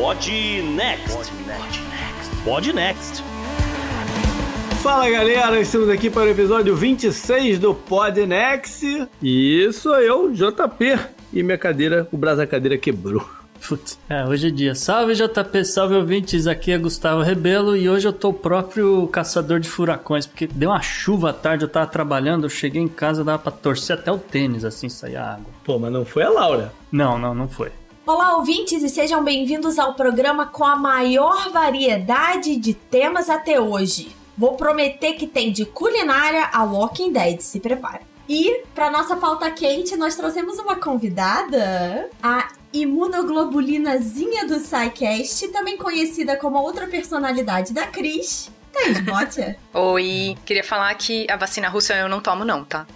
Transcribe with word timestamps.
Pod 0.00 0.32
Next. 0.62 1.30
Pod 2.42 2.72
Next. 2.72 3.22
Fala 4.82 5.10
galera, 5.10 5.60
estamos 5.60 5.90
aqui 5.90 6.08
para 6.08 6.22
o 6.22 6.28
episódio 6.30 6.74
26 6.74 7.58
do 7.58 7.74
Pod 7.74 8.26
Next. 8.26 9.06
E 9.22 9.70
sou 9.74 10.00
eu, 10.00 10.32
JP. 10.32 10.98
E 11.34 11.42
minha 11.42 11.58
cadeira, 11.58 12.08
o 12.10 12.16
braço 12.16 12.38
da 12.38 12.46
cadeira 12.46 12.78
quebrou. 12.78 13.28
Putz, 13.60 13.98
é, 14.08 14.24
hoje 14.24 14.48
é 14.48 14.50
dia. 14.50 14.74
Salve 14.74 15.12
JP, 15.14 15.66
salve 15.66 15.94
ouvintes, 15.94 16.46
aqui 16.46 16.72
é 16.72 16.78
Gustavo 16.78 17.20
Rebelo 17.20 17.76
e 17.76 17.86
hoje 17.90 18.08
eu 18.08 18.12
tô 18.14 18.30
o 18.30 18.34
próprio 18.34 19.06
caçador 19.08 19.60
de 19.60 19.68
furacões, 19.68 20.24
porque 20.26 20.46
deu 20.46 20.70
uma 20.70 20.80
chuva 20.80 21.28
à 21.28 21.32
tarde, 21.34 21.64
eu 21.64 21.68
tava 21.68 21.86
trabalhando, 21.86 22.46
eu 22.46 22.50
cheguei 22.50 22.80
em 22.80 22.88
casa, 22.88 23.22
dava 23.22 23.38
pra 23.38 23.52
torcer 23.52 23.98
até 23.98 24.10
o 24.10 24.16
tênis, 24.16 24.64
assim, 24.64 24.88
sair 24.88 25.16
a 25.16 25.34
água. 25.34 25.52
Pô, 25.62 25.78
mas 25.78 25.92
não 25.92 26.06
foi 26.06 26.22
a 26.22 26.30
Laura. 26.30 26.72
Não, 26.90 27.18
não, 27.18 27.34
não 27.34 27.46
foi. 27.46 27.70
Olá, 28.12 28.36
ouvintes, 28.36 28.82
e 28.82 28.88
sejam 28.88 29.22
bem-vindos 29.22 29.78
ao 29.78 29.94
programa 29.94 30.44
com 30.44 30.64
a 30.64 30.74
maior 30.74 31.48
variedade 31.52 32.56
de 32.56 32.74
temas 32.74 33.30
até 33.30 33.60
hoje. 33.60 34.16
Vou 34.36 34.56
prometer 34.56 35.12
que 35.12 35.28
tem 35.28 35.52
de 35.52 35.64
culinária 35.64 36.50
a 36.52 36.64
Walking 36.64 37.12
Dead, 37.12 37.38
se 37.38 37.60
prepara. 37.60 38.00
E 38.28 38.64
para 38.74 38.90
nossa 38.90 39.14
pauta 39.14 39.48
quente, 39.52 39.96
nós 39.96 40.16
trouxemos 40.16 40.58
uma 40.58 40.74
convidada, 40.74 42.10
a 42.20 42.48
imunoglobulinazinha 42.72 44.44
do 44.44 44.58
SciCast, 44.58 45.46
também 45.52 45.76
conhecida 45.76 46.36
como 46.36 46.58
outra 46.58 46.88
personalidade 46.88 47.72
da 47.72 47.86
Cris, 47.86 48.50
Thaís 48.72 49.00
Botia. 49.00 49.56
Oi, 49.74 50.36
queria 50.44 50.64
falar 50.64 50.94
que 50.94 51.26
a 51.30 51.36
vacina 51.36 51.68
russa 51.68 51.94
eu 51.94 52.08
não 52.08 52.20
tomo 52.20 52.44
não, 52.44 52.64
tá? 52.64 52.86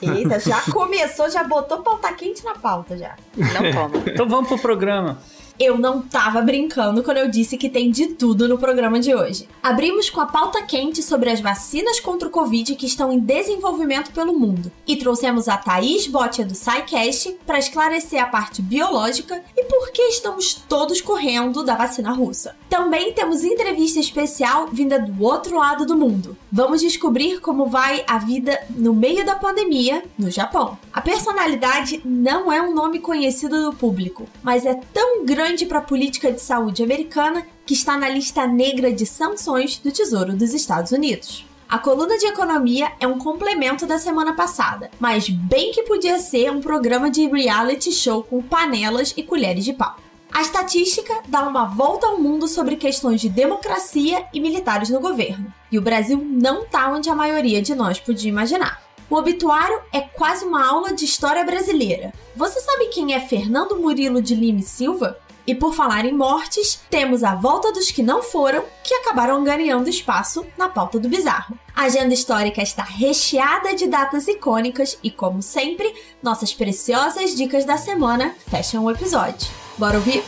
Eita, 0.00 0.38
já 0.40 0.60
começou, 0.72 1.30
já 1.30 1.44
botou 1.44 1.82
pauta 1.82 2.12
quente 2.12 2.44
na 2.44 2.54
pauta 2.54 2.96
já. 2.96 3.14
Não 3.36 3.72
tomo. 3.72 4.02
Então 4.06 4.28
vamos 4.28 4.48
pro 4.48 4.58
programa. 4.58 5.18
Eu 5.62 5.76
não 5.76 6.00
tava 6.00 6.40
brincando 6.40 7.02
quando 7.02 7.18
eu 7.18 7.28
disse 7.28 7.58
que 7.58 7.68
tem 7.68 7.90
de 7.90 8.14
tudo 8.14 8.48
no 8.48 8.56
programa 8.56 8.98
de 8.98 9.14
hoje. 9.14 9.46
Abrimos 9.62 10.08
com 10.08 10.18
a 10.18 10.24
pauta 10.24 10.62
quente 10.62 11.02
sobre 11.02 11.28
as 11.28 11.38
vacinas 11.38 12.00
contra 12.00 12.28
o 12.28 12.30
Covid 12.30 12.74
que 12.74 12.86
estão 12.86 13.12
em 13.12 13.18
desenvolvimento 13.18 14.10
pelo 14.10 14.32
mundo. 14.32 14.72
E 14.86 14.96
trouxemos 14.96 15.48
a 15.48 15.58
Thaís 15.58 16.06
Botia 16.06 16.46
do 16.46 16.54
SciCast 16.54 17.36
para 17.44 17.58
esclarecer 17.58 18.22
a 18.22 18.26
parte 18.26 18.62
biológica 18.62 19.44
e 19.54 19.64
por 19.64 19.92
que 19.92 20.00
estamos 20.04 20.54
todos 20.54 21.02
correndo 21.02 21.62
da 21.62 21.74
vacina 21.74 22.10
russa. 22.10 22.56
Também 22.70 23.12
temos 23.12 23.44
entrevista 23.44 24.00
especial 24.00 24.68
vinda 24.68 24.98
do 24.98 25.22
outro 25.22 25.58
lado 25.58 25.84
do 25.84 25.94
mundo. 25.94 26.38
Vamos 26.50 26.80
descobrir 26.80 27.38
como 27.40 27.66
vai 27.66 28.02
a 28.08 28.16
vida 28.16 28.58
no 28.70 28.94
meio 28.94 29.26
da 29.26 29.34
pandemia 29.34 30.04
no 30.18 30.30
Japão. 30.30 30.78
A 30.90 31.02
personalidade 31.02 32.00
não 32.02 32.50
é 32.50 32.62
um 32.62 32.72
nome 32.72 32.98
conhecido 32.98 33.62
do 33.62 33.76
público, 33.76 34.26
mas 34.42 34.64
é 34.64 34.72
tão 34.94 35.26
grande 35.26 35.49
para 35.66 35.78
a 35.78 35.82
política 35.82 36.30
de 36.30 36.40
saúde 36.40 36.82
americana 36.82 37.44
que 37.66 37.74
está 37.74 37.96
na 37.98 38.08
lista 38.08 38.46
negra 38.46 38.92
de 38.92 39.04
sanções 39.04 39.78
do 39.78 39.90
Tesouro 39.90 40.36
dos 40.36 40.54
Estados 40.54 40.92
Unidos. 40.92 41.44
A 41.68 41.76
coluna 41.76 42.16
de 42.16 42.26
economia 42.26 42.92
é 43.00 43.06
um 43.06 43.18
complemento 43.18 43.84
da 43.84 43.98
semana 43.98 44.32
passada, 44.32 44.90
mas 45.00 45.28
bem 45.28 45.72
que 45.72 45.82
podia 45.82 46.20
ser 46.20 46.52
um 46.52 46.60
programa 46.60 47.10
de 47.10 47.26
reality 47.26 47.90
show 47.90 48.22
com 48.22 48.40
panelas 48.40 49.12
e 49.16 49.24
colheres 49.24 49.64
de 49.64 49.72
pau. 49.72 49.96
A 50.32 50.40
estatística 50.40 51.12
dá 51.26 51.42
uma 51.42 51.64
volta 51.64 52.06
ao 52.06 52.18
mundo 52.18 52.46
sobre 52.46 52.76
questões 52.76 53.20
de 53.20 53.28
democracia 53.28 54.24
e 54.32 54.40
militares 54.40 54.88
no 54.88 55.00
governo, 55.00 55.52
e 55.70 55.78
o 55.78 55.82
Brasil 55.82 56.24
não 56.24 56.62
está 56.62 56.88
onde 56.92 57.10
a 57.10 57.14
maioria 57.14 57.60
de 57.60 57.74
nós 57.74 57.98
podia 57.98 58.28
imaginar. 58.28 58.80
O 59.10 59.16
obituário 59.16 59.80
é 59.92 60.00
quase 60.00 60.44
uma 60.44 60.64
aula 60.64 60.92
de 60.92 61.04
história 61.04 61.42
brasileira. 61.42 62.12
Você 62.36 62.60
sabe 62.60 62.86
quem 62.86 63.12
é 63.12 63.18
Fernando 63.18 63.76
Murilo 63.76 64.22
de 64.22 64.36
Lima 64.36 64.62
Silva? 64.62 65.18
E 65.46 65.54
por 65.54 65.74
falar 65.74 66.04
em 66.04 66.12
mortes, 66.12 66.80
temos 66.90 67.24
a 67.24 67.34
volta 67.34 67.72
dos 67.72 67.90
que 67.90 68.02
não 68.02 68.22
foram, 68.22 68.64
que 68.84 68.94
acabaram 68.94 69.42
ganhando 69.42 69.88
espaço 69.88 70.46
na 70.56 70.68
pauta 70.68 70.98
do 70.98 71.08
bizarro. 71.08 71.58
A 71.74 71.84
agenda 71.84 72.14
histórica 72.14 72.62
está 72.62 72.82
recheada 72.82 73.74
de 73.74 73.86
datas 73.86 74.28
icônicas 74.28 74.98
e, 75.02 75.10
como 75.10 75.42
sempre, 75.42 75.92
nossas 76.22 76.52
preciosas 76.52 77.34
dicas 77.34 77.64
da 77.64 77.76
semana 77.76 78.34
fecham 78.48 78.84
o 78.84 78.90
episódio. 78.90 79.48
Bora 79.78 79.96
ouvir? 79.96 80.22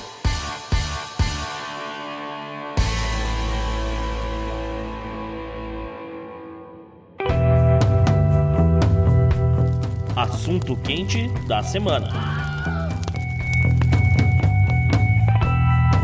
Assunto 10.16 10.76
quente 10.76 11.28
da 11.46 11.62
semana. 11.62 12.51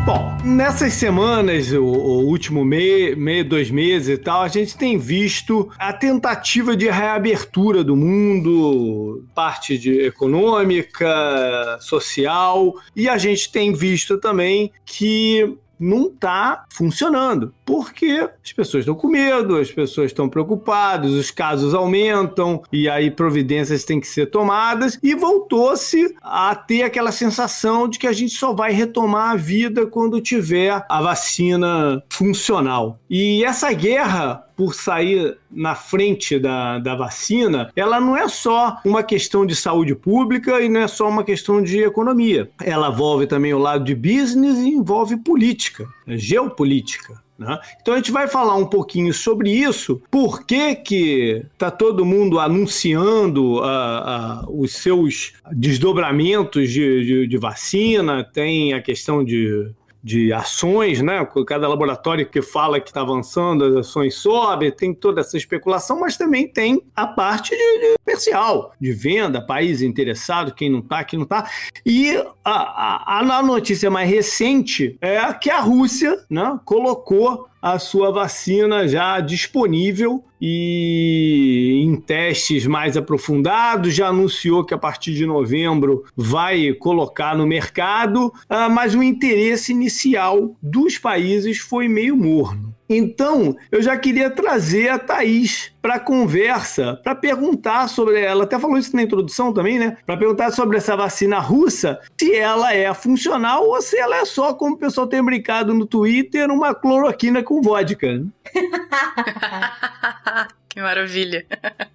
Bom, 0.08 0.38
nessas 0.42 0.94
semanas, 0.94 1.70
o, 1.70 1.84
o 1.84 2.24
último 2.24 2.64
mês, 2.64 3.14
meio, 3.14 3.46
dois 3.46 3.70
meses 3.70 4.08
e 4.08 4.16
tal, 4.16 4.40
a 4.40 4.48
gente 4.48 4.74
tem 4.74 4.96
visto 4.96 5.70
a 5.78 5.92
tentativa 5.92 6.74
de 6.74 6.88
reabertura 6.88 7.84
do 7.84 7.94
mundo, 7.94 9.22
parte 9.34 9.76
de 9.76 10.00
econômica, 10.00 11.76
social, 11.78 12.72
e 12.96 13.06
a 13.06 13.18
gente 13.18 13.52
tem 13.52 13.74
visto 13.74 14.16
também 14.16 14.72
que 14.86 15.58
não 15.78 16.08
está 16.08 16.64
funcionando. 16.70 17.54
Porque 17.64 18.28
as 18.44 18.52
pessoas 18.52 18.82
estão 18.82 18.94
com 18.94 19.08
medo, 19.08 19.56
as 19.56 19.70
pessoas 19.70 20.06
estão 20.10 20.28
preocupadas, 20.28 21.12
os 21.12 21.30
casos 21.30 21.74
aumentam 21.74 22.62
e 22.72 22.88
aí 22.88 23.10
providências 23.10 23.84
têm 23.84 24.00
que 24.00 24.06
ser 24.06 24.26
tomadas 24.26 24.98
e 25.02 25.14
voltou-se 25.14 26.14
a 26.22 26.54
ter 26.54 26.82
aquela 26.82 27.12
sensação 27.12 27.88
de 27.88 27.98
que 27.98 28.06
a 28.06 28.12
gente 28.12 28.34
só 28.34 28.52
vai 28.52 28.72
retomar 28.72 29.32
a 29.32 29.36
vida 29.36 29.86
quando 29.86 30.20
tiver 30.20 30.84
a 30.88 31.02
vacina 31.02 32.02
funcional. 32.08 32.98
E 33.08 33.44
essa 33.44 33.72
guerra 33.72 34.47
por 34.58 34.74
sair 34.74 35.38
na 35.48 35.76
frente 35.76 36.36
da, 36.36 36.80
da 36.80 36.96
vacina, 36.96 37.70
ela 37.76 38.00
não 38.00 38.16
é 38.16 38.26
só 38.26 38.78
uma 38.84 39.04
questão 39.04 39.46
de 39.46 39.54
saúde 39.54 39.94
pública 39.94 40.60
e 40.60 40.68
não 40.68 40.80
é 40.80 40.88
só 40.88 41.08
uma 41.08 41.22
questão 41.22 41.62
de 41.62 41.78
economia. 41.78 42.50
Ela 42.60 42.88
envolve 42.88 43.28
também 43.28 43.54
o 43.54 43.58
lado 43.58 43.84
de 43.84 43.94
business 43.94 44.58
e 44.58 44.70
envolve 44.70 45.16
política, 45.18 45.86
geopolítica. 46.08 47.22
Né? 47.38 47.56
Então 47.80 47.94
a 47.94 47.98
gente 47.98 48.10
vai 48.10 48.26
falar 48.26 48.56
um 48.56 48.66
pouquinho 48.66 49.14
sobre 49.14 49.52
isso, 49.52 50.02
por 50.10 50.44
que 50.44 50.74
que 50.74 51.46
tá 51.56 51.70
todo 51.70 52.04
mundo 52.04 52.40
anunciando 52.40 53.60
uh, 53.60 54.48
uh, 54.48 54.60
os 54.60 54.74
seus 54.74 55.34
desdobramentos 55.52 56.68
de, 56.68 57.04
de, 57.04 57.26
de 57.28 57.38
vacina, 57.38 58.24
tem 58.24 58.72
a 58.72 58.82
questão 58.82 59.24
de 59.24 59.70
de 60.08 60.32
ações, 60.32 61.02
né? 61.02 61.22
Cada 61.46 61.68
laboratório 61.68 62.26
que 62.26 62.40
fala 62.40 62.80
que 62.80 62.88
está 62.88 63.02
avançando, 63.02 63.62
as 63.62 63.76
ações 63.76 64.14
sobem, 64.14 64.72
tem 64.72 64.94
toda 64.94 65.20
essa 65.20 65.36
especulação, 65.36 66.00
mas 66.00 66.16
também 66.16 66.48
tem 66.48 66.82
a 66.96 67.06
parte 67.06 67.50
de, 67.50 67.78
de 67.80 67.94
comercial, 68.02 68.72
de 68.80 68.90
venda, 68.90 69.38
país 69.38 69.82
interessado, 69.82 70.54
quem 70.54 70.70
não 70.70 70.78
está, 70.78 71.04
quem 71.04 71.18
não 71.18 71.24
está. 71.24 71.46
E 71.84 72.16
a, 72.42 72.50
a, 72.52 73.18
a 73.18 73.42
notícia 73.42 73.90
mais 73.90 74.08
recente 74.08 74.96
é 75.02 75.30
que 75.34 75.50
a 75.50 75.60
Rússia 75.60 76.24
né, 76.30 76.58
colocou 76.64 77.46
a 77.60 77.78
sua 77.78 78.10
vacina 78.12 78.86
já 78.86 79.20
disponível 79.20 80.24
e 80.40 81.82
em 81.84 81.96
testes 81.96 82.66
mais 82.66 82.96
aprofundados, 82.96 83.94
já 83.94 84.08
anunciou 84.08 84.64
que 84.64 84.72
a 84.72 84.78
partir 84.78 85.14
de 85.14 85.26
novembro 85.26 86.04
vai 86.16 86.72
colocar 86.74 87.36
no 87.36 87.46
mercado, 87.46 88.32
ah, 88.48 88.68
mas 88.68 88.94
o 88.94 89.02
interesse 89.02 89.72
inicial 89.72 90.56
dos 90.62 90.96
países 90.96 91.58
foi 91.58 91.88
meio 91.88 92.16
morno. 92.16 92.77
Então, 92.88 93.54
eu 93.70 93.82
já 93.82 93.96
queria 93.96 94.30
trazer 94.30 94.88
a 94.88 94.98
Thaís 94.98 95.70
para 95.82 96.00
conversa, 96.00 96.98
para 97.02 97.14
perguntar 97.14 97.88
sobre 97.88 98.20
ela, 98.20 98.44
até 98.44 98.58
falou 98.58 98.78
isso 98.78 98.96
na 98.96 99.02
introdução 99.02 99.52
também, 99.52 99.78
né? 99.78 99.98
Para 100.06 100.16
perguntar 100.16 100.50
sobre 100.50 100.78
essa 100.78 100.96
vacina 100.96 101.38
russa, 101.38 102.00
se 102.18 102.34
ela 102.34 102.74
é 102.74 102.92
funcional 102.94 103.66
ou 103.66 103.80
se 103.82 103.98
ela 103.98 104.16
é 104.16 104.24
só, 104.24 104.54
como 104.54 104.74
o 104.74 104.78
pessoal 104.78 105.06
tem 105.06 105.22
brincado 105.22 105.74
no 105.74 105.86
Twitter, 105.86 106.50
uma 106.50 106.74
cloroquina 106.74 107.42
com 107.42 107.60
vodka. 107.60 108.24
Que 110.68 110.82
maravilha. 110.82 111.44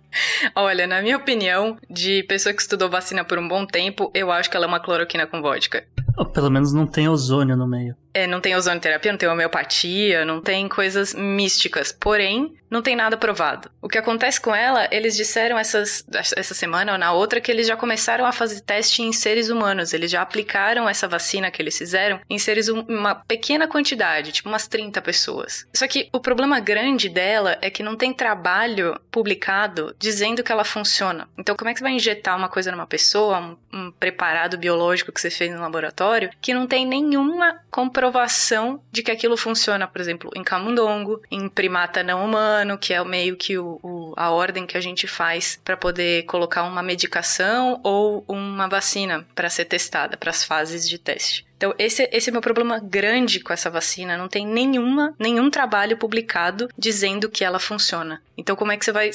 Olha, 0.55 0.85
na 0.85 1.01
minha 1.01 1.15
opinião, 1.15 1.77
de 1.89 2.23
pessoa 2.23 2.53
que 2.53 2.61
estudou 2.61 2.89
vacina 2.89 3.23
por 3.23 3.37
um 3.37 3.47
bom 3.47 3.65
tempo, 3.65 4.11
eu 4.13 4.29
acho 4.29 4.49
que 4.49 4.57
ela 4.57 4.65
é 4.65 4.67
uma 4.67 4.79
cloroquina 4.79 5.25
com 5.25 5.41
vodka. 5.41 5.85
Ou 6.18 6.25
pelo 6.25 6.50
menos 6.50 6.74
não 6.74 6.86
tem 6.86 7.07
ozônio 7.10 7.56
no 7.56 7.68
meio. 7.68 7.95
É, 8.13 8.27
não 8.27 8.39
tem 8.39 8.56
ozonoterapia, 8.56 9.12
não 9.12 9.18
tem 9.18 9.27
homeopatia, 9.27 10.24
não 10.24 10.39
tem 10.39 10.69
coisas 10.69 11.15
místicas. 11.15 11.92
Porém, 11.92 12.56
não 12.69 12.81
tem 12.81 12.95
nada 12.95 13.18
provado. 13.18 13.69
O 13.81 13.88
que 13.88 13.98
acontece 13.98 14.42
com 14.42 14.54
ela, 14.54 14.88
eles 14.92 15.15
disseram 15.15 15.57
essas, 15.57 16.06
essa 16.36 16.54
semana 16.54 16.94
ou 16.94 16.98
na 16.98 17.12
outra 17.12 17.42
que 17.42 17.51
eles 17.51 17.68
já 17.68 17.75
começaram 17.75 18.25
a 18.25 18.31
fazer 18.31 18.62
teste 18.62 19.01
em 19.01 19.12
seres 19.12 19.50
humanos. 19.50 19.94
Eles 19.94 20.12
já 20.12 20.21
aplicaram 20.21 20.88
essa 20.88 21.07
vacina 21.07 21.50
que 21.50 21.62
eles 21.62 21.77
fizeram 21.77 22.19
em 22.30 22.38
seres 22.38 22.69
hum, 22.69 22.86
uma 22.88 23.15
pequena 23.15 23.68
quantidade, 23.68 24.31
tipo 24.31 24.50
umas 24.50 24.68
30 24.68 25.01
pessoas. 25.01 25.68
Só 25.74 25.88
que 25.88 26.10
o 26.12 26.19
problema 26.19 26.60
grande 26.60 27.10
dela 27.10 27.57
é 27.62 27.69
que 27.69 27.83
não 27.83 27.95
tem 27.95 28.13
trabalho 28.13 29.00
publicado 29.12 29.95
dizendo 30.00 30.44
que 30.44 30.51
ela 30.51 30.63
funciona. 30.63 31.27
Então, 31.38 31.56
como 31.56 31.69
é 31.69 31.74
que 31.74 31.80
você 31.80 31.83
vai 31.83 31.94
injetar 31.94 32.38
uma 32.38 32.50
coisa 32.50 32.71
numa 32.71 32.88
pessoa, 32.88 33.39
um, 33.39 33.57
um 33.71 33.92
preparado 33.92 34.57
biológico 34.57 35.12
que 35.12 35.21
você 35.21 35.30
fez 35.30 35.51
no 35.54 35.62
laboratório, 35.62 36.02
que 36.41 36.53
não 36.53 36.67
tem 36.67 36.85
nenhuma 36.85 37.59
comprovação 37.69 38.81
de 38.91 39.01
que 39.01 39.11
aquilo 39.11 39.38
funciona, 39.38 39.88
por 39.88 40.01
exemplo, 40.01 40.31
em 40.35 40.44
camundongo, 40.44 41.21
em 41.29 41.50
primata 41.50 42.03
não 42.03 42.25
humano, 42.25 42.77
que 42.77 42.94
é 42.94 43.03
meio 43.03 43.35
que 43.35 43.57
o, 43.57 43.79
o, 43.81 44.13
a 44.15 44.29
ordem 44.31 44.65
que 44.65 44.77
a 44.77 44.81
gente 44.81 45.07
faz 45.07 45.59
para 45.63 45.77
poder 45.77 46.23
colocar 46.23 46.63
uma 46.63 46.83
medicação 46.83 47.79
ou 47.83 48.23
uma 48.27 48.67
vacina 48.67 49.25
para 49.33 49.50
ser 49.50 49.65
testada, 49.65 50.17
para 50.17 50.29
as 50.29 50.44
fases 50.44 50.88
de 50.88 50.97
teste. 50.97 51.45
Então, 51.63 51.74
esse, 51.80 52.10
esse 52.12 52.30
é 52.30 52.31
o 52.31 52.33
meu 52.33 52.42
problema 52.42 52.77
grande 52.77 53.39
com 53.39 53.54
essa 53.54 53.69
vacina. 53.69 54.18
Não 54.18 54.27
tem 54.27 54.45
nenhuma, 54.45 55.15
nenhum 55.18 55.50
trabalho 55.50 55.95
publicado 55.95 56.68
dizendo 56.77 57.30
que 57.30 57.42
ela 57.42 57.57
funciona. 57.57 58.21
Então, 58.38 58.54
como 58.54 58.74
é 58.74 58.77
que 58.77 58.83
você 58.83 58.92
vai 58.92 59.10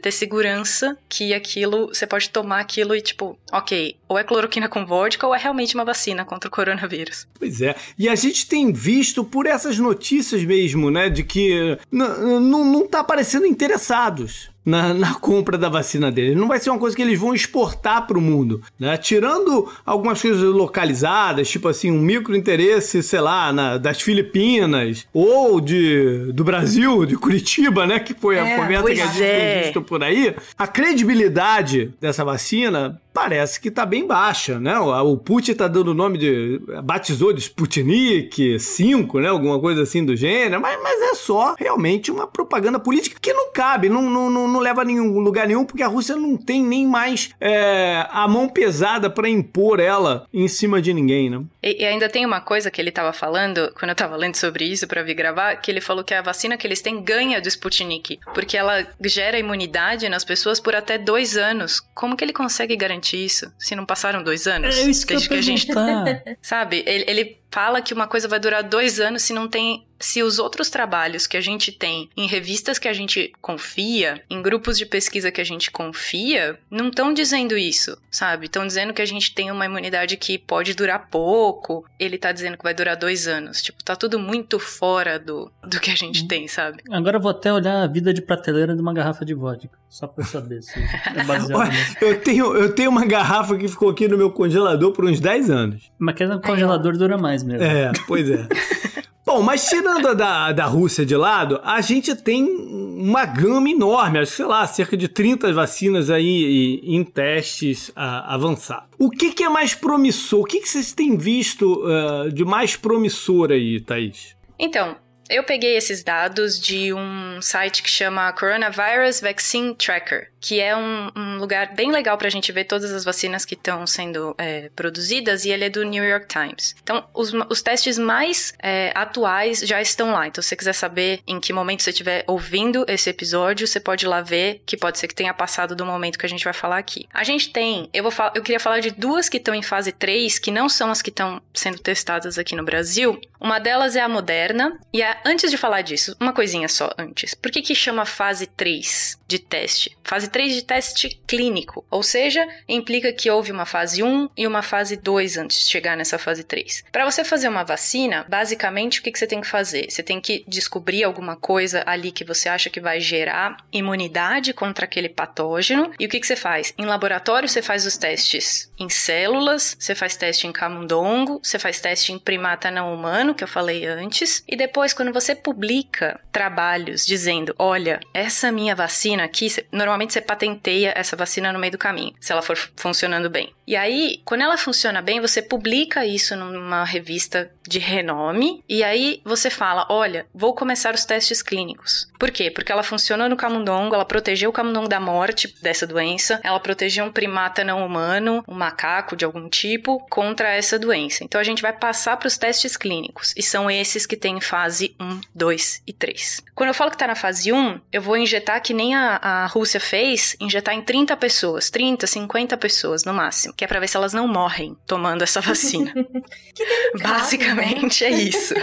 ter 0.00 0.10
segurança 0.10 0.98
que 1.08 1.32
aquilo, 1.32 1.88
você 1.88 2.04
pode 2.04 2.30
tomar 2.30 2.58
aquilo 2.58 2.96
e, 2.96 3.00
tipo, 3.00 3.38
ok, 3.52 3.96
ou 4.08 4.18
é 4.18 4.24
cloroquina 4.24 4.68
com 4.68 4.84
vodka 4.84 5.28
ou 5.28 5.32
é 5.32 5.38
realmente 5.38 5.76
uma 5.76 5.84
vacina 5.84 6.24
contra 6.24 6.48
o 6.48 6.50
coronavírus. 6.50 7.28
Pois 7.38 7.62
é. 7.62 7.76
E 7.96 8.08
a 8.08 8.16
gente 8.16 8.48
tem 8.48 8.72
visto 8.72 9.22
por 9.22 9.46
essas 9.46 9.78
notícias 9.78 10.42
mesmo, 10.42 10.90
né, 10.90 11.08
de 11.08 11.22
que 11.22 11.78
não 11.92 12.84
tá 12.88 12.98
aparecendo 12.98 13.46
interessados 13.46 14.50
na, 14.64 14.94
na, 14.94 15.14
compra 15.14 15.58
da 15.58 15.68
vacina 15.68 16.10
dele. 16.10 16.34
Não 16.34 16.48
vai 16.48 16.58
ser 16.58 16.70
uma 16.70 16.78
coisa 16.78 16.94
que 16.94 17.02
eles 17.02 17.18
vão 17.18 17.34
exportar 17.34 18.06
para 18.06 18.16
o 18.16 18.20
mundo, 18.20 18.62
né? 18.78 18.96
Tirando 18.96 19.70
algumas 19.84 20.20
coisas 20.20 20.42
localizadas, 20.42 21.48
tipo 21.48 21.68
assim, 21.68 21.90
um 21.90 22.00
micro 22.00 22.36
interesse, 22.36 23.02
sei 23.02 23.20
lá, 23.20 23.52
na, 23.52 23.78
das 23.78 24.00
Filipinas 24.00 25.06
ou 25.12 25.60
de, 25.60 26.32
do 26.32 26.44
Brasil, 26.44 27.04
de 27.04 27.16
Curitiba, 27.16 27.86
né? 27.86 27.98
Que 27.98 28.14
foi 28.14 28.38
a 28.38 28.46
é, 28.46 28.56
conversa 28.56 28.84
que 28.84 29.00
a 29.00 29.06
gente 29.06 29.22
é. 29.22 29.62
visto 29.64 29.82
por 29.82 30.02
aí. 30.02 30.34
A 30.56 30.66
credibilidade 30.66 31.92
dessa 32.00 32.24
vacina 32.24 33.00
parece 33.12 33.60
que 33.60 33.70
tá 33.70 33.84
bem 33.84 34.06
baixa, 34.06 34.58
né? 34.58 34.78
O 34.78 35.16
Putin 35.16 35.54
tá 35.54 35.68
dando 35.68 35.88
o 35.88 35.94
nome 35.94 36.18
de. 36.18 36.60
batizou 36.82 37.32
de 37.32 37.40
Sputnik 37.40 38.58
5, 38.58 39.20
né? 39.20 39.28
Alguma 39.28 39.60
coisa 39.60 39.82
assim 39.82 40.04
do 40.04 40.16
gênero, 40.16 40.60
mas, 40.60 40.80
mas 40.82 41.00
é 41.00 41.14
só 41.14 41.54
realmente 41.58 42.10
uma 42.10 42.26
propaganda 42.26 42.78
política 42.78 43.18
que 43.20 43.32
não 43.32 43.52
cabe, 43.52 43.88
não, 43.88 44.02
não, 44.02 44.30
não 44.30 44.60
leva 44.60 44.82
a 44.82 44.84
nenhum 44.84 45.18
lugar 45.20 45.46
nenhum, 45.46 45.64
porque 45.64 45.82
a 45.82 45.88
Rússia 45.88 46.16
não 46.16 46.36
tem 46.36 46.62
nem 46.62 46.86
mais 46.86 47.30
é, 47.40 48.06
a 48.10 48.26
mão 48.26 48.48
pesada 48.48 49.10
para 49.10 49.28
impor 49.28 49.78
ela 49.78 50.26
em 50.32 50.48
cima 50.48 50.80
de 50.80 50.92
ninguém, 50.92 51.28
né? 51.30 51.42
E, 51.62 51.82
e, 51.82 51.86
ainda 51.86 52.08
tem 52.08 52.24
uma 52.24 52.40
coisa 52.40 52.70
que 52.70 52.80
ele 52.80 52.90
tava 52.90 53.12
falando, 53.12 53.72
quando 53.78 53.90
eu 53.90 53.94
tava 53.94 54.16
lendo 54.16 54.36
sobre 54.36 54.64
isso 54.64 54.86
para 54.86 55.02
vir 55.02 55.14
gravar, 55.14 55.56
que 55.56 55.70
ele 55.70 55.80
falou 55.80 56.02
que 56.02 56.14
a 56.14 56.22
vacina 56.22 56.56
que 56.56 56.66
eles 56.66 56.80
têm 56.80 57.02
ganha 57.02 57.40
do 57.40 57.48
Sputnik, 57.48 58.18
porque 58.34 58.56
ela 58.56 58.86
gera 59.04 59.38
imunidade 59.38 60.08
nas 60.08 60.24
pessoas 60.24 60.58
por 60.58 60.74
até 60.74 60.98
dois 60.98 61.36
anos. 61.36 61.80
Como 61.94 62.16
que 62.16 62.24
ele 62.24 62.32
consegue 62.32 62.74
garantir? 62.76 63.01
Isso? 63.02 63.52
Se 63.58 63.74
não 63.74 63.84
passaram 63.84 64.22
dois 64.22 64.46
anos? 64.46 64.76
É 64.76 64.82
isso 64.82 65.06
que, 65.06 65.16
que, 65.16 65.28
que 65.28 65.34
a 65.34 65.42
gente 65.42 65.66
tá. 65.66 66.04
Sabe? 66.40 66.82
Ele, 66.86 67.04
ele 67.08 67.41
fala 67.52 67.82
que 67.82 67.92
uma 67.92 68.08
coisa 68.08 68.26
vai 68.26 68.40
durar 68.40 68.64
dois 68.64 68.98
anos 68.98 69.22
se 69.22 69.32
não 69.32 69.46
tem 69.46 69.86
se 70.02 70.22
os 70.22 70.38
outros 70.38 70.68
trabalhos 70.68 71.26
que 71.26 71.36
a 71.36 71.40
gente 71.40 71.70
tem 71.70 72.10
em 72.16 72.26
revistas 72.26 72.78
que 72.78 72.88
a 72.88 72.92
gente 72.92 73.32
confia, 73.40 74.20
em 74.28 74.42
grupos 74.42 74.76
de 74.76 74.84
pesquisa 74.84 75.30
que 75.30 75.40
a 75.40 75.44
gente 75.44 75.70
confia, 75.70 76.58
não 76.70 76.88
estão 76.88 77.14
dizendo 77.14 77.56
isso, 77.56 77.96
sabe? 78.10 78.46
Estão 78.46 78.66
dizendo 78.66 78.92
que 78.92 79.00
a 79.00 79.06
gente 79.06 79.32
tem 79.32 79.50
uma 79.50 79.64
imunidade 79.64 80.16
que 80.16 80.38
pode 80.38 80.74
durar 80.74 81.08
pouco. 81.08 81.84
Ele 81.98 82.18
tá 82.18 82.32
dizendo 82.32 82.56
que 82.56 82.64
vai 82.64 82.74
durar 82.74 82.96
dois 82.96 83.28
anos. 83.28 83.62
Tipo, 83.62 83.82
tá 83.84 83.94
tudo 83.94 84.18
muito 84.18 84.58
fora 84.58 85.18
do, 85.18 85.50
do 85.62 85.78
que 85.78 85.90
a 85.90 85.94
gente 85.94 86.26
tem, 86.26 86.48
sabe? 86.48 86.82
Agora 86.90 87.18
eu 87.18 87.20
vou 87.20 87.30
até 87.30 87.52
olhar 87.52 87.82
a 87.82 87.86
vida 87.86 88.12
de 88.12 88.20
prateleira 88.20 88.74
de 88.74 88.82
uma 88.82 88.92
garrafa 88.92 89.24
de 89.24 89.34
vodka. 89.34 89.78
Só 89.88 90.06
pra 90.06 90.24
saber 90.24 90.62
se 90.62 90.80
é 90.80 91.22
baseado 91.24 91.60
Olha, 91.60 91.72
Eu 92.00 92.18
tenho, 92.20 92.56
eu 92.56 92.74
tenho 92.74 92.90
uma 92.90 93.04
garrafa 93.04 93.56
que 93.56 93.68
ficou 93.68 93.90
aqui 93.90 94.08
no 94.08 94.16
meu 94.16 94.30
congelador 94.30 94.92
por 94.92 95.04
uns 95.04 95.20
10 95.20 95.50
anos. 95.50 95.92
Mas 95.98 96.14
que 96.14 96.24
o 96.24 96.40
congelador 96.40 96.96
dura 96.96 97.18
mais 97.18 97.41
mesmo. 97.42 97.64
É, 97.64 97.92
pois 98.06 98.30
é. 98.30 98.46
Bom, 99.24 99.40
mas 99.40 99.66
tirando 99.68 100.08
a 100.08 100.14
da, 100.14 100.52
da 100.52 100.64
Rússia 100.66 101.06
de 101.06 101.16
lado, 101.16 101.60
a 101.62 101.80
gente 101.80 102.14
tem 102.14 102.44
uma 102.44 103.24
gama 103.24 103.70
enorme, 103.70 104.18
acho 104.18 104.32
sei 104.32 104.44
lá, 104.44 104.66
cerca 104.66 104.96
de 104.96 105.08
30 105.08 105.52
vacinas 105.52 106.10
aí 106.10 106.80
em 106.82 107.04
testes 107.04 107.92
a 107.94 108.34
avançar. 108.34 108.86
O 108.98 109.08
que, 109.08 109.32
que 109.32 109.44
é 109.44 109.48
mais 109.48 109.74
promissor? 109.74 110.40
O 110.40 110.44
que, 110.44 110.60
que 110.60 110.68
vocês 110.68 110.92
têm 110.92 111.16
visto 111.16 111.84
uh, 111.84 112.32
de 112.32 112.44
mais 112.44 112.76
promissor 112.76 113.52
aí, 113.52 113.80
Thaís? 113.80 114.36
Então, 114.58 114.96
eu 115.30 115.44
peguei 115.44 115.76
esses 115.76 116.02
dados 116.02 116.58
de 116.60 116.92
um 116.92 117.40
site 117.40 117.82
que 117.82 117.90
chama 117.90 118.32
Coronavirus 118.32 119.20
Vaccine 119.20 119.74
Tracker 119.74 120.31
que 120.42 120.60
é 120.60 120.76
um, 120.76 121.08
um, 121.16 121.38
lugar 121.38 121.72
bem 121.72 121.92
legal 121.92 122.18
para 122.18 122.26
a 122.26 122.30
gente 122.30 122.50
ver 122.50 122.64
todas 122.64 122.92
as 122.92 123.04
vacinas 123.04 123.44
que 123.44 123.54
estão 123.54 123.86
sendo 123.86 124.34
é, 124.36 124.68
produzidas, 124.74 125.44
e 125.44 125.50
ele 125.50 125.64
é 125.64 125.70
do 125.70 125.84
New 125.84 126.04
York 126.04 126.26
Times. 126.26 126.74
Então, 126.82 127.04
os, 127.14 127.32
os 127.48 127.62
testes 127.62 127.96
mais 127.96 128.52
é, 128.60 128.90
atuais 128.92 129.60
já 129.60 129.80
estão 129.80 130.10
lá. 130.10 130.26
Então, 130.26 130.42
se 130.42 130.48
você 130.48 130.56
quiser 130.56 130.72
saber 130.72 131.20
em 131.28 131.38
que 131.38 131.52
momento 131.52 131.84
você 131.84 131.90
estiver 131.90 132.24
ouvindo 132.26 132.84
esse 132.88 133.08
episódio, 133.08 133.68
você 133.68 133.78
pode 133.78 134.04
ir 134.04 134.08
lá 134.08 134.20
ver, 134.20 134.60
que 134.66 134.76
pode 134.76 134.98
ser 134.98 135.06
que 135.06 135.14
tenha 135.14 135.32
passado 135.32 135.76
do 135.76 135.86
momento 135.86 136.18
que 136.18 136.26
a 136.26 136.28
gente 136.28 136.44
vai 136.44 136.52
falar 136.52 136.78
aqui. 136.78 137.06
A 137.14 137.22
gente 137.22 137.50
tem, 137.50 137.88
eu, 137.94 138.02
vou 138.02 138.12
eu 138.34 138.42
queria 138.42 138.60
falar 138.60 138.80
de 138.80 138.90
duas 138.90 139.28
que 139.28 139.36
estão 139.36 139.54
em 139.54 139.62
fase 139.62 139.92
3, 139.92 140.40
que 140.40 140.50
não 140.50 140.68
são 140.68 140.90
as 140.90 141.00
que 141.00 141.10
estão 141.10 141.40
sendo 141.54 141.78
testadas 141.78 142.36
aqui 142.36 142.56
no 142.56 142.64
Brasil. 142.64 143.20
Uma 143.40 143.60
delas 143.60 143.94
é 143.94 144.00
a 144.00 144.08
Moderna, 144.08 144.76
e 144.92 145.02
a, 145.04 145.20
antes 145.24 145.52
de 145.52 145.56
falar 145.56 145.82
disso, 145.82 146.16
uma 146.18 146.32
coisinha 146.32 146.68
só 146.68 146.90
antes. 146.98 147.32
Por 147.32 147.52
que 147.52 147.62
que 147.62 147.76
chama 147.76 148.04
fase 148.04 148.46
3 148.48 149.21
de 149.32 149.38
teste? 149.38 149.96
Fase 150.04 150.28
3 150.28 150.54
de 150.54 150.62
teste 150.62 151.20
clínico, 151.26 151.84
ou 151.90 152.02
seja, 152.02 152.46
implica 152.68 153.12
que 153.12 153.30
houve 153.30 153.50
uma 153.50 153.64
fase 153.64 154.02
1 154.02 154.28
e 154.36 154.46
uma 154.46 154.62
fase 154.62 154.96
2 154.96 155.38
antes 155.38 155.64
de 155.64 155.70
chegar 155.70 155.96
nessa 155.96 156.18
fase 156.18 156.44
3. 156.44 156.84
Para 156.92 157.10
você 157.10 157.24
fazer 157.24 157.48
uma 157.48 157.64
vacina, 157.64 158.26
basicamente 158.28 159.00
o 159.00 159.02
que, 159.02 159.10
que 159.10 159.18
você 159.18 159.26
tem 159.26 159.40
que 159.40 159.46
fazer? 159.46 159.90
Você 159.90 160.02
tem 160.02 160.20
que 160.20 160.44
descobrir 160.46 161.02
alguma 161.02 161.34
coisa 161.34 161.82
ali 161.86 162.12
que 162.12 162.24
você 162.24 162.48
acha 162.48 162.68
que 162.68 162.80
vai 162.80 163.00
gerar 163.00 163.56
imunidade 163.72 164.52
contra 164.52 164.84
aquele 164.84 165.08
patógeno. 165.08 165.90
E 165.98 166.04
o 166.04 166.08
que, 166.08 166.20
que 166.20 166.26
você 166.26 166.36
faz? 166.36 166.74
Em 166.76 166.84
laboratório, 166.84 167.48
você 167.48 167.62
faz 167.62 167.86
os 167.86 167.96
testes 167.96 168.70
em 168.78 168.88
células, 168.88 169.76
você 169.78 169.94
faz 169.94 170.16
teste 170.16 170.46
em 170.46 170.52
camundongo, 170.52 171.40
você 171.42 171.58
faz 171.58 171.80
teste 171.80 172.12
em 172.12 172.18
primata 172.18 172.70
não 172.70 172.92
humano, 172.92 173.34
que 173.34 173.44
eu 173.44 173.48
falei 173.48 173.86
antes, 173.86 174.44
e 174.46 174.56
depois, 174.56 174.92
quando 174.92 175.12
você 175.12 175.34
publica 175.34 176.20
trabalhos 176.30 177.06
dizendo: 177.06 177.54
olha, 177.58 178.00
essa 178.12 178.52
minha 178.52 178.74
vacina 178.74 179.21
aqui, 179.22 179.48
normalmente 179.70 180.12
você 180.12 180.20
patenteia 180.20 180.92
essa 180.96 181.16
vacina 181.16 181.52
no 181.52 181.58
meio 181.58 181.72
do 181.72 181.78
caminho, 181.78 182.14
se 182.20 182.32
ela 182.32 182.42
for 182.42 182.56
funcionando 182.76 183.30
bem. 183.30 183.52
E 183.66 183.76
aí, 183.76 184.20
quando 184.24 184.42
ela 184.42 184.56
funciona 184.56 185.00
bem, 185.00 185.20
você 185.20 185.40
publica 185.40 186.04
isso 186.04 186.36
numa 186.36 186.84
revista 186.84 187.50
de 187.66 187.78
renome 187.78 188.62
e 188.68 188.82
aí 188.82 189.20
você 189.24 189.48
fala: 189.48 189.86
olha, 189.88 190.26
vou 190.34 190.54
começar 190.54 190.94
os 190.94 191.04
testes 191.04 191.42
clínicos. 191.42 192.10
Por 192.18 192.30
quê? 192.30 192.50
Porque 192.50 192.72
ela 192.72 192.82
funcionou 192.82 193.28
no 193.28 193.36
camundongo, 193.36 193.94
ela 193.94 194.04
protegeu 194.04 194.50
o 194.50 194.52
camundongo 194.52 194.88
da 194.88 195.00
morte 195.00 195.54
dessa 195.62 195.86
doença, 195.86 196.40
ela 196.42 196.60
protegeu 196.60 197.04
um 197.04 197.12
primata 197.12 197.64
não 197.64 197.84
humano, 197.84 198.44
um 198.46 198.54
macaco 198.54 199.16
de 199.16 199.24
algum 199.24 199.48
tipo, 199.48 200.00
contra 200.08 200.50
essa 200.50 200.78
doença. 200.78 201.24
Então 201.24 201.40
a 201.40 201.44
gente 201.44 201.62
vai 201.62 201.72
passar 201.72 202.16
para 202.16 202.28
os 202.28 202.38
testes 202.38 202.76
clínicos 202.76 203.32
e 203.36 203.42
são 203.42 203.70
esses 203.70 204.06
que 204.06 204.16
têm 204.16 204.40
fase 204.40 204.94
1, 205.00 205.20
2 205.34 205.82
e 205.86 205.92
3. 205.92 206.42
Quando 206.54 206.68
eu 206.68 206.74
falo 206.74 206.90
que 206.90 206.96
está 206.96 207.06
na 207.06 207.14
fase 207.14 207.52
1, 207.52 207.80
eu 207.92 208.02
vou 208.02 208.16
injetar 208.16 208.62
que 208.62 208.74
nem 208.74 208.94
a, 208.94 209.11
a 209.16 209.46
Rússia 209.46 209.80
fez, 209.80 210.36
injetar 210.40 210.74
em 210.74 210.82
30 210.82 211.16
pessoas, 211.16 211.70
30, 211.70 212.06
50 212.06 212.56
pessoas 212.56 213.04
no 213.04 213.12
máximo, 213.12 213.54
que 213.54 213.64
é 213.64 213.66
para 213.66 213.80
ver 213.80 213.88
se 213.88 213.96
elas 213.96 214.12
não 214.12 214.28
morrem 214.28 214.76
tomando 214.86 215.22
essa 215.22 215.40
vacina. 215.40 215.92
delicado, 216.92 217.20
Basicamente 217.20 218.04
né? 218.04 218.10
é 218.10 218.14
isso. 218.14 218.54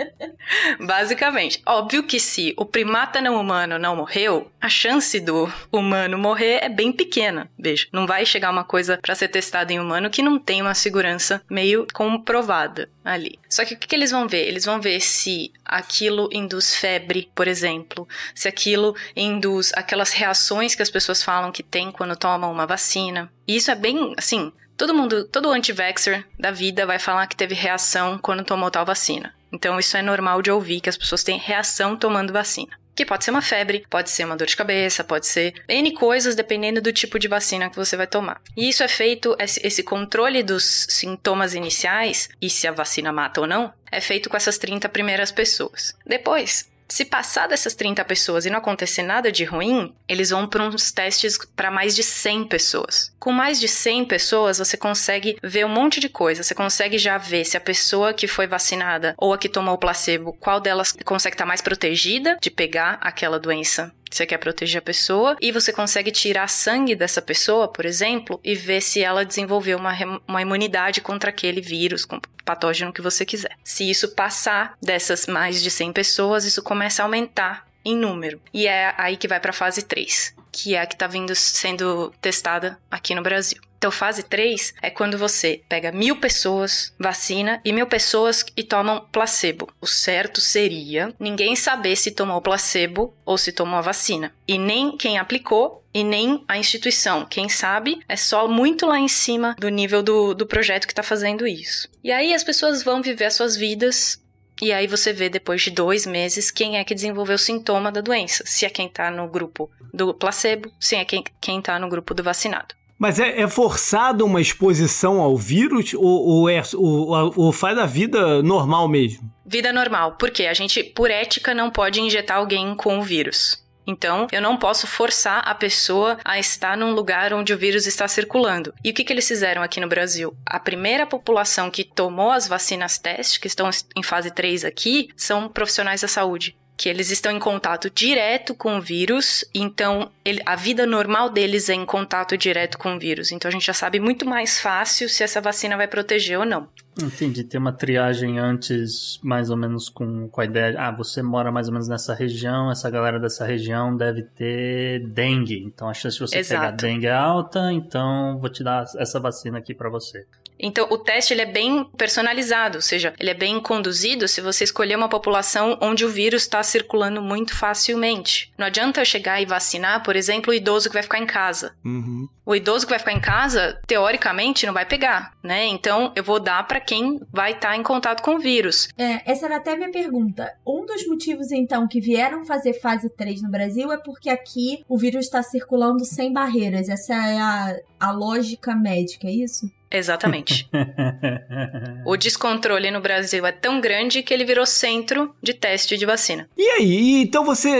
Basicamente. 0.80 1.62
Óbvio 1.66 2.02
que 2.02 2.18
se 2.18 2.54
o 2.56 2.64
primata 2.64 3.20
não 3.20 3.40
humano 3.40 3.78
não 3.78 3.96
morreu, 3.96 4.50
a 4.60 4.68
chance 4.68 5.20
do 5.20 5.50
humano 5.72 6.18
morrer 6.18 6.60
é 6.62 6.68
bem 6.68 6.92
pequena. 6.92 7.50
Veja, 7.58 7.86
não 7.92 8.06
vai 8.06 8.24
chegar 8.24 8.50
uma 8.50 8.64
coisa 8.64 8.98
para 9.00 9.14
ser 9.14 9.28
testada 9.28 9.72
em 9.72 9.80
humano 9.80 10.10
que 10.10 10.22
não 10.22 10.38
tem 10.38 10.62
uma 10.62 10.74
segurança 10.74 11.42
meio 11.50 11.86
comprovada 11.92 12.88
ali. 13.08 13.38
Só 13.48 13.64
que 13.64 13.74
o 13.74 13.78
que, 13.78 13.88
que 13.88 13.96
eles 13.96 14.10
vão 14.10 14.28
ver? 14.28 14.46
Eles 14.46 14.64
vão 14.64 14.80
ver 14.80 15.00
se 15.00 15.52
aquilo 15.64 16.28
induz 16.32 16.74
febre, 16.74 17.30
por 17.34 17.48
exemplo, 17.48 18.06
se 18.34 18.48
aquilo 18.48 18.94
induz 19.16 19.72
aquelas 19.74 20.12
reações 20.12 20.74
que 20.74 20.82
as 20.82 20.90
pessoas 20.90 21.22
falam 21.22 21.50
que 21.50 21.62
tem 21.62 21.90
quando 21.90 22.16
tomam 22.16 22.52
uma 22.52 22.66
vacina. 22.66 23.30
E 23.46 23.56
isso 23.56 23.70
é 23.70 23.74
bem, 23.74 24.14
assim, 24.16 24.52
todo 24.76 24.94
mundo, 24.94 25.24
todo 25.24 25.50
anti-vaxxer 25.50 26.24
da 26.38 26.50
vida 26.50 26.84
vai 26.84 26.98
falar 26.98 27.26
que 27.26 27.36
teve 27.36 27.54
reação 27.54 28.18
quando 28.18 28.44
tomou 28.44 28.70
tal 28.70 28.84
vacina. 28.84 29.34
Então 29.50 29.78
isso 29.78 29.96
é 29.96 30.02
normal 30.02 30.42
de 30.42 30.50
ouvir 30.50 30.80
que 30.80 30.90
as 30.90 30.98
pessoas 30.98 31.24
têm 31.24 31.38
reação 31.38 31.96
tomando 31.96 32.32
vacina 32.32 32.76
que 32.98 33.06
pode 33.06 33.24
ser 33.24 33.30
uma 33.30 33.40
febre, 33.40 33.86
pode 33.88 34.10
ser 34.10 34.24
uma 34.24 34.36
dor 34.36 34.48
de 34.48 34.56
cabeça, 34.56 35.04
pode 35.04 35.24
ser 35.24 35.54
N 35.68 35.94
coisas 35.94 36.34
dependendo 36.34 36.80
do 36.80 36.92
tipo 36.92 37.16
de 37.16 37.28
vacina 37.28 37.70
que 37.70 37.76
você 37.76 37.96
vai 37.96 38.08
tomar. 38.08 38.40
E 38.56 38.68
isso 38.68 38.82
é 38.82 38.88
feito, 38.88 39.36
esse 39.38 39.84
controle 39.84 40.42
dos 40.42 40.64
sintomas 40.90 41.54
iniciais, 41.54 42.28
e 42.42 42.50
se 42.50 42.66
a 42.66 42.72
vacina 42.72 43.12
mata 43.12 43.40
ou 43.40 43.46
não, 43.46 43.72
é 43.90 44.00
feito 44.00 44.28
com 44.28 44.36
essas 44.36 44.58
30 44.58 44.88
primeiras 44.88 45.30
pessoas. 45.30 45.94
Depois, 46.04 46.67
se 46.88 47.04
passar 47.04 47.46
dessas 47.46 47.74
30 47.74 48.04
pessoas 48.04 48.46
e 48.46 48.50
não 48.50 48.58
acontecer 48.58 49.02
nada 49.02 49.30
de 49.30 49.44
ruim, 49.44 49.94
eles 50.08 50.30
vão 50.30 50.46
para 50.46 50.64
uns 50.64 50.90
testes 50.90 51.38
para 51.54 51.70
mais 51.70 51.94
de 51.94 52.02
100 52.02 52.46
pessoas. 52.46 53.12
Com 53.18 53.30
mais 53.30 53.60
de 53.60 53.68
100 53.68 54.06
pessoas, 54.06 54.58
você 54.58 54.76
consegue 54.76 55.36
ver 55.42 55.66
um 55.66 55.68
monte 55.68 56.00
de 56.00 56.08
coisa. 56.08 56.42
Você 56.42 56.54
consegue 56.54 56.96
já 56.96 57.18
ver 57.18 57.44
se 57.44 57.56
a 57.56 57.60
pessoa 57.60 58.14
que 58.14 58.26
foi 58.26 58.46
vacinada 58.46 59.14
ou 59.18 59.32
a 59.32 59.38
que 59.38 59.48
tomou 59.48 59.74
o 59.74 59.78
placebo, 59.78 60.32
qual 60.40 60.60
delas 60.60 60.92
consegue 61.04 61.34
estar 61.34 61.46
mais 61.46 61.60
protegida 61.60 62.38
de 62.40 62.50
pegar 62.50 62.98
aquela 63.00 63.38
doença 63.38 63.92
você 64.10 64.26
quer 64.26 64.38
proteger 64.38 64.78
a 64.78 64.82
pessoa 64.82 65.36
e 65.40 65.52
você 65.52 65.72
consegue 65.72 66.10
tirar 66.10 66.48
sangue 66.48 66.94
dessa 66.94 67.20
pessoa, 67.20 67.68
por 67.68 67.84
exemplo, 67.84 68.40
e 68.44 68.54
ver 68.54 68.80
se 68.80 69.02
ela 69.02 69.24
desenvolveu 69.24 69.78
uma, 69.78 69.94
uma 70.26 70.42
imunidade 70.42 71.00
contra 71.00 71.30
aquele 71.30 71.60
vírus, 71.60 72.06
patógeno 72.44 72.92
que 72.92 73.02
você 73.02 73.24
quiser. 73.24 73.56
Se 73.62 73.88
isso 73.88 74.08
passar 74.14 74.76
dessas 74.82 75.26
mais 75.26 75.62
de 75.62 75.70
100 75.70 75.92
pessoas, 75.92 76.44
isso 76.44 76.62
começa 76.62 77.02
a 77.02 77.04
aumentar 77.04 77.66
em 77.84 77.96
número. 77.96 78.40
E 78.52 78.66
é 78.66 78.94
aí 78.96 79.16
que 79.16 79.28
vai 79.28 79.40
para 79.40 79.50
a 79.50 79.54
fase 79.54 79.82
3, 79.82 80.34
que 80.50 80.74
é 80.74 80.80
a 80.80 80.86
que 80.86 80.94
está 80.94 81.06
vindo 81.06 81.34
sendo 81.34 82.12
testada 82.20 82.78
aqui 82.90 83.14
no 83.14 83.22
Brasil. 83.22 83.60
Então, 83.78 83.92
fase 83.92 84.24
3 84.24 84.74
é 84.82 84.90
quando 84.90 85.16
você 85.16 85.62
pega 85.68 85.92
mil 85.92 86.16
pessoas, 86.16 86.92
vacina, 86.98 87.60
e 87.64 87.72
mil 87.72 87.86
pessoas 87.86 88.44
e 88.56 88.64
tomam 88.64 89.06
placebo. 89.12 89.68
O 89.80 89.86
certo 89.86 90.40
seria 90.40 91.14
ninguém 91.18 91.54
saber 91.54 91.94
se 91.94 92.10
tomou 92.10 92.42
placebo 92.42 93.14
ou 93.24 93.38
se 93.38 93.52
tomou 93.52 93.78
a 93.78 93.82
vacina. 93.82 94.34
E 94.46 94.58
nem 94.58 94.96
quem 94.96 95.16
aplicou 95.16 95.84
e 95.94 96.02
nem 96.02 96.44
a 96.48 96.58
instituição. 96.58 97.24
Quem 97.24 97.48
sabe 97.48 98.00
é 98.08 98.16
só 98.16 98.48
muito 98.48 98.84
lá 98.84 98.98
em 98.98 99.08
cima 99.08 99.54
do 99.58 99.68
nível 99.68 100.02
do, 100.02 100.34
do 100.34 100.46
projeto 100.46 100.86
que 100.86 100.92
está 100.92 101.02
fazendo 101.02 101.46
isso. 101.46 101.88
E 102.02 102.10
aí 102.10 102.34
as 102.34 102.42
pessoas 102.42 102.82
vão 102.82 103.00
viver 103.00 103.26
as 103.26 103.34
suas 103.34 103.56
vidas 103.56 104.20
e 104.60 104.72
aí 104.72 104.88
você 104.88 105.12
vê 105.12 105.28
depois 105.28 105.62
de 105.62 105.70
dois 105.70 106.04
meses 106.04 106.50
quem 106.50 106.78
é 106.78 106.84
que 106.84 106.94
desenvolveu 106.94 107.36
o 107.36 107.38
sintoma 107.38 107.92
da 107.92 108.00
doença. 108.00 108.42
Se 108.44 108.66
é 108.66 108.70
quem 108.70 108.86
está 108.86 109.08
no 109.08 109.28
grupo 109.28 109.70
do 109.94 110.12
placebo, 110.12 110.72
se 110.80 110.96
é 110.96 111.04
quem, 111.04 111.24
quem 111.40 111.62
tá 111.62 111.78
no 111.78 111.88
grupo 111.88 112.12
do 112.12 112.24
vacinado. 112.24 112.74
Mas 112.98 113.20
é, 113.20 113.40
é 113.40 113.48
forçado 113.48 114.24
uma 114.24 114.40
exposição 114.40 115.20
ao 115.20 115.36
vírus 115.36 115.94
ou, 115.94 116.02
ou, 116.02 116.48
é, 116.48 116.60
ou, 116.74 117.32
ou 117.36 117.52
faz 117.52 117.78
a 117.78 117.86
vida 117.86 118.42
normal 118.42 118.88
mesmo? 118.88 119.32
Vida 119.46 119.72
normal, 119.72 120.16
porque 120.18 120.46
a 120.46 120.52
gente, 120.52 120.82
por 120.82 121.10
ética, 121.10 121.54
não 121.54 121.70
pode 121.70 122.00
injetar 122.00 122.38
alguém 122.38 122.74
com 122.74 122.98
o 122.98 123.02
vírus. 123.02 123.64
Então, 123.86 124.26
eu 124.30 124.42
não 124.42 124.58
posso 124.58 124.86
forçar 124.86 125.42
a 125.48 125.54
pessoa 125.54 126.18
a 126.22 126.38
estar 126.38 126.76
num 126.76 126.92
lugar 126.92 127.32
onde 127.32 127.54
o 127.54 127.58
vírus 127.58 127.86
está 127.86 128.06
circulando. 128.06 128.74
E 128.84 128.90
o 128.90 128.94
que, 128.94 129.02
que 129.02 129.10
eles 129.10 129.26
fizeram 129.26 129.62
aqui 129.62 129.80
no 129.80 129.88
Brasil? 129.88 130.36
A 130.44 130.60
primeira 130.60 131.06
população 131.06 131.70
que 131.70 131.84
tomou 131.84 132.30
as 132.30 132.46
vacinas 132.46 132.98
teste, 132.98 133.40
que 133.40 133.46
estão 133.46 133.70
em 133.96 134.02
fase 134.02 134.30
3 134.30 134.66
aqui, 134.66 135.08
são 135.16 135.48
profissionais 135.48 136.02
da 136.02 136.08
saúde 136.08 136.54
que 136.78 136.88
eles 136.88 137.10
estão 137.10 137.32
em 137.32 137.40
contato 137.40 137.90
direto 137.90 138.54
com 138.54 138.78
o 138.78 138.80
vírus, 138.80 139.44
então 139.52 140.12
ele, 140.24 140.40
a 140.46 140.54
vida 140.54 140.86
normal 140.86 141.28
deles 141.28 141.68
é 141.68 141.74
em 141.74 141.84
contato 141.84 142.38
direto 142.38 142.78
com 142.78 142.94
o 142.94 142.98
vírus. 143.00 143.32
Então 143.32 143.48
a 143.48 143.52
gente 143.52 143.66
já 143.66 143.74
sabe 143.74 143.98
muito 143.98 144.24
mais 144.24 144.60
fácil 144.60 145.08
se 145.08 145.24
essa 145.24 145.40
vacina 145.40 145.76
vai 145.76 145.88
proteger 145.88 146.38
ou 146.38 146.46
não. 146.46 146.68
Entendi, 147.02 147.42
tem 147.42 147.60
uma 147.60 147.72
triagem 147.72 148.38
antes, 148.38 149.18
mais 149.24 149.50
ou 149.50 149.56
menos 149.56 149.88
com, 149.88 150.28
com 150.28 150.40
a 150.40 150.44
ideia, 150.44 150.74
ah, 150.78 150.92
você 150.92 151.20
mora 151.20 151.50
mais 151.50 151.66
ou 151.66 151.72
menos 151.72 151.88
nessa 151.88 152.14
região, 152.14 152.70
essa 152.70 152.88
galera 152.88 153.18
dessa 153.18 153.44
região 153.44 153.96
deve 153.96 154.22
ter 154.22 155.00
dengue, 155.08 155.62
então 155.64 155.88
a 155.88 155.94
chance 155.94 156.16
de 156.16 156.20
você 156.20 156.38
Exato. 156.38 156.60
pegar 156.60 156.76
dengue 156.76 157.06
é 157.06 157.12
alta, 157.12 157.72
então 157.72 158.38
vou 158.38 158.50
te 158.50 158.62
dar 158.62 158.84
essa 158.96 159.18
vacina 159.18 159.58
aqui 159.58 159.74
para 159.74 159.90
você. 159.90 160.26
Então, 160.58 160.86
o 160.90 160.98
teste 160.98 161.32
ele 161.32 161.42
é 161.42 161.46
bem 161.46 161.84
personalizado, 161.96 162.78
ou 162.78 162.82
seja, 162.82 163.14
ele 163.18 163.30
é 163.30 163.34
bem 163.34 163.60
conduzido 163.60 164.26
se 164.26 164.40
você 164.40 164.64
escolher 164.64 164.96
uma 164.96 165.08
população 165.08 165.78
onde 165.80 166.04
o 166.04 166.08
vírus 166.08 166.42
está 166.42 166.62
circulando 166.62 167.22
muito 167.22 167.54
facilmente. 167.54 168.52
Não 168.58 168.66
adianta 168.66 169.00
eu 169.00 169.04
chegar 169.04 169.40
e 169.40 169.46
vacinar, 169.46 170.02
por 170.02 170.16
exemplo, 170.16 170.50
o 170.50 170.54
idoso 170.54 170.88
que 170.88 170.94
vai 170.94 171.02
ficar 171.02 171.18
em 171.18 171.26
casa. 171.26 171.74
Uhum. 171.84 172.28
O 172.44 172.54
idoso 172.54 172.86
que 172.86 172.90
vai 172.90 172.98
ficar 172.98 173.12
em 173.12 173.20
casa, 173.20 173.78
teoricamente, 173.86 174.64
não 174.64 174.72
vai 174.72 174.86
pegar, 174.86 175.32
né? 175.44 175.66
Então, 175.66 176.12
eu 176.16 176.24
vou 176.24 176.40
dar 176.40 176.66
para 176.66 176.80
quem 176.80 177.20
vai 177.30 177.52
estar 177.52 177.68
tá 177.68 177.76
em 177.76 177.82
contato 177.82 178.22
com 178.22 178.36
o 178.36 178.38
vírus. 178.38 178.88
É, 178.96 179.30
essa 179.30 179.44
era 179.44 179.56
até 179.56 179.72
a 179.72 179.76
minha 179.76 179.90
pergunta. 179.90 180.50
Um 180.66 180.86
dos 180.86 181.06
motivos, 181.06 181.52
então, 181.52 181.86
que 181.86 182.00
vieram 182.00 182.46
fazer 182.46 182.72
fase 182.80 183.10
3 183.10 183.42
no 183.42 183.50
Brasil 183.50 183.92
é 183.92 183.98
porque 183.98 184.30
aqui 184.30 184.82
o 184.88 184.96
vírus 184.96 185.26
está 185.26 185.42
circulando 185.42 186.06
sem 186.06 186.32
barreiras. 186.32 186.88
Essa 186.88 187.14
é 187.14 187.38
a, 187.38 187.76
a 188.00 188.12
lógica 188.12 188.74
médica, 188.74 189.26
é 189.26 189.32
isso? 189.32 189.70
Exatamente. 189.90 190.68
o 192.04 192.16
descontrole 192.16 192.90
no 192.90 193.00
Brasil 193.00 193.46
é 193.46 193.52
tão 193.52 193.80
grande 193.80 194.22
que 194.22 194.32
ele 194.34 194.44
virou 194.44 194.66
centro 194.66 195.34
de 195.42 195.54
teste 195.54 195.96
de 195.96 196.04
vacina. 196.04 196.48
E 196.56 196.68
aí? 196.70 197.22
Então 197.22 197.44
você, 197.44 197.70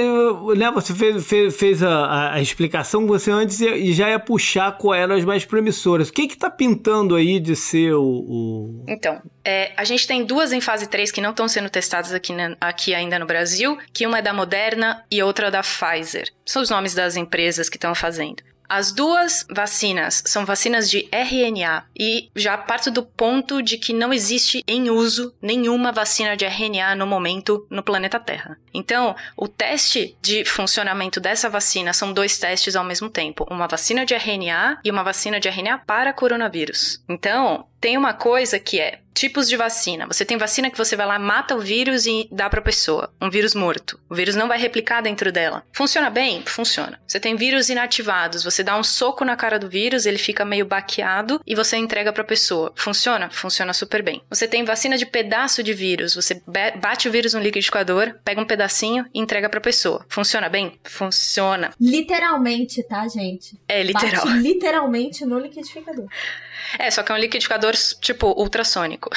né, 0.56 0.70
você 0.70 0.94
fez, 0.94 1.26
fez, 1.26 1.56
fez 1.56 1.82
a, 1.82 2.34
a, 2.34 2.40
explicação 2.40 3.06
você 3.06 3.30
antes 3.30 3.60
e 3.60 3.92
já 3.92 4.08
ia 4.08 4.18
puxar 4.18 4.72
quais 4.72 5.02
eram 5.02 5.16
as 5.16 5.24
mais 5.24 5.44
promissoras. 5.44 6.08
O 6.08 6.12
que 6.12 6.28
que 6.28 6.36
tá 6.36 6.50
pintando 6.50 7.14
aí 7.14 7.38
de 7.38 7.54
ser 7.54 7.92
o... 7.92 8.02
o... 8.02 8.84
Então, 8.88 9.20
é, 9.44 9.72
a 9.76 9.84
gente 9.84 10.06
tem 10.06 10.24
duas 10.24 10.52
em 10.52 10.60
fase 10.60 10.86
3 10.88 11.10
que 11.10 11.20
não 11.20 11.30
estão 11.30 11.48
sendo 11.48 11.68
testadas 11.68 12.12
aqui, 12.12 12.32
aqui 12.60 12.94
ainda 12.94 13.18
no 13.18 13.26
Brasil, 13.26 13.78
que 13.92 14.06
uma 14.06 14.18
é 14.18 14.22
da 14.22 14.32
Moderna 14.32 15.04
e 15.10 15.22
outra 15.22 15.50
da 15.50 15.62
Pfizer. 15.62 16.28
São 16.44 16.62
os 16.62 16.70
nomes 16.70 16.94
das 16.94 17.16
empresas 17.16 17.68
que 17.68 17.76
estão 17.76 17.94
fazendo. 17.94 18.42
As 18.68 18.92
duas 18.92 19.46
vacinas 19.50 20.22
são 20.26 20.44
vacinas 20.44 20.90
de 20.90 21.08
RNA 21.10 21.86
e 21.98 22.30
já 22.36 22.58
parto 22.58 22.90
do 22.90 23.02
ponto 23.02 23.62
de 23.62 23.78
que 23.78 23.92
não 23.92 24.12
existe 24.12 24.62
em 24.68 24.90
uso 24.90 25.34
nenhuma 25.40 25.90
vacina 25.90 26.36
de 26.36 26.44
RNA 26.44 26.94
no 26.94 27.06
momento 27.06 27.66
no 27.70 27.82
planeta 27.82 28.20
Terra. 28.20 28.58
Então, 28.74 29.16
o 29.36 29.48
teste 29.48 30.16
de 30.20 30.44
funcionamento 30.44 31.18
dessa 31.18 31.48
vacina 31.48 31.92
são 31.92 32.12
dois 32.12 32.38
testes 32.38 32.76
ao 32.76 32.84
mesmo 32.84 33.08
tempo: 33.08 33.46
uma 33.50 33.66
vacina 33.66 34.04
de 34.04 34.14
RNA 34.14 34.80
e 34.84 34.90
uma 34.90 35.02
vacina 35.02 35.40
de 35.40 35.48
RNA 35.48 35.78
para 35.78 36.12
coronavírus. 36.12 37.02
Então, 37.08 37.66
tem 37.80 37.96
uma 37.96 38.12
coisa 38.12 38.58
que 38.58 38.80
é 38.80 39.00
tipos 39.18 39.48
de 39.48 39.56
vacina. 39.56 40.06
Você 40.06 40.24
tem 40.24 40.36
vacina 40.36 40.70
que 40.70 40.78
você 40.78 40.94
vai 40.94 41.04
lá, 41.04 41.18
mata 41.18 41.56
o 41.56 41.60
vírus 41.60 42.06
e 42.06 42.28
dá 42.30 42.48
para 42.48 42.60
a 42.60 42.62
pessoa, 42.62 43.12
um 43.20 43.28
vírus 43.28 43.52
morto. 43.52 43.98
O 44.08 44.14
vírus 44.14 44.36
não 44.36 44.46
vai 44.46 44.58
replicar 44.60 45.00
dentro 45.00 45.32
dela. 45.32 45.64
Funciona 45.72 46.08
bem? 46.08 46.42
Funciona. 46.46 47.00
Você 47.04 47.18
tem 47.18 47.34
vírus 47.34 47.68
inativados, 47.68 48.44
você 48.44 48.62
dá 48.62 48.78
um 48.78 48.84
soco 48.84 49.24
na 49.24 49.34
cara 49.34 49.58
do 49.58 49.68
vírus, 49.68 50.06
ele 50.06 50.18
fica 50.18 50.44
meio 50.44 50.64
baqueado 50.64 51.40
e 51.44 51.52
você 51.56 51.76
entrega 51.76 52.12
para 52.12 52.22
a 52.22 52.26
pessoa. 52.26 52.72
Funciona? 52.76 53.28
Funciona 53.28 53.72
super 53.72 54.04
bem. 54.04 54.22
Você 54.30 54.46
tem 54.46 54.64
vacina 54.64 54.96
de 54.96 55.04
pedaço 55.04 55.64
de 55.64 55.74
vírus, 55.74 56.14
você 56.14 56.40
bate 56.80 57.08
o 57.08 57.12
vírus 57.12 57.34
no 57.34 57.40
liquidificador, 57.40 58.14
pega 58.24 58.40
um 58.40 58.46
pedacinho 58.46 59.04
e 59.12 59.18
entrega 59.18 59.48
para 59.48 59.58
a 59.58 59.62
pessoa. 59.62 60.06
Funciona 60.08 60.48
bem? 60.48 60.78
Funciona. 60.84 61.72
Literalmente, 61.80 62.84
tá, 62.84 63.08
gente? 63.08 63.58
É 63.66 63.82
literal. 63.82 64.26
Bate 64.26 64.38
literalmente 64.38 65.26
no 65.26 65.40
liquidificador. 65.40 66.06
É, 66.78 66.90
só 66.90 67.02
que 67.02 67.12
é 67.12 67.14
um 67.14 67.18
liquidificador, 67.18 67.74
tipo, 68.00 68.28
ultrassônico. 68.28 69.10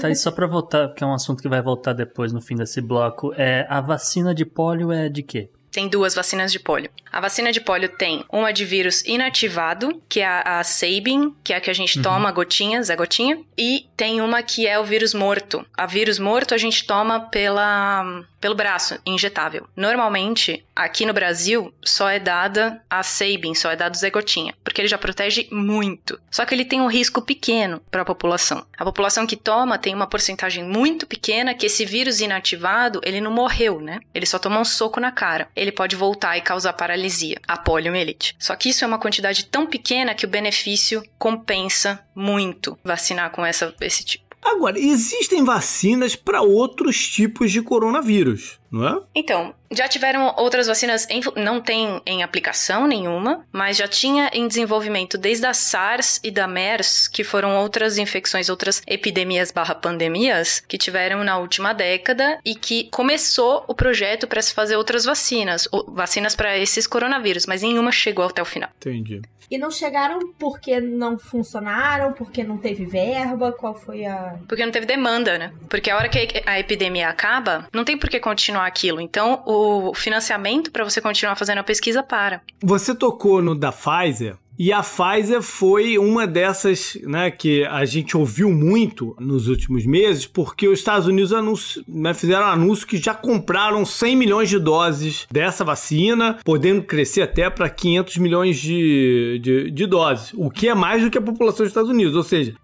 Tá, 0.00 0.10
e 0.10 0.14
só 0.14 0.30
pra 0.30 0.46
voltar, 0.46 0.92
que 0.92 1.02
é 1.02 1.06
um 1.06 1.14
assunto 1.14 1.42
que 1.42 1.48
vai 1.48 1.62
voltar 1.62 1.94
depois 1.94 2.30
no 2.30 2.42
fim 2.42 2.54
desse 2.54 2.78
bloco, 2.78 3.32
é 3.38 3.66
a 3.70 3.80
vacina 3.80 4.34
de 4.34 4.44
pólio 4.44 4.92
é 4.92 5.08
de 5.08 5.22
quê? 5.22 5.48
Tem 5.70 5.88
duas 5.88 6.14
vacinas 6.14 6.50
de 6.50 6.58
pólio. 6.58 6.90
A 7.12 7.20
vacina 7.20 7.52
de 7.52 7.60
pólio 7.60 7.88
tem 7.88 8.24
uma 8.32 8.52
de 8.52 8.64
vírus 8.64 9.02
inativado, 9.04 10.02
que 10.08 10.20
é 10.20 10.26
a, 10.26 10.62
Sabin, 10.64 11.34
que 11.44 11.52
é 11.52 11.56
a 11.56 11.60
que 11.60 11.70
a 11.70 11.74
gente 11.74 11.98
uhum. 11.98 12.02
toma 12.02 12.32
gotinhas, 12.32 12.90
é 12.90 12.96
gotinha, 12.96 13.40
e 13.56 13.86
tem 13.96 14.20
uma 14.20 14.42
que 14.42 14.66
é 14.66 14.78
o 14.78 14.84
vírus 14.84 15.14
morto. 15.14 15.64
A 15.76 15.86
vírus 15.86 16.18
morto 16.18 16.54
a 16.54 16.58
gente 16.58 16.86
toma 16.86 17.20
pela 17.20 18.24
pelo 18.40 18.54
braço, 18.54 18.98
injetável. 19.04 19.66
Normalmente, 19.76 20.64
aqui 20.78 21.04
no 21.04 21.12
Brasil, 21.12 21.74
só 21.84 22.08
é 22.08 22.20
dada 22.20 22.80
a 22.88 23.02
Sabin, 23.02 23.52
só 23.52 23.70
é 23.70 23.76
dado 23.76 23.96
Zé 23.96 24.10
Gotinha, 24.10 24.54
porque 24.62 24.80
ele 24.80 24.88
já 24.88 24.96
protege 24.96 25.48
muito. 25.50 26.20
Só 26.30 26.44
que 26.44 26.54
ele 26.54 26.64
tem 26.64 26.80
um 26.80 26.86
risco 26.86 27.20
pequeno 27.20 27.82
para 27.90 28.02
a 28.02 28.04
população. 28.04 28.64
A 28.78 28.84
população 28.84 29.26
que 29.26 29.36
toma 29.36 29.76
tem 29.76 29.92
uma 29.92 30.06
porcentagem 30.06 30.62
muito 30.62 31.06
pequena 31.06 31.52
que 31.52 31.66
esse 31.66 31.84
vírus 31.84 32.20
inativado, 32.20 33.00
ele 33.02 33.20
não 33.20 33.32
morreu, 33.32 33.80
né? 33.80 33.98
Ele 34.14 34.24
só 34.24 34.38
tomou 34.38 34.60
um 34.60 34.64
soco 34.64 35.00
na 35.00 35.10
cara. 35.10 35.48
Ele 35.56 35.72
pode 35.72 35.96
voltar 35.96 36.36
e 36.36 36.42
causar 36.42 36.72
paralisia, 36.74 37.40
a 37.48 37.56
poliomielite. 37.56 38.36
Só 38.38 38.54
que 38.54 38.68
isso 38.68 38.84
é 38.84 38.86
uma 38.86 39.00
quantidade 39.00 39.46
tão 39.46 39.66
pequena 39.66 40.14
que 40.14 40.24
o 40.24 40.28
benefício 40.28 41.02
compensa 41.18 42.00
muito 42.14 42.78
vacinar 42.84 43.30
com 43.30 43.44
essa, 43.44 43.74
esse 43.80 44.04
tipo. 44.04 44.28
Agora, 44.42 44.78
existem 44.78 45.44
vacinas 45.44 46.14
para 46.14 46.40
outros 46.40 47.06
tipos 47.08 47.50
de 47.50 47.60
coronavírus, 47.60 48.58
não 48.70 48.86
é? 48.86 49.02
Então, 49.14 49.54
já 49.70 49.88
tiveram 49.88 50.34
outras 50.36 50.66
vacinas, 50.66 51.06
em, 51.10 51.20
não 51.36 51.60
tem 51.60 52.00
em 52.06 52.22
aplicação 52.22 52.86
nenhuma, 52.86 53.46
mas 53.52 53.76
já 53.76 53.88
tinha 53.88 54.30
em 54.32 54.46
desenvolvimento 54.46 55.18
desde 55.18 55.46
a 55.46 55.54
SARS 55.54 56.20
e 56.22 56.30
da 56.30 56.46
MERS, 56.46 57.08
que 57.08 57.24
foram 57.24 57.56
outras 57.56 57.98
infecções, 57.98 58.48
outras 58.48 58.82
epidemias 58.86 59.50
barra 59.50 59.74
pandemias 59.74 60.60
que 60.60 60.78
tiveram 60.78 61.24
na 61.24 61.38
última 61.38 61.72
década 61.72 62.38
e 62.44 62.54
que 62.54 62.88
começou 62.90 63.64
o 63.68 63.74
projeto 63.74 64.26
para 64.26 64.42
se 64.42 64.54
fazer 64.54 64.76
outras 64.76 65.04
vacinas, 65.04 65.68
vacinas 65.88 66.34
para 66.34 66.56
esses 66.58 66.86
coronavírus, 66.86 67.46
mas 67.46 67.62
nenhuma 67.62 67.92
chegou 67.92 68.26
até 68.26 68.42
o 68.42 68.46
final. 68.46 68.70
Entendi. 68.76 69.22
E 69.50 69.56
não 69.56 69.70
chegaram 69.70 70.18
porque 70.38 70.78
não 70.78 71.18
funcionaram, 71.18 72.12
porque 72.12 72.44
não 72.44 72.58
teve 72.58 72.84
verba? 72.84 73.50
Qual 73.50 73.74
foi 73.74 74.04
a. 74.04 74.36
Porque 74.46 74.64
não 74.64 74.72
teve 74.72 74.84
demanda, 74.84 75.38
né? 75.38 75.52
Porque 75.70 75.90
a 75.90 75.96
hora 75.96 76.08
que 76.08 76.42
a 76.44 76.60
epidemia 76.60 77.08
acaba, 77.08 77.66
não 77.72 77.84
tem 77.84 77.96
por 77.96 78.10
que 78.10 78.20
continuar 78.20 78.57
aquilo. 78.66 79.00
Então, 79.00 79.42
o 79.46 79.94
financiamento 79.94 80.70
para 80.70 80.84
você 80.84 81.00
continuar 81.00 81.36
fazendo 81.36 81.58
a 81.58 81.64
pesquisa 81.64 82.02
para. 82.02 82.40
Você 82.62 82.94
tocou 82.94 83.42
no 83.42 83.54
da 83.54 83.72
Pfizer. 83.72 84.36
E 84.58 84.72
a 84.72 84.82
Pfizer 84.82 85.40
foi 85.40 85.98
uma 85.98 86.26
dessas 86.26 86.98
né, 87.04 87.30
que 87.30 87.64
a 87.64 87.84
gente 87.84 88.16
ouviu 88.16 88.50
muito 88.50 89.14
nos 89.20 89.46
últimos 89.46 89.86
meses, 89.86 90.26
porque 90.26 90.66
os 90.66 90.80
Estados 90.80 91.06
Unidos 91.06 91.32
anuncio, 91.32 91.84
né, 91.86 92.12
fizeram 92.12 92.46
um 92.46 92.50
anúncio 92.50 92.86
que 92.86 92.96
já 92.96 93.14
compraram 93.14 93.84
100 93.84 94.16
milhões 94.16 94.48
de 94.48 94.58
doses 94.58 95.28
dessa 95.30 95.64
vacina, 95.64 96.38
podendo 96.44 96.82
crescer 96.82 97.22
até 97.22 97.48
para 97.48 97.70
500 97.70 98.16
milhões 98.16 98.58
de, 98.58 99.38
de, 99.40 99.70
de, 99.70 99.86
doses, 99.86 100.32
o 100.34 100.50
que 100.50 100.68
é 100.68 100.74
mais 100.74 101.04
do 101.04 101.10
que 101.10 101.18
a 101.18 101.22
população 101.22 101.64
dos 101.64 101.70
Estado 101.70 101.90
Unidos, 101.90 102.16
ou 102.16 102.24
seja, 102.24 102.54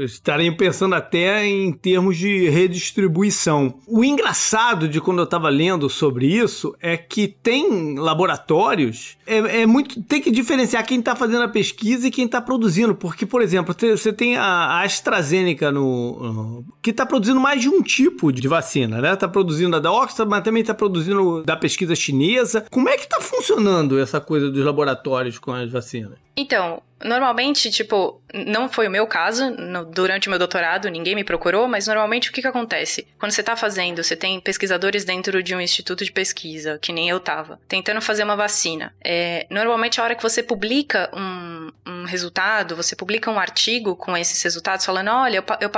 estariam 0.00 0.56
pensando 0.56 0.94
até 0.94 1.46
em 1.46 1.72
termos 1.72 2.16
de 2.16 2.48
redistribuição. 2.48 3.74
O 3.86 4.04
engraçado 4.04 4.88
de 4.88 5.00
quando 5.00 5.18
eu 5.18 5.24
estava 5.24 5.48
lendo 5.48 5.88
sobre 5.88 6.26
isso 6.26 6.74
é 6.80 6.96
que 6.96 7.28
tem 7.28 7.96
laboratórios, 7.96 9.16
é, 9.24 9.62
é 9.62 9.66
muito. 9.66 10.02
tem 10.02 10.20
que 10.20 10.30
diferenciar 10.30 10.84
quem 10.84 10.98
está 10.98 11.14
fazendo 11.14 11.43
a 11.44 11.48
pesquisa 11.48 12.08
e 12.08 12.10
quem 12.10 12.26
está 12.26 12.40
produzindo. 12.40 12.94
Porque, 12.94 13.26
por 13.26 13.42
exemplo, 13.42 13.74
você 13.74 14.12
tem 14.12 14.36
a 14.36 14.82
AstraZeneca 14.82 15.70
no, 15.70 16.64
que 16.82 16.90
está 16.90 17.06
produzindo 17.06 17.40
mais 17.40 17.60
de 17.60 17.68
um 17.68 17.82
tipo 17.82 18.32
de 18.32 18.46
vacina, 18.48 19.00
né? 19.00 19.12
Está 19.12 19.28
produzindo 19.28 19.76
a 19.76 19.78
da 19.78 19.92
Oxford, 19.92 20.30
mas 20.30 20.42
também 20.42 20.60
está 20.60 20.74
produzindo 20.74 21.42
da 21.42 21.56
pesquisa 21.56 21.94
chinesa. 21.94 22.66
Como 22.70 22.88
é 22.88 22.96
que 22.96 23.04
está 23.04 23.20
funcionando 23.20 23.98
essa 23.98 24.20
coisa 24.20 24.50
dos 24.50 24.64
laboratórios 24.64 25.38
com 25.38 25.52
as 25.52 25.70
vacinas? 25.70 26.18
Então, 26.36 26.82
normalmente, 27.02 27.70
tipo, 27.70 28.20
não 28.34 28.68
foi 28.68 28.88
o 28.88 28.90
meu 28.90 29.06
caso, 29.06 29.50
no, 29.50 29.84
durante 29.84 30.26
o 30.26 30.30
meu 30.30 30.38
doutorado, 30.38 30.88
ninguém 30.88 31.14
me 31.14 31.22
procurou, 31.22 31.68
mas 31.68 31.86
normalmente 31.86 32.30
o 32.30 32.32
que, 32.32 32.42
que 32.42 32.48
acontece? 32.48 33.06
Quando 33.18 33.32
você 33.32 33.42
tá 33.42 33.56
fazendo, 33.56 34.02
você 34.02 34.16
tem 34.16 34.40
pesquisadores 34.40 35.04
dentro 35.04 35.42
de 35.42 35.54
um 35.54 35.60
instituto 35.60 36.04
de 36.04 36.10
pesquisa, 36.10 36.78
que 36.80 36.92
nem 36.92 37.08
eu 37.08 37.20
tava, 37.20 37.60
tentando 37.68 38.00
fazer 38.00 38.24
uma 38.24 38.36
vacina. 38.36 38.94
É, 39.02 39.46
normalmente, 39.50 40.00
a 40.00 40.04
hora 40.04 40.14
que 40.14 40.22
você 40.22 40.42
publica 40.42 41.10
um, 41.14 41.70
um 41.86 42.04
resultado, 42.04 42.74
você 42.74 42.96
publica 42.96 43.30
um 43.30 43.38
artigo 43.38 43.94
com 43.94 44.16
esses 44.16 44.42
resultados, 44.42 44.84
falando: 44.84 45.10
olha, 45.10 45.36
eu, 45.36 45.44
eu 45.60 45.70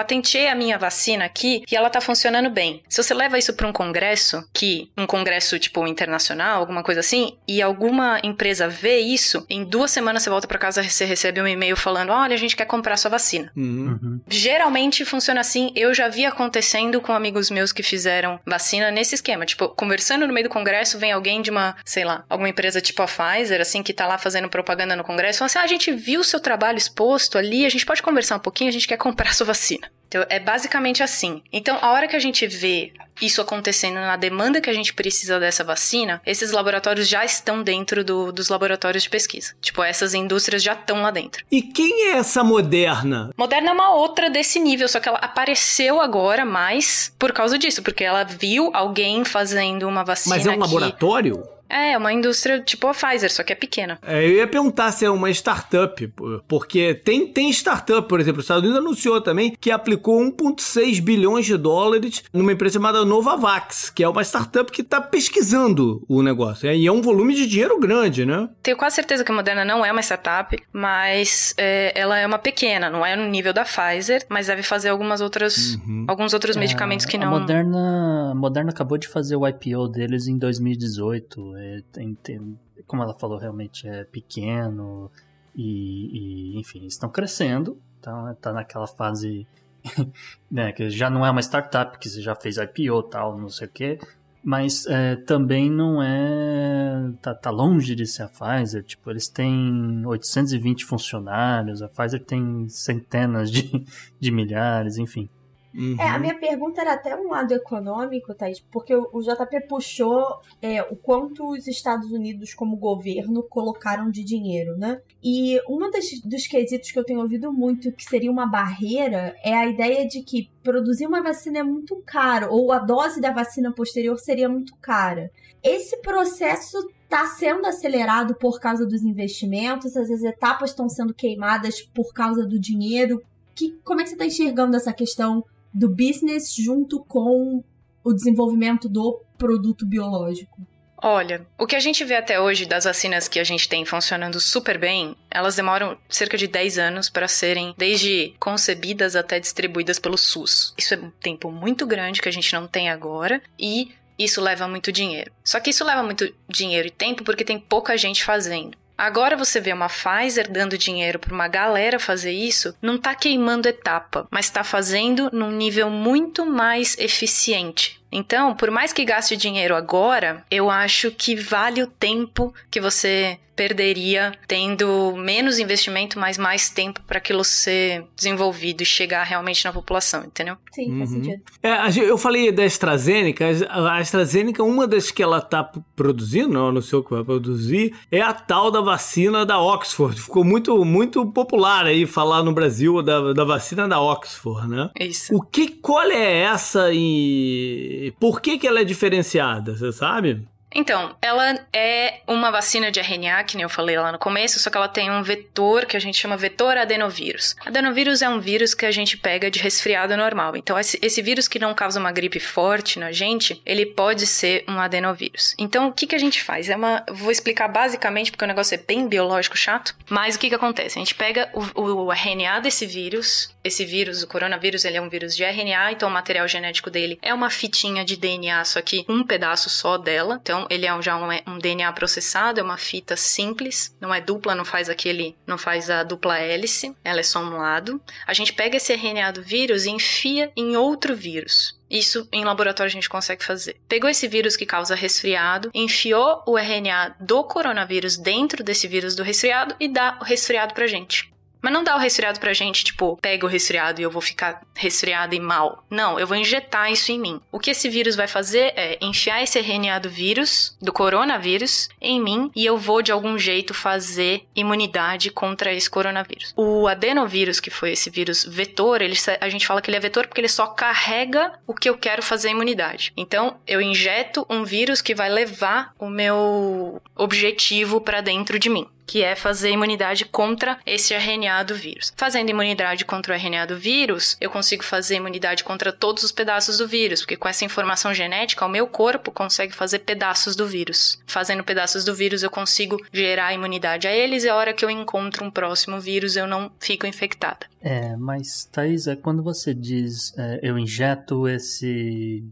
a 0.48 0.54
minha 0.54 0.78
vacina 0.78 1.24
aqui 1.24 1.64
e 1.70 1.76
ela 1.76 1.90
tá 1.90 2.00
funcionando 2.00 2.48
bem. 2.48 2.82
Se 2.88 3.02
você 3.02 3.12
leva 3.12 3.38
isso 3.38 3.52
para 3.54 3.66
um 3.66 3.72
congresso, 3.72 4.48
que 4.52 4.90
um 4.96 5.06
congresso 5.06 5.58
tipo 5.58 5.86
internacional, 5.86 6.60
alguma 6.60 6.82
coisa 6.82 7.00
assim, 7.00 7.36
e 7.46 7.60
alguma 7.60 8.20
empresa 8.22 8.68
vê 8.68 8.98
isso, 8.98 9.44
em 9.50 9.64
duas 9.64 9.90
semanas 9.90 10.22
você 10.22 10.30
volta 10.30 10.46
para 10.46 10.58
casa, 10.58 10.82
você 10.82 11.04
recebe 11.04 11.40
um 11.40 11.46
e-mail 11.46 11.76
falando: 11.76 12.10
olha, 12.10 12.34
a 12.34 12.38
gente 12.38 12.45
quer 12.54 12.66
comprar 12.66 12.96
sua 12.96 13.10
vacina. 13.10 13.50
Uhum. 13.56 13.98
uhum. 14.02 14.20
Geralmente 14.28 15.04
funciona 15.04 15.40
assim. 15.40 15.72
Eu 15.74 15.94
já 15.94 16.08
vi 16.08 16.24
acontecendo 16.24 17.00
com 17.00 17.12
amigos 17.12 17.50
meus 17.50 17.72
que 17.72 17.82
fizeram 17.82 18.38
vacina 18.46 18.90
nesse 18.90 19.14
esquema. 19.14 19.46
Tipo, 19.46 19.68
conversando 19.70 20.26
no 20.26 20.32
meio 20.32 20.48
do 20.48 20.52
congresso, 20.52 20.98
vem 20.98 21.12
alguém 21.12 21.42
de 21.42 21.50
uma, 21.50 21.76
sei 21.84 22.04
lá, 22.04 22.24
alguma 22.28 22.48
empresa 22.48 22.80
tipo 22.80 23.02
a 23.02 23.06
Pfizer, 23.06 23.60
assim, 23.60 23.82
que 23.82 23.92
tá 23.92 24.06
lá 24.06 24.18
fazendo 24.18 24.48
propaganda 24.48 24.94
no 24.94 25.04
congresso, 25.04 25.38
fala 25.38 25.46
assim: 25.46 25.58
ah, 25.58 25.62
a 25.62 25.66
gente 25.66 25.90
viu 25.92 26.20
o 26.20 26.24
seu 26.24 26.38
trabalho 26.38 26.78
exposto 26.78 27.38
ali, 27.38 27.64
a 27.64 27.70
gente 27.70 27.86
pode 27.86 28.02
conversar 28.02 28.36
um 28.36 28.40
pouquinho, 28.40 28.68
a 28.68 28.72
gente 28.72 28.86
quer 28.86 28.96
comprar 28.96 29.34
sua 29.34 29.46
vacina. 29.46 29.90
Então, 30.08 30.24
é 30.28 30.38
basicamente 30.38 31.02
assim. 31.02 31.42
Então, 31.52 31.78
a 31.80 31.90
hora 31.90 32.08
que 32.08 32.16
a 32.16 32.20
gente 32.20 32.46
vê 32.46 32.92
isso 33.20 33.40
acontecendo 33.40 33.94
na 33.94 34.16
demanda 34.16 34.60
que 34.60 34.68
a 34.68 34.72
gente 34.72 34.92
precisa 34.92 35.40
dessa 35.40 35.64
vacina, 35.64 36.20
esses 36.26 36.50
laboratórios 36.50 37.08
já 37.08 37.24
estão 37.24 37.62
dentro 37.62 38.04
do, 38.04 38.30
dos 38.30 38.48
laboratórios 38.48 39.04
de 39.04 39.10
pesquisa. 39.10 39.54
Tipo, 39.60 39.82
essas 39.82 40.14
indústrias 40.14 40.62
já 40.62 40.74
estão 40.74 41.02
lá 41.02 41.10
dentro. 41.10 41.44
E 41.50 41.62
quem 41.62 42.10
é 42.10 42.18
essa 42.18 42.44
Moderna? 42.44 43.30
Moderna 43.36 43.70
é 43.70 43.72
uma 43.72 43.94
outra 43.94 44.28
desse 44.28 44.58
nível, 44.58 44.88
só 44.88 45.00
que 45.00 45.08
ela 45.08 45.18
apareceu 45.18 46.00
agora 46.00 46.44
mais 46.44 47.12
por 47.18 47.32
causa 47.32 47.58
disso, 47.58 47.82
porque 47.82 48.04
ela 48.04 48.24
viu 48.24 48.70
alguém 48.74 49.24
fazendo 49.24 49.88
uma 49.88 50.04
vacina. 50.04 50.36
Mas 50.36 50.46
é 50.46 50.50
um 50.50 50.54
que... 50.54 50.60
laboratório? 50.60 51.55
É, 51.68 51.92
é 51.92 51.98
uma 51.98 52.12
indústria 52.12 52.60
tipo 52.60 52.86
a 52.86 52.92
Pfizer, 52.92 53.32
só 53.32 53.42
que 53.42 53.52
é 53.52 53.56
pequena. 53.56 53.98
É, 54.02 54.24
eu 54.24 54.32
ia 54.32 54.46
perguntar 54.46 54.92
se 54.92 55.04
é 55.04 55.10
uma 55.10 55.30
startup, 55.30 56.12
porque 56.46 56.94
tem, 56.94 57.26
tem 57.26 57.50
startup, 57.50 58.06
por 58.08 58.20
exemplo, 58.20 58.40
os 58.40 58.44
Estados 58.44 58.62
Unidos 58.62 58.78
anunciou 58.78 59.20
também 59.20 59.56
que 59.60 59.70
aplicou 59.70 60.20
1,6 60.20 61.00
bilhões 61.00 61.46
de 61.46 61.56
dólares 61.56 62.24
numa 62.32 62.52
empresa 62.52 62.74
chamada 62.74 63.04
Novavax, 63.04 63.90
que 63.90 64.02
é 64.02 64.08
uma 64.08 64.22
startup 64.22 64.70
que 64.70 64.82
está 64.82 65.00
pesquisando 65.00 66.04
o 66.08 66.22
negócio. 66.22 66.70
E 66.70 66.86
é 66.86 66.92
um 66.92 67.02
volume 67.02 67.34
de 67.34 67.46
dinheiro 67.46 67.78
grande, 67.78 68.24
né? 68.24 68.48
Tenho 68.62 68.76
quase 68.76 68.96
certeza 68.96 69.24
que 69.24 69.32
a 69.32 69.34
Moderna 69.34 69.64
não 69.64 69.84
é 69.84 69.90
uma 69.90 70.02
startup, 70.02 70.56
mas 70.72 71.54
é, 71.56 71.92
ela 71.98 72.18
é 72.18 72.26
uma 72.26 72.38
pequena, 72.38 72.88
não 72.90 73.04
é 73.04 73.16
no 73.16 73.26
nível 73.26 73.52
da 73.52 73.64
Pfizer, 73.64 74.24
mas 74.28 74.46
deve 74.46 74.62
fazer 74.62 74.88
algumas 74.88 75.20
outras, 75.20 75.74
uhum. 75.74 76.04
alguns 76.08 76.32
outros 76.32 76.56
é, 76.56 76.60
medicamentos 76.60 77.06
que 77.06 77.18
não. 77.18 77.34
A 77.34 77.40
Moderna, 77.40 78.30
a 78.32 78.34
Moderna 78.34 78.70
acabou 78.70 78.98
de 78.98 79.08
fazer 79.08 79.36
o 79.36 79.46
IPO 79.46 79.88
deles 79.88 80.26
em 80.26 80.38
2018 80.38 81.55
é, 81.56 81.82
tem, 81.92 82.14
tem, 82.14 82.58
como 82.86 83.02
ela 83.02 83.14
falou, 83.18 83.38
realmente 83.38 83.88
é 83.88 84.04
pequeno 84.04 85.10
e, 85.54 86.54
e 86.54 86.60
enfim, 86.60 86.86
estão 86.86 87.08
crescendo, 87.08 87.80
então 87.98 88.30
está 88.30 88.52
naquela 88.52 88.86
fase 88.86 89.46
né, 90.50 90.72
que 90.72 90.90
já 90.90 91.08
não 91.10 91.24
é 91.24 91.30
uma 91.30 91.42
startup, 91.42 91.98
que 91.98 92.08
você 92.08 92.20
já 92.20 92.34
fez 92.34 92.56
IPO 92.56 93.02
tal, 93.04 93.38
não 93.38 93.48
sei 93.48 93.66
o 93.66 93.70
quê, 93.70 93.98
mas 94.46 94.86
é, 94.86 95.16
também 95.16 95.68
não 95.68 96.00
é. 96.00 97.12
Tá, 97.20 97.34
tá, 97.34 97.50
longe 97.50 97.96
de 97.96 98.06
ser 98.06 98.22
a 98.22 98.28
Pfizer. 98.28 98.84
Tipo, 98.84 99.10
eles 99.10 99.26
têm 99.26 100.06
820 100.06 100.84
funcionários, 100.84 101.82
a 101.82 101.88
Pfizer 101.88 102.24
tem 102.24 102.68
centenas 102.68 103.50
de, 103.50 103.84
de 104.20 104.30
milhares, 104.30 104.98
enfim. 104.98 105.28
Uhum. 105.76 105.96
É, 106.00 106.08
a 106.08 106.18
minha 106.18 106.34
pergunta 106.38 106.80
era 106.80 106.94
até 106.94 107.14
um 107.14 107.28
lado 107.28 107.52
econômico, 107.52 108.34
Thaís, 108.34 108.60
porque 108.72 108.94
o 108.94 109.20
JP 109.20 109.68
puxou 109.68 110.40
é, 110.62 110.82
o 110.82 110.96
quanto 110.96 111.50
os 111.50 111.66
Estados 111.66 112.10
Unidos, 112.10 112.54
como 112.54 112.76
governo, 112.76 113.42
colocaram 113.42 114.10
de 114.10 114.24
dinheiro, 114.24 114.76
né? 114.78 115.02
E 115.22 115.60
um 115.68 115.78
dos 116.24 116.46
quesitos 116.46 116.90
que 116.90 116.98
eu 116.98 117.04
tenho 117.04 117.20
ouvido 117.20 117.52
muito 117.52 117.92
que 117.92 118.04
seria 118.04 118.30
uma 118.30 118.46
barreira 118.46 119.36
é 119.44 119.54
a 119.54 119.66
ideia 119.66 120.08
de 120.08 120.22
que 120.22 120.50
produzir 120.62 121.06
uma 121.06 121.22
vacina 121.22 121.58
é 121.58 121.62
muito 121.62 122.02
caro, 122.06 122.48
ou 122.50 122.72
a 122.72 122.78
dose 122.78 123.20
da 123.20 123.30
vacina 123.30 123.70
posterior 123.70 124.18
seria 124.18 124.48
muito 124.48 124.74
cara. 124.76 125.30
Esse 125.62 126.00
processo 126.00 126.78
está 127.04 127.26
sendo 127.26 127.66
acelerado 127.66 128.34
por 128.36 128.58
causa 128.60 128.86
dos 128.86 129.02
investimentos, 129.02 129.96
as 129.96 130.22
etapas 130.22 130.70
estão 130.70 130.88
sendo 130.88 131.12
queimadas 131.12 131.82
por 131.82 132.14
causa 132.14 132.46
do 132.46 132.58
dinheiro. 132.58 133.22
Que, 133.54 133.72
como 133.84 134.00
é 134.00 134.04
que 134.04 134.10
você 134.10 134.14
está 134.16 134.26
enxergando 134.26 134.76
essa 134.76 134.92
questão 134.92 135.42
do 135.76 135.88
business 135.88 136.54
junto 136.54 137.04
com 137.04 137.62
o 138.02 138.12
desenvolvimento 138.12 138.88
do 138.88 139.20
produto 139.36 139.84
biológico? 139.84 140.66
Olha, 141.02 141.46
o 141.58 141.66
que 141.66 141.76
a 141.76 141.80
gente 141.80 142.02
vê 142.04 142.16
até 142.16 142.40
hoje 142.40 142.64
das 142.64 142.84
vacinas 142.84 143.28
que 143.28 143.38
a 143.38 143.44
gente 143.44 143.68
tem 143.68 143.84
funcionando 143.84 144.40
super 144.40 144.78
bem, 144.78 145.14
elas 145.30 145.54
demoram 145.54 145.98
cerca 146.08 146.38
de 146.38 146.46
10 146.46 146.78
anos 146.78 147.10
para 147.10 147.28
serem 147.28 147.74
desde 147.76 148.34
concebidas 148.40 149.14
até 149.14 149.38
distribuídas 149.38 149.98
pelo 149.98 150.16
SUS. 150.16 150.74
Isso 150.78 150.94
é 150.94 150.96
um 150.96 151.10
tempo 151.10 151.50
muito 151.50 151.86
grande 151.86 152.22
que 152.22 152.28
a 152.28 152.32
gente 152.32 152.52
não 152.54 152.66
tem 152.66 152.88
agora 152.88 153.42
e 153.58 153.92
isso 154.18 154.40
leva 154.40 154.66
muito 154.66 154.90
dinheiro. 154.90 155.30
Só 155.44 155.60
que 155.60 155.68
isso 155.68 155.84
leva 155.84 156.02
muito 156.02 156.32
dinheiro 156.48 156.88
e 156.88 156.90
tempo 156.90 157.22
porque 157.22 157.44
tem 157.44 157.58
pouca 157.58 157.96
gente 157.98 158.24
fazendo. 158.24 158.78
Agora 158.96 159.36
você 159.36 159.60
vê 159.60 159.72
uma 159.72 159.88
Pfizer 159.88 160.50
dando 160.50 160.78
dinheiro 160.78 161.18
para 161.18 161.34
uma 161.34 161.48
galera 161.48 161.98
fazer 161.98 162.32
isso, 162.32 162.74
não 162.80 162.96
tá 162.96 163.14
queimando 163.14 163.68
etapa, 163.68 164.26
mas 164.30 164.46
está 164.46 164.64
fazendo 164.64 165.28
num 165.32 165.50
nível 165.50 165.90
muito 165.90 166.46
mais 166.46 166.96
eficiente. 166.98 168.00
Então, 168.10 168.54
por 168.54 168.70
mais 168.70 168.92
que 168.92 169.04
gaste 169.04 169.36
dinheiro 169.36 169.74
agora, 169.74 170.44
eu 170.50 170.70
acho 170.70 171.10
que 171.10 171.34
vale 171.36 171.82
o 171.82 171.86
tempo 171.86 172.54
que 172.70 172.80
você 172.80 173.38
perderia 173.56 174.32
tendo 174.46 175.16
menos 175.16 175.58
investimento, 175.58 176.18
mas 176.18 176.36
mais 176.36 176.68
tempo 176.68 177.00
para 177.06 177.18
aquilo 177.18 177.42
ser 177.42 178.04
desenvolvido 178.14 178.82
e 178.82 178.86
chegar 178.86 179.24
realmente 179.24 179.64
na 179.64 179.72
população, 179.72 180.24
entendeu? 180.24 180.56
Sim, 180.72 180.92
uhum. 180.92 180.98
faz 180.98 181.10
sentido. 181.10 181.42
É, 181.62 182.08
eu 182.08 182.18
falei 182.18 182.52
da 182.52 182.64
AstraZeneca. 182.64 183.46
A 183.70 183.96
AstraZeneca, 183.96 184.62
uma 184.62 184.86
das 184.86 185.10
que 185.10 185.22
ela 185.22 185.38
está 185.38 185.64
produzindo, 185.96 186.50
não 186.50 186.68
anunciou 186.68 187.02
que 187.02 187.10
vai 187.10 187.24
produzir, 187.24 187.94
é 188.12 188.20
a 188.20 188.34
tal 188.34 188.70
da 188.70 188.82
vacina 188.82 189.46
da 189.46 189.58
Oxford. 189.58 190.20
Ficou 190.20 190.44
muito, 190.44 190.84
muito 190.84 191.24
popular 191.32 191.86
aí 191.86 192.06
falar 192.06 192.42
no 192.42 192.52
Brasil 192.52 193.02
da, 193.02 193.32
da 193.32 193.44
vacina 193.44 193.88
da 193.88 193.98
Oxford, 193.98 194.68
né? 194.68 194.90
Isso. 195.00 195.34
O 195.34 195.40
que, 195.40 195.68
qual 195.68 196.10
é 196.10 196.42
essa 196.42 196.90
e 196.92 198.12
por 198.20 198.40
que 198.40 198.58
que 198.58 198.66
ela 198.66 198.80
é 198.80 198.84
diferenciada, 198.84 199.74
você 199.74 199.90
sabe? 199.92 200.46
Então, 200.76 201.16
ela 201.22 201.58
é 201.72 202.20
uma 202.26 202.50
vacina 202.50 202.90
de 202.90 203.00
RNA, 203.00 203.42
que 203.44 203.56
nem 203.56 203.62
eu 203.62 203.68
falei 203.68 203.98
lá 203.98 204.12
no 204.12 204.18
começo, 204.18 204.60
só 204.60 204.68
que 204.68 204.76
ela 204.76 204.86
tem 204.86 205.10
um 205.10 205.22
vetor 205.22 205.86
que 205.86 205.96
a 205.96 206.00
gente 206.00 206.18
chama 206.18 206.36
vetor 206.36 206.76
adenovírus. 206.76 207.56
Adenovírus 207.64 208.20
é 208.20 208.28
um 208.28 208.38
vírus 208.38 208.74
que 208.74 208.84
a 208.84 208.90
gente 208.90 209.16
pega 209.16 209.50
de 209.50 209.58
resfriado 209.58 210.14
normal. 210.14 210.54
Então, 210.54 210.78
esse, 210.78 210.98
esse 211.00 211.22
vírus 211.22 211.48
que 211.48 211.58
não 211.58 211.72
causa 211.72 211.98
uma 211.98 212.12
gripe 212.12 212.38
forte 212.38 212.98
na 212.98 213.10
gente, 213.10 213.60
ele 213.64 213.86
pode 213.86 214.26
ser 214.26 214.64
um 214.68 214.78
adenovírus. 214.78 215.54
Então, 215.58 215.88
o 215.88 215.92
que, 215.92 216.06
que 216.06 216.14
a 216.14 216.18
gente 216.18 216.42
faz? 216.42 216.68
É 216.68 216.76
uma. 216.76 217.02
Vou 217.10 217.30
explicar 217.30 217.68
basicamente, 217.68 218.30
porque 218.30 218.44
o 218.44 218.48
negócio 218.48 218.74
é 218.74 218.78
bem 218.78 219.08
biológico 219.08 219.56
chato. 219.56 219.96
Mas 220.10 220.36
o 220.36 220.38
que, 220.38 220.50
que 220.50 220.54
acontece? 220.54 220.98
A 220.98 221.00
gente 221.00 221.14
pega 221.14 221.48
o, 221.54 221.80
o 221.80 222.12
RNA 222.12 222.60
desse 222.60 222.84
vírus, 222.84 223.56
esse 223.64 223.84
vírus, 223.84 224.22
o 224.22 224.28
coronavírus, 224.28 224.84
ele 224.84 224.98
é 224.98 225.00
um 225.00 225.08
vírus 225.08 225.34
de 225.34 225.42
RNA, 225.42 225.92
então 225.92 226.08
o 226.08 226.12
material 226.12 226.46
genético 226.46 226.90
dele 226.90 227.18
é 227.22 227.32
uma 227.32 227.48
fitinha 227.48 228.04
de 228.04 228.16
DNA, 228.16 228.64
só 228.64 228.82
que 228.82 229.06
um 229.08 229.24
pedaço 229.24 229.70
só 229.70 229.96
dela. 229.96 230.38
Então, 230.42 230.65
ele 230.70 230.86
é 230.86 231.02
já 231.02 231.16
um, 231.16 231.28
um, 231.46 231.58
DNA 231.58 231.92
processado, 231.92 232.60
é 232.60 232.62
uma 232.62 232.76
fita 232.76 233.16
simples, 233.16 233.94
não 234.00 234.14
é 234.14 234.20
dupla, 234.20 234.54
não 234.54 234.64
faz 234.64 234.88
aquele, 234.88 235.36
não 235.46 235.58
faz 235.58 235.90
a 235.90 236.02
dupla 236.02 236.38
hélice, 236.38 236.94
ela 237.04 237.20
é 237.20 237.22
só 237.22 237.40
um 237.40 237.56
lado. 237.56 238.00
A 238.26 238.32
gente 238.32 238.52
pega 238.52 238.76
esse 238.76 238.92
RNA 238.92 239.32
do 239.32 239.42
vírus 239.42 239.84
e 239.84 239.90
enfia 239.90 240.52
em 240.56 240.76
outro 240.76 241.14
vírus. 241.14 241.76
Isso 241.88 242.28
em 242.32 242.44
laboratório 242.44 242.90
a 242.90 242.92
gente 242.92 243.08
consegue 243.08 243.44
fazer. 243.44 243.76
Pegou 243.88 244.10
esse 244.10 244.26
vírus 244.26 244.56
que 244.56 244.66
causa 244.66 244.94
resfriado, 244.94 245.70
enfiou 245.72 246.42
o 246.46 246.58
RNA 246.58 247.16
do 247.20 247.44
coronavírus 247.44 248.16
dentro 248.16 248.64
desse 248.64 248.88
vírus 248.88 249.14
do 249.14 249.22
resfriado 249.22 249.74
e 249.78 249.88
dá 249.88 250.18
o 250.20 250.24
resfriado 250.24 250.74
pra 250.74 250.86
gente. 250.86 251.32
Mas 251.66 251.72
não 251.72 251.82
dá 251.82 251.96
o 251.96 251.98
resfriado 251.98 252.38
pra 252.38 252.52
gente, 252.52 252.84
tipo, 252.84 253.18
pega 253.20 253.44
o 253.44 253.48
resfriado 253.48 254.00
e 254.00 254.04
eu 254.04 254.10
vou 254.10 254.22
ficar 254.22 254.62
resfriada 254.72 255.34
e 255.34 255.40
mal. 255.40 255.84
Não, 255.90 256.16
eu 256.16 256.24
vou 256.24 256.36
injetar 256.36 256.92
isso 256.92 257.10
em 257.10 257.18
mim. 257.18 257.40
O 257.50 257.58
que 257.58 257.72
esse 257.72 257.88
vírus 257.88 258.14
vai 258.14 258.28
fazer 258.28 258.72
é 258.76 258.96
enfiar 259.00 259.42
esse 259.42 259.58
RNA 259.58 259.98
do 259.98 260.08
vírus, 260.08 260.76
do 260.80 260.92
coronavírus, 260.92 261.88
em 262.00 262.20
mim 262.20 262.52
e 262.54 262.64
eu 262.64 262.78
vou 262.78 263.02
de 263.02 263.10
algum 263.10 263.36
jeito 263.36 263.74
fazer 263.74 264.46
imunidade 264.54 265.28
contra 265.28 265.72
esse 265.72 265.90
coronavírus. 265.90 266.54
O 266.56 266.86
adenovírus, 266.86 267.58
que 267.58 267.68
foi 267.68 267.90
esse 267.90 268.10
vírus 268.10 268.44
vetor, 268.44 269.02
ele, 269.02 269.16
a 269.40 269.48
gente 269.48 269.66
fala 269.66 269.82
que 269.82 269.90
ele 269.90 269.96
é 269.96 270.00
vetor 270.00 270.28
porque 270.28 270.40
ele 270.40 270.48
só 270.48 270.68
carrega 270.68 271.52
o 271.66 271.74
que 271.74 271.90
eu 271.90 271.98
quero 271.98 272.22
fazer 272.22 272.50
imunidade. 272.50 273.12
Então, 273.16 273.56
eu 273.66 273.80
injeto 273.80 274.46
um 274.48 274.62
vírus 274.62 275.02
que 275.02 275.16
vai 275.16 275.28
levar 275.28 275.92
o 275.98 276.08
meu 276.08 277.02
objetivo 277.16 278.00
para 278.00 278.20
dentro 278.20 278.56
de 278.56 278.68
mim 278.68 278.86
que 279.06 279.22
é 279.22 279.36
fazer 279.36 279.70
imunidade 279.70 280.24
contra 280.24 280.78
esse 280.84 281.14
RNA 281.14 281.62
do 281.62 281.74
vírus. 281.74 282.12
Fazendo 282.16 282.50
imunidade 282.50 283.04
contra 283.04 283.32
o 283.32 283.36
RNA 283.36 283.66
do 283.66 283.76
vírus, 283.76 284.36
eu 284.40 284.50
consigo 284.50 284.82
fazer 284.82 285.16
imunidade 285.16 285.62
contra 285.62 285.92
todos 285.92 286.24
os 286.24 286.32
pedaços 286.32 286.78
do 286.78 286.88
vírus, 286.88 287.20
porque 287.20 287.36
com 287.36 287.48
essa 287.48 287.64
informação 287.64 288.12
genética, 288.12 288.66
o 288.66 288.68
meu 288.68 288.86
corpo 288.86 289.30
consegue 289.30 289.74
fazer 289.74 290.00
pedaços 290.00 290.56
do 290.56 290.66
vírus. 290.66 291.18
Fazendo 291.26 291.62
pedaços 291.62 292.04
do 292.04 292.14
vírus, 292.14 292.42
eu 292.42 292.50
consigo 292.50 293.00
gerar 293.12 293.54
imunidade 293.54 294.08
a 294.08 294.12
eles 294.12 294.44
e 294.44 294.48
a 294.48 294.56
hora 294.56 294.72
que 294.72 294.84
eu 294.84 294.90
encontro 294.90 295.44
um 295.44 295.50
próximo 295.50 296.00
vírus, 296.00 296.36
eu 296.36 296.46
não 296.46 296.70
fico 296.80 297.06
infectada. 297.06 297.66
É, 297.80 298.16
mas 298.16 298.64
Thaís, 298.64 299.06
é 299.06 299.14
quando 299.14 299.42
você 299.42 299.72
diz 299.72 300.36
é, 300.36 300.58
eu 300.62 300.78
injeto 300.78 301.46
esse 301.46 302.42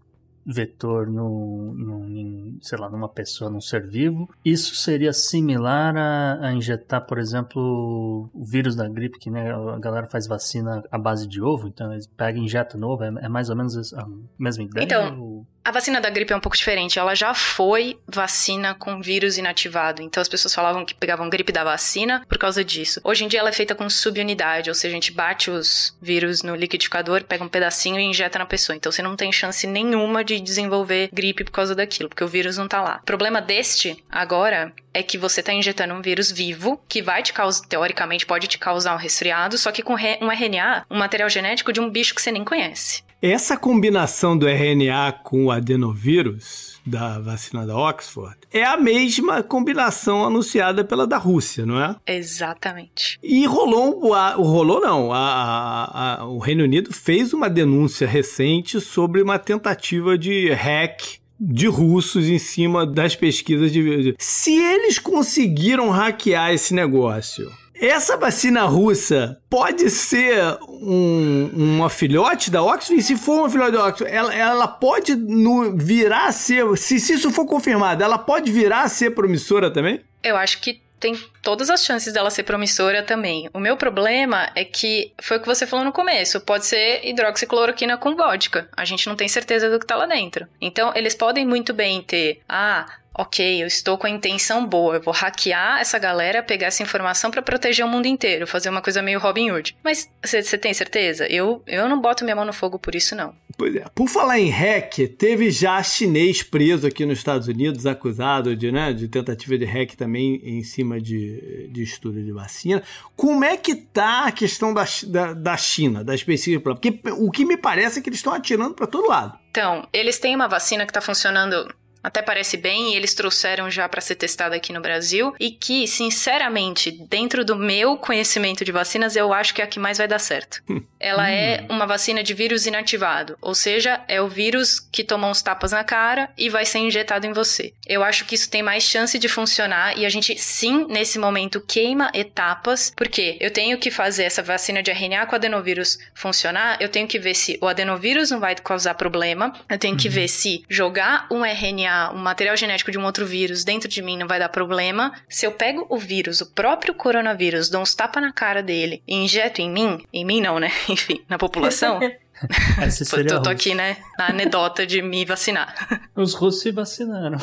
vetor 0.46 1.06
no, 1.06 1.74
no, 1.74 2.58
sei 2.60 2.78
lá, 2.78 2.90
numa 2.90 3.08
pessoa, 3.08 3.50
num 3.50 3.60
ser 3.60 3.86
vivo. 3.86 4.28
Isso 4.44 4.74
seria 4.74 5.12
similar 5.12 5.96
a, 5.96 6.48
a, 6.48 6.52
injetar, 6.52 7.06
por 7.06 7.18
exemplo, 7.18 8.30
o 8.32 8.44
vírus 8.44 8.76
da 8.76 8.88
gripe, 8.88 9.18
que 9.18 9.30
né, 9.30 9.52
a 9.52 9.78
galera 9.78 10.06
faz 10.06 10.26
vacina 10.26 10.82
à 10.90 10.98
base 10.98 11.26
de 11.26 11.40
ovo, 11.40 11.68
então 11.68 11.92
eles 11.92 12.06
pegam 12.06 12.42
e 12.42 12.44
injetam 12.44 12.78
novo, 12.78 13.04
é, 13.04 13.08
é 13.22 13.28
mais 13.28 13.48
ou 13.48 13.56
menos 13.56 13.94
a 13.94 14.06
mesma 14.38 14.64
ideia? 14.64 14.84
Então, 14.84 15.20
ou... 15.20 15.46
A 15.64 15.70
vacina 15.70 15.98
da 15.98 16.10
gripe 16.10 16.30
é 16.30 16.36
um 16.36 16.40
pouco 16.40 16.58
diferente. 16.58 16.98
Ela 16.98 17.14
já 17.14 17.32
foi 17.32 17.98
vacina 18.06 18.74
com 18.74 19.00
vírus 19.00 19.38
inativado. 19.38 20.02
Então 20.02 20.20
as 20.20 20.28
pessoas 20.28 20.54
falavam 20.54 20.84
que 20.84 20.94
pegavam 20.94 21.30
gripe 21.30 21.50
da 21.50 21.64
vacina 21.64 22.22
por 22.28 22.36
causa 22.36 22.62
disso. 22.62 23.00
Hoje 23.02 23.24
em 23.24 23.28
dia 23.28 23.40
ela 23.40 23.48
é 23.48 23.52
feita 23.52 23.74
com 23.74 23.88
subunidade, 23.88 24.68
ou 24.68 24.74
seja, 24.74 24.88
a 24.88 24.94
gente 24.94 25.10
bate 25.10 25.50
os 25.50 25.96
vírus 26.02 26.42
no 26.42 26.54
liquidificador, 26.54 27.24
pega 27.24 27.42
um 27.42 27.48
pedacinho 27.48 27.98
e 27.98 28.02
injeta 28.02 28.38
na 28.38 28.44
pessoa. 28.44 28.76
Então 28.76 28.92
você 28.92 29.00
não 29.00 29.16
tem 29.16 29.32
chance 29.32 29.66
nenhuma 29.66 30.22
de 30.22 30.38
desenvolver 30.38 31.08
gripe 31.10 31.44
por 31.44 31.52
causa 31.52 31.74
daquilo, 31.74 32.10
porque 32.10 32.24
o 32.24 32.28
vírus 32.28 32.58
não 32.58 32.68
tá 32.68 32.82
lá. 32.82 33.00
O 33.02 33.06
problema 33.06 33.40
deste 33.40 34.04
agora 34.10 34.70
é 34.92 35.02
que 35.02 35.16
você 35.16 35.42
tá 35.42 35.54
injetando 35.54 35.94
um 35.94 36.02
vírus 36.02 36.30
vivo 36.30 36.78
que 36.86 37.00
vai 37.00 37.22
te 37.22 37.32
causar, 37.32 37.66
teoricamente, 37.66 38.26
pode 38.26 38.48
te 38.48 38.58
causar 38.58 38.94
um 38.94 38.98
resfriado, 38.98 39.56
só 39.56 39.72
que 39.72 39.82
com 39.82 39.94
um 39.94 40.30
RNA, 40.30 40.84
um 40.90 40.98
material 40.98 41.30
genético 41.30 41.72
de 41.72 41.80
um 41.80 41.88
bicho 41.88 42.14
que 42.14 42.20
você 42.20 42.30
nem 42.30 42.44
conhece. 42.44 43.02
Essa 43.20 43.56
combinação 43.56 44.36
do 44.36 44.46
RNA 44.46 45.12
com 45.22 45.46
o 45.46 45.50
adenovírus 45.50 46.78
da 46.86 47.18
vacina 47.18 47.66
da 47.66 47.76
Oxford 47.76 48.36
é 48.52 48.62
a 48.62 48.76
mesma 48.76 49.42
combinação 49.42 50.24
anunciada 50.24 50.84
pela 50.84 51.06
da 51.06 51.16
Rússia, 51.16 51.64
não 51.64 51.82
é? 51.82 51.96
Exatamente. 52.06 53.18
E 53.22 53.46
rolou, 53.46 54.12
rolou 54.36 54.80
não, 54.80 55.12
a, 55.12 55.18
a, 55.18 56.20
a, 56.20 56.26
o 56.26 56.38
Reino 56.38 56.64
Unido 56.64 56.92
fez 56.92 57.32
uma 57.32 57.48
denúncia 57.48 58.06
recente 58.06 58.80
sobre 58.80 59.22
uma 59.22 59.38
tentativa 59.38 60.18
de 60.18 60.50
hack 60.52 61.00
de 61.40 61.66
russos 61.66 62.28
em 62.28 62.38
cima 62.38 62.86
das 62.86 63.16
pesquisas 63.16 63.72
de. 63.72 64.14
Se 64.18 64.54
eles 64.54 64.98
conseguiram 64.98 65.90
hackear 65.90 66.52
esse 66.52 66.74
negócio 66.74 67.50
essa 67.80 68.16
vacina 68.16 68.62
russa 68.64 69.40
pode 69.50 69.90
ser 69.90 70.58
um, 70.68 71.50
uma 71.54 71.90
filhote 71.90 72.50
da 72.50 72.62
Oxford? 72.62 73.00
E 73.00 73.02
se 73.02 73.16
for 73.16 73.40
uma 73.40 73.50
filhote 73.50 73.72
da 73.72 73.86
Oxford, 73.86 74.14
ela, 74.14 74.34
ela 74.34 74.68
pode 74.68 75.14
no, 75.14 75.76
virar 75.76 76.26
a 76.26 76.32
ser. 76.32 76.64
Se, 76.76 77.00
se 77.00 77.14
isso 77.14 77.30
for 77.30 77.46
confirmado, 77.46 78.02
ela 78.02 78.18
pode 78.18 78.50
virar 78.52 78.82
a 78.82 78.88
ser 78.88 79.10
promissora 79.10 79.70
também? 79.70 80.00
Eu 80.22 80.36
acho 80.36 80.60
que 80.60 80.84
tem 81.04 81.14
todas 81.42 81.68
as 81.68 81.84
chances 81.84 82.14
dela 82.14 82.30
ser 82.30 82.44
promissora 82.44 83.02
também. 83.02 83.50
O 83.52 83.60
meu 83.60 83.76
problema 83.76 84.50
é 84.54 84.64
que 84.64 85.12
foi 85.20 85.36
o 85.36 85.40
que 85.40 85.46
você 85.46 85.66
falou 85.66 85.84
no 85.84 85.92
começo, 85.92 86.40
pode 86.40 86.64
ser 86.64 87.04
hidroxicloroquina 87.04 87.98
com 87.98 88.16
vodka. 88.16 88.68
A 88.74 88.86
gente 88.86 89.06
não 89.06 89.14
tem 89.14 89.28
certeza 89.28 89.68
do 89.68 89.78
que 89.78 89.86
tá 89.86 89.96
lá 89.96 90.06
dentro. 90.06 90.46
Então, 90.58 90.92
eles 90.94 91.14
podem 91.14 91.44
muito 91.44 91.74
bem 91.74 92.00
ter, 92.00 92.40
ah, 92.48 92.86
ok, 93.14 93.62
eu 93.62 93.66
estou 93.66 93.96
com 93.96 94.06
a 94.06 94.10
intenção 94.10 94.66
boa, 94.66 94.96
eu 94.96 95.00
vou 95.00 95.14
hackear 95.14 95.80
essa 95.80 95.98
galera, 95.98 96.42
pegar 96.42 96.66
essa 96.66 96.82
informação 96.82 97.30
para 97.30 97.42
proteger 97.42 97.84
o 97.84 97.88
mundo 97.88 98.06
inteiro, 98.06 98.46
fazer 98.46 98.68
uma 98.68 98.82
coisa 98.82 99.00
meio 99.00 99.20
Robin 99.20 99.50
Hood. 99.50 99.76
Mas 99.82 100.10
você 100.22 100.58
tem 100.58 100.74
certeza? 100.74 101.26
Eu, 101.26 101.62
eu 101.66 101.88
não 101.88 102.00
boto 102.00 102.24
minha 102.24 102.36
mão 102.36 102.44
no 102.44 102.52
fogo 102.52 102.78
por 102.78 102.94
isso, 102.94 103.14
não. 103.14 103.34
Pois 103.56 103.74
é. 103.76 103.84
Por 103.94 104.08
falar 104.08 104.40
em 104.40 104.50
hack, 104.50 104.98
teve 105.16 105.50
já 105.50 105.80
chinês 105.82 106.42
preso 106.42 106.86
aqui 106.86 107.06
nos 107.06 107.18
Estados 107.18 107.46
Unidos, 107.46 107.86
acusado 107.86 108.56
de, 108.56 108.72
né, 108.72 108.92
de 108.92 109.06
tentativa 109.06 109.56
de 109.56 109.64
hack 109.64 109.94
também 109.94 110.40
em 110.44 110.64
cima 110.64 111.00
de, 111.00 111.68
de 111.70 111.82
estudo 111.82 112.22
de 112.22 112.32
vacina. 112.32 112.82
Como 113.14 113.44
é 113.44 113.56
que 113.56 113.76
tá 113.76 114.26
a 114.26 114.32
questão 114.32 114.74
da, 114.74 114.84
da, 115.06 115.32
da 115.32 115.56
China, 115.56 116.02
das 116.02 116.24
pesquisas? 116.24 116.60
Porque 116.62 117.00
o 117.16 117.30
que 117.30 117.44
me 117.44 117.56
parece 117.56 117.98
é 118.00 118.02
que 118.02 118.08
eles 118.08 118.18
estão 118.18 118.32
atirando 118.32 118.74
para 118.74 118.86
todo 118.86 119.08
lado. 119.08 119.38
Então, 119.50 119.86
eles 119.92 120.18
têm 120.18 120.34
uma 120.34 120.48
vacina 120.48 120.84
que 120.84 120.90
está 120.90 121.00
funcionando 121.00 121.72
até 122.04 122.20
parece 122.20 122.58
bem 122.58 122.92
e 122.92 122.96
eles 122.96 123.14
trouxeram 123.14 123.70
já 123.70 123.88
para 123.88 124.02
ser 124.02 124.14
testada 124.14 124.54
aqui 124.54 124.74
no 124.74 124.80
Brasil 124.82 125.34
e 125.40 125.50
que, 125.50 125.88
sinceramente, 125.88 126.90
dentro 126.90 127.42
do 127.46 127.56
meu 127.56 127.96
conhecimento 127.96 128.62
de 128.62 128.70
vacinas, 128.70 129.16
eu 129.16 129.32
acho 129.32 129.54
que 129.54 129.62
é 129.62 129.64
a 129.64 129.66
que 129.66 129.80
mais 129.80 129.96
vai 129.96 130.06
dar 130.06 130.18
certo. 130.18 130.62
Hum. 130.68 130.82
Ela 131.00 131.30
é 131.30 131.62
hum. 131.62 131.76
uma 131.76 131.86
vacina 131.86 132.22
de 132.22 132.34
vírus 132.34 132.66
inativado, 132.66 133.38
ou 133.40 133.54
seja, 133.54 134.02
é 134.06 134.20
o 134.20 134.28
vírus 134.28 134.78
que 134.78 135.02
tomou 135.02 135.30
uns 135.30 135.40
tapas 135.40 135.72
na 135.72 135.82
cara 135.82 136.28
e 136.36 136.50
vai 136.50 136.66
ser 136.66 136.78
injetado 136.78 137.26
em 137.26 137.32
você. 137.32 137.72
Eu 137.86 138.04
acho 138.04 138.26
que 138.26 138.34
isso 138.34 138.50
tem 138.50 138.62
mais 138.62 138.82
chance 138.82 139.18
de 139.18 139.28
funcionar 139.28 139.96
e 139.96 140.04
a 140.04 140.10
gente 140.10 140.36
sim, 140.38 140.86
nesse 140.90 141.18
momento, 141.18 141.60
queima 141.60 142.10
etapas, 142.12 142.92
porque 142.94 143.38
eu 143.40 143.50
tenho 143.50 143.78
que 143.78 143.90
fazer 143.90 144.24
essa 144.24 144.42
vacina 144.42 144.82
de 144.82 144.90
RNA 144.90 145.24
com 145.24 145.36
adenovírus 145.36 145.98
funcionar, 146.14 146.76
eu 146.80 146.88
tenho 146.90 147.08
que 147.08 147.18
ver 147.18 147.34
se 147.34 147.58
o 147.62 147.66
adenovírus 147.66 148.30
não 148.30 148.40
vai 148.40 148.54
causar 148.54 148.94
problema, 148.94 149.54
eu 149.70 149.78
tenho 149.78 149.96
que 149.96 150.08
uhum. 150.08 150.14
ver 150.14 150.28
se 150.28 150.64
jogar 150.68 151.26
um 151.30 151.44
RNA 151.44 151.93
um 152.14 152.18
material 152.18 152.56
genético 152.56 152.90
de 152.90 152.98
um 152.98 153.04
outro 153.04 153.26
vírus 153.26 153.64
dentro 153.64 153.88
de 153.88 154.02
mim 154.02 154.16
não 154.16 154.26
vai 154.26 154.38
dar 154.38 154.48
problema. 154.48 155.12
Se 155.28 155.46
eu 155.46 155.52
pego 155.52 155.86
o 155.88 155.98
vírus, 155.98 156.40
o 156.40 156.46
próprio 156.46 156.94
coronavírus, 156.94 157.68
dou 157.68 157.82
uns 157.82 157.94
tapas 157.94 158.22
na 158.22 158.32
cara 158.32 158.62
dele 158.62 159.02
e 159.06 159.14
injeto 159.14 159.60
em 159.60 159.70
mim, 159.70 160.04
em 160.12 160.24
mim 160.24 160.40
não, 160.40 160.58
né? 160.58 160.70
Enfim, 160.88 161.22
na 161.28 161.38
população. 161.38 162.00
eu 163.30 163.42
tô 163.42 163.50
aqui, 163.50 163.74
né? 163.74 163.96
Na 164.18 164.30
anedota 164.30 164.86
de 164.86 165.00
me 165.00 165.24
vacinar. 165.24 165.72
Os 166.14 166.34
russos 166.34 166.62
se 166.62 166.72
vacinaram. 166.72 167.38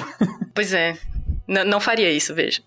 Pois 0.53 0.73
é. 0.73 0.97
N 1.47 1.63
não 1.63 1.79
faria 1.79 2.11
isso, 2.11 2.33
veja. 2.33 2.61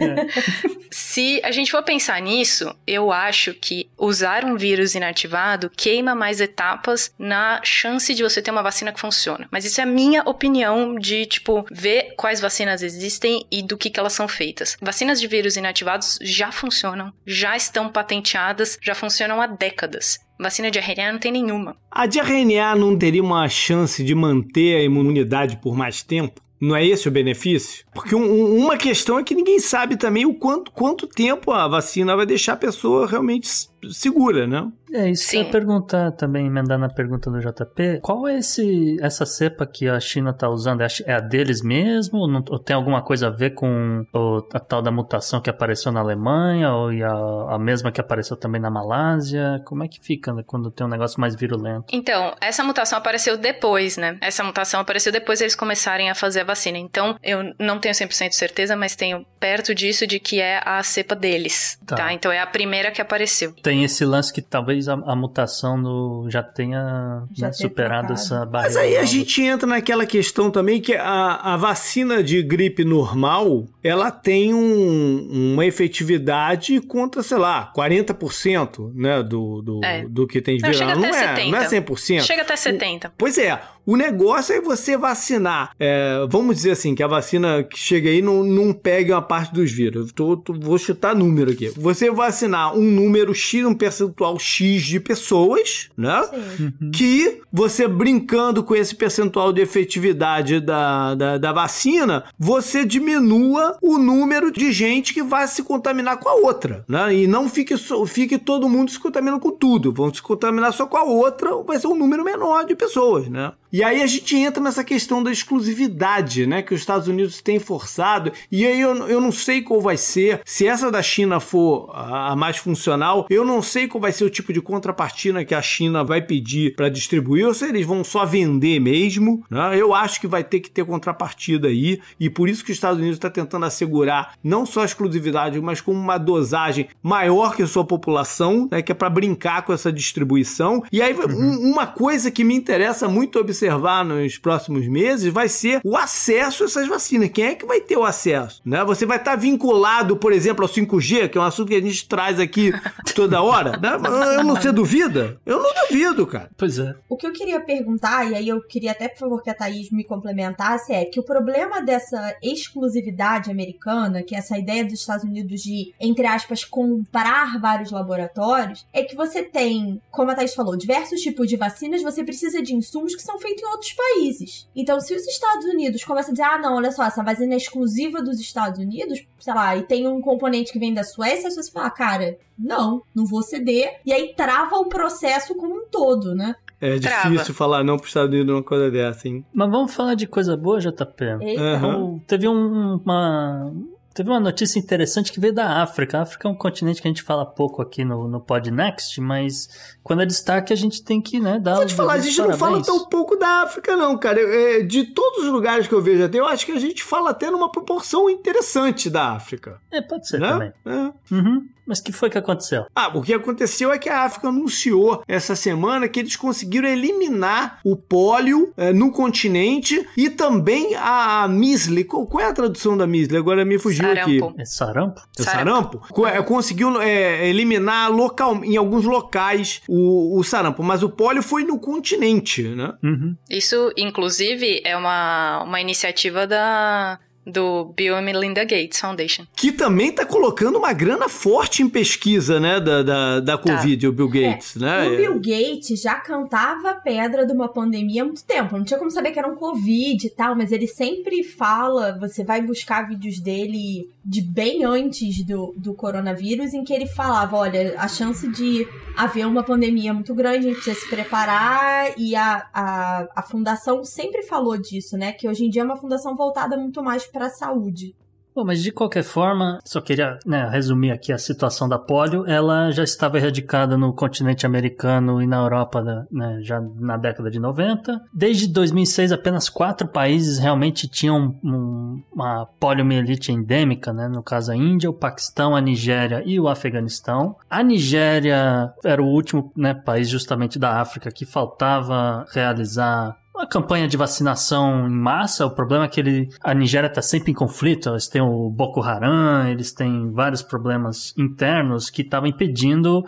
É. 0.00 0.72
Se 0.90 1.40
a 1.42 1.50
gente 1.50 1.70
for 1.70 1.82
pensar 1.82 2.20
nisso, 2.20 2.74
eu 2.86 3.10
acho 3.10 3.54
que 3.54 3.88
usar 3.98 4.44
um 4.44 4.56
vírus 4.56 4.94
inativado 4.94 5.70
queima 5.74 6.14
mais 6.14 6.40
etapas 6.40 7.12
na 7.18 7.60
chance 7.64 8.14
de 8.14 8.22
você 8.22 8.42
ter 8.42 8.50
uma 8.50 8.62
vacina 8.62 8.92
que 8.92 9.00
funciona. 9.00 9.48
Mas 9.50 9.64
isso 9.64 9.80
é 9.80 9.84
a 9.84 9.86
minha 9.86 10.22
opinião 10.22 10.94
de, 10.94 11.24
tipo, 11.26 11.64
ver 11.70 12.14
quais 12.16 12.40
vacinas 12.40 12.82
existem 12.82 13.46
e 13.50 13.62
do 13.62 13.78
que, 13.78 13.90
que 13.90 13.98
elas 13.98 14.12
são 14.12 14.28
feitas. 14.28 14.76
Vacinas 14.80 15.20
de 15.20 15.26
vírus 15.26 15.56
inativados 15.56 16.18
já 16.20 16.52
funcionam, 16.52 17.12
já 17.26 17.56
estão 17.56 17.88
patenteadas, 17.88 18.78
já 18.82 18.94
funcionam 18.94 19.40
há 19.40 19.46
décadas. 19.46 20.18
Vacina 20.38 20.70
de 20.70 20.78
RNA 20.78 21.12
não 21.12 21.20
tem 21.20 21.32
nenhuma. 21.32 21.76
A 21.90 22.06
de 22.06 22.18
RNA 22.18 22.74
não 22.74 22.98
teria 22.98 23.22
uma 23.22 23.48
chance 23.48 24.02
de 24.02 24.14
manter 24.14 24.76
a 24.76 24.82
imunidade 24.82 25.56
por 25.58 25.76
mais 25.76 26.02
tempo? 26.02 26.42
Não 26.62 26.76
é 26.76 26.86
esse 26.86 27.08
o 27.08 27.10
benefício? 27.10 27.84
Porque 27.92 28.14
um, 28.14 28.56
uma 28.56 28.76
questão 28.76 29.18
é 29.18 29.24
que 29.24 29.34
ninguém 29.34 29.58
sabe 29.58 29.96
também 29.96 30.24
o 30.24 30.34
quanto, 30.34 30.70
quanto 30.70 31.08
tempo 31.08 31.50
a 31.50 31.66
vacina 31.66 32.14
vai 32.14 32.24
deixar 32.24 32.52
a 32.52 32.56
pessoa 32.56 33.04
realmente 33.04 33.48
segura, 33.90 34.46
né? 34.46 34.70
É, 34.92 35.08
isso 35.08 35.24
Sim. 35.24 35.30
que 35.30 35.36
eu 35.36 35.42
ia 35.44 35.50
perguntar 35.50 36.12
também, 36.12 36.46
emendando 36.46 36.84
a 36.84 36.88
pergunta 36.88 37.30
do 37.30 37.40
JP, 37.40 38.00
qual 38.02 38.28
é 38.28 38.38
esse, 38.38 38.98
essa 39.00 39.24
cepa 39.24 39.66
que 39.66 39.88
a 39.88 39.98
China 39.98 40.30
está 40.30 40.48
usando? 40.48 40.82
É 40.82 40.86
a, 40.86 40.88
é 41.06 41.14
a 41.14 41.20
deles 41.20 41.62
mesmo? 41.62 42.18
Ou, 42.18 42.28
não, 42.28 42.44
ou, 42.50 42.58
tem 42.58 42.76
alguma 42.76 43.02
coisa 43.02 43.28
a 43.28 43.30
ver 43.30 43.50
com 43.50 44.04
o, 44.12 44.46
a 44.52 44.60
tal 44.60 44.82
da 44.82 44.90
mutação 44.90 45.40
que 45.40 45.48
apareceu 45.48 45.90
na 45.90 46.00
Alemanha? 46.00 46.72
Ou 46.72 46.90
a, 46.90 47.54
a 47.54 47.58
mesma 47.58 47.90
que 47.90 48.00
apareceu 48.00 48.36
também 48.36 48.60
na 48.60 48.70
Malásia? 48.70 49.62
Como 49.64 49.82
é 49.82 49.88
que 49.88 49.98
fica 50.00 50.32
né, 50.32 50.42
quando 50.46 50.70
tem 50.70 50.86
um 50.86 50.90
negócio 50.90 51.20
mais 51.20 51.34
virulento? 51.34 51.86
Então, 51.90 52.34
essa 52.40 52.62
mutação 52.62 52.98
apareceu 52.98 53.38
depois, 53.38 53.96
né? 53.96 54.18
Essa 54.20 54.44
mutação 54.44 54.80
apareceu 54.80 55.10
depois 55.10 55.40
eles 55.40 55.54
começarem 55.54 56.10
a 56.10 56.14
fazer 56.14 56.40
a 56.40 56.44
vacina. 56.44 56.76
Então, 56.76 57.16
eu 57.22 57.54
não 57.58 57.78
tenho 57.78 57.94
100% 57.94 58.32
certeza, 58.32 58.76
mas 58.76 58.94
tenho 58.94 59.24
perto 59.40 59.74
disso 59.74 60.06
de 60.06 60.20
que 60.20 60.40
é 60.40 60.60
a 60.64 60.82
cepa 60.82 61.14
deles, 61.14 61.78
tá? 61.86 61.96
tá? 61.96 62.12
Então, 62.12 62.30
é 62.30 62.40
a 62.40 62.46
primeira 62.46 62.90
que 62.90 63.00
apareceu. 63.00 63.54
Tem 63.62 63.71
esse 63.80 64.04
lance 64.04 64.32
que 64.32 64.42
talvez 64.42 64.88
a, 64.88 64.94
a 64.94 65.16
mutação 65.16 65.76
no, 65.76 66.26
já 66.28 66.42
tenha 66.42 67.24
já 67.32 67.46
né, 67.46 67.52
superado 67.52 68.12
essa 68.12 68.44
barreira. 68.44 68.74
Mas 68.74 68.76
aí 68.76 68.96
a 68.96 69.04
gente 69.04 69.42
entra 69.42 69.66
naquela 69.66 70.04
questão 70.04 70.50
também 70.50 70.80
que 70.80 70.94
a, 70.94 71.54
a 71.54 71.56
vacina 71.56 72.22
de 72.22 72.42
gripe 72.42 72.84
normal, 72.84 73.66
ela 73.82 74.10
tem 74.10 74.52
um, 74.52 75.52
uma 75.54 75.64
efetividade 75.66 76.80
contra, 76.80 77.22
sei 77.22 77.38
lá, 77.38 77.72
40% 77.74 78.92
né, 78.94 79.22
do, 79.22 79.62
do, 79.62 79.84
é. 79.84 80.04
do 80.06 80.26
que 80.26 80.40
tem 80.40 80.56
de 80.56 80.68
viral. 80.68 80.90
Não, 80.90 81.02
não, 81.02 81.08
é, 81.08 81.50
não 81.50 81.58
é 81.58 81.68
100%. 81.68 82.20
Chega 82.20 82.42
até 82.42 82.54
70%. 82.54 83.06
O, 83.06 83.12
pois 83.16 83.38
é. 83.38 83.60
O 83.84 83.96
negócio 83.96 84.54
é 84.54 84.60
você 84.60 84.96
vacinar. 84.96 85.72
É, 85.78 86.24
vamos 86.28 86.56
dizer 86.56 86.70
assim, 86.70 86.94
que 86.94 87.02
a 87.02 87.08
vacina 87.08 87.64
que 87.64 87.76
chega 87.76 88.10
aí 88.10 88.22
não, 88.22 88.44
não 88.44 88.72
pegue 88.72 89.12
uma 89.12 89.22
parte 89.22 89.52
dos 89.52 89.72
vírus. 89.72 90.12
Tô, 90.12 90.36
tô, 90.36 90.52
vou 90.54 90.78
chutar 90.78 91.16
número 91.16 91.50
aqui. 91.50 91.68
Você 91.70 92.10
vacinar 92.10 92.76
um 92.76 92.82
número 92.82 93.34
X, 93.34 93.61
um 93.66 93.74
percentual 93.74 94.38
X 94.38 94.82
de 94.82 95.00
pessoas, 95.00 95.90
né? 95.96 96.22
Uhum. 96.60 96.90
Que 96.90 97.40
você 97.52 97.86
brincando 97.86 98.62
com 98.62 98.74
esse 98.74 98.94
percentual 98.94 99.52
de 99.52 99.60
efetividade 99.60 100.60
da, 100.60 101.14
da, 101.14 101.38
da 101.38 101.52
vacina, 101.52 102.24
você 102.38 102.84
diminua 102.84 103.76
o 103.82 103.98
número 103.98 104.50
de 104.50 104.72
gente 104.72 105.12
que 105.14 105.22
vai 105.22 105.46
se 105.46 105.62
contaminar 105.62 106.18
com 106.18 106.28
a 106.28 106.34
outra, 106.34 106.84
né? 106.88 107.14
E 107.14 107.26
não 107.26 107.48
fique, 107.48 107.74
fique 108.06 108.38
todo 108.38 108.68
mundo 108.68 108.90
se 108.90 108.98
contaminando 108.98 109.40
com 109.40 109.50
tudo. 109.50 109.92
Vão 109.92 110.12
se 110.12 110.22
contaminar 110.22 110.72
só 110.72 110.86
com 110.86 110.96
a 110.96 111.04
outra, 111.04 111.54
vai 111.62 111.78
ser 111.78 111.86
um 111.86 111.96
número 111.96 112.24
menor 112.24 112.64
de 112.64 112.74
pessoas, 112.74 113.28
né? 113.28 113.52
E 113.72 113.82
aí 113.82 114.02
a 114.02 114.06
gente 114.06 114.36
entra 114.36 114.62
nessa 114.62 114.84
questão 114.84 115.22
da 115.22 115.32
exclusividade, 115.32 116.46
né? 116.46 116.60
Que 116.60 116.74
os 116.74 116.80
Estados 116.80 117.08
Unidos 117.08 117.40
têm 117.40 117.58
forçado. 117.58 118.30
E 118.50 118.66
aí 118.66 118.78
eu, 118.78 118.94
eu 119.08 119.18
não 119.18 119.32
sei 119.32 119.62
qual 119.62 119.80
vai 119.80 119.96
ser. 119.96 120.42
Se 120.44 120.66
essa 120.66 120.90
da 120.90 121.02
China 121.02 121.40
for 121.40 121.90
a 121.94 122.36
mais 122.36 122.58
funcional, 122.58 123.26
eu 123.30 123.46
não 123.46 123.62
sei 123.62 123.88
qual 123.88 124.02
vai 124.02 124.12
ser 124.12 124.24
o 124.24 124.30
tipo 124.30 124.52
de 124.52 124.60
contrapartida 124.60 125.42
que 125.42 125.54
a 125.54 125.62
China 125.62 126.04
vai 126.04 126.20
pedir 126.20 126.74
para 126.76 126.90
distribuir, 126.90 127.46
ou 127.46 127.54
se 127.54 127.64
eles 127.64 127.86
vão 127.86 128.04
só 128.04 128.26
vender 128.26 128.78
mesmo. 128.78 129.42
Né? 129.48 129.80
Eu 129.80 129.94
acho 129.94 130.20
que 130.20 130.26
vai 130.26 130.44
ter 130.44 130.60
que 130.60 130.70
ter 130.70 130.84
contrapartida 130.84 131.68
aí. 131.68 131.98
E 132.20 132.28
por 132.28 132.50
isso 132.50 132.62
que 132.62 132.72
os 132.72 132.76
Estados 132.76 132.98
Unidos 132.98 133.16
está 133.16 133.30
tentando 133.30 133.64
assegurar 133.64 134.34
não 134.44 134.66
só 134.66 134.82
a 134.82 134.84
exclusividade, 134.84 135.58
mas 135.62 135.80
com 135.80 135.92
uma 135.92 136.18
dosagem 136.18 136.88
maior 137.02 137.56
que 137.56 137.62
a 137.62 137.66
sua 137.66 137.86
população, 137.86 138.68
né? 138.70 138.82
Que 138.82 138.92
é 138.92 138.94
para 138.94 139.08
brincar 139.08 139.62
com 139.62 139.72
essa 139.72 139.90
distribuição. 139.90 140.84
E 140.92 141.00
aí, 141.00 141.14
uhum. 141.14 141.70
uma 141.70 141.86
coisa 141.86 142.30
que 142.30 142.44
me 142.44 142.54
interessa 142.54 143.08
muito 143.08 143.38
observar 143.38 143.61
observar 143.62 144.04
nos 144.04 144.38
próximos 144.38 144.88
meses 144.88 145.32
vai 145.32 145.48
ser 145.48 145.80
o 145.84 145.96
acesso 145.96 146.64
a 146.64 146.66
essas 146.66 146.88
vacinas. 146.88 147.30
Quem 147.30 147.44
é 147.44 147.54
que 147.54 147.64
vai 147.64 147.80
ter 147.80 147.96
o 147.96 148.04
acesso? 148.04 148.60
Né? 148.64 148.84
Você 148.84 149.06
vai 149.06 149.18
estar 149.18 149.36
vinculado, 149.36 150.16
por 150.16 150.32
exemplo, 150.32 150.64
ao 150.64 150.70
5G, 150.70 151.28
que 151.28 151.38
é 151.38 151.40
um 151.40 151.44
assunto 151.44 151.68
que 151.68 151.74
a 151.74 151.80
gente 151.80 152.08
traz 152.08 152.40
aqui 152.40 152.72
toda 153.14 153.42
hora. 153.42 153.78
Né? 153.78 153.90
Eu 154.38 154.44
não 154.44 154.60
sei 154.60 154.72
duvida? 154.72 155.38
Eu 155.46 155.62
não 155.62 155.70
duvido, 155.88 156.26
cara. 156.26 156.50
Pois 156.56 156.78
é. 156.78 156.94
O 157.08 157.16
que 157.16 157.26
eu 157.26 157.32
queria 157.32 157.60
perguntar, 157.60 158.30
e 158.30 158.34
aí 158.34 158.48
eu 158.48 158.60
queria 158.60 158.92
até, 158.92 159.08
por 159.08 159.18
favor, 159.18 159.42
que 159.42 159.50
a 159.50 159.54
Thaís 159.54 159.90
me 159.90 160.04
complementasse, 160.04 160.92
é 160.92 161.04
que 161.04 161.20
o 161.20 161.22
problema 161.22 161.80
dessa 161.80 162.36
exclusividade 162.42 163.50
americana, 163.50 164.22
que 164.22 164.34
é 164.34 164.38
essa 164.38 164.58
ideia 164.58 164.84
dos 164.84 164.94
Estados 164.94 165.24
Unidos 165.24 165.62
de, 165.62 165.92
entre 166.00 166.26
aspas, 166.26 166.64
comprar 166.64 167.60
vários 167.60 167.90
laboratórios, 167.90 168.86
é 168.92 169.02
que 169.02 169.14
você 169.14 169.42
tem, 169.42 170.00
como 170.10 170.30
a 170.30 170.34
Thaís 170.34 170.54
falou, 170.54 170.76
diversos 170.76 171.20
tipos 171.20 171.48
de 171.48 171.56
vacinas, 171.56 172.02
você 172.02 172.24
precisa 172.24 172.62
de 172.62 172.74
insumos 172.74 173.14
que 173.14 173.22
são 173.22 173.38
feitos 173.38 173.51
feito 173.52 173.64
em 173.64 173.68
outros 173.68 173.92
países. 173.92 174.68
Então, 174.74 175.00
se 175.00 175.14
os 175.14 175.26
Estados 175.26 175.64
Unidos 175.66 176.04
começam 176.04 176.30
a 176.30 176.32
dizer, 176.32 176.44
ah, 176.44 176.58
não, 176.58 176.76
olha 176.76 176.90
só, 176.90 177.04
essa 177.04 177.22
vacina 177.22 177.54
é 177.54 177.56
exclusiva 177.56 178.22
dos 178.22 178.40
Estados 178.40 178.78
Unidos, 178.80 179.24
sei 179.38 179.54
lá, 179.54 179.76
e 179.76 179.82
tem 179.82 180.08
um 180.08 180.20
componente 180.20 180.72
que 180.72 180.78
vem 180.78 180.94
da 180.94 181.04
Suécia, 181.04 181.50
você 181.50 181.70
fala, 181.70 181.90
cara, 181.90 182.38
não, 182.58 183.02
não 183.14 183.26
vou 183.26 183.42
ceder. 183.42 184.00
E 184.04 184.12
aí 184.12 184.34
trava 184.34 184.76
o 184.76 184.88
processo 184.88 185.54
como 185.54 185.74
um 185.74 185.86
todo, 185.90 186.34
né? 186.34 186.54
É 186.80 186.96
difícil 186.98 187.30
Trava. 187.30 187.54
falar 187.54 187.84
não 187.84 187.96
para 187.96 188.04
os 188.04 188.10
Estados 188.10 188.30
Unidos 188.30 188.52
numa 188.52 188.62
coisa 188.62 188.90
dessa, 188.90 189.28
hein? 189.28 189.44
Mas 189.52 189.70
vamos 189.70 189.94
falar 189.94 190.14
de 190.14 190.26
coisa 190.26 190.56
boa, 190.56 190.80
JP. 190.80 191.24
Uhum. 191.40 192.18
Teve 192.26 192.48
um, 192.48 192.96
uma, 192.96 193.72
Teve 194.14 194.28
uma 194.28 194.40
notícia 194.40 194.78
interessante 194.78 195.32
que 195.32 195.40
veio 195.40 195.52
da 195.52 195.82
África. 195.82 196.18
A 196.18 196.22
África 196.22 196.46
é 196.46 196.50
um 196.50 196.54
continente 196.54 197.00
que 197.00 197.08
a 197.08 197.10
gente 197.10 197.22
fala 197.22 197.46
pouco 197.46 197.80
aqui 197.80 198.04
no, 198.04 198.28
no 198.28 198.40
Podnext, 198.40 199.20
mas 199.20 199.68
quando 200.02 200.22
é 200.22 200.26
destaque 200.26 200.72
a 200.72 200.76
gente 200.76 201.02
tem 201.02 201.20
que 201.20 201.40
né, 201.40 201.58
dar 201.58 201.76
Vou 201.76 201.86
te 201.86 201.94
falar, 201.94 202.14
a 202.14 202.18
gente 202.18 202.36
parabéns. 202.36 202.60
não 202.60 202.66
fala 202.66 202.82
tão 202.82 203.08
pouco 203.08 203.36
da 203.36 203.62
África, 203.62 203.96
não, 203.96 204.18
cara. 204.18 204.40
É, 204.40 204.80
de 204.82 205.04
todos 205.04 205.44
os 205.44 205.50
lugares 205.50 205.86
que 205.86 205.94
eu 205.94 206.02
vejo 206.02 206.24
até, 206.24 206.38
eu 206.38 206.46
acho 206.46 206.66
que 206.66 206.72
a 206.72 206.78
gente 206.78 207.02
fala 207.02 207.30
até 207.30 207.50
numa 207.50 207.70
proporção 207.70 208.28
interessante 208.28 209.08
da 209.08 209.32
África. 209.32 209.80
É, 209.90 210.02
pode 210.02 210.28
ser 210.28 210.40
né? 210.40 210.48
também. 210.48 210.72
É. 210.84 211.34
Uhum. 211.34 211.68
Mas 211.86 211.98
o 211.98 212.04
que 212.04 212.12
foi 212.12 212.30
que 212.30 212.38
aconteceu? 212.38 212.86
Ah, 212.94 213.08
o 213.14 213.22
que 213.22 213.34
aconteceu 213.34 213.92
é 213.92 213.98
que 213.98 214.08
a 214.08 214.22
África 214.22 214.48
anunciou 214.48 215.22
essa 215.26 215.56
semana 215.56 216.08
que 216.08 216.20
eles 216.20 216.36
conseguiram 216.36 216.88
eliminar 216.88 217.80
o 217.84 217.96
pólio 217.96 218.72
é, 218.76 218.92
no 218.92 219.10
continente 219.10 220.06
e 220.16 220.30
também 220.30 220.94
a 220.96 221.46
misle. 221.48 222.04
Qual, 222.04 222.26
qual, 222.26 222.44
é 222.44 222.48
a 222.48 222.52
tradução 222.52 222.96
da 222.96 223.06
misle? 223.06 223.36
Agora 223.36 223.64
me 223.64 223.78
fugiu 223.78 224.04
sarampo. 224.04 224.46
aqui. 224.46 224.60
É 224.60 224.64
sarampo? 224.64 225.20
É 225.38 225.42
sarampo? 225.42 226.02
sarampo? 226.08 226.26
É, 226.26 226.42
conseguiu 226.42 227.00
é, 227.00 227.48
eliminar 227.48 228.10
local, 228.10 228.64
em 228.64 228.76
alguns 228.76 229.04
locais 229.04 229.82
o, 229.88 230.38
o, 230.38 230.44
sarampo, 230.44 230.82
mas 230.82 231.02
o 231.02 231.08
pólio 231.08 231.42
foi 231.42 231.64
no 231.64 231.78
continente, 231.78 232.62
né? 232.62 232.94
Uhum. 233.02 233.36
Isso, 233.50 233.92
inclusive, 233.96 234.80
é 234.84 234.96
uma, 234.96 235.62
uma 235.64 235.80
iniciativa 235.80 236.46
da 236.46 237.18
do 237.46 237.92
Bill 237.96 238.16
e 238.16 238.22
Melinda 238.22 238.64
Gates 238.64 239.00
Foundation. 239.00 239.46
Que 239.56 239.72
também 239.72 240.12
tá 240.12 240.24
colocando 240.24 240.78
uma 240.78 240.92
grana 240.92 241.28
forte 241.28 241.82
em 241.82 241.88
pesquisa, 241.88 242.60
né, 242.60 242.80
da, 242.80 243.02
da, 243.02 243.40
da 243.40 243.58
tá. 243.58 243.62
Covid, 243.62 244.02
tá. 244.02 244.08
o 244.08 244.12
Bill 244.12 244.28
é, 244.28 244.50
Gates, 244.50 244.76
é. 244.76 244.78
né? 244.78 245.08
O 245.08 245.16
Bill 245.16 245.34
Gates 245.40 246.00
já 246.00 246.14
cantava 246.16 246.90
a 246.90 246.94
pedra 246.94 247.44
de 247.46 247.52
uma 247.52 247.68
pandemia 247.68 248.22
há 248.22 248.24
muito 248.24 248.44
tempo. 248.44 248.76
Não 248.76 248.84
tinha 248.84 248.98
como 248.98 249.10
saber 249.10 249.32
que 249.32 249.38
era 249.38 249.48
um 249.48 249.56
Covid 249.56 250.26
e 250.26 250.30
tal, 250.30 250.54
mas 250.54 250.72
ele 250.72 250.86
sempre 250.86 251.42
fala, 251.42 252.16
você 252.18 252.44
vai 252.44 252.62
buscar 252.62 253.08
vídeos 253.08 253.40
dele 253.40 254.08
de 254.24 254.40
bem 254.40 254.84
antes 254.84 255.44
do, 255.44 255.74
do 255.76 255.94
coronavírus, 255.94 256.72
em 256.72 256.84
que 256.84 256.92
ele 256.92 257.06
falava, 257.06 257.56
olha, 257.56 257.94
a 257.98 258.06
chance 258.06 258.48
de 258.48 258.86
haver 259.16 259.46
uma 259.46 259.62
pandemia 259.62 260.14
muito 260.14 260.34
grande, 260.34 260.58
a 260.58 260.70
gente 260.70 260.74
precisa 260.76 260.98
se 260.98 261.08
preparar, 261.08 262.14
e 262.16 262.34
a, 262.34 262.66
a, 262.72 263.28
a 263.34 263.42
fundação 263.42 264.04
sempre 264.04 264.42
falou 264.42 264.78
disso, 264.78 265.16
né, 265.16 265.32
que 265.32 265.48
hoje 265.48 265.64
em 265.64 265.70
dia 265.70 265.82
é 265.82 265.84
uma 265.84 265.96
fundação 265.96 266.36
voltada 266.36 266.76
muito 266.76 267.02
mais 267.02 267.26
para 267.32 267.46
a 267.46 267.50
saúde. 267.50 268.14
Bom, 268.54 268.64
mas 268.66 268.82
de 268.82 268.92
qualquer 268.92 269.22
forma, 269.22 269.78
só 269.82 269.98
queria 269.98 270.38
né, 270.44 270.68
resumir 270.68 271.10
aqui 271.10 271.32
a 271.32 271.38
situação 271.38 271.88
da 271.88 271.98
polio. 271.98 272.46
Ela 272.46 272.90
já 272.90 273.02
estava 273.02 273.38
erradicada 273.38 273.96
no 273.96 274.12
continente 274.12 274.66
americano 274.66 275.40
e 275.40 275.46
na 275.46 275.56
Europa 275.56 276.26
né, 276.30 276.58
já 276.60 276.78
na 276.80 277.16
década 277.16 277.50
de 277.50 277.58
90. 277.58 278.20
Desde 278.32 278.68
2006, 278.68 279.32
apenas 279.32 279.70
quatro 279.70 280.06
países 280.06 280.58
realmente 280.58 281.08
tinham 281.08 281.58
um, 281.64 282.22
uma 282.30 282.66
poliomielite 282.78 283.50
endêmica, 283.50 284.12
né, 284.12 284.28
no 284.28 284.42
caso 284.42 284.70
a 284.70 284.76
Índia, 284.76 285.08
o 285.08 285.14
Paquistão, 285.14 285.74
a 285.74 285.80
Nigéria 285.80 286.42
e 286.44 286.60
o 286.60 286.68
Afeganistão. 286.68 287.56
A 287.70 287.82
Nigéria 287.82 288.92
era 289.02 289.22
o 289.22 289.28
último 289.28 289.72
né, 289.74 289.94
país 289.94 290.28
justamente 290.28 290.78
da 290.78 291.00
África 291.00 291.30
que 291.30 291.46
faltava 291.46 292.44
realizar 292.52 293.34
uma 293.54 293.66
campanha 293.66 294.08
de 294.08 294.16
vacinação 294.16 295.06
em 295.06 295.14
massa. 295.14 295.66
O 295.66 295.70
problema 295.70 296.04
é 296.04 296.08
que 296.08 296.20
ele, 296.20 296.48
a 296.62 296.74
Nigéria 296.74 297.08
está 297.08 297.22
sempre 297.22 297.52
em 297.52 297.54
conflito. 297.54 298.10
Eles 298.10 298.28
têm 298.28 298.42
o 298.42 298.70
Boko 298.70 299.00
Haram, 299.00 299.68
eles 299.68 299.92
têm 299.92 300.30
vários 300.30 300.62
problemas 300.62 301.34
internos 301.36 302.10
que 302.10 302.22
estavam 302.22 302.48
impedindo 302.48 303.24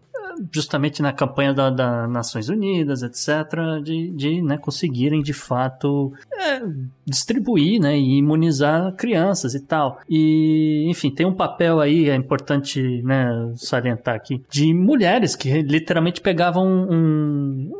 justamente 0.52 1.02
na 1.02 1.12
campanha 1.12 1.52
das 1.52 1.74
da 1.74 2.06
Nações 2.08 2.48
Unidas, 2.48 3.02
etc., 3.02 3.82
de, 3.82 4.10
de 4.10 4.42
né, 4.42 4.58
conseguirem 4.58 5.22
de 5.22 5.32
fato 5.32 6.12
é, 6.32 6.60
distribuir 7.06 7.80
né, 7.80 7.96
e 7.96 8.18
imunizar 8.18 8.92
crianças 8.94 9.54
e 9.54 9.60
tal. 9.60 10.00
E, 10.08 10.86
enfim, 10.88 11.10
tem 11.10 11.26
um 11.26 11.34
papel 11.34 11.80
aí, 11.80 12.08
é 12.08 12.14
importante 12.14 13.02
né, 13.02 13.52
salientar 13.56 14.14
aqui, 14.14 14.42
de 14.50 14.72
mulheres 14.74 15.36
que 15.36 15.62
literalmente 15.62 16.20
pegavam 16.20 16.66
um, 16.66 17.70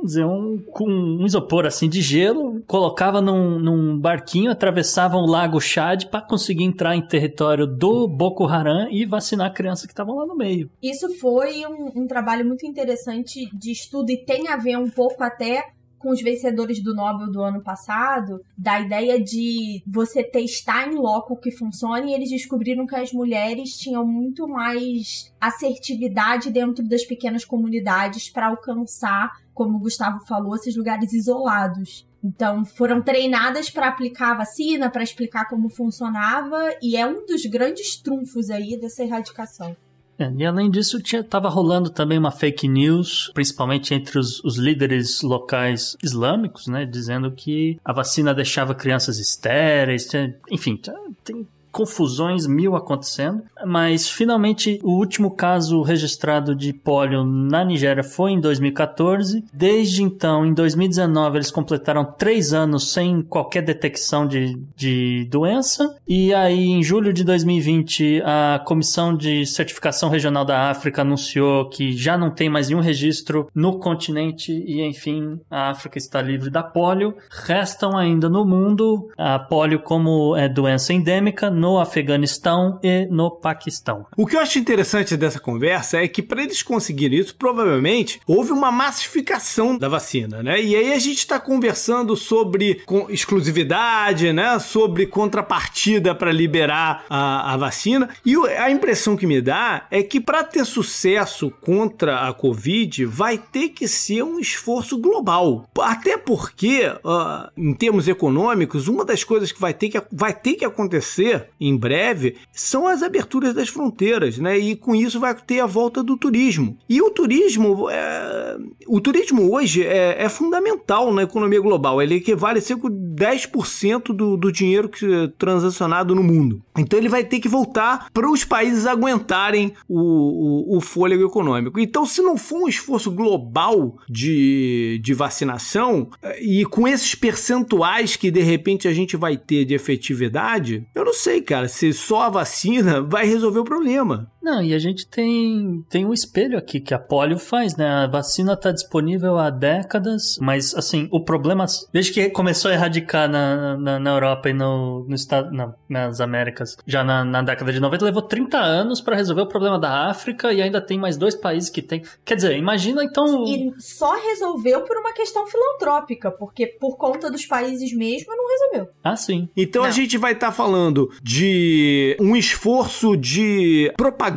vamos 0.00 0.12
dizer, 0.12 0.24
um, 0.24 0.58
com 0.58 0.88
um 0.88 1.26
isopor 1.26 1.66
assim 1.66 1.88
de 1.88 2.00
gelo, 2.00 2.62
colocava 2.66 3.20
num, 3.20 3.58
num 3.58 3.98
barquinho, 3.98 4.50
atravessavam 4.50 5.20
o 5.20 5.26
lago 5.26 5.60
Chad 5.60 6.06
para 6.06 6.22
conseguir 6.22 6.64
entrar 6.64 6.96
em 6.96 7.06
território 7.06 7.66
do 7.66 8.08
Boko 8.08 8.46
Haram 8.46 8.88
e 8.90 9.04
vacinar 9.04 9.52
crianças 9.52 9.86
que 9.86 9.92
estavam 9.92 10.16
lá 10.16 10.26
no 10.26 10.36
meio. 10.36 10.70
Isso 10.82 11.08
foi 11.18 11.66
um, 11.66 12.02
um 12.02 12.06
trabalho 12.06 12.44
muito 12.44 12.66
interessante 12.66 13.48
de 13.54 13.70
estudo 13.70 14.10
e 14.10 14.24
tem 14.24 14.48
a 14.48 14.56
ver 14.56 14.76
um 14.76 14.88
pouco 14.88 15.22
até 15.22 15.64
com 16.00 16.10
os 16.10 16.22
vencedores 16.22 16.82
do 16.82 16.94
Nobel 16.94 17.30
do 17.30 17.42
ano 17.42 17.62
passado, 17.62 18.40
da 18.56 18.80
ideia 18.80 19.22
de 19.22 19.82
você 19.86 20.24
testar 20.24 20.88
em 20.88 20.96
loco 20.96 21.36
que 21.36 21.52
funcione, 21.52 22.10
e 22.10 22.14
eles 22.14 22.30
descobriram 22.30 22.86
que 22.86 22.96
as 22.96 23.12
mulheres 23.12 23.76
tinham 23.76 24.04
muito 24.04 24.48
mais 24.48 25.32
assertividade 25.38 26.50
dentro 26.50 26.82
das 26.82 27.04
pequenas 27.04 27.44
comunidades 27.44 28.30
para 28.30 28.48
alcançar, 28.48 29.30
como 29.52 29.76
o 29.76 29.80
Gustavo 29.80 30.24
falou, 30.26 30.56
esses 30.56 30.74
lugares 30.74 31.12
isolados. 31.12 32.08
Então, 32.24 32.64
foram 32.64 33.02
treinadas 33.02 33.70
para 33.70 33.88
aplicar 33.88 34.32
a 34.32 34.38
vacina, 34.38 34.90
para 34.90 35.02
explicar 35.02 35.48
como 35.48 35.68
funcionava, 35.68 36.74
e 36.82 36.96
é 36.96 37.06
um 37.06 37.26
dos 37.26 37.44
grandes 37.44 37.96
trunfos 37.96 38.48
aí 38.48 38.78
dessa 38.80 39.04
erradicação. 39.04 39.76
É, 40.20 40.30
e 40.36 40.44
além 40.44 40.70
disso, 40.70 41.00
tinha, 41.00 41.24
tava 41.24 41.48
rolando 41.48 41.88
também 41.88 42.18
uma 42.18 42.30
fake 42.30 42.68
news, 42.68 43.30
principalmente 43.32 43.94
entre 43.94 44.18
os, 44.18 44.44
os, 44.44 44.58
líderes 44.58 45.22
locais 45.22 45.96
islâmicos, 46.02 46.66
né? 46.66 46.84
Dizendo 46.84 47.32
que 47.32 47.78
a 47.82 47.90
vacina 47.90 48.34
deixava 48.34 48.74
crianças 48.74 49.18
estéreis, 49.18 50.06
enfim, 50.50 50.78
tem 51.24 51.48
confusões 51.70 52.46
mil 52.46 52.76
acontecendo, 52.76 53.42
mas 53.64 54.08
finalmente 54.08 54.80
o 54.82 54.92
último 54.92 55.30
caso 55.30 55.82
registrado 55.82 56.54
de 56.54 56.72
pólio 56.72 57.24
na 57.24 57.64
Nigéria 57.64 58.02
foi 58.02 58.32
em 58.32 58.40
2014. 58.40 59.44
Desde 59.52 60.02
então, 60.02 60.44
em 60.44 60.52
2019, 60.52 61.38
eles 61.38 61.50
completaram 61.50 62.04
três 62.04 62.52
anos 62.52 62.92
sem 62.92 63.22
qualquer 63.22 63.62
detecção 63.62 64.26
de, 64.26 64.58
de 64.76 65.26
doença. 65.30 65.96
E 66.06 66.34
aí, 66.34 66.66
em 66.66 66.82
julho 66.82 67.12
de 67.12 67.24
2020, 67.24 68.22
a 68.24 68.60
Comissão 68.64 69.16
de 69.16 69.46
Certificação 69.46 70.08
Regional 70.08 70.44
da 70.44 70.70
África 70.70 71.02
anunciou 71.02 71.68
que 71.68 71.92
já 71.92 72.16
não 72.16 72.30
tem 72.30 72.48
mais 72.48 72.68
nenhum 72.68 72.80
registro 72.80 73.48
no 73.54 73.78
continente 73.78 74.52
e, 74.52 74.82
enfim, 74.82 75.40
a 75.50 75.70
África 75.70 75.98
está 75.98 76.20
livre 76.20 76.50
da 76.50 76.62
pólio. 76.62 77.14
Restam 77.30 77.96
ainda 77.96 78.28
no 78.28 78.44
mundo 78.44 79.08
a 79.16 79.38
pólio 79.38 79.80
como 79.80 80.36
é, 80.36 80.48
doença 80.48 80.92
endêmica 80.92 81.50
no 81.60 81.78
Afeganistão 81.78 82.80
e 82.82 83.06
no 83.10 83.30
Paquistão. 83.30 84.06
O 84.16 84.26
que 84.26 84.34
eu 84.34 84.40
acho 84.40 84.58
interessante 84.58 85.16
dessa 85.16 85.38
conversa 85.38 85.98
é 85.98 86.08
que 86.08 86.22
para 86.22 86.42
eles 86.42 86.62
conseguirem 86.62 87.18
isso, 87.18 87.36
provavelmente 87.36 88.20
houve 88.26 88.50
uma 88.50 88.72
massificação 88.72 89.76
da 89.76 89.88
vacina, 89.88 90.42
né? 90.42 90.60
E 90.60 90.74
aí 90.74 90.92
a 90.94 90.98
gente 90.98 91.18
está 91.18 91.38
conversando 91.38 92.16
sobre 92.16 92.82
exclusividade, 93.10 94.32
né? 94.32 94.58
Sobre 94.58 95.06
contrapartida 95.06 96.14
para 96.14 96.32
liberar 96.32 97.04
a, 97.10 97.52
a 97.52 97.56
vacina. 97.58 98.08
E 98.24 98.34
a 98.36 98.70
impressão 98.70 99.16
que 99.16 99.26
me 99.26 99.42
dá 99.42 99.86
é 99.90 100.02
que 100.02 100.20
para 100.20 100.42
ter 100.42 100.64
sucesso 100.64 101.50
contra 101.60 102.26
a 102.26 102.32
Covid 102.32 103.04
vai 103.04 103.36
ter 103.36 103.70
que 103.70 103.86
ser 103.86 104.22
um 104.22 104.38
esforço 104.38 104.98
global. 104.98 105.68
Até 105.78 106.16
porque, 106.16 106.86
uh, 107.04 107.50
em 107.56 107.74
termos 107.74 108.08
econômicos, 108.08 108.88
uma 108.88 109.04
das 109.04 109.22
coisas 109.22 109.52
que 109.52 109.60
vai 109.60 109.74
ter 109.74 109.90
que, 109.90 110.02
vai 110.10 110.32
ter 110.32 110.54
que 110.54 110.64
acontecer 110.64 111.49
em 111.60 111.76
breve 111.76 112.36
são 112.52 112.86
as 112.86 113.02
aberturas 113.02 113.54
das 113.54 113.68
fronteiras, 113.68 114.38
né? 114.38 114.58
E 114.58 114.74
com 114.74 114.94
isso 114.94 115.20
vai 115.20 115.34
ter 115.34 115.60
a 115.60 115.66
volta 115.66 116.02
do 116.02 116.16
turismo. 116.16 116.78
E 116.88 117.02
o 117.02 117.10
turismo, 117.10 117.90
é... 117.90 118.56
o 118.86 119.00
turismo 119.00 119.52
hoje 119.52 119.84
é, 119.84 120.24
é, 120.24 120.28
fundamental 120.28 121.12
na 121.12 121.22
economia 121.22 121.60
global. 121.60 122.00
Ele 122.00 122.16
equivale 122.16 122.60
cerca 122.60 122.88
de 122.88 122.96
10% 122.96 124.14
do, 124.14 124.36
do 124.36 124.50
dinheiro 124.50 124.88
que 124.88 125.04
é 125.04 125.28
transacionado 125.38 126.14
no 126.14 126.22
mundo. 126.22 126.62
Então 126.78 126.98
ele 126.98 127.08
vai 127.08 127.24
ter 127.24 127.40
que 127.40 127.48
voltar 127.48 128.08
para 128.12 128.30
os 128.30 128.44
países 128.44 128.86
aguentarem 128.86 129.74
o, 129.88 129.98
o, 129.98 130.76
o, 130.78 130.80
fôlego 130.80 131.26
econômico. 131.26 131.78
Então, 131.78 132.06
se 132.06 132.22
não 132.22 132.36
for 132.36 132.62
um 132.62 132.68
esforço 132.68 133.10
global 133.10 133.98
de, 134.08 134.98
de 135.02 135.12
vacinação, 135.12 136.08
e 136.40 136.64
com 136.64 136.88
esses 136.88 137.14
percentuais 137.14 138.16
que 138.16 138.30
de 138.30 138.40
repente 138.40 138.88
a 138.88 138.92
gente 138.92 139.16
vai 139.16 139.36
ter 139.36 139.64
de 139.64 139.74
efetividade, 139.74 140.86
eu 140.94 141.04
não 141.04 141.12
sei, 141.12 141.42
cara, 141.50 141.66
se 141.66 141.92
só 141.92 142.22
a 142.22 142.28
vacina 142.30 143.02
vai 143.02 143.26
resolver 143.26 143.58
o 143.58 143.64
problema. 143.64 144.30
Não, 144.42 144.62
e 144.62 144.74
a 144.74 144.78
gente 144.78 145.06
tem, 145.06 145.84
tem 145.88 146.06
um 146.06 146.12
espelho 146.12 146.56
aqui 146.56 146.80
que 146.80 146.94
a 146.94 146.98
polio 146.98 147.38
faz, 147.38 147.76
né? 147.76 147.86
A 147.86 148.06
vacina 148.06 148.54
está 148.54 148.72
disponível 148.72 149.38
há 149.38 149.50
décadas, 149.50 150.38
mas 150.40 150.74
assim, 150.74 151.08
o 151.10 151.20
problema, 151.20 151.66
desde 151.92 152.12
que 152.12 152.30
começou 152.30 152.70
a 152.70 152.74
erradicar 152.74 153.28
na, 153.28 153.76
na, 153.76 153.98
na 153.98 154.10
Europa 154.10 154.48
e 154.48 154.54
no, 154.54 155.04
no 155.06 155.14
estado, 155.14 155.52
não, 155.52 155.74
nas 155.88 156.20
Américas, 156.20 156.76
já 156.86 157.04
na, 157.04 157.24
na 157.24 157.42
década 157.42 157.72
de 157.72 157.80
90, 157.80 158.04
levou 158.04 158.22
30 158.22 158.58
anos 158.58 159.00
para 159.00 159.16
resolver 159.16 159.42
o 159.42 159.46
problema 159.46 159.78
da 159.78 160.08
África 160.08 160.52
e 160.52 160.62
ainda 160.62 160.80
tem 160.80 160.98
mais 160.98 161.16
dois 161.16 161.34
países 161.34 161.68
que 161.68 161.82
tem. 161.82 162.02
Quer 162.24 162.36
dizer, 162.36 162.56
imagina 162.56 163.04
então. 163.04 163.44
E 163.44 163.72
só 163.78 164.14
resolveu 164.14 164.82
por 164.82 164.96
uma 164.96 165.12
questão 165.12 165.46
filantrópica, 165.46 166.30
porque 166.30 166.66
por 166.66 166.96
conta 166.96 167.30
dos 167.30 167.44
países 167.44 167.92
mesmo 167.94 168.34
não 168.34 168.48
resolveu. 168.48 168.94
Ah, 169.04 169.16
sim. 169.16 169.48
Então 169.56 169.82
não. 169.82 169.88
a 169.88 169.92
gente 169.92 170.16
vai 170.16 170.32
estar 170.32 170.48
tá 170.48 170.52
falando 170.52 171.10
de 171.22 172.16
um 172.20 172.34
esforço 172.34 173.16
de 173.16 173.92
propaganda, 173.96 174.29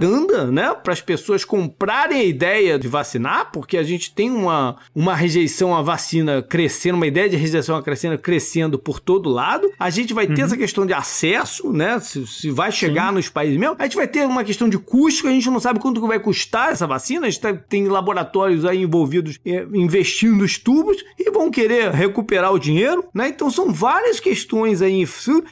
né, 0.51 0.73
para 0.73 0.93
as 0.93 1.01
pessoas 1.01 1.43
comprarem 1.43 2.19
a 2.19 2.23
ideia 2.23 2.79
de 2.79 2.88
vacinar, 2.88 3.51
porque 3.51 3.77
a 3.77 3.84
gente 3.84 4.13
tem 4.13 4.29
uma, 4.29 4.77
uma 4.93 5.15
rejeição 5.15 5.75
à 5.75 5.82
vacina 5.82 6.41
crescendo, 6.41 6.95
uma 6.95 7.08
ideia 7.08 7.29
de 7.29 7.36
rejeição 7.36 7.75
à 7.75 7.82
vacina 7.82 8.17
crescendo 8.17 8.77
por 8.77 8.99
todo 8.99 9.29
lado. 9.29 9.69
A 9.79 9.89
gente 9.89 10.13
vai 10.13 10.27
ter 10.27 10.41
uhum. 10.41 10.45
essa 10.45 10.58
questão 10.58 10.86
de 10.86 10.93
acesso, 10.93 11.71
né, 11.71 11.99
se, 11.99 12.25
se 12.27 12.51
vai 12.51 12.71
chegar 12.71 13.10
Sim. 13.10 13.15
nos 13.15 13.29
países 13.29 13.58
mesmo. 13.58 13.75
A 13.79 13.84
gente 13.84 13.95
vai 13.95 14.08
ter 14.08 14.25
uma 14.25 14.43
questão 14.43 14.69
de 14.69 14.77
custo, 14.77 15.27
a 15.27 15.32
gente 15.32 15.49
não 15.49 15.60
sabe 15.60 15.79
quanto 15.79 16.06
vai 16.08 16.19
custar 16.19 16.71
essa 16.71 16.86
vacina. 16.88 17.27
A 17.27 17.29
gente 17.29 17.41
tá, 17.41 17.53
tem 17.53 17.88
laboratórios 17.88 18.65
aí 18.65 18.82
envolvidos 18.82 19.39
é, 19.45 19.65
investindo 19.73 20.43
os 20.43 20.58
tubos 20.58 20.97
e 21.17 21.29
vão 21.32 21.49
querer 21.49 21.91
recuperar 21.91 22.53
o 22.53 22.60
dinheiro, 22.60 23.06
né? 23.13 23.27
Então 23.29 23.49
são 23.49 23.71
várias 23.71 24.19
questões 24.19 24.82
aí. 24.82 25.03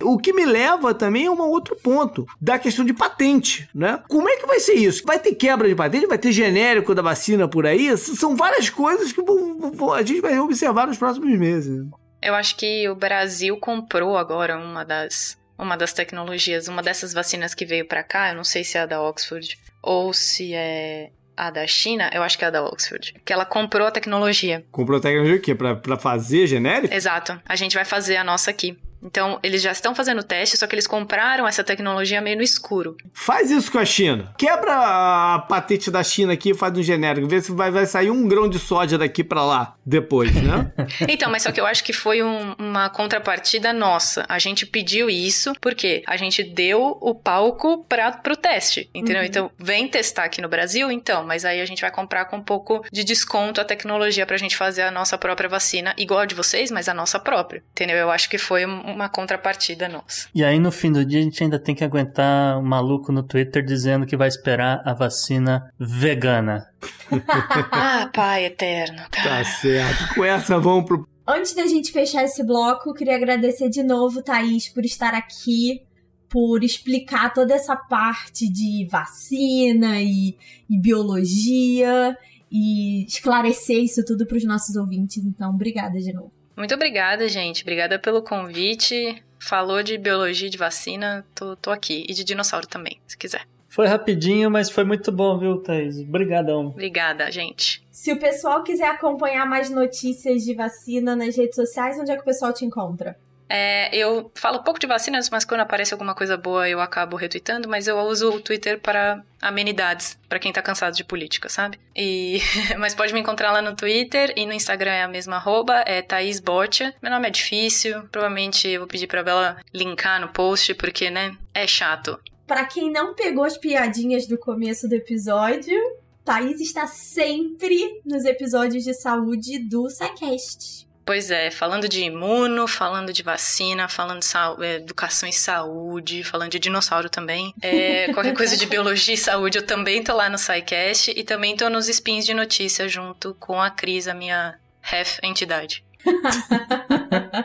O 0.01 0.17
que 0.17 0.33
me 0.33 0.45
leva 0.45 0.93
também 0.93 1.27
a 1.27 1.31
um 1.31 1.41
outro 1.41 1.75
ponto 1.75 2.25
da 2.39 2.59
questão 2.59 2.85
de 2.85 2.93
patente, 2.93 3.69
né? 3.73 3.99
Como 4.07 4.29
é 4.29 4.30
que 4.37 4.47
vai 4.47 4.59
ser 4.59 4.73
isso? 4.73 5.03
Vai 5.05 5.19
ter 5.19 5.35
quebra 5.35 5.67
de 5.67 5.75
patente? 5.75 6.07
Vai 6.07 6.17
ter 6.17 6.31
genérico 6.31 6.93
da 6.93 7.01
vacina 7.01 7.47
por 7.47 7.65
aí? 7.65 7.95
São 7.97 8.35
várias 8.35 8.69
coisas 8.69 9.11
que 9.11 9.21
a 9.21 10.03
gente 10.03 10.21
vai 10.21 10.39
observar 10.39 10.87
nos 10.87 10.97
próximos 10.97 11.37
meses. 11.37 11.85
Eu 12.21 12.35
acho 12.35 12.55
que 12.55 12.87
o 12.87 12.95
Brasil 12.95 13.57
comprou 13.57 14.17
agora 14.17 14.57
uma 14.57 14.83
das 14.83 15.39
uma 15.57 15.77
das 15.77 15.93
tecnologias, 15.93 16.67
uma 16.67 16.81
dessas 16.81 17.13
vacinas 17.13 17.53
que 17.53 17.65
veio 17.65 17.85
para 17.85 18.03
cá, 18.03 18.29
eu 18.29 18.35
não 18.35 18.43
sei 18.43 18.63
se 18.63 18.79
é 18.79 18.81
a 18.81 18.85
da 18.87 18.99
Oxford 18.99 19.59
ou 19.81 20.11
se 20.11 20.55
é 20.55 21.11
a 21.37 21.51
da 21.51 21.65
China, 21.67 22.09
eu 22.13 22.23
acho 22.23 22.37
que 22.37 22.43
é 22.43 22.47
a 22.47 22.51
da 22.51 22.63
Oxford, 22.63 23.13
que 23.23 23.31
ela 23.31 23.45
comprou 23.45 23.87
a 23.87 23.91
tecnologia. 23.91 24.65
Comprou 24.71 24.97
a 24.97 25.01
tecnologia 25.01 25.37
o 25.37 25.41
quê? 25.41 25.53
Pra, 25.53 25.75
pra 25.75 25.97
fazer 25.97 26.47
genérico? 26.47 26.93
Exato. 26.93 27.39
A 27.45 27.55
gente 27.55 27.75
vai 27.75 27.85
fazer 27.85 28.17
a 28.17 28.23
nossa 28.23 28.49
aqui. 28.49 28.77
Então, 29.03 29.39
eles 29.41 29.61
já 29.61 29.71
estão 29.71 29.95
fazendo 29.95 30.23
teste, 30.23 30.57
só 30.57 30.67
que 30.67 30.75
eles 30.75 30.87
compraram 30.87 31.47
essa 31.47 31.63
tecnologia 31.63 32.21
meio 32.21 32.37
no 32.37 32.43
escuro. 32.43 32.95
Faz 33.13 33.49
isso 33.49 33.71
com 33.71 33.79
a 33.79 33.85
China. 33.85 34.33
Quebra 34.37 34.73
a 34.73 35.39
patente 35.39 35.89
da 35.89 36.03
China 36.03 36.33
aqui 36.33 36.51
e 36.51 36.53
faz 36.53 36.77
um 36.77 36.83
genérico. 36.83 37.27
Vê 37.27 37.41
se 37.41 37.51
vai, 37.51 37.71
vai 37.71 37.85
sair 37.85 38.11
um 38.11 38.27
grão 38.27 38.47
de 38.47 38.59
soja 38.59 38.97
daqui 38.97 39.23
para 39.23 39.43
lá 39.43 39.75
depois, 39.85 40.33
né? 40.35 40.71
então, 41.07 41.31
mas 41.31 41.43
só 41.43 41.51
que 41.51 41.59
eu 41.59 41.65
acho 41.65 41.83
que 41.83 41.93
foi 41.93 42.21
um, 42.21 42.53
uma 42.57 42.89
contrapartida 42.89 43.73
nossa. 43.73 44.25
A 44.29 44.39
gente 44.39 44.65
pediu 44.65 45.09
isso 45.09 45.53
porque 45.59 46.03
a 46.05 46.17
gente 46.17 46.43
deu 46.43 46.97
o 47.01 47.15
palco 47.15 47.83
para 47.85 48.11
pro 48.11 48.35
teste, 48.35 48.89
entendeu? 48.93 49.21
Uhum. 49.21 49.27
Então, 49.27 49.51
vem 49.57 49.87
testar 49.87 50.25
aqui 50.25 50.41
no 50.41 50.49
Brasil, 50.49 50.91
então, 50.91 51.23
mas 51.23 51.45
aí 51.45 51.61
a 51.61 51.65
gente 51.65 51.81
vai 51.81 51.91
comprar 51.91 52.25
com 52.25 52.37
um 52.37 52.43
pouco 52.43 52.83
de 52.91 53.03
desconto 53.03 53.59
a 53.59 53.65
tecnologia 53.65 54.25
pra 54.25 54.37
gente 54.37 54.55
fazer 54.55 54.83
a 54.83 54.91
nossa 54.91 55.17
própria 55.17 55.49
vacina, 55.49 55.93
igual 55.97 56.21
a 56.21 56.25
de 56.25 56.35
vocês, 56.35 56.69
mas 56.71 56.87
a 56.87 56.93
nossa 56.93 57.19
própria, 57.19 57.63
entendeu? 57.71 57.97
Eu 57.97 58.11
acho 58.11 58.29
que 58.29 58.37
foi 58.37 58.65
um 58.65 58.90
uma 58.91 59.09
contrapartida 59.09 59.87
nossa. 59.87 60.27
E 60.33 60.43
aí 60.43 60.59
no 60.59 60.71
fim 60.71 60.91
do 60.91 61.05
dia 61.05 61.19
a 61.19 61.23
gente 61.23 61.43
ainda 61.43 61.59
tem 61.59 61.73
que 61.73 61.83
aguentar 61.83 62.57
um 62.59 62.63
maluco 62.63 63.11
no 63.11 63.23
Twitter 63.23 63.63
dizendo 63.63 64.05
que 64.05 64.17
vai 64.17 64.27
esperar 64.27 64.81
a 64.85 64.93
vacina 64.93 65.71
vegana. 65.79 66.67
ah, 67.71 68.09
pai 68.13 68.45
eterno. 68.45 69.03
Cara. 69.11 69.43
Tá 69.43 69.45
certo. 69.45 70.15
Com 70.15 70.23
essa 70.23 70.59
vamos 70.59 70.85
pro 70.85 71.11
Antes 71.27 71.53
da 71.53 71.65
gente 71.67 71.91
fechar 71.91 72.23
esse 72.23 72.43
bloco, 72.43 72.93
queria 72.93 73.15
agradecer 73.15 73.69
de 73.69 73.83
novo, 73.83 74.23
Thaís, 74.23 74.67
por 74.67 74.83
estar 74.83 75.13
aqui, 75.13 75.81
por 76.27 76.63
explicar 76.63 77.31
toda 77.33 77.53
essa 77.53 77.75
parte 77.75 78.51
de 78.51 78.87
vacina 78.89 80.01
e, 80.01 80.35
e 80.69 80.77
biologia 80.79 82.17
e 82.51 83.05
esclarecer 83.05 83.83
isso 83.83 84.03
tudo 84.03 84.25
para 84.25 84.37
os 84.37 84.43
nossos 84.43 84.75
ouvintes. 84.75 85.23
Então, 85.23 85.51
obrigada 85.51 85.99
de 85.99 86.11
novo. 86.11 86.33
Muito 86.55 86.73
obrigada, 86.75 87.27
gente. 87.27 87.61
Obrigada 87.61 87.97
pelo 87.97 88.21
convite. 88.21 89.21
Falou 89.39 89.81
de 89.81 89.97
biologia 89.97 90.49
de 90.49 90.57
vacina, 90.57 91.25
tô, 91.33 91.55
tô 91.55 91.71
aqui. 91.71 92.05
E 92.07 92.13
de 92.13 92.23
dinossauro 92.23 92.67
também, 92.67 92.99
se 93.07 93.17
quiser. 93.17 93.41
Foi 93.67 93.87
rapidinho, 93.87 94.51
mas 94.51 94.69
foi 94.69 94.83
muito 94.83 95.11
bom, 95.11 95.39
viu, 95.39 95.57
Thaís? 95.57 95.97
Obrigadão. 95.99 96.67
Obrigada, 96.67 97.31
gente. 97.31 97.81
Se 97.89 98.11
o 98.11 98.19
pessoal 98.19 98.63
quiser 98.63 98.89
acompanhar 98.89 99.45
mais 99.45 99.69
notícias 99.69 100.43
de 100.43 100.53
vacina 100.53 101.15
nas 101.15 101.37
redes 101.37 101.55
sociais, 101.55 101.97
onde 101.97 102.11
é 102.11 102.15
que 102.15 102.21
o 102.21 102.25
pessoal 102.25 102.53
te 102.53 102.65
encontra? 102.65 103.17
É, 103.53 103.93
eu 103.93 104.31
falo 104.33 104.63
pouco 104.63 104.79
de 104.79 104.87
vacinas, 104.87 105.29
mas 105.29 105.43
quando 105.43 105.59
aparece 105.59 105.93
alguma 105.93 106.15
coisa 106.15 106.37
boa 106.37 106.69
eu 106.69 106.79
acabo 106.79 107.17
retweetando, 107.17 107.67
mas 107.67 107.85
eu 107.85 107.99
uso 107.99 108.29
o 108.29 108.39
Twitter 108.39 108.79
para 108.79 109.21
amenidades, 109.41 110.17
para 110.29 110.39
quem 110.39 110.53
tá 110.53 110.61
cansado 110.61 110.95
de 110.95 111.03
política, 111.03 111.49
sabe? 111.49 111.77
E 111.93 112.39
mas 112.79 112.95
pode 112.95 113.13
me 113.13 113.19
encontrar 113.19 113.51
lá 113.51 113.61
no 113.61 113.75
Twitter 113.75 114.31
e 114.37 114.45
no 114.45 114.53
Instagram 114.53 114.93
é 114.93 115.03
a 115.03 115.07
mesma 115.07 115.35
arroba, 115.35 115.83
é 115.85 116.01
Thaís 116.01 116.39
Botia. 116.39 116.95
Meu 117.01 117.11
nome 117.11 117.27
é 117.27 117.31
difícil, 117.31 118.03
provavelmente 118.09 118.69
eu 118.69 118.79
vou 118.79 118.87
pedir 118.87 119.07
pra 119.07 119.21
Bela 119.21 119.57
linkar 119.73 120.21
no 120.21 120.29
post, 120.29 120.73
porque, 120.75 121.09
né, 121.09 121.35
é 121.53 121.67
chato. 121.67 122.17
Para 122.47 122.63
quem 122.63 122.89
não 122.89 123.13
pegou 123.13 123.43
as 123.43 123.57
piadinhas 123.57 124.25
do 124.27 124.37
começo 124.37 124.87
do 124.87 124.95
episódio, 124.95 125.77
Thaís 126.23 126.61
está 126.61 126.87
sempre 126.87 128.01
nos 128.05 128.23
episódios 128.23 128.85
de 128.85 128.93
saúde 128.93 129.59
do 129.59 129.89
SciCast. 129.89 130.89
Pois 131.05 131.31
é, 131.31 131.49
falando 131.49 131.89
de 131.89 132.03
imuno, 132.03 132.67
falando 132.67 133.11
de 133.11 133.23
vacina, 133.23 133.89
falando 133.89 134.21
de 134.21 134.65
é, 134.65 134.75
educação 134.75 135.27
e 135.27 135.33
saúde, 135.33 136.23
falando 136.23 136.51
de 136.51 136.59
dinossauro 136.59 137.09
também. 137.09 137.53
É, 137.61 138.11
qualquer 138.13 138.35
coisa 138.35 138.55
de 138.55 138.65
biologia 138.65 139.15
e 139.15 139.17
saúde, 139.17 139.57
eu 139.57 139.65
também 139.65 140.03
tô 140.03 140.15
lá 140.15 140.29
no 140.29 140.37
SciCast 140.37 141.13
e 141.15 141.23
também 141.23 141.55
tô 141.55 141.69
nos 141.69 141.87
spins 141.87 142.25
de 142.25 142.33
notícia 142.33 142.87
junto 142.87 143.35
com 143.39 143.61
a 143.61 143.69
Cris, 143.69 144.07
a 144.07 144.13
minha 144.13 144.55
ref 144.81 145.19
entidade. 145.23 145.83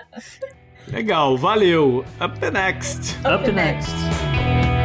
Legal, 0.88 1.36
valeu. 1.36 2.04
Up 2.20 2.38
the 2.38 2.50
next. 2.50 3.16
Up, 3.24 3.44
Up 3.44 3.52
next. 3.52 4.75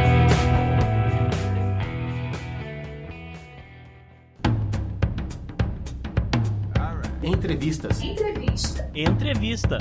Entrevistas. 7.22 8.02
Entrevista. 8.02 8.90
Entrevista. 8.92 9.78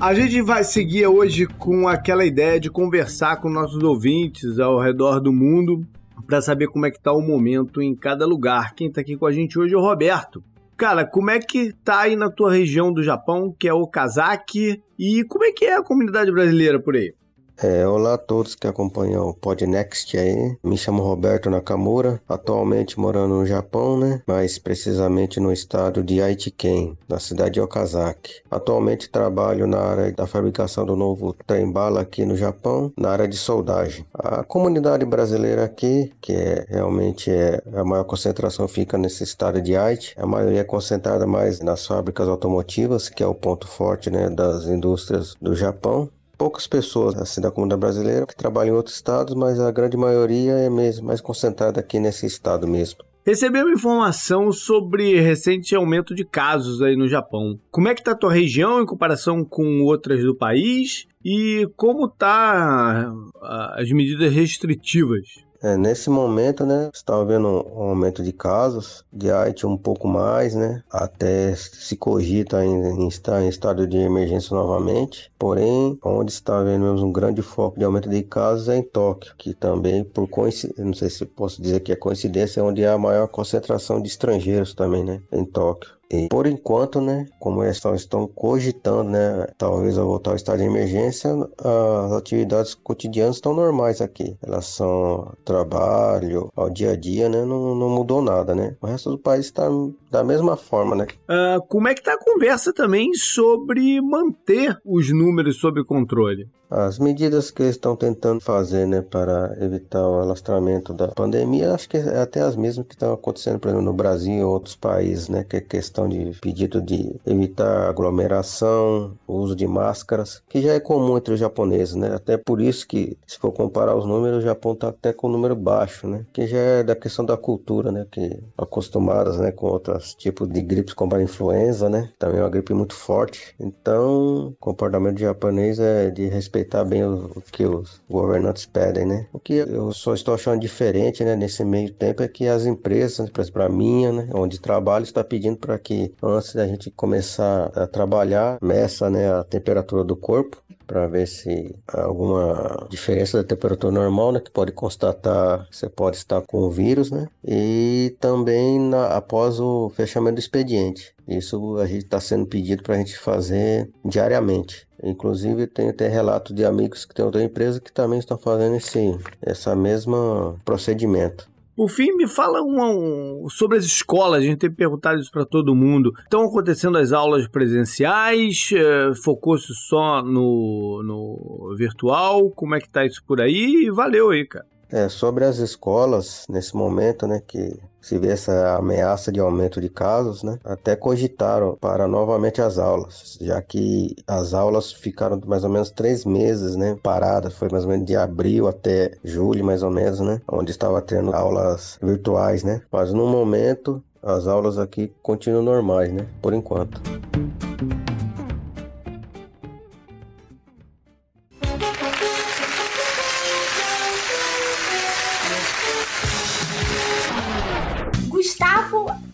A 0.00 0.12
gente 0.12 0.42
vai 0.42 0.64
seguir 0.64 1.06
hoje 1.06 1.46
com 1.46 1.86
aquela 1.86 2.24
ideia 2.24 2.58
de 2.58 2.68
conversar 2.68 3.36
com 3.36 3.48
nossos 3.48 3.80
ouvintes 3.80 4.58
ao 4.58 4.80
redor 4.80 5.20
do 5.20 5.32
mundo 5.32 5.86
para 6.26 6.42
saber 6.42 6.66
como 6.66 6.84
é 6.84 6.90
que 6.90 7.00
tá 7.00 7.12
o 7.12 7.22
momento 7.22 7.80
em 7.80 7.94
cada 7.94 8.26
lugar. 8.26 8.74
Quem 8.74 8.88
está 8.88 9.02
aqui 9.02 9.16
com 9.16 9.24
a 9.24 9.30
gente 9.30 9.56
hoje 9.56 9.72
é 9.72 9.76
o 9.76 9.80
Roberto. 9.80 10.42
Cara, 10.76 11.06
como 11.06 11.30
é 11.30 11.38
que 11.38 11.72
tá 11.72 12.00
aí 12.00 12.16
na 12.16 12.28
tua 12.28 12.52
região 12.52 12.92
do 12.92 13.00
Japão, 13.00 13.54
que 13.56 13.68
é 13.68 13.72
o 13.72 13.86
Kazaki, 13.86 14.82
e 14.98 15.22
como 15.28 15.44
é 15.44 15.52
que 15.52 15.64
é 15.64 15.76
a 15.76 15.82
comunidade 15.82 16.32
brasileira 16.32 16.82
por 16.82 16.96
aí? 16.96 17.14
É, 17.58 17.88
olá 17.88 18.14
a 18.14 18.18
todos 18.18 18.54
que 18.54 18.66
acompanham 18.66 19.30
o 19.30 19.32
Podnext 19.32 20.14
aí. 20.18 20.58
Me 20.62 20.76
chamo 20.76 21.02
Roberto 21.02 21.48
Nakamura, 21.48 22.20
atualmente 22.28 23.00
morando 23.00 23.36
no 23.36 23.46
Japão, 23.46 23.98
né? 23.98 24.20
Mais 24.26 24.58
precisamente 24.58 25.40
no 25.40 25.50
estado 25.50 26.04
de 26.04 26.20
Aichiken, 26.20 26.98
na 27.08 27.18
cidade 27.18 27.52
de 27.52 27.60
Okazaki. 27.62 28.42
Atualmente 28.50 29.08
trabalho 29.08 29.66
na 29.66 29.78
área 29.78 30.12
da 30.12 30.26
fabricação 30.26 30.84
do 30.84 30.94
novo 30.94 31.34
trem-bala 31.46 32.02
aqui 32.02 32.26
no 32.26 32.36
Japão, 32.36 32.92
na 32.94 33.08
área 33.08 33.26
de 33.26 33.38
soldagem. 33.38 34.04
A 34.12 34.44
comunidade 34.44 35.06
brasileira 35.06 35.64
aqui, 35.64 36.12
que 36.20 36.34
é 36.34 36.66
realmente 36.68 37.30
é 37.30 37.62
a 37.72 37.82
maior 37.82 38.04
concentração 38.04 38.68
fica 38.68 38.98
nesse 38.98 39.24
estado 39.24 39.62
de 39.62 39.74
Aichi. 39.74 40.12
A 40.18 40.26
maioria 40.26 40.60
é 40.60 40.64
concentrada 40.64 41.26
mais 41.26 41.60
nas 41.60 41.86
fábricas 41.86 42.28
automotivas, 42.28 43.08
que 43.08 43.22
é 43.22 43.26
o 43.26 43.34
ponto 43.34 43.66
forte, 43.66 44.10
né, 44.10 44.28
das 44.28 44.66
indústrias 44.66 45.34
do 45.40 45.56
Japão 45.56 46.10
poucas 46.36 46.66
pessoas 46.66 47.16
assim 47.16 47.40
da 47.40 47.50
comunidade 47.50 47.80
brasileira 47.80 48.26
que 48.26 48.36
trabalham 48.36 48.74
em 48.74 48.76
outros 48.76 48.96
estados, 48.96 49.34
mas 49.34 49.58
a 49.58 49.70
grande 49.70 49.96
maioria 49.96 50.52
é 50.52 50.70
mesmo 50.70 51.06
mais 51.06 51.20
concentrada 51.20 51.80
aqui 51.80 51.98
nesse 51.98 52.26
estado 52.26 52.66
mesmo. 52.66 53.00
Recebemos 53.26 53.72
informação 53.72 54.52
sobre 54.52 55.20
recente 55.20 55.74
aumento 55.74 56.14
de 56.14 56.24
casos 56.24 56.80
aí 56.80 56.94
no 56.94 57.08
Japão. 57.08 57.58
Como 57.72 57.88
é 57.88 57.94
que 57.94 58.00
está 58.00 58.12
a 58.12 58.16
tua 58.16 58.32
região 58.32 58.80
em 58.80 58.86
comparação 58.86 59.44
com 59.44 59.82
outras 59.82 60.22
do 60.22 60.36
país 60.36 61.08
e 61.24 61.68
como 61.74 62.08
tá 62.08 63.12
ah, 63.42 63.74
as 63.80 63.90
medidas 63.90 64.32
restritivas? 64.32 65.44
É, 65.62 65.76
nesse 65.76 66.10
momento, 66.10 66.64
né, 66.66 66.90
está 66.92 67.16
havendo 67.16 67.48
um 67.48 67.82
aumento 67.88 68.22
de 68.22 68.32
casos, 68.32 69.04
de 69.12 69.30
Haiti 69.30 69.66
um 69.66 69.76
pouco 69.76 70.06
mais, 70.06 70.54
né, 70.54 70.82
até 70.90 71.54
se 71.54 71.96
cogita 71.96 72.64
em, 72.64 73.08
estar 73.08 73.42
em 73.42 73.48
estado 73.48 73.86
de 73.86 73.96
emergência 73.96 74.54
novamente. 74.54 75.32
Porém, 75.38 75.98
onde 76.04 76.32
está 76.32 76.58
havendo 76.58 76.92
um 77.04 77.12
grande 77.12 77.42
foco 77.42 77.78
de 77.78 77.84
aumento 77.84 78.08
de 78.08 78.22
casos 78.22 78.68
é 78.68 78.76
em 78.76 78.82
Tóquio, 78.82 79.34
que 79.36 79.54
também, 79.54 80.04
por 80.04 80.28
coincidência, 80.28 80.84
não 80.84 80.94
sei 80.94 81.10
se 81.10 81.24
posso 81.26 81.60
dizer 81.60 81.80
que 81.80 81.92
é 81.92 81.96
coincidência, 81.96 82.60
é 82.60 82.62
onde 82.62 82.84
há 82.84 82.92
a 82.94 82.98
maior 82.98 83.28
concentração 83.28 84.00
de 84.00 84.08
estrangeiros 84.08 84.74
também, 84.74 85.04
né, 85.04 85.22
em 85.32 85.44
Tóquio. 85.44 85.95
E 86.10 86.28
por 86.28 86.46
enquanto, 86.46 87.00
né, 87.00 87.26
como 87.40 87.62
eles 87.62 87.82
estão 87.96 88.26
cogitando, 88.28 89.10
né, 89.10 89.46
talvez 89.58 89.98
ao 89.98 90.06
voltar 90.06 90.30
ao 90.30 90.36
estado 90.36 90.58
de 90.58 90.64
emergência, 90.64 91.30
as 91.58 92.12
atividades 92.12 92.74
cotidianas 92.74 93.36
estão 93.36 93.54
normais 93.54 94.00
aqui. 94.00 94.36
Relação 94.42 94.88
ao 94.88 95.36
trabalho, 95.44 96.50
ao 96.54 96.70
dia 96.70 96.92
a 96.92 96.96
dia, 96.96 97.28
né, 97.28 97.44
não, 97.44 97.74
não 97.74 97.88
mudou 97.88 98.22
nada, 98.22 98.54
né. 98.54 98.76
O 98.80 98.86
resto 98.86 99.10
do 99.10 99.18
país 99.18 99.46
está 99.46 99.68
da 100.10 100.22
mesma 100.22 100.56
forma, 100.56 100.94
né. 100.94 101.06
Uh, 101.28 101.60
como 101.68 101.88
é 101.88 101.94
que 101.94 102.00
está 102.00 102.14
a 102.14 102.24
conversa 102.24 102.72
também 102.72 103.12
sobre 103.14 104.00
manter 104.00 104.78
os 104.84 105.12
números 105.12 105.58
sob 105.58 105.84
controle? 105.84 106.48
As 106.68 106.98
medidas 106.98 107.50
que 107.50 107.62
eles 107.62 107.76
estão 107.76 107.94
tentando 107.94 108.40
fazer 108.40 108.86
né, 108.86 109.00
para 109.00 109.56
evitar 109.60 110.02
o 110.06 110.20
alastramento 110.20 110.92
da 110.92 111.08
pandemia, 111.08 111.72
acho 111.72 111.88
que 111.88 111.96
é 111.96 112.18
até 112.18 112.40
as 112.40 112.56
mesmas 112.56 112.86
que 112.86 112.94
estão 112.94 113.12
acontecendo, 113.12 113.60
por 113.60 113.68
exemplo, 113.68 113.84
no 113.84 113.92
Brasil 113.92 114.34
e 114.34 114.44
outros 114.44 114.74
países, 114.74 115.28
né, 115.28 115.44
que 115.44 115.56
é 115.56 115.60
questão 115.60 116.08
de 116.08 116.32
pedido 116.40 116.82
de 116.82 117.14
evitar 117.24 117.88
aglomeração, 117.88 119.16
uso 119.28 119.54
de 119.54 119.66
máscaras, 119.66 120.42
que 120.48 120.60
já 120.60 120.72
é 120.72 120.80
comum 120.80 121.16
entre 121.16 121.34
os 121.34 121.40
japoneses, 121.40 121.94
né? 121.94 122.14
Até 122.14 122.36
por 122.36 122.60
isso 122.60 122.86
que, 122.86 123.16
se 123.26 123.38
for 123.38 123.52
comparar 123.52 123.94
os 123.94 124.04
números, 124.04 124.38
o 124.38 124.46
Japão 124.46 124.72
está 124.72 124.88
até 124.88 125.12
com 125.12 125.28
um 125.28 125.32
número 125.32 125.54
baixo, 125.54 126.08
né? 126.08 126.26
Que 126.32 126.46
já 126.46 126.58
é 126.58 126.82
da 126.82 126.96
questão 126.96 127.24
da 127.24 127.36
cultura, 127.36 127.92
né? 127.92 128.06
Que 128.10 128.40
acostumadas, 128.58 129.38
né, 129.38 129.52
com 129.52 129.66
outros 129.66 130.14
tipos 130.14 130.48
de 130.48 130.60
gripes 130.60 130.94
como 130.94 131.14
a 131.14 131.22
influenza, 131.22 131.88
né? 131.88 132.10
Também 132.18 132.40
é 132.40 132.42
uma 132.42 132.50
gripe 132.50 132.74
muito 132.74 132.94
forte. 132.94 133.54
Então, 133.60 134.48
o 134.48 134.56
comportamento 134.58 135.18
japonês 135.18 135.78
é 135.78 136.10
de 136.10 136.26
respeito 136.26 136.55
respeitar 136.56 136.84
bem 136.84 137.04
o, 137.04 137.32
o, 137.36 137.42
que 137.52 137.64
os 137.64 138.00
governantes 138.08 138.66
pedem, 138.66 139.04
né? 139.04 139.26
O 139.32 139.38
que 139.38 139.54
eu 139.54 139.92
só 139.92 140.14
estou 140.14 140.34
achando 140.34 140.60
diferente, 140.60 141.24
né, 141.24 141.36
nesse 141.36 141.64
meio 141.64 141.92
tempo 141.92 142.22
é 142.22 142.28
que 142.28 142.46
as 142.46 142.64
empresas, 142.64 143.28
por 143.30 143.40
exemplo, 143.40 143.62
a 143.62 143.68
minha, 143.68 144.12
né, 144.12 144.28
onde 144.34 144.60
trabalho, 144.60 145.04
está 145.04 145.22
pedindo 145.22 145.56
para 145.58 145.78
que 145.78 146.12
antes 146.22 146.54
da 146.54 146.66
gente 146.66 146.90
começar 146.90 147.70
a 147.74 147.86
trabalhar, 147.86 148.58
meça, 148.62 149.10
né, 149.10 149.30
a 149.32 149.44
temperatura 149.44 150.02
do 150.02 150.16
corpo 150.16 150.62
para 150.86 151.06
ver 151.08 151.26
se 151.26 151.74
há 151.88 152.02
alguma 152.02 152.86
diferença 152.88 153.38
da 153.38 153.44
temperatura 153.44 153.92
normal, 153.92 154.32
né, 154.32 154.40
que 154.40 154.50
pode 154.50 154.72
constatar 154.72 155.66
você 155.70 155.88
pode 155.88 156.16
estar 156.16 156.40
com 156.42 156.58
o 156.58 156.70
vírus, 156.70 157.10
né, 157.10 157.26
e 157.44 158.16
também 158.20 158.78
na, 158.78 159.08
após 159.08 159.60
o 159.60 159.90
fechamento 159.90 160.36
do 160.36 160.40
expediente. 160.40 161.14
Isso 161.26 161.76
a 161.78 161.86
gente 161.86 162.04
está 162.04 162.20
sendo 162.20 162.46
pedido 162.46 162.84
para 162.84 162.94
a 162.94 162.98
gente 162.98 163.18
fazer 163.18 163.90
diariamente. 164.04 164.85
Inclusive 165.02 165.66
tem 165.66 165.90
até 165.90 166.08
relato 166.08 166.54
de 166.54 166.64
amigos 166.64 167.04
que 167.04 167.14
têm 167.14 167.24
outra 167.24 167.42
empresa 167.42 167.80
que 167.80 167.92
também 167.92 168.18
estão 168.18 168.38
fazendo 168.38 168.76
esse 168.76 169.18
essa 169.42 169.74
mesma 169.76 170.56
procedimento. 170.64 171.48
Por 171.76 171.90
fim, 171.90 172.10
me 172.12 172.26
fala 172.26 172.62
um, 172.62 173.44
um, 173.44 173.50
sobre 173.50 173.76
as 173.76 173.84
escolas. 173.84 174.38
A 174.38 174.46
gente 174.46 174.60
tem 174.60 174.72
perguntado 174.72 175.20
isso 175.20 175.30
para 175.30 175.44
todo 175.44 175.74
mundo. 175.74 176.10
Estão 176.22 176.42
acontecendo 176.44 176.96
as 176.96 177.12
aulas 177.12 177.46
presenciais? 177.46 178.70
É, 178.72 179.14
Focou-se 179.22 179.74
só 179.86 180.22
no, 180.22 181.02
no 181.04 181.76
virtual? 181.76 182.50
Como 182.50 182.74
é 182.74 182.80
que 182.80 182.88
tá 182.88 183.04
isso 183.04 183.22
por 183.26 183.42
aí? 183.42 183.90
Valeu 183.90 184.30
aí, 184.30 184.46
cara. 184.46 184.64
É, 184.90 185.08
sobre 185.10 185.44
as 185.44 185.58
escolas, 185.58 186.46
nesse 186.48 186.74
momento, 186.74 187.26
né, 187.26 187.42
que 187.46 187.76
se 188.06 188.16
vê 188.18 188.28
essa 188.28 188.76
ameaça 188.76 189.32
de 189.32 189.40
aumento 189.40 189.80
de 189.80 189.88
casos, 189.88 190.44
né, 190.44 190.60
até 190.64 190.94
cogitaram 190.94 191.76
para 191.80 192.06
novamente 192.06 192.62
as 192.62 192.78
aulas, 192.78 193.36
já 193.40 193.60
que 193.60 194.14
as 194.28 194.54
aulas 194.54 194.92
ficaram 194.92 195.40
mais 195.44 195.64
ou 195.64 195.70
menos 195.70 195.90
três 195.90 196.24
meses, 196.24 196.76
né, 196.76 196.96
paradas, 197.02 197.54
foi 197.54 197.68
mais 197.68 197.82
ou 197.82 197.90
menos 197.90 198.06
de 198.06 198.14
abril 198.14 198.68
até 198.68 199.10
julho, 199.24 199.64
mais 199.64 199.82
ou 199.82 199.90
menos, 199.90 200.20
né, 200.20 200.40
onde 200.46 200.70
estava 200.70 201.02
tendo 201.02 201.34
aulas 201.34 201.98
virtuais, 202.00 202.62
né, 202.62 202.80
mas 202.92 203.12
no 203.12 203.26
momento 203.26 204.00
as 204.22 204.46
aulas 204.46 204.78
aqui 204.78 205.12
continuam 205.20 205.62
normais, 205.62 206.12
né? 206.12 206.26
Por 206.40 206.52
enquanto. 206.52 207.00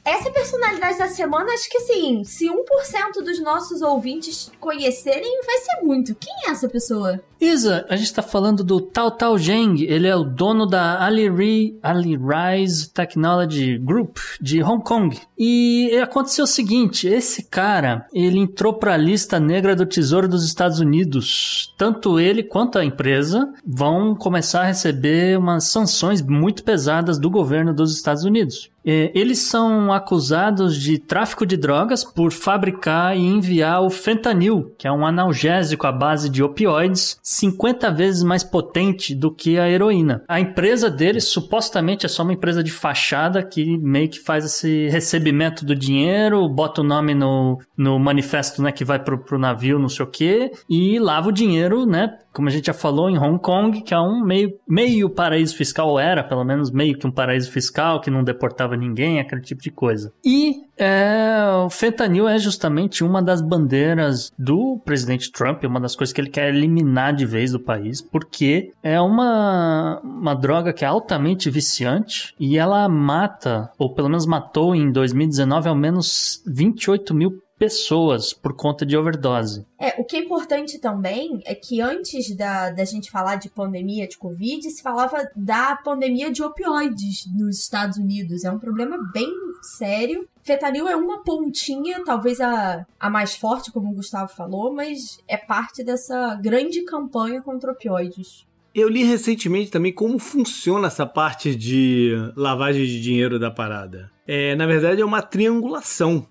Essa 0.05 0.31
personalidade 0.31 0.99
da 0.99 1.07
semana, 1.07 1.53
acho 1.53 1.71
que 1.71 1.81
sim, 1.81 2.25
se 2.25 2.47
1% 2.47 3.23
dos 3.25 3.41
nossos 3.41 3.83
ouvintes 3.83 4.51
conhecerem, 4.59 5.41
vai 5.47 5.59
ser 5.59 5.85
muito. 5.85 6.15
Quem 6.17 6.33
é 6.47 6.51
essa 6.51 6.69
pessoa? 6.69 7.21
Isa, 7.41 7.85
a 7.89 7.97
gente 7.97 8.13
tá 8.13 8.23
falando 8.23 8.63
do 8.63 8.81
Tao 8.81 9.11
Tao 9.11 9.37
Zheng, 9.39 9.83
ele 9.83 10.07
é 10.07 10.15
o 10.15 10.25
dono 10.25 10.67
da 10.67 11.05
Ali 11.05 11.29
Rise 11.29 12.91
Technology 12.91 13.79
Group 13.79 14.19
de 14.41 14.63
Hong 14.63 14.83
Kong. 14.83 15.17
E 15.39 15.97
aconteceu 16.01 16.45
o 16.45 16.49
seguinte, 16.49 17.09
esse 17.09 17.45
cara, 17.45 18.07
ele 18.13 18.39
entrou 18.39 18.75
para 18.75 18.95
a 18.95 18.97
lista 18.97 19.41
negra 19.41 19.75
do 19.75 19.87
Tesouro 19.87 20.29
dos 20.29 20.45
Estados 20.45 20.79
Unidos. 20.79 21.75
Tanto 21.77 22.19
ele 22.19 22.43
quanto 22.43 22.79
a 22.79 22.85
empresa 22.85 23.53
vão 23.65 24.15
começar 24.15 24.63
a 24.63 24.67
receber 24.67 25.39
umas 25.39 25.65
sanções 25.65 26.23
muito 26.23 26.63
pesadas 26.63 27.19
do 27.19 27.31
governo 27.31 27.75
dos 27.75 27.95
Estados 27.95 28.25
Unidos. 28.25 28.72
É, 28.85 29.11
eles 29.15 29.39
são 29.39 29.93
acusados 29.93 30.77
de 30.77 30.99
tráfico 30.99 31.47
de 31.47 31.57
drogas 31.57 32.05
por 32.05 32.33
fabricar 32.33 33.17
e 33.17 33.21
enviar 33.21 33.83
o 33.83 33.91
fentanil, 33.91 34.75
que 34.79 34.87
é 34.87 34.93
um 34.93 35.07
analgésico 35.07 35.87
à 35.87 35.93
base 35.93 36.29
de 36.29 36.43
opioides, 36.43 37.19
50 37.23 37.91
vezes 37.91 38.23
mais 38.23 38.43
potente 38.43 39.15
do 39.15 39.31
que 39.33 39.59
a 39.59 39.69
heroína. 39.69 40.25
A 40.29 40.41
empresa 40.41 40.91
deles 40.91 41.25
supostamente 41.25 42.07
é 42.07 42.09
só 42.09 42.23
uma 42.23 42.33
empresa 42.33 42.63
de 42.63 42.73
fachada 42.73 43.43
que 43.43 43.79
meio 43.79 44.09
que 44.09 44.21
faz 44.21 44.45
esse 44.45 44.89
recebimento 44.89 45.65
do 45.65 45.75
dinheiro, 45.75 46.49
bota 46.49 46.81
o 46.81 46.85
nome 46.85 47.15
no, 47.15 47.59
no 47.77 47.99
manifesto 47.99 48.63
né, 48.63 48.73
que 48.73 48.85
vai 48.85 48.99
pro, 48.99 49.19
pro 49.19 49.39
navio, 49.39 49.79
não 49.79 49.89
sei 49.89 50.05
o 50.05 50.11
quê, 50.11 50.51
e 50.69 50.99
lava 50.99 51.29
o 51.29 51.33
dinheiro, 51.33 51.87
né? 51.87 52.17
Como 52.33 52.49
a 52.49 52.51
gente 52.51 52.67
já 52.67 52.73
falou, 52.73 53.11
em 53.11 53.19
Hong 53.19 53.39
Kong, 53.39 53.83
que 53.83 53.93
é 53.93 53.99
um 53.99 54.25
meio, 54.25 54.53
meio 54.67 55.11
paraíso 55.11 55.57
fiscal, 55.57 55.89
ou 55.89 56.01
era 56.01 56.25
pelo 56.25 56.45
menos 56.45 56.71
meio 56.71 56.97
que 56.97 57.07
um 57.07 57.11
paraíso 57.11 57.51
fiscal, 57.51 58.01
que 58.01 58.11
não 58.11 58.25
deportava 58.25 58.77
ninguém, 58.77 59.21
aquele 59.21 59.43
tipo 59.43 59.63
de 59.63 59.71
coisa. 59.71 60.13
E 60.25 60.63
é, 60.77 61.45
o 61.65 61.71
fentanil 61.71 62.29
é 62.29 62.39
justamente 62.39 63.05
uma 63.05 63.23
das 63.23 63.41
bandeiras 63.41 64.33
do 64.39 64.81
presidente 64.85 65.31
Trump, 65.31 65.63
uma 65.65 65.81
das 65.81 65.95
coisas 65.95 66.13
que 66.13 66.21
ele 66.21 66.31
quer 66.31 66.49
eliminar 66.49 67.15
de 67.15 67.27
vez 67.27 67.53
do 67.53 67.61
país, 67.61 68.01
porque 68.01 68.73
é 68.83 69.01
uma, 69.01 70.01
uma 70.03 70.35
droga 70.35 70.73
que 70.73 70.85
é 70.85 70.89
altamente 70.89 71.51
viciante 71.51 72.35
e 72.39 72.59
ela 72.59 72.89
mata, 72.89 73.71
ou 73.79 73.95
pelo 73.95 74.09
menos 74.09 74.27
matou 74.27 74.75
em 74.75 74.91
2019, 74.91 75.69
ao 75.69 75.77
menos 75.77 76.43
28 76.47 77.15
mil 77.15 77.33
pessoas 77.63 78.33
por 78.33 78.57
conta 78.57 78.85
de 78.85 78.97
overdose. 78.97 79.65
É, 79.79 79.95
o 79.97 80.05
que 80.05 80.17
é 80.17 80.19
importante 80.19 80.81
também 80.81 81.41
é 81.45 81.55
que 81.55 81.81
antes 81.81 82.35
da, 82.35 82.71
da 82.71 82.85
gente 82.85 83.09
falar 83.09 83.37
de 83.37 83.49
pandemia 83.49 84.09
de 84.09 84.19
Covid, 84.19 84.69
se 84.69 84.83
falava 84.83 85.31
da 85.37 85.77
pandemia 85.77 86.33
de 86.33 86.43
opioides 86.43 87.25
nos 87.33 87.61
Estados 87.61 87.99
Unidos. 87.99 88.43
É 88.43 88.51
um 88.51 88.59
problema 88.59 88.99
bem 89.13 89.31
sério. 89.63 90.27
Fentanil 90.43 90.89
é 90.89 90.97
uma 90.97 91.23
pontinha, 91.23 92.03
talvez 92.05 92.41
a, 92.41 92.85
a 92.99 93.09
mais 93.09 93.37
forte, 93.37 93.71
como 93.71 93.93
o 93.93 93.95
Gustavo 93.95 94.35
falou, 94.35 94.75
mas 94.75 95.21
é 95.29 95.37
parte 95.37 95.85
dessa 95.85 96.35
grande 96.43 96.83
campanha 96.83 97.41
contra 97.43 97.71
opioides. 97.71 98.45
Eu 98.75 98.89
li 98.89 99.05
recentemente 99.05 99.71
também 99.71 99.93
como 99.93 100.19
funciona 100.19 100.89
essa 100.89 101.07
parte 101.07 101.55
de 101.55 102.13
lavagem 102.35 102.87
de 102.87 103.01
dinheiro 103.01 103.39
da 103.39 103.53
parada. 103.53 104.11
É, 104.27 104.57
na 104.57 104.67
verdade, 104.67 105.01
é 105.01 105.05
uma 105.05 105.23
triangulação 105.23 106.27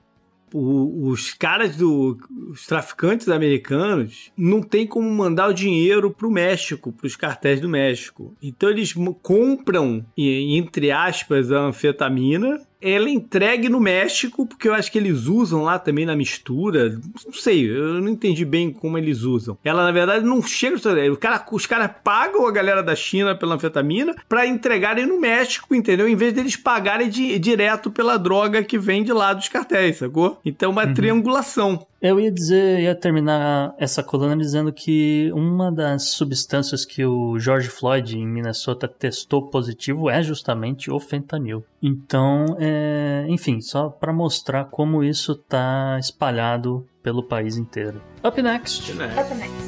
o, 0.54 1.08
os 1.10 1.34
caras 1.34 1.76
do. 1.76 2.18
Os 2.50 2.66
traficantes 2.66 3.30
americanos 3.30 4.32
não 4.38 4.62
tem 4.62 4.86
como 4.86 5.10
mandar 5.10 5.48
o 5.48 5.54
dinheiro 5.54 6.12
pro 6.12 6.32
México, 6.32 6.92
pros 6.92 7.16
cartéis 7.16 7.60
do 7.60 7.70
México. 7.70 8.36
Então 8.42 8.70
eles 8.70 8.94
compram, 9.22 10.06
entre 10.18 10.92
aspas, 10.92 11.52
a 11.52 11.60
anfetamina 11.60 12.62
ela 12.82 13.08
é 13.08 13.12
entregue 13.12 13.70
no 13.70 13.80
México, 13.80 14.46
porque 14.46 14.68
eu 14.68 14.74
acho 14.74 14.92
que 14.92 14.98
eles 14.98 15.28
usam 15.28 15.64
lá 15.64 15.78
também 15.78 16.06
na 16.06 16.16
mistura. 16.16 17.00
Não 17.26 17.34
sei, 17.34 17.70
eu 17.70 18.02
não 18.02 18.10
entendi 18.10 18.44
bem 18.44 18.72
como 18.72 18.98
eles 18.98 19.22
usam. 19.22 19.58
Ela, 19.64 19.84
na 19.84 19.92
verdade, 19.92 20.26
não 20.26 20.42
chega. 20.42 20.76
O 21.12 21.18
cara, 21.18 21.46
os 21.52 21.66
caras 21.66 21.92
pagam 22.04 22.48
a 22.48 22.52
galera 22.52 22.82
da 22.82 22.96
China 22.96 23.36
pela 23.36 23.56
anfetamina 23.56 24.16
para 24.28 24.48
entregarem 24.48 25.06
no 25.06 25.20
México, 25.20 25.76
entendeu? 25.76 26.08
Em 26.08 26.16
vez 26.16 26.34
deles 26.34 26.56
pagarem 26.56 27.10
de, 27.10 27.38
direto 27.38 27.92
pela 27.92 28.18
droga 28.18 28.64
que 28.64 28.78
vem 28.78 29.04
de 29.04 29.14
lá 29.14 29.34
dos 29.34 29.48
cartéis, 29.48 29.98
sacou? 29.98 30.40
Então 30.44 30.70
é 30.70 30.72
uma 30.72 30.86
uhum. 30.86 30.94
triangulação. 30.94 31.86
Eu 32.02 32.20
ia 32.20 32.32
dizer, 32.32 32.80
ia 32.80 32.96
terminar 32.96 33.76
essa 33.78 34.02
coluna 34.02 34.36
dizendo 34.36 34.74
que 34.74 35.32
uma 35.36 35.72
das 35.72 36.10
substâncias 36.10 36.84
que 36.84 37.06
o 37.06 37.38
George 37.38 37.70
Floyd 37.70 38.18
em 38.18 38.26
Minnesota 38.28 38.88
testou 38.88 39.52
positivo 39.52 40.10
é 40.10 40.24
justamente 40.24 40.90
o 40.90 41.00
fentanil. 41.00 41.64
Então, 41.80 42.58
é, 42.60 43.28
enfim, 43.30 43.62
só 43.62 43.88
para 43.88 44.12
mostrar 44.12 44.66
como 44.66 45.04
isso 45.04 45.36
tá 45.36 45.96
espalhado 46.00 46.88
pelo 47.04 47.22
país 47.22 47.56
inteiro. 47.56 48.02
Up 48.26 48.42
next. 48.42 48.92
Up 48.94 49.36
next. 49.36 49.62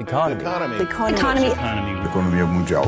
Economy. 0.00 0.42
Economy. 0.42 0.82
Economy. 0.82 1.46
Economy. 1.46 2.06
Economia 2.06 2.46
mundial. 2.46 2.86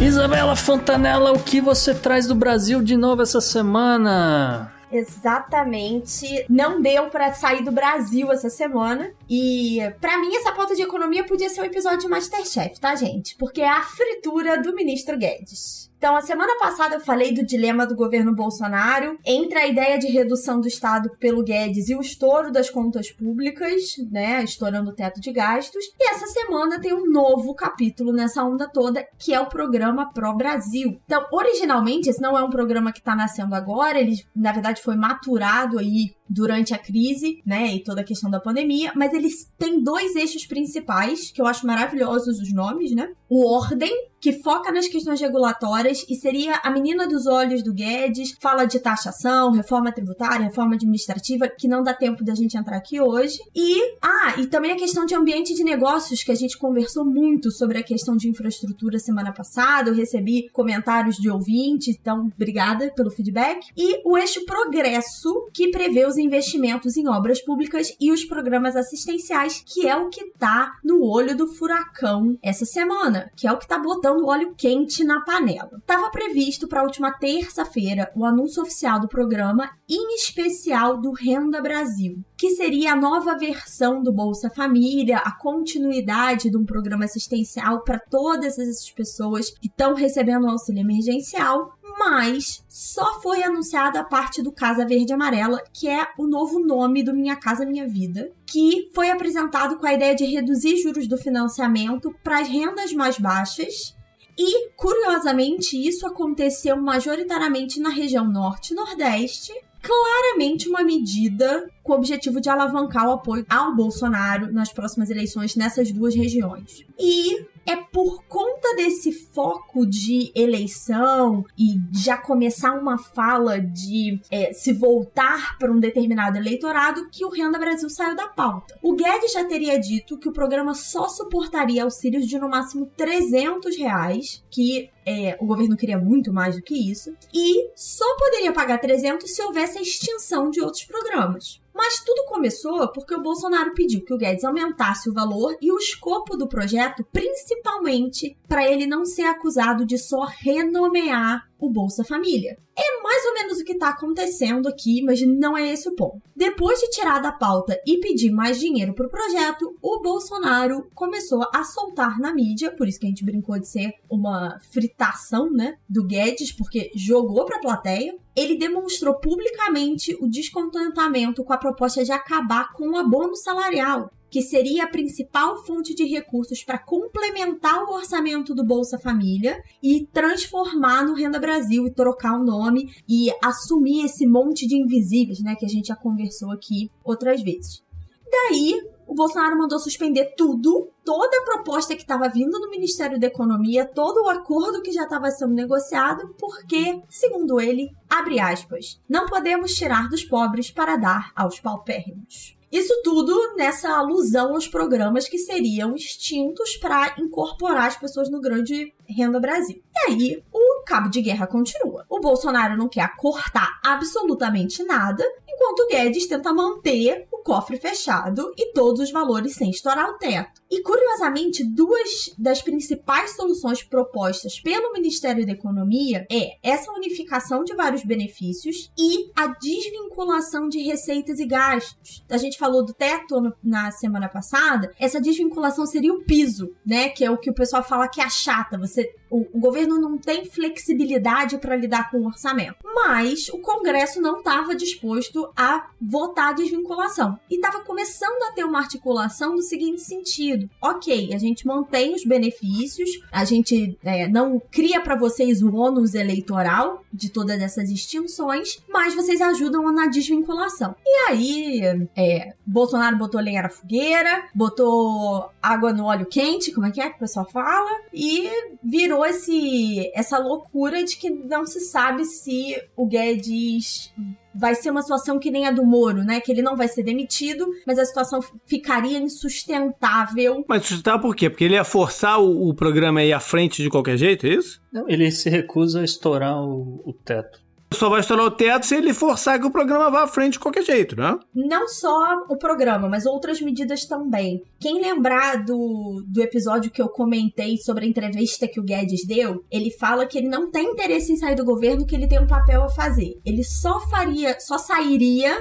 Isabela 0.00 0.54
Fontanella, 0.54 1.32
o 1.32 1.42
que 1.42 1.60
você 1.60 1.94
traz 1.94 2.26
do 2.26 2.34
Brasil 2.34 2.82
de 2.82 2.96
novo 2.96 3.22
essa 3.22 3.40
semana? 3.40 4.72
Exatamente. 4.92 6.44
Não 6.48 6.80
deu 6.80 7.08
para 7.08 7.32
sair 7.32 7.64
do 7.64 7.72
Brasil 7.72 8.30
essa 8.30 8.50
semana. 8.50 9.10
E 9.28 9.78
para 10.00 10.18
mim 10.18 10.34
essa 10.36 10.52
pauta 10.52 10.74
de 10.74 10.82
economia 10.82 11.24
podia 11.24 11.48
ser 11.48 11.62
um 11.62 11.64
episódio 11.64 12.00
de 12.00 12.08
Masterchef, 12.08 12.78
tá, 12.78 12.94
gente? 12.94 13.36
Porque 13.36 13.62
é 13.62 13.68
a 13.68 13.82
fritura 13.82 14.62
do 14.62 14.74
ministro 14.74 15.18
Guedes. 15.18 15.85
Então, 15.98 16.14
a 16.14 16.20
semana 16.20 16.58
passada 16.58 16.96
eu 16.96 17.00
falei 17.00 17.32
do 17.32 17.44
dilema 17.44 17.86
do 17.86 17.96
governo 17.96 18.34
Bolsonaro 18.34 19.18
entre 19.24 19.58
a 19.58 19.66
ideia 19.66 19.98
de 19.98 20.08
redução 20.08 20.60
do 20.60 20.68
Estado 20.68 21.10
pelo 21.18 21.42
Guedes 21.42 21.88
e 21.88 21.94
o 21.94 22.00
estouro 22.00 22.52
das 22.52 22.68
contas 22.68 23.10
públicas, 23.10 23.96
né? 24.10 24.44
Estourando 24.44 24.90
o 24.90 24.94
teto 24.94 25.20
de 25.20 25.32
gastos. 25.32 25.84
E 25.98 26.10
essa 26.10 26.26
semana 26.26 26.80
tem 26.80 26.92
um 26.92 27.10
novo 27.10 27.54
capítulo 27.54 28.12
nessa 28.12 28.44
onda 28.44 28.68
toda, 28.68 29.06
que 29.18 29.32
é 29.32 29.40
o 29.40 29.48
programa 29.48 30.12
Pro 30.12 30.36
Brasil. 30.36 31.00
Então, 31.06 31.24
originalmente, 31.32 32.10
esse 32.10 32.20
não 32.20 32.36
é 32.36 32.42
um 32.42 32.50
programa 32.50 32.92
que 32.92 32.98
está 32.98 33.16
nascendo 33.16 33.54
agora, 33.54 33.98
ele, 33.98 34.22
na 34.34 34.52
verdade, 34.52 34.82
foi 34.82 34.96
maturado 34.96 35.78
aí 35.78 36.14
durante 36.28 36.74
a 36.74 36.78
crise, 36.78 37.40
né, 37.46 37.74
e 37.74 37.82
toda 37.82 38.00
a 38.00 38.04
questão 38.04 38.28
da 38.28 38.40
pandemia, 38.40 38.92
mas 38.96 39.12
eles 39.12 39.48
têm 39.56 39.80
dois 39.80 40.16
eixos 40.16 40.44
principais, 40.44 41.30
que 41.30 41.40
eu 41.40 41.46
acho 41.46 41.66
maravilhosos 41.66 42.40
os 42.40 42.52
nomes, 42.52 42.92
né? 42.92 43.12
O 43.28 43.46
Ordem, 43.54 43.92
que 44.20 44.32
foca 44.42 44.72
nas 44.72 44.88
questões 44.88 45.20
regulatórias 45.20 46.04
e 46.08 46.14
seria 46.14 46.56
a 46.62 46.70
menina 46.70 47.06
dos 47.06 47.26
olhos 47.26 47.62
do 47.62 47.72
Guedes, 47.72 48.34
fala 48.40 48.64
de 48.64 48.80
taxação, 48.80 49.52
reforma 49.52 49.92
tributária, 49.92 50.46
reforma 50.46 50.74
administrativa, 50.74 51.48
que 51.48 51.68
não 51.68 51.82
dá 51.82 51.94
tempo 51.94 52.24
da 52.24 52.34
gente 52.34 52.56
entrar 52.56 52.76
aqui 52.76 53.00
hoje. 53.00 53.38
E, 53.54 53.80
ah, 54.02 54.34
e 54.38 54.46
também 54.46 54.72
a 54.72 54.76
questão 54.76 55.04
de 55.04 55.14
ambiente 55.14 55.54
de 55.54 55.62
negócios, 55.62 56.22
que 56.22 56.32
a 56.32 56.34
gente 56.34 56.58
conversou 56.58 57.04
muito 57.04 57.50
sobre 57.50 57.78
a 57.78 57.82
questão 57.82 58.16
de 58.16 58.28
infraestrutura 58.28 58.98
semana 58.98 59.32
passada, 59.32 59.90
eu 59.90 59.94
recebi 59.94 60.48
comentários 60.50 61.16
de 61.16 61.30
ouvintes, 61.30 61.96
então 62.00 62.30
obrigada 62.34 62.90
pelo 62.94 63.10
feedback. 63.10 63.66
E 63.76 64.00
o 64.04 64.16
eixo 64.16 64.44
progresso, 64.44 65.48
que 65.52 65.70
prevê 65.70 66.06
os 66.06 66.16
investimentos 66.16 66.96
em 66.96 67.08
obras 67.08 67.42
públicas 67.42 67.94
e 68.00 68.10
os 68.10 68.24
programas 68.24 68.76
assistenciais, 68.76 69.62
que 69.64 69.86
é 69.86 69.96
o 69.96 70.08
que 70.08 70.32
tá 70.38 70.72
no 70.82 71.04
olho 71.04 71.36
do 71.36 71.46
furacão 71.46 72.36
essa 72.42 72.64
semana, 72.64 73.30
que 73.36 73.46
é 73.46 73.52
o 73.52 73.58
que 73.58 73.68
tá 73.68 73.78
botando 73.78 74.05
botando 74.06 74.26
óleo 74.26 74.54
quente 74.56 75.02
na 75.02 75.20
panela. 75.22 75.70
Estava 75.78 76.10
previsto 76.10 76.68
para 76.68 76.80
a 76.80 76.84
última 76.84 77.12
terça-feira 77.12 78.12
o 78.14 78.24
anúncio 78.24 78.62
oficial 78.62 79.00
do 79.00 79.08
programa, 79.08 79.70
em 79.88 80.14
especial 80.14 81.00
do 81.00 81.10
Renda 81.12 81.60
Brasil, 81.60 82.22
que 82.36 82.50
seria 82.50 82.92
a 82.92 82.96
nova 82.96 83.36
versão 83.36 84.02
do 84.02 84.12
Bolsa 84.12 84.48
Família, 84.48 85.18
a 85.18 85.32
continuidade 85.32 86.50
de 86.50 86.56
um 86.56 86.64
programa 86.64 87.04
assistencial 87.04 87.82
para 87.82 87.98
todas 87.98 88.58
essas 88.58 88.90
pessoas 88.90 89.50
que 89.50 89.66
estão 89.66 89.94
recebendo 89.94 90.48
auxílio 90.48 90.80
emergencial, 90.80 91.72
mas 91.98 92.62
só 92.68 93.20
foi 93.20 93.42
anunciada 93.42 94.00
a 94.00 94.04
parte 94.04 94.42
do 94.42 94.52
Casa 94.52 94.86
Verde 94.86 95.12
Amarela, 95.12 95.62
que 95.72 95.88
é 95.88 96.06
o 96.18 96.26
novo 96.26 96.60
nome 96.60 97.02
do 97.02 97.14
Minha 97.14 97.36
Casa 97.36 97.64
Minha 97.64 97.88
Vida, 97.88 98.30
que 98.46 98.90
foi 98.94 99.10
apresentado 99.10 99.78
com 99.78 99.86
a 99.86 99.94
ideia 99.94 100.14
de 100.14 100.24
reduzir 100.24 100.76
juros 100.76 101.08
do 101.08 101.16
financiamento 101.16 102.14
para 102.22 102.40
as 102.40 102.48
rendas 102.48 102.92
mais 102.92 103.18
baixas 103.18 103.95
e, 104.38 104.70
curiosamente, 104.70 105.76
isso 105.76 106.06
aconteceu 106.06 106.76
majoritariamente 106.76 107.80
na 107.80 107.88
região 107.88 108.26
norte 108.30 108.72
e 108.72 108.76
nordeste. 108.76 109.52
Claramente 109.80 110.68
uma 110.68 110.82
medida 110.82 111.70
com 111.86 111.92
o 111.92 111.96
objetivo 111.96 112.40
de 112.40 112.50
alavancar 112.50 113.08
o 113.08 113.12
apoio 113.12 113.46
ao 113.48 113.74
Bolsonaro 113.74 114.52
nas 114.52 114.72
próximas 114.72 115.08
eleições 115.08 115.54
nessas 115.54 115.92
duas 115.92 116.14
regiões. 116.14 116.84
E 116.98 117.46
é 117.66 117.76
por 117.76 118.22
conta 118.24 118.76
desse 118.76 119.12
foco 119.12 119.84
de 119.84 120.30
eleição 120.34 121.44
e 121.58 121.80
já 121.92 122.16
começar 122.16 122.72
uma 122.74 122.96
fala 122.96 123.60
de 123.60 124.20
é, 124.30 124.52
se 124.52 124.72
voltar 124.72 125.58
para 125.58 125.72
um 125.72 125.80
determinado 125.80 126.38
eleitorado 126.38 127.08
que 127.10 127.24
o 127.24 127.30
Renda 127.30 127.58
Brasil 127.58 127.90
saiu 127.90 128.14
da 128.14 128.28
pauta. 128.28 128.78
O 128.80 128.94
Guedes 128.94 129.32
já 129.32 129.44
teria 129.44 129.78
dito 129.80 130.16
que 130.16 130.28
o 130.28 130.32
programa 130.32 130.74
só 130.74 131.08
suportaria 131.08 131.82
auxílios 131.82 132.26
de 132.26 132.38
no 132.38 132.48
máximo 132.48 132.86
300 132.96 133.76
reais, 133.76 134.44
que 134.48 134.88
é, 135.04 135.36
o 135.40 135.46
governo 135.46 135.76
queria 135.76 135.98
muito 135.98 136.32
mais 136.32 136.56
do 136.56 136.62
que 136.62 136.74
isso, 136.74 137.14
e 137.32 137.70
só 137.74 138.04
poderia 138.16 138.52
pagar 138.52 138.78
300 138.78 139.28
se 139.28 139.42
houvesse 139.42 139.78
a 139.78 139.82
extinção 139.82 140.50
de 140.50 140.60
outros 140.60 140.84
programas. 140.84 141.60
Mas 141.76 142.00
tudo 142.00 142.24
começou 142.24 142.90
porque 142.90 143.14
o 143.14 143.20
Bolsonaro 143.20 143.74
pediu 143.74 144.02
que 144.02 144.14
o 144.14 144.16
Guedes 144.16 144.44
aumentasse 144.44 145.10
o 145.10 145.12
valor 145.12 145.54
e 145.60 145.70
o 145.70 145.76
escopo 145.76 146.34
do 146.34 146.48
projeto, 146.48 147.06
principalmente 147.12 148.34
para 148.48 148.66
ele 148.66 148.86
não 148.86 149.04
ser 149.04 149.24
acusado 149.24 149.84
de 149.84 149.98
só 149.98 150.24
renomear 150.24 151.46
o 151.58 151.70
Bolsa 151.70 152.02
Família. 152.02 152.56
É 152.78 153.02
mais 153.02 153.24
ou 153.26 153.34
menos 153.34 153.58
o 153.58 153.64
que 153.64 153.72
está 153.72 153.90
acontecendo 153.90 154.68
aqui, 154.68 155.02
mas 155.02 155.20
não 155.20 155.56
é 155.56 155.72
esse 155.72 155.88
o 155.88 155.94
ponto. 155.94 156.20
Depois 156.34 156.78
de 156.80 156.88
tirar 156.90 157.20
da 157.20 157.32
pauta 157.32 157.78
e 157.86 157.98
pedir 157.98 158.30
mais 158.30 158.58
dinheiro 158.58 158.94
para 158.94 159.06
o 159.06 159.10
projeto, 159.10 159.76
o 159.82 160.00
Bolsonaro 160.00 160.88
começou 160.94 161.42
a 161.54 161.62
soltar 161.64 162.18
na 162.18 162.32
mídia, 162.34 162.74
por 162.74 162.88
isso 162.88 162.98
que 162.98 163.06
a 163.06 163.08
gente 163.08 163.24
brincou 163.24 163.58
de 163.58 163.68
ser 163.68 163.92
uma 164.10 164.58
fritação, 164.70 165.50
né, 165.50 165.76
do 165.88 166.04
Guedes, 166.04 166.52
porque 166.52 166.90
jogou 166.94 167.44
para 167.44 167.56
a 167.56 167.60
plateia. 167.60 168.14
Ele 168.36 168.58
demonstrou 168.58 169.18
publicamente 169.18 170.16
o 170.20 170.28
descontentamento 170.28 171.42
com 171.42 171.52
a 171.52 171.58
proposta 171.58 172.04
de 172.04 172.12
acabar 172.12 172.72
com 172.72 172.90
o 172.90 172.96
abono 172.96 173.34
salarial 173.34 174.10
que 174.30 174.42
seria 174.42 174.84
a 174.84 174.88
principal 174.88 175.64
fonte 175.64 175.94
de 175.94 176.04
recursos 176.04 176.62
para 176.62 176.78
complementar 176.78 177.84
o 177.84 177.94
orçamento 177.94 178.54
do 178.54 178.64
Bolsa 178.64 178.98
Família 178.98 179.62
e 179.82 180.06
transformar 180.12 181.04
no 181.04 181.14
Renda 181.14 181.38
Brasil 181.38 181.86
e 181.86 181.94
trocar 181.94 182.38
o 182.38 182.44
nome 182.44 182.92
e 183.08 183.30
assumir 183.42 184.04
esse 184.04 184.26
monte 184.26 184.66
de 184.66 184.76
invisíveis, 184.76 185.40
né, 185.42 185.54
que 185.54 185.64
a 185.64 185.68
gente 185.68 185.88
já 185.88 185.96
conversou 185.96 186.50
aqui 186.50 186.90
outras 187.04 187.42
vezes. 187.42 187.82
Daí, 188.30 188.78
o 189.06 189.14
Bolsonaro 189.14 189.56
mandou 189.56 189.78
suspender 189.78 190.34
tudo, 190.36 190.90
toda 191.04 191.36
a 191.38 191.44
proposta 191.44 191.94
que 191.94 192.02
estava 192.02 192.28
vindo 192.28 192.58
do 192.58 192.70
Ministério 192.70 193.18
da 193.18 193.28
Economia, 193.28 193.86
todo 193.86 194.24
o 194.24 194.28
acordo 194.28 194.82
que 194.82 194.92
já 194.92 195.04
estava 195.04 195.30
sendo 195.30 195.54
negociado, 195.54 196.34
porque, 196.38 197.00
segundo 197.08 197.60
ele, 197.60 197.90
abre 198.10 198.40
aspas, 198.40 199.00
não 199.08 199.26
podemos 199.26 199.74
tirar 199.74 200.08
dos 200.08 200.24
pobres 200.24 200.70
para 200.70 200.96
dar 200.96 201.30
aos 201.36 201.60
paupérrimos. 201.60 202.56
Isso 202.70 203.00
tudo 203.04 203.54
nessa 203.56 203.96
alusão 203.96 204.54
aos 204.54 204.66
programas 204.66 205.28
que 205.28 205.38
seriam 205.38 205.94
extintos 205.94 206.76
para 206.76 207.14
incorporar 207.18 207.86
as 207.86 207.96
pessoas 207.96 208.28
no 208.28 208.40
grande 208.40 208.92
renda 209.08 209.38
Brasil. 209.38 209.80
E 209.94 210.10
aí, 210.10 210.44
o 210.52 210.82
cabo 210.84 211.08
de 211.08 211.22
guerra 211.22 211.46
continua. 211.46 212.04
O 212.10 212.20
Bolsonaro 212.20 212.76
não 212.76 212.88
quer 212.88 213.14
cortar 213.16 213.80
absolutamente 213.84 214.82
nada, 214.82 215.24
enquanto 215.48 215.80
o 215.80 215.88
Guedes 215.88 216.26
tenta 216.26 216.52
manter 216.52 217.28
cofre 217.46 217.76
fechado 217.76 218.52
e 218.58 218.72
todos 218.72 219.00
os 219.00 219.12
valores 219.12 219.54
sem 219.54 219.70
estourar 219.70 220.10
o 220.10 220.18
teto. 220.18 220.60
E 220.68 220.82
curiosamente, 220.82 221.62
duas 221.62 222.34
das 222.36 222.60
principais 222.60 223.36
soluções 223.36 223.84
propostas 223.84 224.58
pelo 224.58 224.92
Ministério 224.92 225.46
da 225.46 225.52
Economia 225.52 226.26
é 226.28 226.56
essa 226.60 226.90
unificação 226.90 227.62
de 227.62 227.72
vários 227.72 228.04
benefícios 228.04 228.90
e 228.98 229.30
a 229.36 229.46
desvinculação 229.46 230.68
de 230.68 230.80
receitas 230.80 231.38
e 231.38 231.46
gastos. 231.46 232.24
A 232.28 232.36
gente 232.36 232.58
falou 232.58 232.84
do 232.84 232.92
teto 232.92 233.40
na 233.62 233.92
semana 233.92 234.28
passada, 234.28 234.92
essa 234.98 235.20
desvinculação 235.20 235.86
seria 235.86 236.12
o 236.12 236.24
piso, 236.24 236.74
né? 236.84 237.10
Que 237.10 237.24
é 237.24 237.30
o 237.30 237.38
que 237.38 237.50
o 237.50 237.54
pessoal 237.54 237.84
fala 237.84 238.08
que 238.08 238.20
é 238.20 238.24
a 238.24 238.28
chata. 238.28 238.76
Você 238.76 239.14
o, 239.30 239.46
o 239.52 239.60
governo 239.60 239.98
não 239.98 240.18
tem 240.18 240.44
flexibilidade 240.44 241.58
para 241.58 241.76
lidar 241.76 242.10
com 242.10 242.18
o 242.18 242.26
orçamento. 242.26 242.76
Mas 242.84 243.48
o 243.48 243.58
Congresso 243.58 244.20
não 244.20 244.38
estava 244.38 244.74
disposto 244.74 245.50
a 245.56 245.88
votar 246.00 246.50
a 246.50 246.52
desvinculação. 246.52 247.38
E 247.50 247.56
estava 247.56 247.80
começando 247.84 248.42
a 248.44 248.52
ter 248.52 248.64
uma 248.64 248.78
articulação 248.78 249.54
no 249.54 249.62
seguinte 249.62 250.00
sentido: 250.02 250.68
ok, 250.80 251.34
a 251.34 251.38
gente 251.38 251.66
mantém 251.66 252.14
os 252.14 252.24
benefícios, 252.24 253.10
a 253.30 253.44
gente 253.44 253.98
é, 254.04 254.28
não 254.28 254.60
cria 254.70 255.00
para 255.00 255.16
vocês 255.16 255.62
o 255.62 255.74
ônus 255.74 256.14
eleitoral 256.14 257.04
de 257.12 257.30
todas 257.30 257.60
essas 257.60 257.90
extinções, 257.90 258.82
mas 258.88 259.14
vocês 259.14 259.40
ajudam 259.40 259.90
na 259.92 260.06
desvinculação. 260.06 260.94
E 261.04 261.30
aí, 261.30 261.82
é, 262.16 262.54
Bolsonaro 262.66 263.16
botou 263.16 263.40
lenha 263.40 263.62
na 263.62 263.68
fogueira, 263.68 264.48
botou 264.54 265.50
água 265.62 265.92
no 265.92 266.04
óleo 266.04 266.26
quente, 266.26 266.72
como 266.72 266.86
é 266.86 266.90
que 266.90 267.00
é 267.00 267.08
que 267.08 267.16
o 267.16 267.20
pessoal 267.20 267.48
fala, 267.50 267.90
e 268.12 268.50
virou 268.82 269.15
esse, 269.24 270.10
essa 270.14 270.38
loucura 270.38 271.04
de 271.04 271.16
que 271.16 271.30
não 271.30 271.66
se 271.66 271.80
sabe 271.80 272.24
se 272.24 272.76
o 272.96 273.06
Guedes 273.06 274.12
vai 274.54 274.74
ser 274.74 274.90
uma 274.90 275.02
situação 275.02 275.38
que 275.38 275.50
nem 275.50 275.66
a 275.66 275.70
do 275.70 275.84
Moro, 275.84 276.24
né? 276.24 276.40
Que 276.40 276.50
ele 276.50 276.62
não 276.62 276.76
vai 276.76 276.88
ser 276.88 277.02
demitido, 277.02 277.66
mas 277.86 277.98
a 277.98 278.04
situação 278.04 278.40
ficaria 278.64 279.18
insustentável. 279.18 280.64
Mas 280.68 280.86
sustentável 280.86 281.20
por 281.20 281.36
quê? 281.36 281.50
Porque 281.50 281.64
ele 281.64 281.74
ia 281.74 281.84
forçar 281.84 282.40
o, 282.40 282.68
o 282.68 282.74
programa 282.74 283.20
aí 283.20 283.32
à 283.32 283.40
frente 283.40 283.82
de 283.82 283.90
qualquer 283.90 284.16
jeito, 284.16 284.46
é 284.46 284.50
isso? 284.50 284.80
Não, 284.92 285.08
ele 285.08 285.30
se 285.30 285.50
recusa 285.50 286.00
a 286.00 286.04
estourar 286.04 286.58
o, 286.62 287.02
o 287.04 287.12
teto 287.12 287.65
só 287.92 288.08
vai 288.08 288.20
estourar 288.20 288.46
o 288.46 288.50
teto 288.50 288.84
se 288.84 288.96
ele 288.96 289.14
forçar 289.14 289.60
que 289.60 289.66
o 289.66 289.70
programa 289.70 290.10
vá 290.10 290.24
à 290.24 290.26
frente 290.26 290.54
de 290.54 290.58
qualquer 290.58 290.82
jeito, 290.82 291.16
né? 291.16 291.38
Não 291.54 291.88
só 291.88 292.44
o 292.48 292.56
programa, 292.56 293.08
mas 293.08 293.26
outras 293.26 293.60
medidas 293.60 294.04
também. 294.04 294.62
Quem 294.78 295.00
lembrar 295.00 295.64
do, 295.64 296.22
do 296.26 296.42
episódio 296.42 296.90
que 296.90 297.00
eu 297.00 297.08
comentei 297.08 297.76
sobre 297.78 298.04
a 298.04 298.08
entrevista 298.08 298.68
que 298.68 298.80
o 298.80 298.82
Guedes 298.82 299.26
deu, 299.26 299.64
ele 299.70 299.90
fala 299.90 300.26
que 300.26 300.38
ele 300.38 300.48
não 300.48 300.70
tem 300.70 300.90
interesse 300.90 301.32
em 301.32 301.36
sair 301.36 301.54
do 301.54 301.64
governo, 301.64 302.06
que 302.06 302.14
ele 302.14 302.28
tem 302.28 302.40
um 302.40 302.46
papel 302.46 302.82
a 302.82 302.90
fazer. 302.90 303.40
Ele 303.44 303.62
só 303.62 304.00
faria, 304.08 304.58
só 304.60 304.78
sairia 304.78 305.56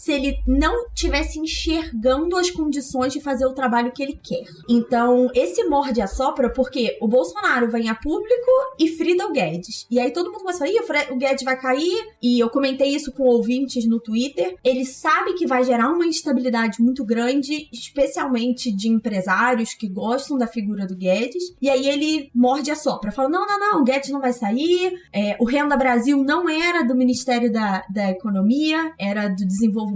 se 0.00 0.12
ele 0.12 0.42
não 0.46 0.88
tivesse 0.94 1.38
enxergando 1.38 2.34
as 2.38 2.50
condições 2.50 3.12
de 3.12 3.20
fazer 3.20 3.44
o 3.44 3.52
trabalho 3.52 3.92
que 3.92 4.02
ele 4.02 4.18
quer. 4.22 4.44
Então, 4.66 5.28
esse 5.34 5.62
morde 5.64 6.00
a 6.00 6.06
sopra 6.06 6.50
porque 6.50 6.96
o 7.02 7.06
Bolsonaro 7.06 7.70
vem 7.70 7.90
a 7.90 7.94
público 7.94 8.50
e 8.78 8.88
frida 8.88 9.26
o 9.26 9.30
Guedes. 9.32 9.86
E 9.90 10.00
aí 10.00 10.10
todo 10.10 10.32
mundo 10.32 10.40
começa 10.40 10.64
a 10.64 10.82
falar, 10.84 11.12
o 11.12 11.18
Guedes 11.18 11.44
vai 11.44 11.60
cair. 11.60 12.08
E 12.22 12.40
eu 12.40 12.48
comentei 12.48 12.88
isso 12.88 13.12
com 13.12 13.24
ouvintes 13.24 13.86
no 13.86 14.00
Twitter. 14.00 14.56
Ele 14.64 14.86
sabe 14.86 15.34
que 15.34 15.46
vai 15.46 15.64
gerar 15.64 15.90
uma 15.90 16.06
instabilidade 16.06 16.80
muito 16.80 17.04
grande, 17.04 17.68
especialmente 17.70 18.74
de 18.74 18.88
empresários 18.88 19.74
que 19.74 19.86
gostam 19.86 20.38
da 20.38 20.46
figura 20.46 20.86
do 20.86 20.96
Guedes. 20.96 21.54
E 21.60 21.68
aí 21.68 21.86
ele 21.86 22.30
morde 22.34 22.70
a 22.70 22.74
sopra, 22.74 23.12
fala: 23.12 23.28
não, 23.28 23.46
não, 23.46 23.58
não, 23.58 23.80
o 23.82 23.84
Guedes 23.84 24.08
não 24.08 24.20
vai 24.20 24.32
sair. 24.32 24.94
É, 25.12 25.36
o 25.38 25.44
Renda 25.44 25.76
Brasil 25.76 26.24
não 26.24 26.48
era 26.48 26.82
do 26.84 26.94
Ministério 26.94 27.52
da, 27.52 27.84
da 27.92 28.10
Economia, 28.10 28.94
era 28.98 29.28
do 29.28 29.46
Desenvolvimento 29.46 29.89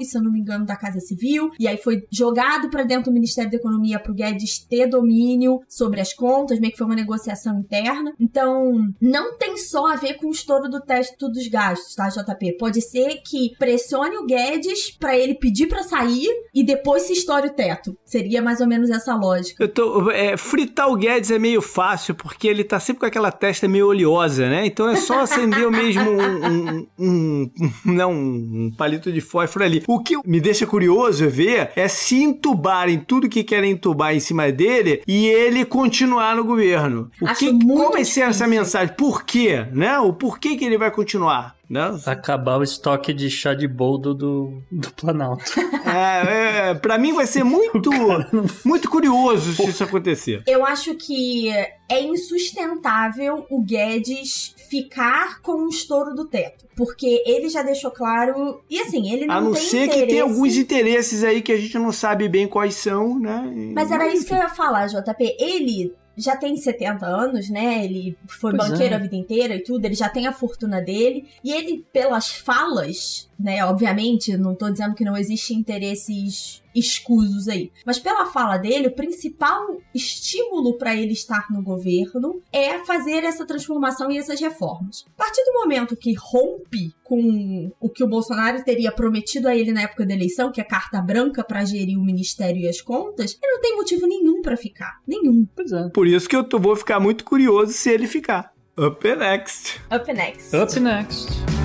e 0.00 0.04
se 0.04 0.16
eu 0.16 0.22
não 0.22 0.32
me 0.32 0.40
engano, 0.40 0.64
da 0.64 0.76
Casa 0.76 1.00
Civil. 1.00 1.50
E 1.58 1.66
aí 1.66 1.76
foi 1.76 2.04
jogado 2.10 2.70
para 2.70 2.84
dentro 2.84 3.10
do 3.10 3.14
Ministério 3.14 3.50
da 3.50 3.56
Economia 3.56 3.98
pro 3.98 4.14
Guedes 4.14 4.58
ter 4.58 4.86
domínio 4.86 5.60
sobre 5.68 6.00
as 6.00 6.12
contas, 6.12 6.60
meio 6.60 6.72
que 6.72 6.78
foi 6.78 6.86
uma 6.86 6.96
negociação 6.96 7.58
interna. 7.58 8.12
Então, 8.18 8.72
não 9.00 9.36
tem 9.36 9.56
só 9.56 9.86
a 9.86 9.96
ver 9.96 10.14
com 10.14 10.28
o 10.28 10.32
estouro 10.32 10.68
do 10.68 10.80
teto 10.80 11.28
dos 11.28 11.48
gastos, 11.48 11.94
tá, 11.94 12.08
JP? 12.08 12.56
Pode 12.58 12.80
ser 12.80 13.22
que 13.24 13.56
pressione 13.58 14.16
o 14.16 14.26
Guedes 14.26 14.90
para 14.98 15.16
ele 15.16 15.34
pedir 15.34 15.66
para 15.66 15.82
sair 15.82 16.28
e 16.54 16.64
depois 16.64 17.02
se 17.02 17.12
estoure 17.12 17.48
o 17.48 17.54
teto. 17.54 17.96
Seria 18.04 18.42
mais 18.42 18.60
ou 18.60 18.66
menos 18.66 18.90
essa 18.90 19.14
lógica. 19.14 19.62
Eu 19.62 19.68
tô, 19.68 20.10
é, 20.10 20.36
fritar 20.36 20.90
o 20.90 20.96
Guedes 20.96 21.30
é 21.30 21.38
meio 21.38 21.62
fácil, 21.62 22.14
porque 22.14 22.48
ele 22.48 22.64
tá 22.64 22.78
sempre 22.78 23.00
com 23.00 23.06
aquela 23.06 23.32
testa 23.32 23.66
meio 23.66 23.88
oleosa, 23.88 24.48
né? 24.48 24.66
Então 24.66 24.88
é 24.88 24.96
só 24.96 25.20
acender 25.20 25.70
mesmo 25.70 26.10
um, 26.10 26.46
um, 26.46 26.88
um, 26.98 27.50
um, 27.60 27.92
não, 27.92 28.12
um 28.12 28.72
palito 28.76 29.10
de 29.10 29.20
fósforo 29.22 29.64
ali. 29.64 29.82
O 29.86 30.00
que 30.00 30.16
me 30.26 30.40
deixa 30.40 30.66
curioso 30.66 31.28
ver 31.28 31.70
é 31.74 31.88
se 31.88 32.22
entubarem 32.22 32.98
tudo 32.98 33.28
que 33.28 33.42
querem 33.42 33.72
entubar 33.72 34.14
em 34.14 34.20
cima 34.20 34.52
dele 34.52 35.02
e 35.06 35.26
ele 35.26 35.64
continuar 35.64 36.36
no 36.36 36.44
governo. 36.44 37.10
O 37.20 37.26
Acho 37.26 37.40
que, 37.40 37.58
como 37.58 37.92
vai 37.92 38.04
ser 38.04 38.22
essa 38.22 38.46
mensagem? 38.46 38.94
Por 38.94 39.24
quê? 39.24 39.66
Né? 39.72 39.98
O 39.98 40.12
porquê 40.12 40.56
que 40.56 40.64
ele 40.64 40.76
vai 40.76 40.90
continuar? 40.90 41.56
Não. 41.72 41.98
Acabar 42.04 42.58
o 42.58 42.62
estoque 42.62 43.14
de 43.14 43.30
chá 43.30 43.54
de 43.54 43.66
boldo 43.66 44.12
do, 44.12 44.62
do 44.70 44.90
Planalto. 44.92 45.52
É, 45.96 46.70
é, 46.70 46.74
pra 46.74 46.98
mim 46.98 47.12
vai 47.12 47.26
ser 47.26 47.44
muito, 47.44 47.90
não... 47.90 48.46
muito 48.64 48.88
curioso 48.88 49.54
se 49.54 49.68
isso 49.68 49.84
acontecer. 49.84 50.42
Eu 50.46 50.64
acho 50.64 50.94
que 50.94 51.48
é 51.88 52.00
insustentável 52.02 53.46
o 53.50 53.62
Guedes 53.62 54.54
ficar 54.70 55.40
com 55.42 55.64
o 55.64 55.68
estouro 55.68 56.14
do 56.14 56.26
teto. 56.26 56.66
Porque 56.74 57.22
ele 57.26 57.48
já 57.48 57.62
deixou 57.62 57.90
claro. 57.90 58.62
E 58.70 58.80
assim, 58.80 59.12
ele 59.12 59.26
não 59.26 59.34
A 59.34 59.40
não 59.40 59.52
tem 59.52 59.62
ser 59.62 59.84
interesse... 59.84 60.00
que 60.00 60.12
tem 60.12 60.20
alguns 60.20 60.56
interesses 60.56 61.22
aí 61.22 61.42
que 61.42 61.52
a 61.52 61.58
gente 61.58 61.78
não 61.78 61.92
sabe 61.92 62.28
bem 62.28 62.48
quais 62.48 62.76
são, 62.76 63.18
né? 63.18 63.52
Mas 63.74 63.90
era 63.90 64.08
isso 64.08 64.24
que 64.24 64.32
eu 64.32 64.38
ia 64.38 64.48
falar, 64.48 64.86
JP. 64.86 65.36
Ele 65.38 65.92
já 66.16 66.36
tem 66.36 66.56
70 66.56 67.06
anos, 67.06 67.48
né? 67.48 67.84
Ele 67.84 68.16
foi 68.26 68.54
pois 68.54 68.70
banqueiro 68.70 68.94
é. 68.94 68.96
a 68.96 69.00
vida 69.00 69.16
inteira 69.16 69.54
e 69.56 69.62
tudo, 69.62 69.84
ele 69.84 69.94
já 69.94 70.08
tem 70.08 70.26
a 70.26 70.32
fortuna 70.32 70.80
dele. 70.80 71.28
E 71.42 71.52
ele, 71.52 71.84
pelas 71.92 72.28
falas, 72.28 73.28
né? 73.38 73.64
Obviamente, 73.64 74.36
não 74.36 74.54
tô 74.54 74.70
dizendo 74.70 74.94
que 74.94 75.04
não 75.04 75.16
existe 75.16 75.54
interesses 75.54 76.61
escusos 76.74 77.48
aí. 77.48 77.70
Mas 77.84 77.98
pela 77.98 78.26
fala 78.26 78.56
dele, 78.56 78.88
o 78.88 78.94
principal 78.94 79.78
estímulo 79.94 80.76
para 80.78 80.94
ele 80.96 81.12
estar 81.12 81.46
no 81.50 81.62
governo 81.62 82.40
é 82.52 82.78
fazer 82.84 83.24
essa 83.24 83.46
transformação 83.46 84.10
e 84.10 84.18
essas 84.18 84.40
reformas. 84.40 85.04
A 85.18 85.24
partir 85.24 85.44
do 85.44 85.54
momento 85.54 85.96
que 85.96 86.14
rompe 86.14 86.92
com 87.04 87.70
o 87.80 87.88
que 87.88 88.02
o 88.02 88.08
Bolsonaro 88.08 88.64
teria 88.64 88.90
prometido 88.90 89.48
a 89.48 89.56
ele 89.56 89.72
na 89.72 89.82
época 89.82 90.06
da 90.06 90.14
eleição, 90.14 90.50
que 90.50 90.60
é 90.60 90.64
carta 90.64 91.00
branca 91.00 91.44
para 91.44 91.64
gerir 91.64 91.98
o 91.98 92.04
ministério 92.04 92.62
e 92.62 92.68
as 92.68 92.80
contas, 92.80 93.38
ele 93.42 93.52
não 93.52 93.60
tem 93.60 93.76
motivo 93.76 94.06
nenhum 94.06 94.40
para 94.40 94.56
ficar. 94.56 95.00
Nenhum. 95.06 95.46
Pois 95.54 95.72
é. 95.72 95.88
Por 95.90 96.06
isso 96.06 96.28
que 96.28 96.36
eu 96.36 96.46
vou 96.58 96.74
ficar 96.76 96.98
muito 97.00 97.24
curioso 97.24 97.72
se 97.72 97.90
ele 97.90 98.06
ficar. 98.06 98.52
Up 98.78 99.06
next. 99.06 99.80
Up 99.94 100.10
next. 100.12 100.56
Up 100.56 100.80
next. 100.80 101.61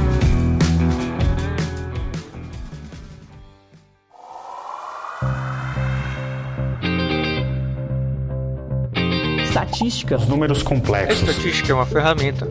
Estatística. 9.68 10.15
Os 10.15 10.28
números 10.28 10.63
complexos. 10.63 11.28
A 11.28 11.32
estatística 11.32 11.72
é 11.72 11.76
uma 11.76 11.86
ferramenta. 11.86 12.47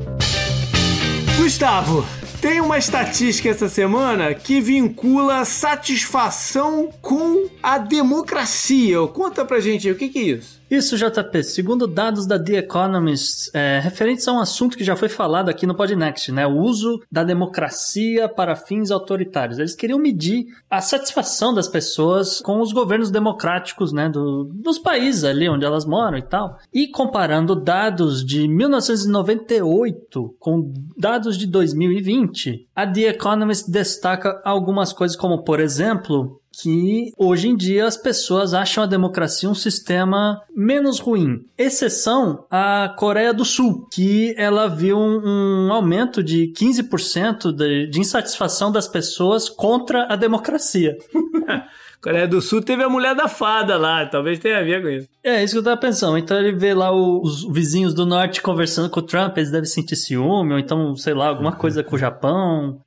Gustavo, 1.38 2.04
tem 2.40 2.60
uma 2.60 2.76
estatística 2.76 3.48
essa 3.48 3.68
semana 3.68 4.34
que 4.34 4.60
vincula 4.60 5.44
satisfação 5.44 6.90
com 7.00 7.48
a 7.62 7.78
democracia. 7.78 8.98
Conta 9.08 9.44
pra 9.44 9.60
gente 9.60 9.90
o 9.90 9.96
que, 9.96 10.08
que 10.08 10.18
é 10.18 10.22
isso. 10.22 10.55
Isso, 10.70 10.96
JP. 10.96 11.44
Segundo 11.44 11.86
dados 11.86 12.26
da 12.26 12.42
The 12.42 12.54
Economist, 12.54 13.50
é, 13.54 13.78
referentes 13.78 14.26
a 14.26 14.32
um 14.32 14.40
assunto 14.40 14.76
que 14.76 14.82
já 14.82 14.96
foi 14.96 15.08
falado 15.08 15.48
aqui 15.48 15.64
no 15.64 15.76
Podnext, 15.76 16.32
né? 16.32 16.44
O 16.44 16.58
uso 16.58 17.00
da 17.10 17.22
democracia 17.22 18.28
para 18.28 18.56
fins 18.56 18.90
autoritários. 18.90 19.60
Eles 19.60 19.76
queriam 19.76 19.98
medir 19.98 20.46
a 20.68 20.80
satisfação 20.80 21.54
das 21.54 21.68
pessoas 21.68 22.40
com 22.40 22.60
os 22.60 22.72
governos 22.72 23.12
democráticos, 23.12 23.92
né? 23.92 24.08
Do, 24.08 24.50
dos 24.52 24.80
países 24.80 25.22
ali 25.22 25.48
onde 25.48 25.64
elas 25.64 25.84
moram 25.84 26.18
e 26.18 26.22
tal. 26.22 26.58
E 26.74 26.88
comparando 26.88 27.54
dados 27.54 28.24
de 28.24 28.48
1998 28.48 30.34
com 30.40 30.72
dados 30.98 31.38
de 31.38 31.46
2020, 31.46 32.66
a 32.74 32.84
The 32.84 33.02
Economist 33.02 33.70
destaca 33.70 34.42
algumas 34.44 34.92
coisas 34.92 35.16
como, 35.16 35.44
por 35.44 35.60
exemplo, 35.60 36.40
que 36.62 37.12
hoje 37.16 37.48
em 37.48 37.56
dia 37.56 37.86
as 37.86 37.96
pessoas 37.96 38.54
acham 38.54 38.84
a 38.84 38.86
democracia 38.86 39.48
um 39.48 39.54
sistema 39.54 40.42
menos 40.54 40.98
ruim. 40.98 41.44
Exceção 41.56 42.46
a 42.50 42.94
Coreia 42.98 43.32
do 43.32 43.44
Sul, 43.44 43.86
que 43.92 44.34
ela 44.38 44.68
viu 44.68 44.98
um, 44.98 45.66
um 45.68 45.72
aumento 45.72 46.22
de 46.22 46.52
15% 46.56 47.52
de, 47.52 47.86
de 47.88 48.00
insatisfação 48.00 48.72
das 48.72 48.88
pessoas 48.88 49.48
contra 49.48 50.06
a 50.12 50.16
democracia. 50.16 50.96
Coreia 52.06 52.28
do 52.28 52.40
Sul 52.40 52.62
teve 52.62 52.84
a 52.84 52.88
mulher 52.88 53.16
da 53.16 53.26
fada 53.26 53.76
lá, 53.76 54.06
talvez 54.06 54.38
tenha 54.38 54.58
a 54.58 54.62
ver 54.62 54.80
com 54.80 54.88
isso. 54.88 55.08
É, 55.24 55.42
isso 55.42 55.54
que 55.54 55.58
eu 55.58 55.64
tava 55.64 55.76
pensando. 55.76 56.16
Então 56.16 56.38
ele 56.38 56.52
vê 56.52 56.72
lá 56.72 56.92
os 56.92 57.44
vizinhos 57.52 57.92
do 57.92 58.06
norte 58.06 58.40
conversando 58.40 58.88
com 58.88 59.00
o 59.00 59.02
Trump, 59.02 59.36
eles 59.36 59.50
devem 59.50 59.68
sentir 59.68 59.96
ciúme, 59.96 60.52
ou 60.52 60.58
então, 60.58 60.94
sei 60.94 61.14
lá, 61.14 61.28
alguma 61.28 61.52
coisa 61.52 61.82
com 61.82 61.96
o 61.96 61.98
Japão. 61.98 62.80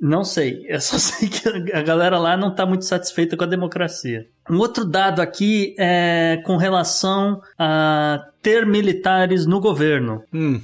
Não 0.00 0.22
sei, 0.22 0.64
eu 0.68 0.80
só 0.80 0.96
sei 0.98 1.28
que 1.28 1.48
a 1.74 1.82
galera 1.82 2.18
lá 2.18 2.36
não 2.36 2.50
está 2.50 2.64
muito 2.64 2.84
satisfeita 2.84 3.36
com 3.36 3.44
a 3.44 3.48
democracia. 3.48 4.28
Um 4.50 4.58
outro 4.58 4.84
dado 4.84 5.20
aqui 5.20 5.74
é 5.78 6.40
com 6.44 6.56
relação 6.56 7.40
a 7.58 8.24
ter 8.42 8.64
militares 8.64 9.46
no 9.46 9.60
governo. 9.60 10.22
Hum. 10.32 10.60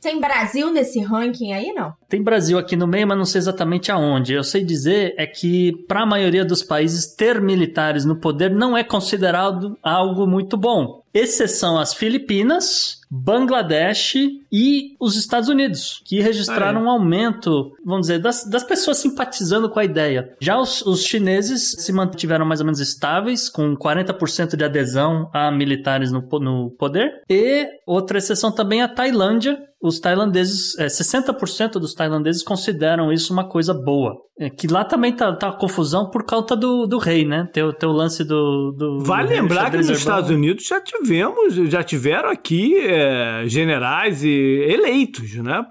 Tem 0.00 0.20
Brasil 0.20 0.70
nesse 0.70 1.00
ranking 1.00 1.52
aí, 1.52 1.72
não? 1.72 1.92
Tem 2.08 2.22
Brasil 2.22 2.58
aqui 2.58 2.76
no 2.76 2.86
meio, 2.86 3.06
mas 3.06 3.16
não 3.16 3.24
sei 3.24 3.38
exatamente 3.38 3.90
aonde. 3.90 4.34
Eu 4.34 4.44
sei 4.44 4.64
dizer 4.64 5.14
é 5.16 5.26
que, 5.26 5.72
para 5.88 6.02
a 6.02 6.06
maioria 6.06 6.44
dos 6.44 6.62
países, 6.62 7.06
ter 7.14 7.40
militares 7.40 8.04
no 8.04 8.16
poder 8.16 8.50
não 8.50 8.76
é 8.76 8.84
considerado 8.84 9.78
algo 9.82 10.26
muito 10.26 10.56
bom. 10.56 11.02
Exceção 11.14 11.78
as 11.78 11.94
Filipinas, 11.94 13.00
Bangladesh 13.08 14.16
e 14.50 14.96
os 14.98 15.16
Estados 15.16 15.48
Unidos, 15.48 16.02
que 16.04 16.20
registraram 16.20 16.80
ah, 16.80 16.82
é. 16.82 16.84
um 16.84 16.90
aumento, 16.90 17.72
vamos 17.84 18.08
dizer, 18.08 18.18
das, 18.18 18.44
das 18.44 18.64
pessoas 18.64 18.98
simpatizando 18.98 19.70
com 19.70 19.78
a 19.78 19.84
ideia. 19.84 20.34
Já 20.40 20.58
os, 20.58 20.82
os 20.82 21.04
chineses 21.04 21.76
se 21.78 21.92
mantiveram 21.92 22.44
mais 22.44 22.58
ou 22.58 22.66
menos 22.66 22.80
estáveis, 22.80 23.13
com 23.48 23.76
40% 23.76 24.56
de 24.56 24.64
adesão 24.64 25.30
a 25.32 25.50
militares 25.50 26.10
no, 26.10 26.20
no 26.40 26.70
poder. 26.78 27.10
E 27.28 27.66
outra 27.86 28.18
exceção 28.18 28.52
também 28.52 28.80
é 28.80 28.84
a 28.84 28.88
Tailândia, 28.88 29.58
os 29.84 30.00
tailandeses, 30.00 30.78
é, 30.78 30.86
60% 30.86 31.72
dos 31.72 31.92
tailandeses 31.92 32.42
consideram 32.42 33.12
isso 33.12 33.34
uma 33.34 33.46
coisa 33.46 33.74
boa. 33.74 34.16
É, 34.40 34.48
que 34.48 34.66
lá 34.66 34.82
também 34.82 35.14
tá, 35.14 35.36
tá 35.36 35.52
confusão 35.52 36.10
por 36.10 36.24
causa 36.24 36.56
do, 36.56 36.86
do 36.86 36.96
rei, 36.96 37.26
né? 37.26 37.46
Tem, 37.52 37.62
tem 37.74 37.88
o 37.88 37.92
lance 37.92 38.24
do. 38.24 38.72
do 38.72 39.04
vale 39.04 39.28
do 39.28 39.34
lembrar 39.34 39.70
que 39.70 39.76
nos 39.76 39.90
Estados 39.90 40.30
Unidos 40.30 40.66
já 40.66 40.80
tivemos, 40.80 41.54
já 41.68 41.84
tiveram 41.84 42.30
aqui 42.30 42.74
é, 42.78 43.44
generais 43.46 44.24
e 44.24 44.30
eleitos, 44.30 45.34
né? 45.34 45.62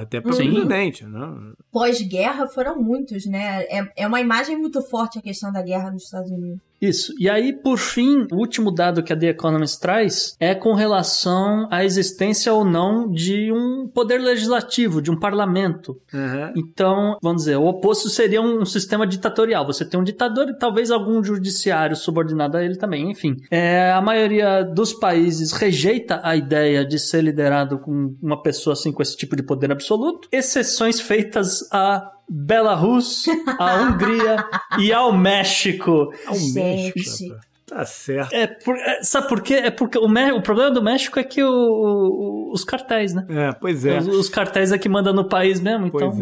Até 0.00 0.20
para 0.20 0.34
presidente, 0.34 1.06
né? 1.06 1.20
Pós-guerra 1.70 2.48
foram 2.48 2.76
muitos, 2.82 3.24
né? 3.24 3.62
É, 3.70 3.84
é 3.98 4.06
uma 4.06 4.20
imagem 4.20 4.58
muito 4.58 4.82
forte 4.82 5.20
a 5.20 5.22
questão 5.22 5.52
da 5.52 5.62
guerra 5.62 5.92
nos 5.92 6.02
Estados 6.02 6.30
Unidos. 6.32 6.60
Isso. 6.80 7.12
E 7.18 7.28
aí, 7.28 7.52
por 7.52 7.78
fim, 7.78 8.26
o 8.32 8.36
último 8.36 8.72
dado 8.72 9.02
que 9.02 9.12
a 9.12 9.16
The 9.16 9.28
Economist 9.28 9.80
traz 9.80 10.34
é 10.40 10.54
com 10.54 10.74
relação 10.74 11.68
à 11.70 11.84
existência 11.84 12.52
ou 12.52 12.64
não 12.64 13.10
de 13.10 13.52
um 13.52 13.88
poder 13.88 14.18
legislativo, 14.18 15.02
de 15.02 15.10
um 15.10 15.18
parlamento. 15.18 16.00
Uhum. 16.12 16.52
Então, 16.56 17.18
vamos 17.22 17.42
dizer, 17.42 17.56
o 17.56 17.66
oposto 17.66 18.08
seria 18.08 18.40
um 18.40 18.64
sistema 18.64 19.06
ditatorial. 19.06 19.66
Você 19.66 19.84
tem 19.84 20.00
um 20.00 20.04
ditador 20.04 20.48
e 20.48 20.58
talvez 20.58 20.90
algum 20.90 21.22
judiciário 21.22 21.94
subordinado 21.94 22.56
a 22.56 22.64
ele 22.64 22.76
também. 22.76 23.10
Enfim, 23.10 23.36
é, 23.50 23.90
a 23.90 24.00
maioria 24.00 24.62
dos 24.62 24.94
países 24.94 25.52
rejeita 25.52 26.20
a 26.22 26.34
ideia 26.34 26.84
de 26.84 26.98
ser 26.98 27.22
liderado 27.22 27.78
com 27.78 28.16
uma 28.22 28.40
pessoa 28.42 28.72
assim 28.72 28.92
com 28.92 29.02
esse 29.02 29.16
tipo 29.16 29.36
de 29.36 29.42
poder 29.42 29.70
absoluto. 29.70 30.28
Exceções 30.32 31.00
feitas 31.00 31.68
a 31.72 32.10
Belarus, 32.30 33.26
a 33.58 33.74
Hungria 33.82 34.44
e 34.78 34.92
ao 34.92 35.12
México. 35.12 36.12
Ao 36.26 36.38
México. 36.54 37.40
Tá 37.66 37.84
certo. 37.84 38.32
É 38.32 38.48
por, 38.48 38.76
é, 38.76 39.02
sabe 39.04 39.28
por 39.28 39.40
quê? 39.40 39.54
É 39.54 39.70
porque 39.70 39.96
o, 39.96 40.04
o 40.04 40.42
problema 40.42 40.72
do 40.72 40.82
México 40.82 41.20
é 41.20 41.22
que 41.22 41.40
o, 41.40 41.48
o, 41.48 42.52
os 42.52 42.64
cartéis, 42.64 43.14
né? 43.14 43.24
É, 43.28 43.52
pois 43.52 43.86
é. 43.86 43.98
Os, 43.98 44.08
os 44.08 44.28
cartéis 44.28 44.72
é 44.72 44.78
que 44.78 44.88
mandam 44.88 45.12
no 45.12 45.24
país 45.24 45.60
mesmo, 45.60 45.86
então. 45.86 46.12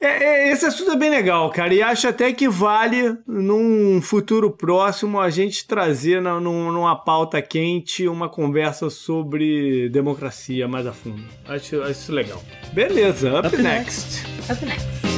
É. 0.00 0.06
é. 0.06 0.24
É, 0.24 0.50
esse 0.50 0.64
assunto 0.64 0.92
é 0.92 0.96
bem 0.96 1.10
legal, 1.10 1.50
cara. 1.50 1.74
E 1.74 1.82
acho 1.82 2.08
até 2.08 2.32
que 2.32 2.48
vale, 2.48 3.18
num 3.26 4.00
futuro 4.00 4.50
próximo, 4.50 5.20
a 5.20 5.28
gente 5.28 5.66
trazer 5.66 6.22
na, 6.22 6.40
numa 6.40 6.96
pauta 6.96 7.40
quente 7.42 8.08
uma 8.08 8.28
conversa 8.28 8.88
sobre 8.88 9.90
democracia 9.90 10.66
mais 10.66 10.86
a 10.86 10.92
fundo. 10.92 11.22
Acho, 11.46 11.82
acho 11.82 11.90
isso 11.90 12.12
legal. 12.12 12.42
Beleza, 12.72 13.38
up, 13.38 13.46
up 13.48 13.56
next. 13.58 14.22
next. 14.22 14.52
Up 14.52 14.64
next. 14.64 15.11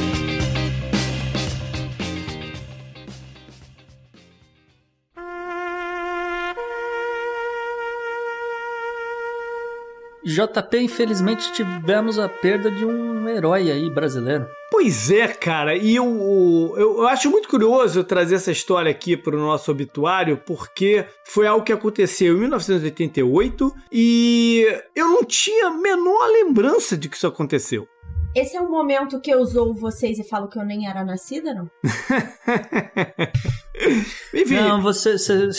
JP, 10.25 10.79
infelizmente 10.79 11.53
tivemos 11.53 12.19
a 12.19 12.29
perda 12.29 12.71
de 12.71 12.85
um 12.85 13.29
herói 13.29 13.71
aí 13.71 13.91
brasileiro. 13.91 14.47
Pois 14.71 15.11
é, 15.11 15.29
cara, 15.29 15.77
e 15.77 15.95
eu, 15.95 16.75
eu, 16.77 16.99
eu 16.99 17.09
acho 17.09 17.31
muito 17.31 17.49
curioso 17.49 18.03
trazer 18.03 18.37
essa 18.37 18.51
história 18.51 18.91
aqui 18.91 19.17
para 19.17 19.37
o 19.37 19.39
nosso 19.39 19.71
obituário, 19.71 20.41
porque 20.45 21.07
foi 21.25 21.47
algo 21.47 21.65
que 21.65 21.73
aconteceu 21.73 22.35
em 22.35 22.41
1988 22.41 23.73
e 23.93 24.67
eu 24.97 25.09
não 25.09 25.25
tinha 25.25 25.69
a 25.69 25.71
menor 25.71 26.27
lembrança 26.29 26.97
de 26.97 27.09
que 27.09 27.17
isso 27.17 27.27
aconteceu. 27.27 27.87
Esse 28.35 28.57
é 28.57 28.61
o 28.61 28.69
momento 28.69 29.21
que 29.21 29.31
eu 29.31 29.45
zoo 29.45 29.75
vocês 29.75 30.19
e 30.19 30.25
falo 30.25 30.49
que 30.49 30.59
eu 30.59 30.65
nem 30.65 30.89
era 30.89 31.05
nascida, 31.05 31.55
não? 31.55 31.71
Enfim. 34.35 34.57
Não, 34.57 34.83
você... 34.83 35.17
você 35.17 35.51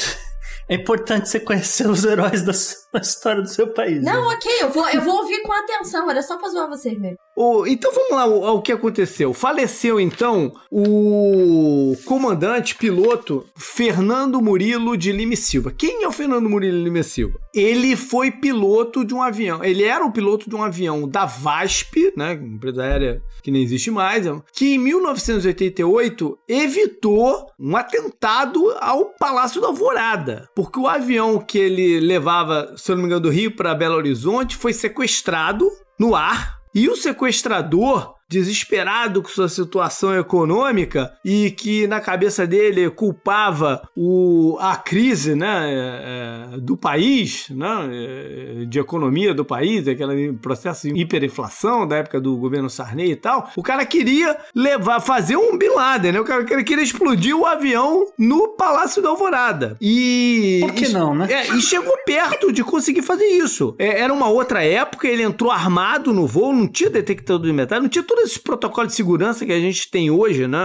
é 0.68 0.76
importante 0.76 1.30
você 1.30 1.40
conhecer 1.40 1.88
os 1.88 2.04
heróis 2.04 2.44
da, 2.44 2.52
da 2.94 3.00
história 3.00 3.42
do 3.42 3.50
seu 3.50 3.74
país. 3.74 4.04
Não, 4.04 4.30
né? 4.30 4.36
ok, 4.36 4.52
eu 4.62 4.70
vou, 4.70 4.90
eu 4.90 5.02
vou 5.02 5.16
ouvir 5.18 5.42
com 5.42 5.54
atenção, 5.54 6.10
era 6.10 6.22
só 6.22 6.38
pra 6.38 6.50
zoar 6.50 6.68
vocês 6.68 6.98
mesmo. 7.00 7.18
Então 7.68 7.94
vamos 7.94 8.12
lá 8.12 8.26
o, 8.26 8.58
o 8.58 8.62
que 8.62 8.72
aconteceu. 8.72 9.34
Faleceu 9.34 10.00
então 10.00 10.54
o 10.72 11.96
comandante 12.06 12.76
piloto 12.76 13.46
Fernando 13.56 14.42
Murilo 14.42 14.96
de 14.96 15.12
Lima 15.12 15.36
Silva. 15.36 15.72
Quem 15.72 16.04
é 16.04 16.08
o 16.08 16.12
Fernando 16.12 16.50
Murilo 16.50 16.78
de 16.78 16.84
Lima 16.84 17.04
Silva? 17.04 17.40
Ele 17.54 17.96
foi 17.96 18.32
piloto 18.32 19.04
de 19.04 19.14
um 19.14 19.22
avião. 19.22 19.64
Ele 19.64 19.84
era 19.84 20.06
o 20.06 20.12
piloto 20.12 20.50
de 20.50 20.56
um 20.56 20.64
avião 20.64 21.08
da 21.08 21.26
VASP, 21.26 22.14
né, 22.16 22.34
empresa 22.34 22.84
aérea 22.84 23.22
que 23.42 23.52
nem 23.52 23.62
existe 23.62 23.92
mais, 23.92 24.26
que 24.52 24.74
em 24.74 24.80
1988 24.80 26.38
evitou 26.48 27.48
um 27.60 27.76
atentado 27.76 28.76
ao 28.80 29.14
Palácio 29.20 29.62
da 29.62 29.68
Alvorada, 29.68 30.50
porque 30.56 30.80
o 30.80 30.88
avião 30.88 31.38
que 31.40 31.60
ele 31.60 32.00
levava 32.00 32.76
se 32.76 32.92
eu 32.92 32.96
não 32.96 33.04
me 33.04 33.08
engano, 33.08 33.22
do 33.22 33.30
Rio 33.30 33.56
para 33.56 33.76
Belo 33.76 33.96
Horizonte, 33.96 34.56
foi 34.56 34.74
sequestrado 34.74 35.70
no 36.00 36.16
ar. 36.16 36.60
E 36.76 36.90
o 36.90 36.96
sequestrador 36.98 38.15
desesperado 38.28 39.22
com 39.22 39.30
sua 39.30 39.48
situação 39.48 40.18
econômica 40.18 41.14
e 41.24 41.52
que 41.52 41.88
na 41.88 42.00
cabeça 42.00 42.46
dele 42.48 42.90
culpava 42.90 43.88
o, 43.96 44.58
a 44.60 44.76
crise 44.76 45.36
né, 45.36 46.54
é, 46.54 46.58
do 46.58 46.76
país, 46.76 47.48
né, 47.50 47.90
é, 47.92 48.66
de 48.66 48.80
economia 48.80 49.34
do 49.34 49.46
país, 49.46 49.88
aquele 49.88 50.34
processo 50.34 50.88
de 50.92 51.00
hiperinflação 51.00 51.88
da 51.88 51.98
época 51.98 52.20
do 52.20 52.36
governo 52.38 52.70
Sarney 52.70 53.12
e 53.12 53.16
tal, 53.16 53.52
o 53.56 53.64
cara 53.64 53.86
queria 53.86 54.38
levar, 54.54 55.00
fazer 55.00 55.38
um 55.38 55.58
Bin 55.58 55.70
Laden, 55.70 56.12
né? 56.12 56.20
O 56.20 56.26
cara 56.26 56.44
queria 56.64 56.84
explodir 56.84 57.36
o 57.36 57.46
avião 57.46 58.08
no 58.18 58.50
Palácio 58.50 59.02
da 59.02 59.10
Alvorada. 59.10 59.78
E. 59.80 60.60
Por 60.62 60.74
que 60.74 60.90
não, 60.90 61.14
né? 61.14 61.28
É, 61.30 61.56
e 61.56 61.62
chegou 61.62 61.96
perto 62.06 62.52
de 62.52 62.64
conseguir 62.64 63.02
fazer 63.02 63.26
isso. 63.26 63.76
É, 63.78 64.02
era 64.02 64.14
uma 64.14 64.28
outra 64.28 64.64
época, 64.64 65.08
ele 65.08 65.24
entrou 65.24 65.52
armado 65.52 66.14
no 66.14 66.26
voo, 66.28 66.54
não 66.54 66.68
tinha 66.68 66.90
detector 66.90 67.40
de 67.40 67.52
metal, 67.52 67.82
não 67.82 67.90
tinha 67.90 68.04
tudo 68.04 68.15
todos 68.16 68.32
esses 68.32 68.38
protocolos 68.38 68.92
de 68.92 68.96
segurança 68.96 69.46
que 69.46 69.52
a 69.52 69.60
gente 69.60 69.92
tem 69.92 70.10
hoje, 70.10 70.48
né, 70.48 70.60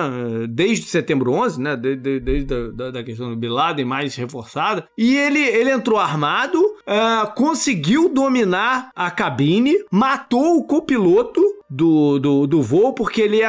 desde 0.48 0.86
setembro 0.86 1.32
11, 1.32 1.61
né, 1.61 1.76
desde, 1.76 2.20
desde 2.20 2.55
a 2.55 2.68
da, 2.68 2.90
da 2.92 3.03
questão 3.03 3.28
do 3.28 3.36
Bin 3.36 3.48
Laden 3.48 3.84
mais 3.84 4.14
reforçada, 4.14 4.86
e 4.96 5.16
ele, 5.16 5.40
ele 5.40 5.70
entrou 5.70 5.98
armado, 5.98 6.59
uh, 6.61 7.34
conseguiu 7.34 8.09
dominar 8.09 8.90
a 8.94 9.11
cabine, 9.11 9.74
matou 9.90 10.57
o 10.57 10.64
copiloto, 10.64 11.42
do, 11.70 12.18
do, 12.18 12.46
do 12.46 12.62
voo, 12.62 12.92
porque 12.92 13.20
ele 13.20 13.40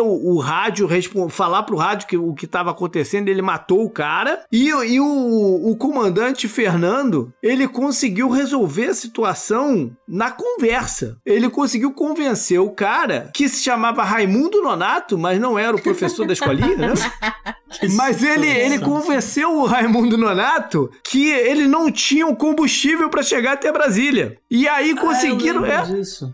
o, 0.00 0.34
o 0.34 0.38
rádio, 0.38 0.88
falar 1.28 1.64
pro 1.64 1.76
rádio 1.76 2.08
que, 2.08 2.16
o 2.16 2.32
que 2.32 2.46
estava 2.46 2.70
acontecendo, 2.70 3.28
ele 3.28 3.42
matou 3.42 3.84
o 3.84 3.90
cara. 3.90 4.42
E, 4.50 4.68
e 4.68 5.00
o, 5.00 5.70
o 5.70 5.76
comandante 5.76 6.48
Fernando, 6.48 7.32
ele 7.42 7.68
conseguiu 7.68 8.30
resolver 8.30 8.86
a 8.86 8.94
situação 8.94 9.90
na 10.06 10.30
conversa. 10.30 11.18
Ele 11.26 11.50
conseguiu 11.50 11.92
convencer 11.92 12.60
o 12.60 12.70
cara, 12.70 13.30
que 13.34 13.48
se 13.48 13.62
chamava 13.62 14.02
Raimundo 14.02 14.62
Nonato, 14.62 15.18
mas 15.18 15.38
não 15.38 15.58
era 15.58 15.76
o 15.76 15.82
professor 15.82 16.26
da 16.26 16.32
escolinha, 16.32 16.76
né? 16.76 16.94
mas 17.94 18.22
ele, 18.22 18.48
ele 18.48 18.78
convenceu 18.78 19.54
o 19.58 19.66
Raimundo 19.66 20.16
Nonato 20.16 20.90
que 21.04 21.30
ele 21.30 21.66
não 21.66 21.90
tinha 21.90 22.26
o 22.26 22.36
combustível 22.36 23.10
para 23.10 23.22
chegar 23.22 23.52
até 23.52 23.70
Brasília. 23.70 24.38
E 24.50 24.66
aí 24.66 24.92
ah, 24.92 25.00
conseguiram. 25.00 25.64
Ah, 25.64 25.68
é, 25.68 25.84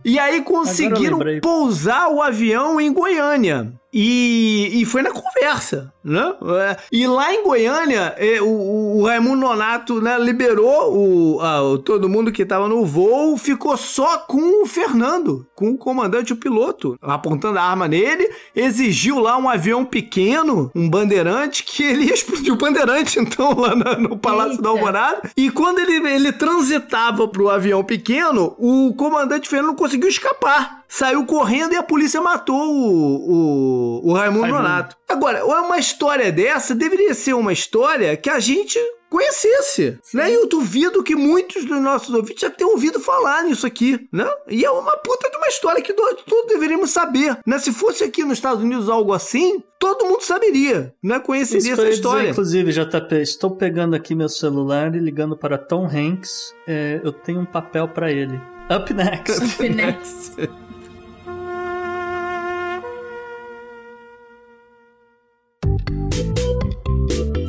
e 0.05 0.19
aí 0.19 0.43
conseguiram 0.43 1.24
pousar 1.41 2.09
o 2.09 2.23
avião 2.23 2.81
em 2.81 2.93
Goiânia. 2.93 3.73
E, 3.97 4.81
e 4.83 4.85
foi 4.85 5.03
na 5.03 5.13
conversa, 5.13 5.93
né? 6.03 6.35
É, 6.59 6.77
e 6.91 7.07
lá 7.07 7.33
em 7.33 7.45
Goiânia, 7.45 8.13
é, 8.19 8.43
o, 8.43 8.97
o 8.99 9.07
Raimundo 9.07 9.37
Nonato 9.37 10.01
né, 10.01 10.19
liberou 10.19 10.93
o, 10.93 11.41
a, 11.41 11.79
todo 11.85 12.09
mundo 12.09 12.33
que 12.33 12.43
estava 12.43 12.67
no 12.67 12.85
voo, 12.85 13.37
ficou 13.37 13.77
só 13.77 14.19
com 14.19 14.65
o 14.65 14.67
Fernando, 14.67 15.47
com 15.55 15.71
o 15.71 15.79
comandante, 15.79 16.33
o 16.33 16.37
piloto, 16.37 16.99
apontando 17.01 17.57
a 17.57 17.63
arma 17.63 17.87
nele, 17.87 18.29
exigiu 18.57 19.21
lá 19.21 19.39
um 19.39 19.49
avião 19.49 19.85
pequeno, 19.85 20.73
um 20.75 20.91
bandeirante, 20.91 21.63
que 21.63 21.85
ele 21.85 22.07
ia 22.11 22.15
explodir 22.15 22.53
o 22.53 22.59
bandeirante, 22.59 23.21
então, 23.21 23.55
lá 23.57 23.77
no, 23.77 24.09
no 24.09 24.19
Palácio 24.19 24.55
Eita. 24.55 24.63
da 24.65 24.71
Alvorada. 24.71 25.31
E 25.37 25.53
quando 25.53 25.79
ele, 25.79 26.05
ele 26.09 26.33
transitava 26.33 27.29
pro 27.29 27.49
avião 27.49 27.85
pequeno, 27.85 28.57
o 28.59 28.93
comandante 28.95 29.49
Fernando 29.49 29.77
conseguiu 29.77 30.09
escapar 30.09 30.83
saiu 30.95 31.27
correndo 31.27 31.73
e 31.73 31.77
a 31.77 31.83
polícia 31.83 32.21
matou 32.21 32.73
o, 32.73 33.33
o, 33.33 33.84
o 34.03 34.13
Raimundo, 34.13 34.43
Raimundo 34.43 34.63
Nonato. 34.63 34.97
Agora, 35.09 35.45
uma 35.45 35.79
história 35.79 36.31
dessa 36.33 36.75
deveria 36.75 37.15
ser 37.15 37.35
uma 37.35 37.53
história 37.53 38.17
que 38.17 38.31
a 38.31 38.41
gente 38.41 38.79
conhecesse, 39.15 39.97
Sim. 40.03 40.17
né? 40.17 40.31
E 40.31 40.35
eu 40.35 40.49
duvido 40.49 41.03
que 41.03 41.15
muitos 41.15 41.65
dos 41.65 41.81
nossos 41.81 42.13
ouvintes 42.13 42.41
já 42.41 42.51
tenham 42.51 42.73
ouvido 42.73 42.99
falar 42.99 43.45
nisso 43.45 43.65
aqui, 43.65 44.09
né? 44.13 44.29
E 44.49 44.65
é 44.65 44.71
uma 44.71 44.97
puta 44.97 45.31
de 45.31 45.37
uma 45.37 45.47
história 45.47 45.81
que 45.81 45.93
nós 45.93 46.17
todos 46.27 46.53
deveríamos 46.53 46.91
saber, 46.91 47.39
né? 47.47 47.59
Se 47.61 47.73
fosse 47.73 48.03
aqui 48.03 48.25
nos 48.25 48.39
Estados 48.39 48.65
Unidos 48.65 48.89
algo 48.89 49.13
assim, 49.13 49.63
todo 49.79 50.05
mundo 50.07 50.23
saberia, 50.23 50.93
né? 51.01 51.21
Conheceria 51.21 51.75
essa 51.75 51.89
história. 51.89 52.23
Dizer, 52.23 52.33
inclusive, 52.33 52.73
JP, 52.73 53.15
estou 53.21 53.53
pegando 53.53 53.95
aqui 53.95 54.17
meu 54.17 54.29
celular 54.29 54.93
e 54.97 54.99
ligando 54.99 55.37
para 55.37 55.57
Tom 55.59 55.87
Hanks. 55.87 56.53
É, 56.67 57.01
eu 57.05 57.13
tenho 57.13 57.41
um 57.41 57.47
papel 57.47 57.87
para 57.87 58.11
ele. 58.11 58.41
Up 58.69 58.93
next. 58.93 59.45
Up 59.45 59.63
next. 59.69 60.64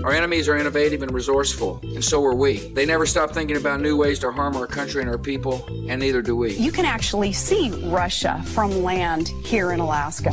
Our 0.05 0.13
enemies 0.13 0.47
are 0.47 0.55
innovative 0.55 1.01
and 1.01 1.11
resourceful, 1.11 1.79
and 1.81 2.03
so 2.03 2.23
are 2.25 2.35
we. 2.35 2.57
They 2.75 2.85
never 2.85 3.07
stop 3.07 3.31
thinking 3.31 3.57
about 3.57 3.81
new 3.81 3.97
ways 3.97 4.19
to 4.19 4.31
harm 4.31 4.55
our 4.55 4.67
country 4.67 5.01
and 5.01 5.09
our 5.09 5.17
people, 5.17 5.65
and 5.89 5.99
neither 5.99 6.21
do 6.21 6.35
we. 6.35 6.53
You 6.53 6.71
can 6.71 6.85
actually 6.85 7.33
see 7.33 7.71
Russia 7.85 8.39
from 8.53 8.83
land 8.83 9.29
here 9.43 9.71
in 9.71 9.79
Alaska. 9.79 10.29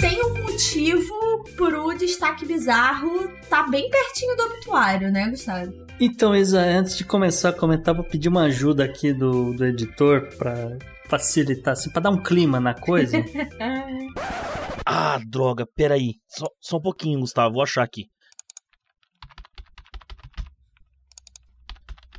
Tem 0.00 0.24
um 0.24 0.42
motivo 0.42 1.44
pro 1.54 1.94
destaque 1.98 2.46
bizarro 2.46 3.30
tá 3.50 3.64
bem 3.64 3.90
pertinho 3.90 4.34
do 4.38 4.42
obituário, 4.44 5.12
né, 5.12 5.28
Gustavo? 5.28 5.70
Então, 6.00 6.34
Isa, 6.34 6.62
antes 6.62 6.96
de 6.96 7.04
começar 7.04 7.50
a 7.50 7.52
comentar, 7.52 7.94
vou 7.94 8.04
pedir 8.04 8.30
uma 8.30 8.44
ajuda 8.44 8.84
aqui 8.84 9.12
do, 9.12 9.52
do 9.52 9.66
editor 9.66 10.30
para 10.38 10.78
facilitar, 11.10 11.74
assim, 11.74 11.90
pra 11.90 12.00
dar 12.00 12.08
um 12.08 12.22
clima 12.22 12.58
na 12.58 12.72
coisa. 12.72 13.22
ah, 14.86 15.18
droga, 15.26 15.66
peraí. 15.66 16.14
Só, 16.28 16.46
só 16.60 16.76
um 16.76 16.80
pouquinho, 16.80 17.20
Gustavo, 17.20 17.54
vou 17.54 17.62
achar 17.62 17.82
aqui. 17.82 18.08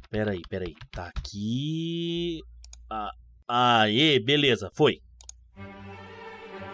Peraí, 0.10 0.42
peraí. 0.50 0.76
Tá 0.92 1.08
aqui. 1.08 2.42
Ah, 2.90 3.12
aê, 3.48 4.20
beleza, 4.20 4.70
foi. 4.76 5.00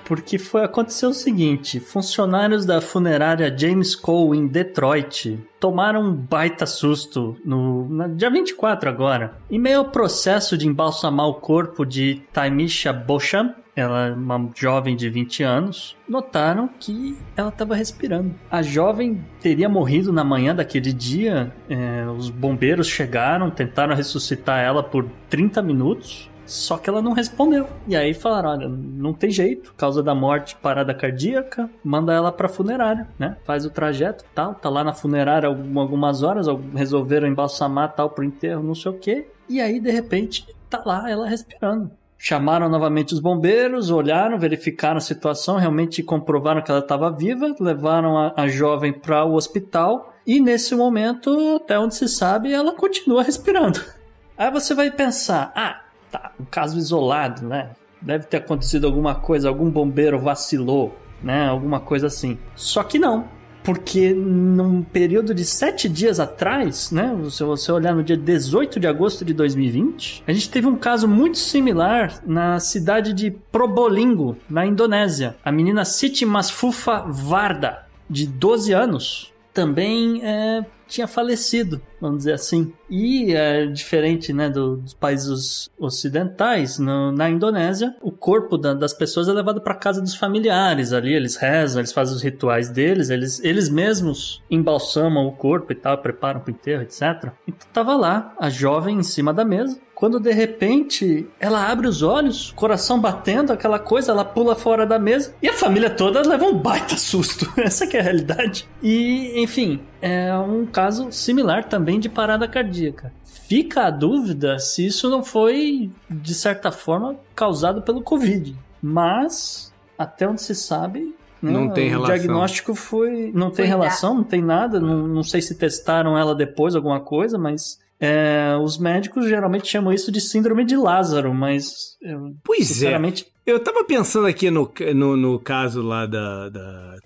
Porque 0.06 0.38
foi 0.38 0.64
aconteceu 0.64 1.10
o 1.10 1.14
seguinte: 1.14 1.80
funcionários 1.80 2.66
da 2.66 2.82
funerária 2.82 3.56
James 3.56 3.96
Cole 3.96 4.38
em 4.38 4.48
Detroit 4.48 5.40
tomaram 5.60 6.02
um 6.02 6.14
baita 6.14 6.66
susto 6.66 7.38
no, 7.46 7.88
no 7.88 8.16
dia 8.16 8.30
24 8.30 8.90
agora. 8.90 9.38
Em 9.50 9.60
meio 9.60 9.80
ao 9.80 9.92
processo 9.92 10.58
de 10.58 10.68
embalsamar 10.68 11.28
o 11.28 11.36
corpo 11.36 11.86
de 11.86 12.22
Taimisha 12.34 12.92
Beauchamp, 12.92 13.63
ela 13.76 14.08
é 14.08 14.12
uma 14.12 14.50
jovem 14.56 14.96
de 14.96 15.10
20 15.10 15.44
anos, 15.44 15.98
notaram 16.08 16.70
que 16.80 17.18
ela 17.36 17.50
estava 17.50 17.76
respirando. 17.76 18.36
A 18.50 18.62
jovem 18.62 19.24
teria 19.42 19.68
morrido 19.68 20.14
na 20.14 20.24
manhã 20.24 20.56
daquele 20.56 20.94
dia. 20.94 21.54
É, 21.70 22.06
os 22.06 22.30
bombeiros 22.30 22.88
chegaram, 22.88 23.50
tentaram 23.50 23.96
ressuscitar 23.96 24.60
ela 24.60 24.84
por 24.84 25.06
30 25.30 25.62
minutos. 25.62 26.30
Só 26.46 26.78
que 26.78 26.90
ela 26.90 27.02
não 27.02 27.14
respondeu. 27.14 27.68
E 27.88 27.96
aí 27.96 28.14
falaram: 28.14 28.50
olha, 28.50 28.68
não 28.70 29.14
tem 29.14 29.30
jeito, 29.32 29.74
causa 29.76 30.04
da 30.04 30.14
morte, 30.14 30.56
parada 30.58 30.94
cardíaca, 30.94 31.70
manda 31.84 32.14
ela 32.14 32.32
pra 32.32 32.50
funerária, 32.50 33.08
né? 33.18 33.38
Faz 33.46 33.66
o 33.66 33.70
trajeto 33.70 34.26
tal, 34.36 34.54
tá 34.54 34.70
lá 34.70 34.84
na 34.84 34.94
funerária 34.94 35.48
algumas 35.48 36.22
horas, 36.22 36.46
resolveram 36.76 37.28
embalsamar 37.28 37.94
tal 37.96 38.10
pro 38.10 38.26
enterro, 38.26 38.62
não 38.62 38.76
sei 38.76 38.92
o 38.92 39.00
que. 39.00 39.28
E 39.48 39.62
aí, 39.62 39.80
de 39.80 39.92
repente, 39.92 40.46
tá 40.70 40.84
lá 40.86 41.10
ela 41.10 41.28
respirando. 41.28 41.92
Chamaram 42.26 42.70
novamente 42.70 43.14
os 43.14 43.20
bombeiros, 43.20 43.92
olharam, 43.92 44.40
verificaram 44.40 44.96
a 44.96 45.02
situação, 45.02 45.58
realmente 45.58 46.02
comprovaram 46.02 46.62
que 46.62 46.72
ela 46.72 46.80
estava 46.80 47.12
viva, 47.12 47.54
levaram 47.60 48.18
a, 48.18 48.34
a 48.38 48.48
jovem 48.48 48.94
para 48.94 49.26
o 49.26 49.34
hospital 49.34 50.14
e 50.26 50.40
nesse 50.40 50.74
momento, 50.74 51.58
até 51.62 51.78
onde 51.78 51.96
se 51.96 52.08
sabe, 52.08 52.54
ela 52.54 52.72
continua 52.72 53.24
respirando. 53.24 53.82
Aí 54.38 54.50
você 54.50 54.74
vai 54.74 54.90
pensar: 54.90 55.52
ah, 55.54 55.82
tá, 56.10 56.32
um 56.40 56.46
caso 56.46 56.78
isolado, 56.78 57.46
né? 57.46 57.72
Deve 58.02 58.24
ter 58.24 58.38
acontecido 58.38 58.88
alguma 58.88 59.16
coisa, 59.16 59.50
algum 59.50 59.70
bombeiro 59.70 60.18
vacilou, 60.18 60.98
né? 61.22 61.50
Alguma 61.50 61.82
coisa 61.82 62.08
assim. 62.08 62.40
Só 62.56 62.84
que 62.84 62.98
não. 62.98 63.28
Porque 63.64 64.14
num 64.14 64.84
período 64.84 65.34
de 65.34 65.46
sete 65.46 65.88
dias 65.88 66.20
atrás, 66.20 66.92
né? 66.92 67.18
Se 67.30 67.44
você 67.44 67.72
olhar 67.72 67.96
no 67.96 68.04
dia 68.04 68.18
18 68.18 68.80
de 68.80 68.88
agosto 68.88 69.24
de 69.24 69.34
2020, 69.34 70.24
a 70.28 70.34
gente 70.34 70.50
teve 70.50 70.68
um 70.68 70.76
caso 70.76 71.08
muito 71.08 71.38
similar 71.38 72.22
na 72.26 72.60
cidade 72.60 73.14
de 73.14 73.32
Probolinggo, 73.32 74.38
na 74.50 74.66
Indonésia. 74.66 75.36
A 75.44 75.52
menina 75.52 75.86
Siti 75.86 76.26
Masfufa 76.26 77.06
Varda, 77.08 77.86
de 78.10 78.28
12 78.28 78.74
anos, 78.74 79.34
também 79.54 80.22
é, 80.24 80.66
tinha 80.94 81.08
falecido, 81.08 81.82
vamos 82.00 82.20
dizer 82.20 82.34
assim. 82.34 82.72
E 82.88 83.34
é 83.34 83.66
diferente 83.66 84.32
né, 84.32 84.48
do, 84.48 84.78
dos 84.78 84.94
países 84.94 85.72
ocidentais, 85.78 86.78
no, 86.78 87.12
na 87.12 87.30
Indonésia, 87.30 87.96
o 88.00 88.12
corpo 88.12 88.58
da, 88.58 88.76
das 88.76 88.94
pessoas 88.94 89.28
é 89.28 89.34
levado 89.34 89.60
para 89.60 89.74
casa 89.74 90.00
dos 90.00 90.14
familiares 90.14 90.94
ali, 90.94 91.12
eles 91.14 91.36
rezam, 91.36 91.80
eles 91.80 91.92
fazem 91.92 92.16
os 92.16 92.22
rituais 92.22 92.70
deles, 92.70 93.10
eles, 93.10 93.44
eles 93.44 93.70
mesmos 93.70 94.44
embalsamam 94.52 95.26
o 95.26 95.32
corpo 95.32 95.72
e 95.72 95.76
tal, 95.76 95.98
preparam 95.98 96.42
para 96.42 96.52
o 96.52 96.54
enterro, 96.54 96.84
etc. 96.84 97.32
Então 97.48 97.68
tava 97.74 97.96
lá, 97.96 98.36
a 98.40 98.50
jovem 98.50 99.00
em 99.00 99.04
cima 99.04 99.34
da 99.34 99.44
mesa, 99.44 99.80
quando 100.04 100.20
de 100.20 100.34
repente 100.34 101.26
ela 101.40 101.66
abre 101.66 101.88
os 101.88 102.02
olhos, 102.04 102.52
coração 102.58 103.00
batendo, 103.00 103.54
aquela 103.54 103.80
coisa, 103.80 104.12
ela 104.12 104.26
pula 104.26 104.54
fora 104.54 104.86
da 104.86 105.00
mesa 105.00 105.34
e 105.42 105.48
a 105.48 105.54
família 105.54 105.90
toda 105.90 106.28
leva 106.28 106.44
um 106.44 106.58
baita 106.58 106.98
susto. 106.98 107.50
Essa 107.56 107.86
é 107.86 108.00
a 108.02 108.04
realidade. 108.04 108.68
E, 108.82 109.32
enfim, 109.42 109.80
é 110.02 110.36
um 110.36 110.66
caso 110.66 111.10
similar 111.10 111.70
também 111.70 112.02
de 112.02 112.10
parada 112.10 112.50
cardíaca. 112.50 113.14
Fica 113.48 113.86
a 113.86 113.90
dúvida 113.90 114.60
se 114.60 114.86
isso 114.86 115.10
não 115.10 115.24
foi, 115.24 115.90
de 116.10 116.34
certa 116.34 116.70
forma, 116.70 117.16
causado 117.34 117.82
pelo 117.82 118.02
Covid. 118.02 118.54
Mas, 118.82 119.74
até 119.98 120.28
onde 120.28 120.42
se 120.42 120.54
sabe, 120.54 121.16
não, 121.42 121.70
tem 121.70 121.88
relação. 121.88 122.14
O 122.14 122.18
diagnóstico 122.20 122.76
foi. 122.76 123.32
Não 123.34 123.52
tem 123.52 123.66
relação, 123.66 124.16
não 124.16 124.24
tem 124.26 124.42
nada. 124.42 124.82
Não, 124.82 125.08
não 125.08 125.24
sei 125.24 125.42
se 125.42 125.56
testaram 125.56 126.18
ela 126.18 126.36
depois, 126.36 126.76
alguma 126.76 127.00
coisa, 127.00 127.38
mas. 127.38 127.82
É, 128.06 128.58
os 128.58 128.78
médicos 128.78 129.30
geralmente 129.30 129.66
chamam 129.66 129.94
isso 129.94 130.12
de 130.12 130.20
síndrome 130.20 130.66
de 130.66 130.76
Lázaro, 130.76 131.34
mas. 131.34 131.72
Eu, 132.02 132.36
pois 132.44 132.60
é. 132.60 132.74
sinceramente, 132.74 133.26
é. 133.48 133.52
Eu 133.52 133.62
tava 133.62 133.86
pensando 133.86 134.28
aqui 134.28 134.52
no, 134.52 134.70
no, 134.94 135.16
no 135.16 135.40
caso 135.40 135.82
lá 135.82 136.06
da, 136.06 136.50
da 136.50 136.98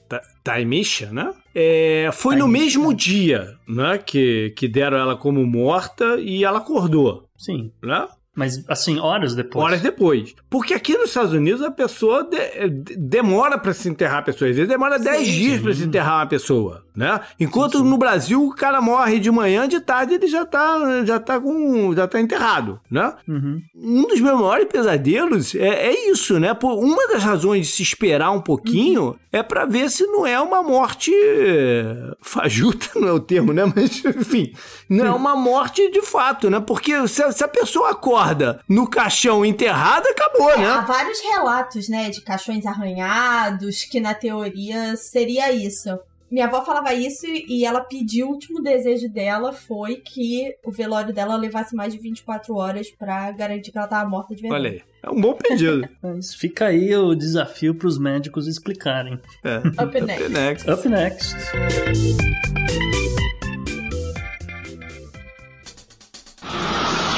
Taimisha, 0.44 1.12
né? 1.12 1.32
É, 1.54 2.10
foi 2.12 2.36
no 2.36 2.48
mesmo 2.48 2.96
dia, 2.96 3.56
né? 3.68 4.00
Que, 4.00 4.52
que 4.58 4.68
deram 4.68 4.98
ela 4.98 5.16
como 5.16 5.46
morta 5.46 6.20
e 6.20 6.44
ela 6.44 6.58
acordou. 6.58 7.28
Sim. 7.38 7.72
Né? 7.84 8.08
Mas, 8.36 8.64
assim, 8.68 9.00
horas 9.00 9.34
depois. 9.34 9.66
Horas 9.66 9.82
depois. 9.82 10.36
Porque 10.48 10.76
aqui 10.76 10.96
nos 10.96 11.10
Estados 11.10 11.34
Unidos 11.34 11.64
a 11.64 11.72
pessoa 11.72 12.24
de, 12.24 12.70
de, 12.70 12.96
demora 12.96 13.58
para 13.58 13.74
se 13.74 13.90
enterrar 13.90 14.20
a 14.20 14.22
pessoa. 14.22 14.50
Às 14.50 14.56
vezes 14.56 14.70
demora 14.70 15.00
10 15.00 15.28
dias 15.28 15.62
para 15.62 15.74
se 15.74 15.84
enterrar 15.84 16.20
uma 16.20 16.28
pessoa, 16.28 16.86
né? 16.98 17.22
Enquanto 17.40 17.78
sim, 17.78 17.84
sim. 17.84 17.90
no 17.90 17.98
Brasil 17.98 18.44
o 18.44 18.54
cara 18.54 18.82
morre 18.82 19.20
de 19.20 19.32
manhã, 19.32 19.68
de 19.68 19.80
tarde 19.80 20.16
ele 20.16 20.28
já 20.28 20.46
tá, 20.46 21.06
já 21.06 21.20
tá, 21.20 21.40
com, 21.40 21.94
já 21.96 22.08
tá 22.08 22.20
enterrado, 22.20 22.80
né? 22.92 23.14
Uhum. 23.28 23.62
Um 23.76 24.08
dos 24.08 24.20
meus 24.20 24.40
maiores 24.40 24.68
pesadelos 24.68 25.56
é, 25.56 25.88
é, 25.88 26.10
isso, 26.10 26.40
né? 26.40 26.54
Por 26.54 26.74
uma 26.74 27.08
das 27.08 27.24
razões 27.24 27.68
de 27.68 27.74
se 27.74 27.84
esperar 27.84 28.32
um 28.32 28.42
pouquinho 28.42 29.04
uhum. 29.04 29.16
é 29.32 29.42
para 29.42 29.66
ver 29.66 29.90
se 29.90 30.06
não 30.08 30.26
é 30.26 30.40
uma 30.40 30.62
morte 30.62 31.12
fajuta, 32.22 32.88
não 33.00 33.08
é 33.08 33.14
o 33.14 33.20
termo, 33.20 33.54
né? 33.54 33.64
Mas, 33.74 34.04
enfim, 34.04 34.52
não 34.90 35.06
é 35.06 35.12
uma 35.12 35.36
morte 35.36 35.90
de 35.92 36.02
fato, 36.02 36.50
né? 36.50 36.60
Porque 36.60 37.08
se, 37.08 37.32
se 37.32 37.44
a 37.44 37.48
pessoa 37.48 37.92
acorda 37.92 38.18
acorda 38.18 38.60
no 38.68 38.88
caixão 38.88 39.46
enterrado, 39.46 40.08
acabou, 40.08 40.52
é, 40.52 40.58
né? 40.58 40.68
Há 40.68 40.82
vários 40.82 41.20
relatos, 41.22 41.88
né, 41.88 42.10
de 42.10 42.22
caixões 42.22 42.66
arranhados, 42.66 43.84
que 43.84 44.00
na 44.00 44.14
teoria 44.14 44.96
seria 44.96 45.52
isso. 45.52 45.98
Minha 46.30 46.46
avó 46.46 46.64
falava 46.64 46.94
isso 46.94 47.26
e 47.26 47.66
ela 47.66 47.80
pediu, 47.80 48.28
o 48.28 48.32
último 48.32 48.62
desejo 48.62 49.08
dela 49.08 49.54
foi 49.54 49.96
que 49.96 50.54
o 50.66 50.72
velório 50.72 51.14
dela 51.14 51.38
levasse 51.38 51.74
mais 51.74 51.94
de 51.94 52.00
24 52.00 52.54
horas 52.54 52.92
para 52.92 53.32
garantir 53.32 53.72
que 53.72 53.78
ela 53.78 53.88
tava 53.88 54.10
morta 54.10 54.36
de 54.36 54.42
verdade. 54.42 54.62
Olha 54.62 54.72
aí, 54.72 54.82
é 55.04 55.10
um 55.10 55.22
bom 55.22 55.34
pedido. 55.34 55.88
Mas 56.04 56.36
fica 56.36 56.66
aí 56.66 56.94
o 56.96 57.16
desafio 57.16 57.74
para 57.74 57.88
os 57.88 57.98
médicos 57.98 58.46
explicarem. 58.46 59.20
É. 59.44 59.58
Up 59.82 60.02
next. 60.02 60.24
Up 60.24 60.30
next. 60.30 60.70
Up 60.70 60.90
next. 60.90 61.36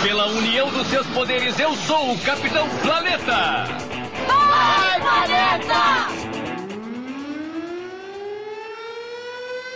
Pela 0.03 0.28
união 0.28 0.72
dos 0.72 0.88
seus 0.88 1.07
poderes, 1.07 1.60
eu 1.60 1.74
sou 1.76 2.14
o 2.14 2.20
Capitão 2.20 2.68
Planeta! 2.82 3.66
Vai, 4.28 4.99
Planeta! 5.01 6.39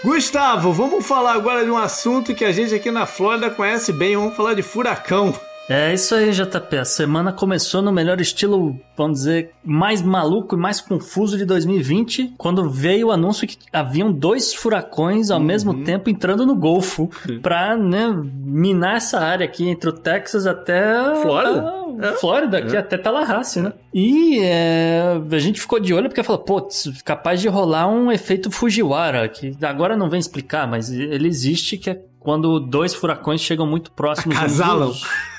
Gustavo, 0.04 0.74
vamos 0.74 1.08
falar 1.08 1.32
agora 1.32 1.64
de 1.64 1.72
um 1.72 1.78
assunto 1.78 2.36
que 2.36 2.44
a 2.44 2.52
gente 2.52 2.76
aqui 2.76 2.92
na 2.92 3.06
Flórida 3.06 3.50
conhece 3.50 3.94
bem. 3.94 4.18
Vamos 4.18 4.36
falar 4.36 4.54
de 4.54 4.62
furacão. 4.62 5.34
É 5.70 5.94
isso 5.94 6.14
aí, 6.14 6.32
JP. 6.32 6.78
A 6.78 6.86
semana 6.86 7.32
começou 7.32 7.82
no 7.82 7.92
melhor 7.92 8.20
estilo, 8.20 8.78
vamos 8.98 9.20
dizer, 9.20 9.52
mais 9.64 10.02
maluco 10.02 10.56
e 10.56 10.60
mais 10.60 10.82
confuso 10.82 11.38
de 11.38 11.46
2020, 11.46 12.34
quando 12.38 12.70
veio 12.70 13.08
o 13.08 13.12
anúncio 13.12 13.48
que 13.48 13.58
haviam 13.72 14.12
dois 14.12 14.54
furacões 14.54 15.32
ao 15.32 15.40
uhum. 15.40 15.46
mesmo 15.46 15.84
tempo 15.84 16.10
entrando 16.10 16.46
no 16.46 16.56
Golfo 16.56 17.10
para 17.42 17.78
né, 17.78 18.14
minar 18.14 18.98
essa 18.98 19.20
área 19.20 19.46
aqui 19.46 19.68
entre 19.70 19.90
o 19.90 19.94
Texas 19.94 20.46
até 20.46 21.16
Flórida. 21.22 21.84
É. 22.02 22.12
Flórida, 22.14 22.58
aqui 22.58 22.76
é. 22.76 22.80
até 22.80 22.98
Tallahassee, 22.98 23.62
né? 23.62 23.74
E 23.94 24.40
é, 24.42 25.22
a 25.32 25.40
gente 25.40 25.62
ficou 25.62 25.80
de 25.80 25.94
olho 25.94 26.10
porque 26.10 26.24
falou, 26.24 26.42
pô, 26.42 26.68
capaz 27.06 27.40
de 27.40 27.48
rolar 27.48 27.88
um 27.88 28.12
efeito 28.12 28.52
Fujiwara, 28.52 29.30
que 29.30 29.56
agora 29.62 29.96
não 29.96 30.10
vem 30.10 30.20
explicar, 30.20 30.68
mas 30.68 30.92
ele 30.92 31.28
existe 31.28 31.78
que 31.78 31.92
é 31.92 32.02
quando 32.20 32.60
dois 32.60 32.94
furacões 32.94 33.42
chegam 33.42 33.68
muito 33.68 33.92
próximos. 33.92 34.38
Acasalam. 34.38 34.90
Um 34.90 35.33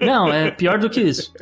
não, 0.00 0.32
é 0.32 0.50
pior 0.50 0.78
do 0.78 0.88
que 0.88 1.00
isso. 1.00 1.32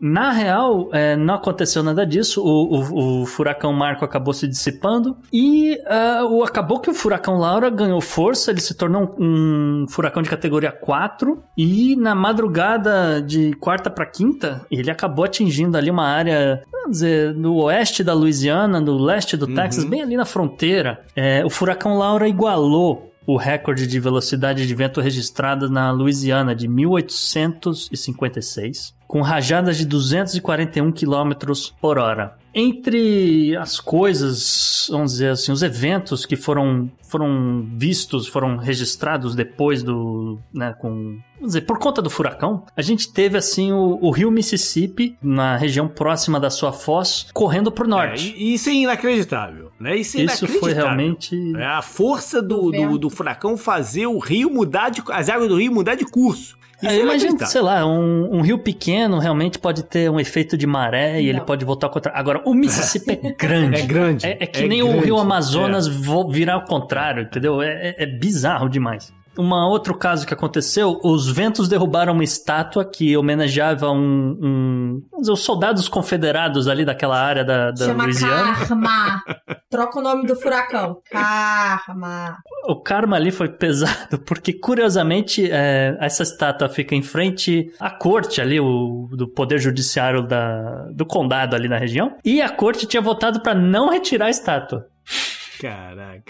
Na 0.00 0.32
real, 0.32 0.88
é, 0.92 1.16
não 1.16 1.34
aconteceu 1.34 1.82
nada 1.82 2.06
disso. 2.06 2.42
O, 2.42 2.76
o, 2.76 3.22
o, 3.22 3.26
furacão 3.26 3.72
Marco 3.72 4.04
acabou 4.04 4.32
se 4.32 4.46
dissipando 4.46 5.16
e 5.32 5.78
uh, 5.86 6.26
o, 6.26 6.44
acabou 6.44 6.80
que 6.80 6.90
o 6.90 6.94
furacão 6.94 7.36
Laura 7.36 7.68
ganhou 7.68 8.00
força. 8.00 8.50
Ele 8.50 8.60
se 8.60 8.74
tornou 8.74 9.14
um, 9.18 9.84
um 9.84 9.86
furacão 9.88 10.22
de 10.22 10.30
categoria 10.30 10.72
4 10.72 11.42
e 11.56 11.96
na 11.96 12.14
madrugada 12.14 13.20
de 13.20 13.52
quarta 13.54 13.90
para 13.90 14.06
quinta 14.06 14.64
ele 14.70 14.90
acabou 14.90 15.24
atingindo 15.24 15.76
ali 15.76 15.90
uma 15.90 16.06
área, 16.06 16.62
vamos 16.70 16.92
dizer, 16.92 17.34
no 17.34 17.56
oeste 17.62 18.02
da 18.02 18.14
Louisiana, 18.14 18.80
no 18.80 18.96
leste 18.96 19.36
do 19.36 19.46
Texas, 19.46 19.84
uhum. 19.84 19.90
bem 19.90 20.02
ali 20.02 20.16
na 20.16 20.24
fronteira. 20.24 21.04
É, 21.14 21.44
o 21.44 21.50
furacão 21.50 21.98
Laura 21.98 22.28
igualou 22.28 23.07
o 23.28 23.36
recorde 23.36 23.86
de 23.86 24.00
velocidade 24.00 24.66
de 24.66 24.74
vento 24.74 25.00
registrada 25.02 25.68
na 25.68 25.90
Louisiana 25.90 26.54
de 26.54 26.66
1856, 26.66 28.94
com 29.06 29.20
rajadas 29.20 29.76
de 29.76 29.84
241 29.84 30.90
km 30.90 31.34
por 31.78 31.98
hora. 31.98 32.37
Entre 32.60 33.56
as 33.56 33.78
coisas, 33.78 34.88
vamos 34.90 35.12
dizer 35.12 35.30
assim, 35.30 35.52
os 35.52 35.62
eventos 35.62 36.26
que 36.26 36.34
foram, 36.34 36.90
foram 37.02 37.64
vistos, 37.76 38.26
foram 38.26 38.56
registrados 38.56 39.36
depois 39.36 39.80
do, 39.84 40.40
né, 40.52 40.74
com, 40.76 41.20
vamos 41.36 41.50
dizer, 41.50 41.60
por 41.60 41.78
conta 41.78 42.02
do 42.02 42.10
furacão, 42.10 42.66
a 42.76 42.82
gente 42.82 43.12
teve 43.12 43.38
assim 43.38 43.70
o, 43.70 44.00
o 44.02 44.10
rio 44.10 44.28
Mississippi, 44.28 45.16
na 45.22 45.56
região 45.56 45.86
próxima 45.86 46.40
da 46.40 46.50
sua 46.50 46.72
foz, 46.72 47.28
correndo 47.32 47.70
para 47.70 47.84
o 47.84 47.88
norte. 47.88 48.34
É, 48.36 48.42
isso 48.42 48.68
é 48.70 48.72
inacreditável, 48.72 49.70
né? 49.78 49.96
Isso, 49.96 50.18
é 50.18 50.24
isso 50.24 50.48
foi 50.48 50.72
realmente 50.72 51.36
é 51.56 51.64
a 51.64 51.80
força 51.80 52.42
do, 52.42 52.72
do, 52.72 52.98
do, 52.98 53.08
furacão 53.08 53.56
fazer 53.56 54.08
o 54.08 54.18
rio 54.18 54.50
mudar 54.50 54.90
de, 54.90 55.00
as 55.12 55.28
águas 55.28 55.48
do 55.48 55.60
rio 55.60 55.72
mudar 55.72 55.94
de 55.94 56.04
curso. 56.04 56.57
Isso 56.80 56.92
é, 56.92 57.00
imagina, 57.00 57.46
sei 57.46 57.60
lá, 57.60 57.84
um, 57.84 58.36
um, 58.36 58.40
rio 58.40 58.58
pequeno 58.58 59.18
realmente 59.18 59.58
pode 59.58 59.82
ter 59.82 60.08
um 60.08 60.20
efeito 60.20 60.56
de 60.56 60.66
maré 60.66 61.14
Não. 61.14 61.20
e 61.20 61.28
ele 61.28 61.40
pode 61.40 61.64
voltar 61.64 61.88
contra. 61.88 62.12
Agora, 62.12 62.40
o 62.44 62.54
Mississippi 62.54 63.18
é 63.20 63.32
grande. 63.36 63.80
É 63.80 63.86
grande. 63.86 64.26
É, 64.26 64.36
é 64.40 64.46
que 64.46 64.62
é 64.62 64.68
nem 64.68 64.80
grande, 64.80 64.96
o 64.96 65.00
rio 65.00 65.18
Amazonas 65.18 65.88
é. 65.88 65.90
virar 66.30 66.54
ao 66.54 66.64
contrário, 66.64 67.24
entendeu? 67.24 67.60
É, 67.60 67.88
é, 67.88 68.02
é 68.04 68.06
bizarro 68.06 68.68
demais. 68.68 69.12
Um 69.38 69.54
outro 69.54 69.96
caso 69.96 70.26
que 70.26 70.34
aconteceu, 70.34 70.98
os 71.04 71.30
ventos 71.30 71.68
derrubaram 71.68 72.12
uma 72.12 72.24
estátua 72.24 72.84
que 72.84 73.16
homenageava 73.16 73.88
um, 73.90 74.36
um 74.42 75.02
os 75.16 75.40
soldados 75.40 75.88
confederados 75.88 76.66
ali 76.66 76.84
daquela 76.84 77.16
área 77.16 77.44
da, 77.44 77.70
da 77.70 77.86
Chama 77.86 78.02
Louisiana. 78.02 78.54
Karma. 78.66 79.22
Troca 79.70 79.98
o 80.00 80.02
nome 80.02 80.26
do 80.26 80.34
furacão. 80.34 81.00
Karma. 81.08 82.38
O 82.66 82.82
karma 82.82 83.16
ali 83.16 83.30
foi 83.30 83.48
pesado, 83.48 84.18
porque 84.26 84.52
curiosamente 84.52 85.48
é, 85.50 85.96
essa 86.00 86.24
estátua 86.24 86.68
fica 86.68 86.96
em 86.96 87.02
frente 87.02 87.72
à 87.78 87.90
corte 87.90 88.40
ali, 88.40 88.58
o, 88.58 89.08
do 89.12 89.28
poder 89.28 89.58
judiciário 89.58 90.26
da, 90.26 90.86
do 90.92 91.06
condado 91.06 91.54
ali 91.54 91.68
na 91.68 91.78
região, 91.78 92.16
e 92.24 92.42
a 92.42 92.48
corte 92.48 92.86
tinha 92.86 93.00
votado 93.00 93.40
para 93.40 93.54
não 93.54 93.88
retirar 93.88 94.26
a 94.26 94.30
estátua. 94.30 94.86
Caraca. 95.60 96.22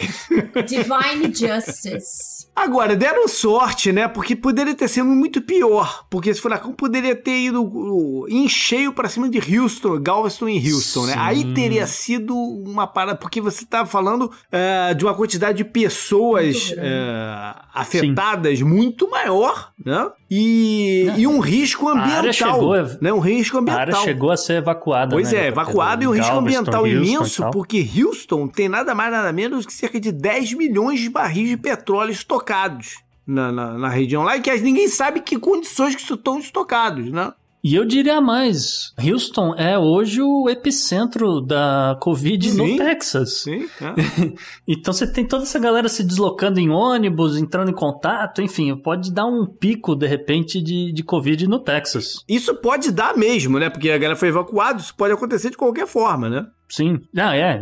Divine 0.66 1.32
Justice. 1.34 2.48
Agora, 2.56 2.96
deram 2.96 3.28
sorte, 3.28 3.92
né? 3.92 4.08
Porque 4.08 4.34
poderia 4.34 4.74
ter 4.74 4.88
sido 4.88 5.06
muito 5.06 5.40
pior. 5.42 6.06
Porque 6.10 6.30
esse 6.30 6.40
furacão 6.40 6.72
poderia 6.72 7.14
ter 7.14 7.38
ido 7.38 7.62
uh, 7.62 8.26
em 8.28 8.48
cheio 8.48 8.92
pra 8.92 9.08
cima 9.08 9.28
de 9.28 9.38
Houston, 9.38 10.00
Galveston 10.00 10.48
e 10.48 10.72
Houston, 10.72 11.02
Sim. 11.02 11.06
né? 11.08 11.14
Aí 11.18 11.54
teria 11.54 11.86
sido 11.86 12.34
uma 12.34 12.86
parada. 12.86 13.18
Porque 13.18 13.40
você 13.40 13.64
tava 13.64 13.88
falando 13.88 14.22
uh, 14.24 14.94
de 14.94 15.04
uma 15.04 15.14
quantidade 15.14 15.58
de 15.58 15.64
pessoas 15.64 16.70
uh, 16.70 17.60
afetadas 17.74 18.58
Sim. 18.58 18.64
muito 18.64 19.08
maior, 19.10 19.72
né? 19.84 20.10
E, 20.30 21.10
e 21.16 21.26
um 21.26 21.40
risco 21.40 21.88
ambiental. 21.88 22.32
Chegou, 22.32 22.74
né? 23.00 23.12
Um 23.12 23.18
risco 23.18 23.56
ambiental. 23.56 23.78
A 23.78 23.80
área 23.80 23.94
chegou 23.94 24.30
a 24.30 24.36
ser 24.36 24.54
evacuada. 24.54 25.14
Pois 25.14 25.32
né? 25.32 25.44
é, 25.44 25.46
evacuada 25.46 26.04
e 26.04 26.06
um 26.06 26.10
risco 26.10 26.36
ambiental 26.36 26.84
Houston 26.84 26.96
imenso, 26.96 27.50
porque 27.50 27.88
Houston 27.96 28.46
tem 28.46 28.68
nada 28.68 28.94
mais 28.94 29.10
nada 29.10 29.32
menos 29.32 29.64
que 29.64 29.72
cerca 29.72 29.98
de 29.98 30.12
10 30.12 30.52
milhões 30.54 31.00
de 31.00 31.08
barris 31.08 31.48
de 31.48 31.56
petróleo 31.56 32.10
estocados 32.10 32.96
na, 33.26 33.50
na, 33.50 33.78
na 33.78 33.88
região 33.88 34.22
lá, 34.22 34.36
e 34.36 34.40
que 34.40 34.54
ninguém 34.58 34.88
sabe 34.88 35.20
que 35.20 35.38
condições 35.38 35.94
que 35.94 36.02
estão 36.02 36.38
estocados, 36.38 37.10
né? 37.10 37.32
E 37.68 37.74
eu 37.74 37.84
diria 37.84 38.18
mais, 38.18 38.94
Houston 38.98 39.54
é 39.54 39.78
hoje 39.78 40.22
o 40.22 40.48
epicentro 40.48 41.38
da 41.38 41.98
Covid 42.00 42.50
sim, 42.50 42.56
no 42.56 42.82
Texas. 42.82 43.42
Sim, 43.42 43.68
é. 43.78 44.32
então 44.66 44.90
você 44.90 45.06
tem 45.06 45.28
toda 45.28 45.42
essa 45.42 45.58
galera 45.58 45.86
se 45.86 46.02
deslocando 46.02 46.58
em 46.58 46.70
ônibus, 46.70 47.36
entrando 47.36 47.70
em 47.70 47.74
contato, 47.74 48.40
enfim, 48.40 48.74
pode 48.74 49.12
dar 49.12 49.26
um 49.26 49.44
pico, 49.44 49.94
de 49.94 50.06
repente, 50.06 50.62
de, 50.62 50.90
de 50.90 51.02
Covid 51.02 51.46
no 51.46 51.58
Texas. 51.58 52.24
Isso 52.26 52.54
pode 52.54 52.90
dar 52.90 53.14
mesmo, 53.14 53.58
né? 53.58 53.68
Porque 53.68 53.90
a 53.90 53.98
galera 53.98 54.16
foi 54.16 54.28
evacuada, 54.28 54.80
isso 54.80 54.96
pode 54.96 55.12
acontecer 55.12 55.50
de 55.50 55.58
qualquer 55.58 55.86
forma, 55.86 56.30
né? 56.30 56.46
Sim, 56.68 57.00
ah, 57.16 57.34
é. 57.34 57.58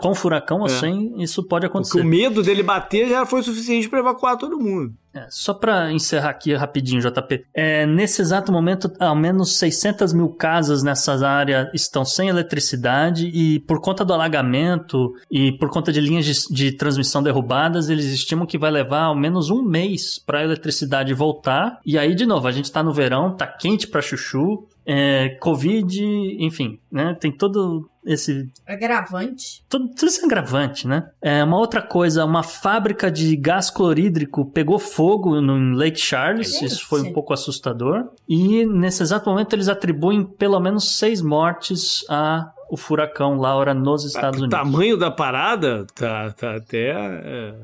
Com 0.00 0.14
furacão 0.14 0.62
é. 0.62 0.66
assim, 0.66 1.14
isso 1.20 1.42
pode 1.42 1.66
acontecer. 1.66 1.98
Porque 1.98 2.06
o 2.06 2.10
medo 2.10 2.42
dele 2.42 2.62
bater 2.62 3.08
já 3.08 3.26
foi 3.26 3.42
suficiente 3.42 3.88
para 3.88 3.98
evacuar 3.98 4.36
todo 4.36 4.58
mundo. 4.58 4.94
É, 5.12 5.26
só 5.30 5.54
para 5.54 5.90
encerrar 5.92 6.30
aqui 6.30 6.54
rapidinho, 6.54 7.00
JP. 7.00 7.44
É, 7.54 7.86
nesse 7.86 8.20
exato 8.20 8.52
momento, 8.52 8.92
ao 9.00 9.16
menos 9.16 9.56
600 9.58 10.12
mil 10.12 10.28
casas 10.28 10.82
nessa 10.82 11.16
área 11.26 11.70
estão 11.72 12.04
sem 12.04 12.28
eletricidade 12.28 13.26
e 13.28 13.58
por 13.60 13.80
conta 13.80 14.04
do 14.04 14.12
alagamento 14.12 15.14
e 15.30 15.52
por 15.52 15.70
conta 15.70 15.90
de 15.90 16.00
linhas 16.00 16.26
de, 16.26 16.54
de 16.54 16.72
transmissão 16.72 17.22
derrubadas, 17.22 17.88
eles 17.88 18.04
estimam 18.06 18.46
que 18.46 18.58
vai 18.58 18.70
levar 18.70 19.04
ao 19.04 19.16
menos 19.16 19.48
um 19.48 19.62
mês 19.62 20.18
para 20.18 20.40
a 20.40 20.44
eletricidade 20.44 21.14
voltar. 21.14 21.80
E 21.84 21.98
aí, 21.98 22.14
de 22.14 22.26
novo, 22.26 22.46
a 22.46 22.52
gente 22.52 22.66
está 22.66 22.82
no 22.82 22.92
verão, 22.92 23.34
tá 23.34 23.46
quente 23.46 23.88
para 23.88 24.02
chuchu, 24.02 24.68
é, 24.86 25.30
Covid, 25.40 26.00
enfim, 26.38 26.78
né? 26.90 27.16
Tem 27.18 27.32
todo 27.32 27.90
esse. 28.04 28.48
Agravante. 28.64 29.64
Tudo, 29.68 29.88
tudo 29.88 30.06
esse 30.06 30.24
agravante, 30.24 30.86
né? 30.86 31.10
É, 31.20 31.42
uma 31.42 31.58
outra 31.58 31.82
coisa, 31.82 32.24
uma 32.24 32.44
fábrica 32.44 33.10
de 33.10 33.34
gás 33.36 33.68
clorídrico 33.68 34.46
pegou 34.46 34.78
fogo 34.78 35.40
no 35.40 35.76
Lake 35.76 35.98
Charles, 35.98 36.52
Gente. 36.52 36.66
isso 36.66 36.86
foi 36.86 37.02
um 37.02 37.12
pouco 37.12 37.32
assustador. 37.32 38.08
E 38.28 38.64
nesse 38.64 39.02
exato 39.02 39.28
momento 39.28 39.52
eles 39.54 39.68
atribuem 39.68 40.24
pelo 40.24 40.60
menos 40.60 40.96
seis 40.96 41.20
mortes 41.20 42.04
a 42.08 42.52
o 42.68 42.76
furacão 42.76 43.36
Laura 43.36 43.72
nos 43.72 44.04
Estados 44.04 44.40
Unidos. 44.40 44.58
O 44.58 44.62
tamanho 44.62 44.96
da 44.96 45.10
parada 45.10 45.86
tá, 45.94 46.32
tá 46.32 46.56
até 46.56 46.90
é, 46.90 47.54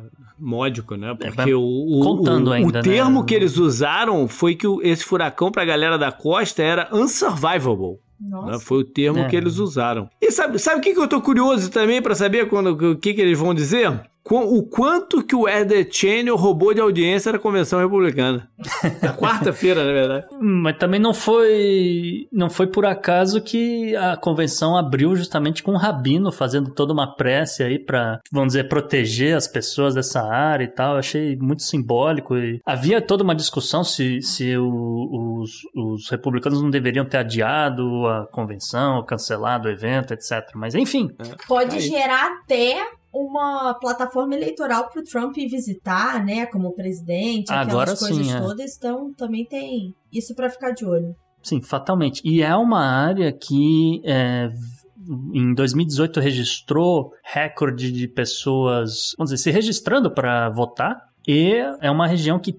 módico, 0.42 0.96
né? 0.96 1.16
É, 1.20 1.30
Porque 1.30 1.50
é, 1.50 1.54
o, 1.54 1.60
o, 1.60 2.00
contando 2.02 2.48
o, 2.48 2.52
ainda, 2.52 2.80
o 2.80 2.82
termo 2.82 3.20
né? 3.20 3.26
que 3.26 3.34
eles 3.34 3.56
usaram 3.56 4.26
foi 4.26 4.54
que 4.54 4.66
esse 4.82 5.04
furacão 5.04 5.50
para 5.50 5.62
a 5.62 5.66
galera 5.66 5.96
da 5.96 6.10
costa 6.10 6.62
era 6.62 6.88
unsurvivable. 6.92 7.98
Né? 8.20 8.58
Foi 8.60 8.78
o 8.78 8.84
termo 8.84 9.20
é. 9.20 9.28
que 9.28 9.36
eles 9.36 9.58
usaram. 9.58 10.08
E 10.20 10.30
sabe, 10.30 10.58
sabe 10.58 10.78
o 10.78 10.82
que, 10.82 10.94
que 10.94 11.00
eu 11.00 11.08
tô 11.08 11.20
curioso 11.20 11.70
também 11.70 12.00
para 12.00 12.14
saber 12.14 12.48
quando, 12.48 12.92
o 12.92 12.96
que, 12.96 13.14
que 13.14 13.20
eles 13.20 13.38
vão 13.38 13.52
dizer? 13.52 14.00
O 14.30 14.62
quanto 14.62 15.22
que 15.22 15.34
o 15.34 15.48
Ed 15.48 15.88
Channel 15.90 16.36
roubou 16.36 16.72
de 16.72 16.80
audiência 16.80 17.32
da 17.32 17.38
convenção 17.38 17.80
republicana. 17.80 18.48
Na 19.02 19.14
quarta-feira, 19.18 19.84
na 19.84 19.92
verdade. 19.92 20.26
Mas 20.40 20.76
também 20.78 21.00
não 21.00 21.12
foi 21.12 22.28
não 22.32 22.48
foi 22.48 22.66
por 22.66 22.86
acaso 22.86 23.40
que 23.40 23.94
a 23.96 24.16
convenção 24.16 24.76
abriu 24.76 25.14
justamente 25.16 25.62
com 25.62 25.72
o 25.72 25.76
Rabino 25.76 26.30
fazendo 26.30 26.70
toda 26.70 26.92
uma 26.92 27.16
prece 27.16 27.62
aí 27.62 27.78
para, 27.78 28.20
vamos 28.30 28.48
dizer, 28.48 28.68
proteger 28.68 29.36
as 29.36 29.48
pessoas 29.48 29.94
dessa 29.94 30.22
área 30.22 30.64
e 30.64 30.68
tal. 30.68 30.92
Eu 30.92 30.98
achei 30.98 31.36
muito 31.36 31.62
simbólico. 31.62 32.36
E 32.36 32.60
havia 32.64 33.02
toda 33.02 33.24
uma 33.24 33.34
discussão 33.34 33.82
se, 33.82 34.22
se 34.22 34.56
o, 34.56 35.40
os, 35.40 35.50
os 35.74 36.08
republicanos 36.10 36.62
não 36.62 36.70
deveriam 36.70 37.04
ter 37.04 37.18
adiado 37.18 38.06
a 38.06 38.26
convenção, 38.26 39.04
cancelado 39.04 39.68
o 39.68 39.70
evento, 39.70 40.14
etc. 40.14 40.50
Mas 40.54 40.74
enfim. 40.74 41.10
Pode 41.46 41.80
gerar 41.80 42.38
até 42.42 42.86
uma 43.12 43.74
plataforma 43.74 44.34
eleitoral 44.34 44.88
para 44.88 45.00
o 45.00 45.04
Trump 45.04 45.34
visitar, 45.36 46.24
né, 46.24 46.46
como 46.46 46.72
presidente, 46.72 47.52
aquelas 47.52 47.68
Agora 47.68 47.96
coisas 47.96 48.26
sim, 48.26 48.32
é. 48.32 48.40
todas, 48.40 48.76
então 48.76 49.12
também 49.14 49.44
tem 49.44 49.94
isso 50.12 50.34
para 50.34 50.48
ficar 50.48 50.70
de 50.70 50.86
olho. 50.86 51.14
Sim, 51.42 51.60
fatalmente. 51.60 52.22
E 52.24 52.42
é 52.42 52.54
uma 52.54 52.84
área 52.84 53.32
que 53.32 54.00
é, 54.04 54.48
em 55.34 55.52
2018 55.52 56.20
registrou 56.20 57.12
recorde 57.24 57.90
de 57.90 58.08
pessoas, 58.08 59.12
vamos 59.18 59.30
dizer, 59.30 59.42
se 59.42 59.50
registrando 59.50 60.10
para 60.10 60.48
votar, 60.50 60.96
e 61.26 61.52
é 61.80 61.90
uma 61.90 62.06
região 62.06 62.38
que 62.38 62.52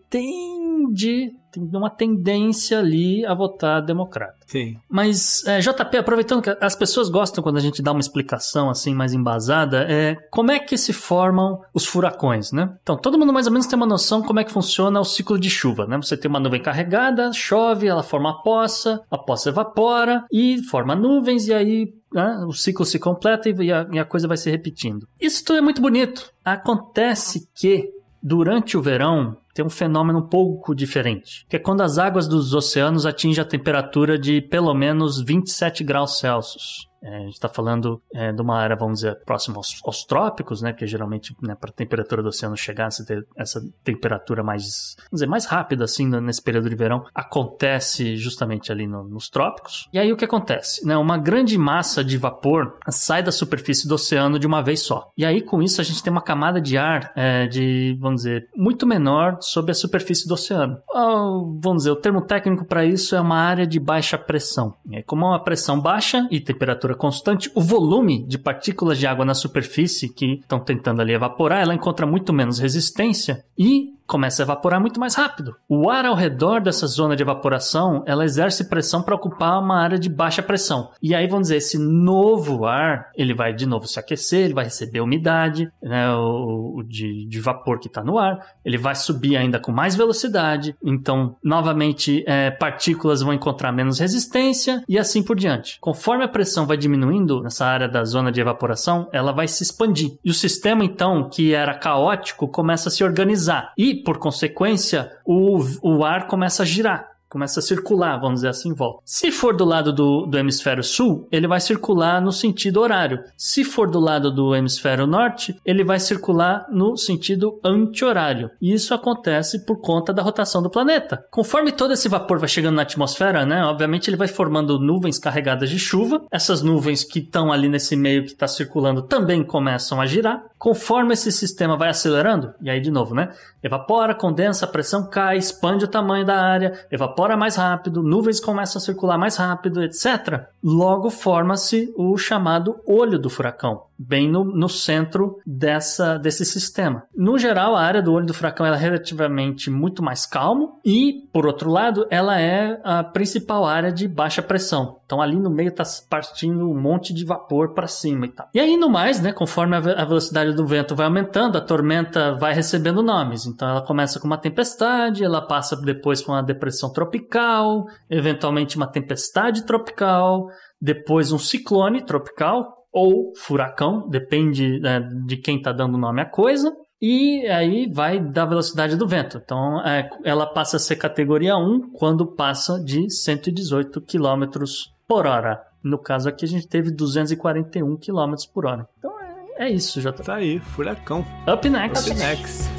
tende 0.88 1.44
tem 1.54 1.70
uma 1.74 1.90
tendência 1.90 2.80
ali 2.80 3.24
a 3.26 3.34
votar 3.34 3.80
democrata. 3.80 4.38
Sim. 4.48 4.78
Mas, 4.90 5.46
é, 5.46 5.60
JP, 5.60 5.98
aproveitando 5.98 6.42
que 6.42 6.58
as 6.60 6.76
pessoas 6.76 7.10
gostam 7.10 7.44
quando 7.44 7.58
a 7.58 7.62
gente 7.62 7.82
dá 7.82 7.92
uma 7.92 8.00
explicação 8.00 8.72
assim 8.72 8.94
mais 8.96 9.14
embasada, 9.14 9.86
é 9.88 10.16
como 10.32 10.52
é 10.52 10.58
que 10.58 10.76
se 10.76 10.92
formam 10.92 11.62
os 11.72 11.86
furacões, 11.86 12.52
né? 12.52 12.76
Então, 12.82 12.98
todo 12.98 13.20
mundo 13.20 13.32
mais 13.32 13.46
ou 13.46 13.52
menos 13.54 13.68
tem 13.68 13.78
uma 13.78 13.86
noção 13.86 14.24
como 14.24 14.40
é 14.40 14.44
que 14.44 14.52
funciona 14.52 15.00
o 15.00 15.06
ciclo 15.06 15.40
de 15.40 15.50
chuva, 15.50 15.86
né? 15.86 15.96
Você 15.98 16.18
tem 16.18 16.28
uma 16.28 16.40
nuvem 16.40 16.62
carregada, 16.62 17.32
chove, 17.32 17.88
ela 17.88 18.02
forma 18.02 18.32
a 18.32 18.42
poça, 18.42 19.02
a 19.12 19.18
poça 19.18 19.50
evapora 19.50 20.26
e 20.32 20.58
forma 20.64 20.96
nuvens 20.96 21.48
e 21.48 21.54
aí 21.54 21.94
né, 22.12 22.44
o 22.48 22.54
ciclo 22.54 22.86
se 22.86 22.98
completa 22.98 23.50
e 23.50 23.72
a, 23.72 23.88
e 23.92 24.00
a 24.00 24.06
coisa 24.06 24.28
vai 24.28 24.38
se 24.38 24.50
repetindo. 24.50 25.08
Isso 25.20 25.44
tudo 25.46 25.58
é 25.58 25.62
muito 25.62 25.82
bonito. 25.82 26.32
Acontece 26.44 27.48
que 27.54 27.90
durante 28.22 28.78
o 28.78 28.82
verão 28.82 29.38
tem 29.54 29.64
um 29.64 29.70
fenômeno 29.70 30.20
um 30.20 30.28
pouco 30.28 30.74
diferente, 30.74 31.46
que 31.48 31.56
é 31.56 31.60
quando 31.60 31.82
as 31.82 31.98
águas 31.98 32.28
dos 32.28 32.54
oceanos 32.54 33.06
atingem 33.06 33.42
a 33.42 33.48
temperatura 33.48 34.18
de 34.18 34.42
pelo 34.42 34.74
menos 34.74 35.22
27 35.22 35.84
graus 35.84 36.20
Celsius. 36.20 36.93
É, 37.04 37.18
a 37.18 37.20
gente 37.20 37.34
está 37.34 37.50
falando 37.50 38.02
é, 38.14 38.32
de 38.32 38.42
uma 38.42 38.58
área, 38.58 38.76
vamos 38.76 39.00
dizer, 39.00 39.20
próxima 39.26 39.58
aos, 39.58 39.80
aos 39.86 40.04
trópicos, 40.06 40.62
né? 40.62 40.74
Que 40.74 40.88
geralmente, 40.88 41.36
né, 41.42 41.56
para 41.56 41.70
a 41.70 41.74
temperatura 41.74 42.22
do 42.24 42.30
oceano 42.30 42.56
chegar, 42.56 42.88
a 42.88 43.06
ter 43.06 43.26
essa 43.36 43.62
temperatura 43.84 44.44
mais, 44.44 44.96
vamos 44.98 45.14
dizer, 45.14 45.28
mais 45.28 45.46
rápida, 45.46 45.84
assim, 45.84 46.08
nesse 46.08 46.42
período 46.42 46.70
de 46.70 46.76
verão, 46.76 47.06
acontece 47.14 48.16
justamente 48.18 48.72
ali 48.72 48.88
no, 48.88 49.04
nos 49.04 49.30
trópicos. 49.30 49.90
E 49.92 50.00
aí 50.00 50.12
o 50.12 50.18
que 50.18 50.26
acontece? 50.26 50.86
Né, 50.86 50.96
uma 50.98 51.18
grande 51.18 51.58
massa 51.58 52.04
de 52.04 52.18
vapor 52.18 52.78
sai 52.90 53.22
da 53.22 53.32
superfície 53.32 53.88
do 53.88 53.96
oceano 53.96 54.40
de 54.40 54.48
uma 54.48 54.62
vez 54.62 54.82
só. 54.82 55.12
E 55.18 55.26
aí, 55.26 55.42
com 55.42 55.62
isso, 55.62 55.82
a 55.82 55.84
gente 55.84 56.02
tem 56.02 56.12
uma 56.12 56.22
camada 56.22 56.62
de 56.62 56.78
ar 56.78 57.12
é, 57.16 57.48
de, 57.48 57.98
vamos 58.00 58.22
dizer, 58.22 58.50
muito 58.56 58.88
menor 58.88 59.38
sobre 59.42 59.72
a 59.72 59.76
superfície 59.76 60.28
do 60.28 60.34
oceano. 60.34 60.78
Ou, 60.90 61.60
vamos 61.62 61.84
dizer, 61.84 61.92
o 61.92 61.96
termo 61.96 62.22
técnico 62.22 62.66
para 62.66 62.86
isso 62.86 63.16
é 63.16 63.22
uma 63.22 63.38
área 63.38 63.68
de 63.68 63.80
baixa 63.80 64.18
pressão. 64.18 64.74
É 64.92 65.02
como 65.02 65.26
uma 65.26 65.44
pressão 65.44 65.80
baixa 65.80 66.28
e 66.32 66.40
temperatura 66.40 66.93
temperatura 66.94 66.96
constante, 66.96 67.52
o 67.54 67.62
volume 67.62 68.24
de 68.24 68.38
partículas 68.38 68.98
de 68.98 69.08
água 69.08 69.26
na 69.26 69.34
superfície 69.34 70.10
que 70.10 70.40
estão 70.40 70.60
tentando 70.60 71.02
ali 71.02 71.14
evaporar, 71.14 71.62
ela 71.62 71.74
encontra 71.74 72.06
muito 72.06 72.32
menos 72.32 72.60
resistência 72.60 73.44
e 73.58 73.94
começa 74.14 74.44
a 74.44 74.46
evaporar 74.46 74.80
muito 74.80 75.00
mais 75.00 75.16
rápido. 75.16 75.56
O 75.68 75.90
ar 75.90 76.06
ao 76.06 76.14
redor 76.14 76.62
dessa 76.62 76.86
zona 76.86 77.16
de 77.16 77.24
evaporação, 77.24 78.04
ela 78.06 78.24
exerce 78.24 78.70
pressão 78.70 79.02
para 79.02 79.16
ocupar 79.16 79.60
uma 79.60 79.82
área 79.82 79.98
de 79.98 80.08
baixa 80.08 80.44
pressão. 80.44 80.92
E 81.02 81.16
aí, 81.16 81.26
vamos 81.26 81.46
dizer, 81.48 81.58
esse 81.58 81.80
novo 81.80 82.64
ar, 82.64 83.10
ele 83.16 83.34
vai 83.34 83.56
de 83.56 83.66
novo 83.66 83.88
se 83.88 83.98
aquecer, 83.98 84.42
ele 84.42 84.54
vai 84.54 84.66
receber 84.66 85.02
umidade, 85.02 85.68
né, 85.82 86.14
o, 86.14 86.76
o 86.78 86.84
de, 86.84 87.26
de, 87.26 87.42
vapor 87.42 87.80
que 87.80 87.88
está 87.88 88.04
no 88.04 88.20
ar, 88.20 88.38
ele 88.64 88.78
vai 88.78 88.94
subir 88.94 89.36
ainda 89.36 89.60
com 89.60 89.72
mais 89.72 89.96
velocidade, 89.96 90.76
então, 90.84 91.36
novamente, 91.44 92.24
é, 92.28 92.52
partículas 92.52 93.22
vão 93.22 93.34
encontrar 93.34 93.72
menos 93.72 93.98
resistência 93.98 94.84
e 94.88 95.00
assim 95.00 95.24
por 95.24 95.36
diante. 95.36 95.80
Conforme 95.82 96.24
a 96.24 96.28
pressão 96.28 96.68
vai 96.68 96.78
diminuindo 96.78 97.42
nessa 97.42 97.66
área 97.66 97.90
da 97.90 98.06
zona 98.06 98.32
de 98.32 98.40
evaporação, 98.40 99.10
ela 99.12 99.32
vai 99.32 99.48
se 99.48 99.64
expandir. 99.64 100.12
E 100.24 100.30
o 100.30 100.36
sistema, 100.36 100.86
então, 100.86 101.28
que 101.28 101.52
era 101.52 101.74
caótico, 101.74 102.48
começa 102.48 102.90
a 102.90 102.92
se 102.92 103.04
organizar. 103.04 103.74
E 103.76 104.03
por 104.04 104.18
consequência, 104.18 105.12
o, 105.26 105.60
o 105.82 106.04
ar 106.04 106.28
começa 106.28 106.64
a 106.64 106.66
girar 106.66 107.14
começa 107.34 107.60
a 107.60 107.64
circular, 107.64 108.20
vamos 108.20 108.36
dizer 108.36 108.50
assim, 108.50 108.70
em 108.70 108.76
volta. 108.76 109.02
Se 109.04 109.32
for 109.32 109.58
do 109.58 109.66
lado 109.66 109.92
do, 109.92 110.28
do 110.28 110.38
hemisfério 110.38 110.84
sul, 110.84 111.28
ele 111.32 111.48
vai 111.48 111.60
circular 111.60 112.22
no 112.22 112.32
sentido 112.32 112.80
horário. 112.80 113.24
Se 113.36 113.64
for 113.64 113.90
do 113.90 114.00
lado 114.00 114.30
do 114.30 114.56
hemisfério 114.56 115.08
norte, 115.08 115.60
ele 115.66 115.84
vai 115.84 116.00
circular 116.00 116.68
no 116.72 116.96
sentido 116.96 117.60
anti-horário. 117.66 118.52
E 118.62 118.72
isso 118.72 118.94
acontece 118.94 119.66
por 119.66 119.82
conta 119.82 120.14
da 120.14 120.22
rotação 120.22 120.62
do 120.62 120.70
planeta. 120.70 121.26
Conforme 121.32 121.72
todo 121.72 121.94
esse 121.94 122.08
vapor 122.08 122.38
vai 122.38 122.48
chegando 122.48 122.76
na 122.76 122.84
atmosfera, 122.84 123.48
né, 123.48 123.64
obviamente 123.66 124.12
ele 124.12 124.18
vai 124.18 124.28
formando 124.28 124.80
nuvens 124.80 125.18
carregadas 125.18 125.72
de 125.72 125.80
chuva. 125.80 126.22
Essas 126.30 126.62
nuvens 126.62 127.04
que 127.04 127.18
estão 127.18 127.52
ali 127.52 127.68
nesse 127.68 127.96
meio 127.96 128.26
que 128.26 128.34
está 128.34 128.48
circulando 128.48 129.02
também 129.02 129.44
começam 129.44 130.00
a 130.00 130.06
girar. 130.06 130.44
Conforme 130.64 131.14
esse 131.14 131.30
sistema 131.30 131.76
vai 131.76 131.90
acelerando, 131.90 132.54
e 132.62 132.70
aí 132.70 132.80
de 132.80 132.90
novo, 132.90 133.14
né? 133.14 133.34
Evapora, 133.62 134.16
condensa, 134.16 134.64
a 134.64 134.68
pressão 134.70 135.10
cai, 135.10 135.38
expande 135.38 135.84
o 135.84 135.90
tamanho 135.90 136.26
da 136.26 136.42
área, 136.42 136.88
evapora 136.90 137.36
mais 137.36 137.58
rápido, 137.58 138.02
nuvens 138.02 138.40
começam 138.40 138.80
a 138.80 138.82
circular 138.82 139.18
mais 139.18 139.36
rápido, 139.36 139.84
etc. 139.84 140.46
Logo 140.64 141.10
forma-se 141.10 141.94
o 141.98 142.18
chamado 142.18 142.80
olho 142.88 143.20
do 143.20 143.30
furacão, 143.30 143.88
bem 143.98 144.30
no, 144.30 144.44
no 144.44 144.68
centro 144.70 145.38
dessa, 145.46 146.18
desse 146.18 146.46
sistema. 146.46 147.04
No 147.16 147.38
geral, 147.38 147.76
a 147.76 147.82
área 147.82 148.02
do 148.02 148.12
olho 148.12 148.26
do 148.26 148.34
furacão 148.34 148.66
é 148.66 148.76
relativamente 148.76 149.70
muito 149.70 150.04
mais 150.04 150.26
calmo 150.26 150.80
e, 150.86 151.28
por 151.32 151.46
outro 151.46 151.70
lado, 151.70 152.06
ela 152.10 152.40
é 152.40 152.80
a 152.84 153.04
principal 153.04 153.66
área 153.66 153.92
de 153.92 154.08
baixa 154.08 154.42
pressão. 154.42 154.98
Então 155.06 155.22
ali 155.22 155.36
no 155.36 155.50
meio 155.50 155.70
está 155.70 155.84
partindo 156.10 156.70
um 156.70 156.80
monte 156.80 157.14
de 157.14 157.24
vapor 157.24 157.74
para 157.74 157.88
cima 157.88 158.26
e 158.26 158.30
tal. 158.30 158.50
E 158.54 158.60
aí 158.60 158.76
no 158.76 158.90
mais, 158.90 159.22
né, 159.22 159.32
conforme 159.32 159.76
a 159.76 160.06
velocidade 160.06 160.54
do 160.54 160.66
vento 160.66 160.96
vai 160.96 161.06
aumentando, 161.06 161.58
a 161.58 161.62
tormenta 161.62 162.36
vai 162.36 162.54
recebendo 162.54 163.04
nomes. 163.04 163.46
Então 163.46 163.70
ela 163.70 163.82
começa 163.82 164.20
com 164.20 164.26
uma 164.26 164.38
tempestade, 164.38 165.24
ela 165.24 165.42
passa 165.42 165.76
depois 165.76 166.22
com 166.22 166.32
uma 166.32 166.42
depressão 166.42 166.92
tropical, 166.92 167.86
eventualmente 168.10 168.76
uma 168.76 168.88
tempestade 168.88 169.66
tropical, 169.66 170.48
depois 170.82 171.32
um 171.32 171.38
ciclone 171.38 172.02
tropical 172.02 172.83
ou 172.94 173.34
furacão, 173.36 174.08
depende 174.08 174.80
né, 174.80 175.00
de 175.26 175.36
quem 175.38 175.58
está 175.58 175.72
dando 175.72 175.98
nome 175.98 176.22
à 176.22 176.26
coisa. 176.26 176.72
E 177.02 177.46
aí 177.48 177.92
vai 177.92 178.18
da 178.18 178.46
velocidade 178.46 178.96
do 178.96 179.08
vento. 179.08 179.42
Então 179.44 179.82
é, 179.86 180.10
ela 180.24 180.46
passa 180.46 180.78
a 180.78 180.80
ser 180.80 180.96
categoria 180.96 181.58
1 181.58 181.92
quando 181.92 182.26
passa 182.26 182.80
de 182.80 183.10
118 183.10 184.00
km 184.02 184.64
por 185.06 185.26
hora. 185.26 185.62
No 185.84 185.98
caso 185.98 186.30
aqui, 186.30 186.46
a 186.46 186.48
gente 186.48 186.66
teve 186.66 186.92
241 186.92 187.98
km 187.98 188.36
por 188.54 188.66
hora. 188.66 188.88
Então 188.98 189.12
é, 189.20 189.66
é 189.66 189.70
isso, 189.70 190.00
já 190.00 190.14
tá. 190.14 190.24
Tá 190.24 190.36
aí, 190.36 190.60
furacão. 190.60 191.26
Up 191.52 191.70
next. 191.70 192.10
Up 192.10 192.20
next. 192.20 192.70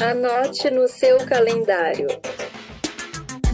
Anote 0.00 0.68
no 0.70 0.88
seu 0.88 1.18
calendário. 1.24 2.08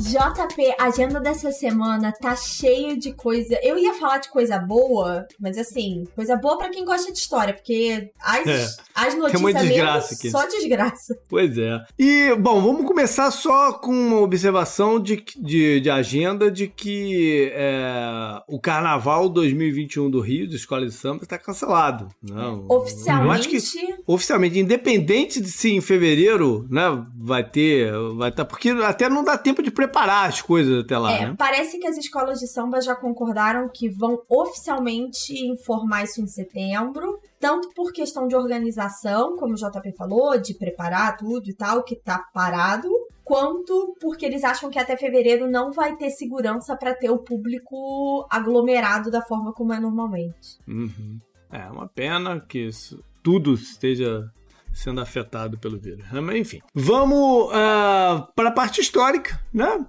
JP, 0.08 0.74
a 0.78 0.86
agenda 0.86 1.20
dessa 1.20 1.52
semana 1.52 2.12
tá 2.12 2.34
cheio 2.34 2.98
de 2.98 3.12
coisa. 3.12 3.58
Eu 3.62 3.78
ia 3.78 3.92
falar 3.94 4.18
de 4.18 4.30
coisa 4.30 4.58
boa, 4.58 5.26
mas 5.38 5.58
assim, 5.58 6.04
coisa 6.14 6.34
boa 6.36 6.56
para 6.56 6.70
quem 6.70 6.84
gosta 6.84 7.12
de 7.12 7.18
história, 7.18 7.52
porque 7.52 8.10
as, 8.18 8.46
é, 8.46 8.68
as 8.94 9.14
notícias 9.14 9.40
uma 9.40 9.52
desgraça 9.52 10.14
só 10.30 10.46
desgraça. 10.46 11.18
Pois 11.28 11.58
é. 11.58 11.84
E, 11.98 12.34
bom, 12.36 12.62
vamos 12.62 12.86
começar 12.86 13.30
só 13.30 13.74
com 13.74 13.92
uma 13.92 14.20
observação 14.20 14.98
de, 14.98 15.22
de, 15.36 15.80
de 15.80 15.90
agenda 15.90 16.50
de 16.50 16.68
que 16.68 17.52
é, 17.52 18.40
o 18.48 18.58
Carnaval 18.58 19.28
2021 19.28 20.10
do 20.10 20.20
Rio, 20.20 20.48
de 20.48 20.56
Escola 20.56 20.86
de 20.86 20.92
Samba, 20.92 21.24
está 21.24 21.38
cancelado. 21.38 22.08
Não, 22.22 22.64
oficialmente. 22.68 23.26
Eu 23.26 23.32
acho 23.32 23.48
que, 23.48 23.58
oficialmente, 24.06 24.58
independente 24.58 25.40
de 25.40 25.50
se 25.50 25.70
em 25.70 25.80
fevereiro, 25.80 26.66
né, 26.70 27.04
vai 27.14 27.44
ter, 27.44 27.92
vai 28.16 28.30
estar, 28.30 28.44
tá, 28.44 28.48
porque 28.48 28.70
até 28.70 29.08
não 29.08 29.22
dá 29.22 29.36
tempo 29.36 29.62
de 29.62 29.70
preparar 29.70 29.97
preparar 29.98 30.28
as 30.28 30.40
coisas 30.40 30.84
até 30.84 30.96
lá. 30.96 31.12
É, 31.12 31.26
né? 31.26 31.34
parece 31.36 31.78
que 31.78 31.86
as 31.86 31.96
escolas 31.96 32.38
de 32.38 32.46
samba 32.46 32.80
já 32.80 32.94
concordaram 32.94 33.68
que 33.68 33.88
vão 33.88 34.22
oficialmente 34.28 35.34
informar 35.46 36.04
isso 36.04 36.20
em 36.20 36.26
setembro, 36.26 37.20
tanto 37.40 37.68
por 37.74 37.92
questão 37.92 38.28
de 38.28 38.36
organização, 38.36 39.36
como 39.36 39.54
o 39.54 39.56
JP 39.56 39.92
falou, 39.96 40.38
de 40.38 40.54
preparar 40.54 41.16
tudo 41.16 41.48
e 41.48 41.54
tal, 41.54 41.82
que 41.82 41.96
tá 41.96 42.18
parado, 42.32 42.88
quanto 43.24 43.96
porque 44.00 44.24
eles 44.24 44.44
acham 44.44 44.70
que 44.70 44.78
até 44.78 44.96
fevereiro 44.96 45.50
não 45.50 45.72
vai 45.72 45.96
ter 45.96 46.10
segurança 46.10 46.76
para 46.76 46.94
ter 46.94 47.10
o 47.10 47.18
público 47.18 48.26
aglomerado 48.30 49.10
da 49.10 49.22
forma 49.22 49.52
como 49.52 49.72
é 49.72 49.80
normalmente. 49.80 50.58
Uhum. 50.66 51.18
É 51.50 51.66
uma 51.70 51.88
pena 51.88 52.40
que 52.40 52.66
isso 52.66 53.02
tudo 53.22 53.54
esteja 53.54 54.30
sendo 54.78 55.00
afetado 55.00 55.58
pelo 55.58 55.76
vírus. 55.76 56.04
Mas 56.12 56.36
enfim, 56.36 56.60
vamos 56.72 57.48
uh, 57.48 57.52
ah, 57.52 58.28
para 58.36 58.50
a 58.50 58.52
parte 58.52 58.80
histórica, 58.80 59.40
né? 59.52 59.84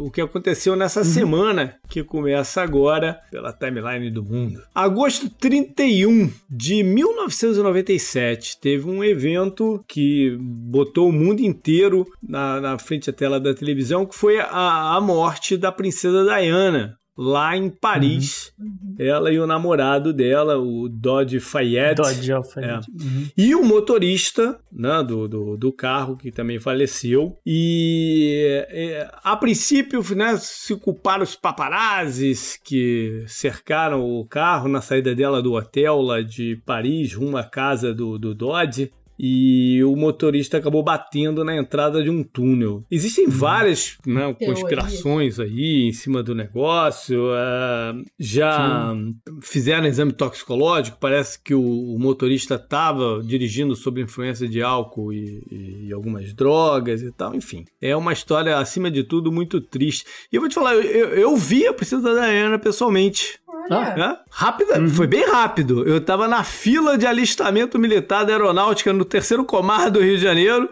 O 0.00 0.10
que 0.10 0.20
aconteceu 0.20 0.74
nessa 0.74 1.00
uhum. 1.00 1.04
semana 1.04 1.76
que 1.88 2.02
começa 2.02 2.60
agora 2.60 3.20
pela 3.30 3.52
timeline 3.52 4.10
do 4.10 4.24
mundo. 4.24 4.60
Agosto 4.74 5.30
31 5.30 6.32
de 6.50 6.82
1997 6.82 8.58
teve 8.60 8.90
um 8.90 9.04
evento 9.04 9.84
que 9.86 10.36
botou 10.40 11.08
o 11.08 11.12
mundo 11.12 11.40
inteiro 11.40 12.04
na, 12.20 12.60
na 12.60 12.78
frente 12.78 13.12
da 13.12 13.16
tela 13.16 13.38
da 13.38 13.54
televisão, 13.54 14.04
que 14.04 14.16
foi 14.16 14.40
a, 14.40 14.96
a 14.96 15.00
morte 15.00 15.56
da 15.56 15.70
princesa 15.70 16.24
Diana, 16.24 16.98
lá 17.16 17.56
em 17.56 17.68
Paris. 17.68 18.52
Uhum. 18.58 18.96
Ela 18.98 19.32
e 19.32 19.38
o 19.38 19.46
namorado 19.46 20.12
dela, 20.12 20.58
o 20.58 20.88
Dodge 20.88 21.40
Fayette. 21.40 22.02
Dodge 22.02 22.32
Fayette. 22.52 22.90
É. 22.90 23.02
Uhum. 23.02 23.28
E 23.36 23.54
o 23.54 23.64
motorista 23.64 24.58
né, 24.72 25.02
do, 25.02 25.28
do, 25.28 25.56
do, 25.56 25.72
carro, 25.72 26.16
que 26.16 26.30
também 26.30 26.58
faleceu. 26.58 27.38
E 27.46 28.66
é, 28.68 29.10
a 29.22 29.36
princípio 29.36 30.02
né, 30.14 30.36
se 30.36 30.74
culparam 30.76 31.22
os 31.22 31.36
paparazzis 31.36 32.58
que 32.62 33.24
cercaram 33.26 34.02
o 34.02 34.26
carro 34.26 34.68
na 34.68 34.80
saída 34.80 35.14
dela 35.14 35.42
do 35.42 35.52
hotel 35.52 36.00
lá 36.00 36.20
de 36.20 36.60
Paris, 36.66 37.14
rumo 37.14 37.36
à 37.36 37.44
casa 37.44 37.94
do, 37.94 38.18
do 38.18 38.34
Dodge 38.34 38.92
e 39.18 39.82
o 39.84 39.94
motorista 39.96 40.58
acabou 40.58 40.82
batendo 40.82 41.44
na 41.44 41.56
entrada 41.56 42.02
de 42.02 42.10
um 42.10 42.22
túnel. 42.22 42.84
Existem 42.90 43.26
uhum. 43.26 43.30
várias 43.30 43.96
né, 44.06 44.34
conspirações 44.34 45.38
aí 45.38 45.88
em 45.88 45.92
cima 45.92 46.22
do 46.22 46.34
negócio. 46.34 47.26
Uh, 47.26 48.04
já 48.18 48.92
Sim. 48.92 49.14
fizeram 49.40 49.86
exame 49.86 50.12
toxicológico, 50.12 50.98
parece 51.00 51.40
que 51.42 51.54
o, 51.54 51.62
o 51.62 51.98
motorista 51.98 52.56
estava 52.56 53.22
dirigindo 53.22 53.74
sob 53.74 54.00
influência 54.00 54.48
de 54.48 54.62
álcool 54.62 55.12
e, 55.12 55.42
e, 55.50 55.86
e, 55.88 55.92
algumas 55.92 56.32
drogas 56.32 57.02
e 57.02 57.12
tal. 57.12 57.34
Enfim, 57.34 57.64
é 57.80 57.96
uma 57.96 58.12
história, 58.12 58.58
acima 58.58 58.90
de 58.90 59.04
tudo, 59.04 59.30
muito 59.30 59.60
triste. 59.60 60.04
E 60.32 60.36
eu 60.36 60.40
vou 60.40 60.48
te 60.48 60.54
falar, 60.54 60.74
eu, 60.74 60.82
eu, 60.82 61.08
eu 61.14 61.36
vi 61.36 61.66
a 61.66 61.72
Princesa 61.72 62.14
Diana 62.14 62.58
pessoalmente. 62.58 63.38
Ah, 63.70 63.94
é? 63.96 64.16
Rápida, 64.30 64.78
uhum. 64.78 64.88
foi 64.88 65.06
bem 65.06 65.24
rápido. 65.24 65.86
Eu 65.88 66.00
tava 66.00 66.28
na 66.28 66.44
fila 66.44 66.98
de 66.98 67.06
alistamento 67.06 67.78
militar 67.78 68.24
da 68.24 68.32
aeronáutica 68.32 68.92
no 68.92 69.04
terceiro 69.04 69.44
comar 69.44 69.90
do 69.90 70.00
Rio 70.00 70.16
de 70.16 70.22
Janeiro. 70.22 70.68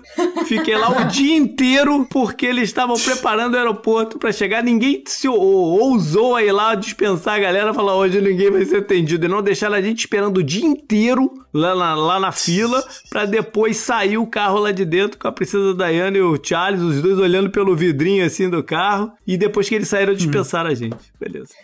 Fiquei 0.47 0.77
lá 0.77 0.91
o 0.91 1.05
dia 1.09 1.37
inteiro 1.37 2.07
porque 2.11 2.47
eles 2.47 2.65
estavam 2.65 2.97
preparando 2.97 3.55
o 3.55 3.59
aeroporto 3.59 4.19
para 4.19 4.33
chegar. 4.33 4.63
Ninguém 4.63 5.03
se 5.07 5.29
ousou 5.29 6.37
a 6.37 6.43
ir 6.43 6.53
lá 6.53 6.75
dispensar 6.75 7.37
a 7.37 7.39
galera, 7.39 7.73
falar 7.73 7.97
hoje 7.97 8.21
ninguém 8.21 8.51
vai 8.51 8.65
ser 8.65 8.79
atendido. 8.79 9.27
E 9.27 9.29
não 9.29 9.43
deixaram 9.43 9.77
a 9.77 9.83
gente 9.83 10.01
esperando 10.01 10.39
o 10.39 10.43
dia 10.43 10.65
inteiro 10.65 11.33
lá 11.53 11.75
na, 11.75 11.95
lá 11.95 12.21
na 12.21 12.33
fila 12.33 12.83
para 13.11 13.27
depois 13.27 13.77
sair 13.77 14.17
o 14.17 14.27
carro 14.27 14.59
lá 14.59 14.73
de 14.73 14.85
dentro 14.85 15.19
com 15.19 15.29
a 15.29 15.33
princesa 15.33 15.75
Diana 15.75 16.17
e 16.17 16.23
o 16.23 16.39
Charles, 16.43 16.81
os 16.81 17.03
dois 17.03 17.19
olhando 17.19 17.51
pelo 17.51 17.77
vidrinho 17.77 18.25
assim 18.25 18.49
do 18.49 18.63
carro. 18.63 19.13
E 19.27 19.37
depois 19.37 19.69
que 19.69 19.75
eles 19.75 19.89
saíram, 19.89 20.15
dispensaram 20.15 20.67
uhum. 20.67 20.73
a 20.73 20.75
gente. 20.75 20.97
Beleza. 21.19 21.55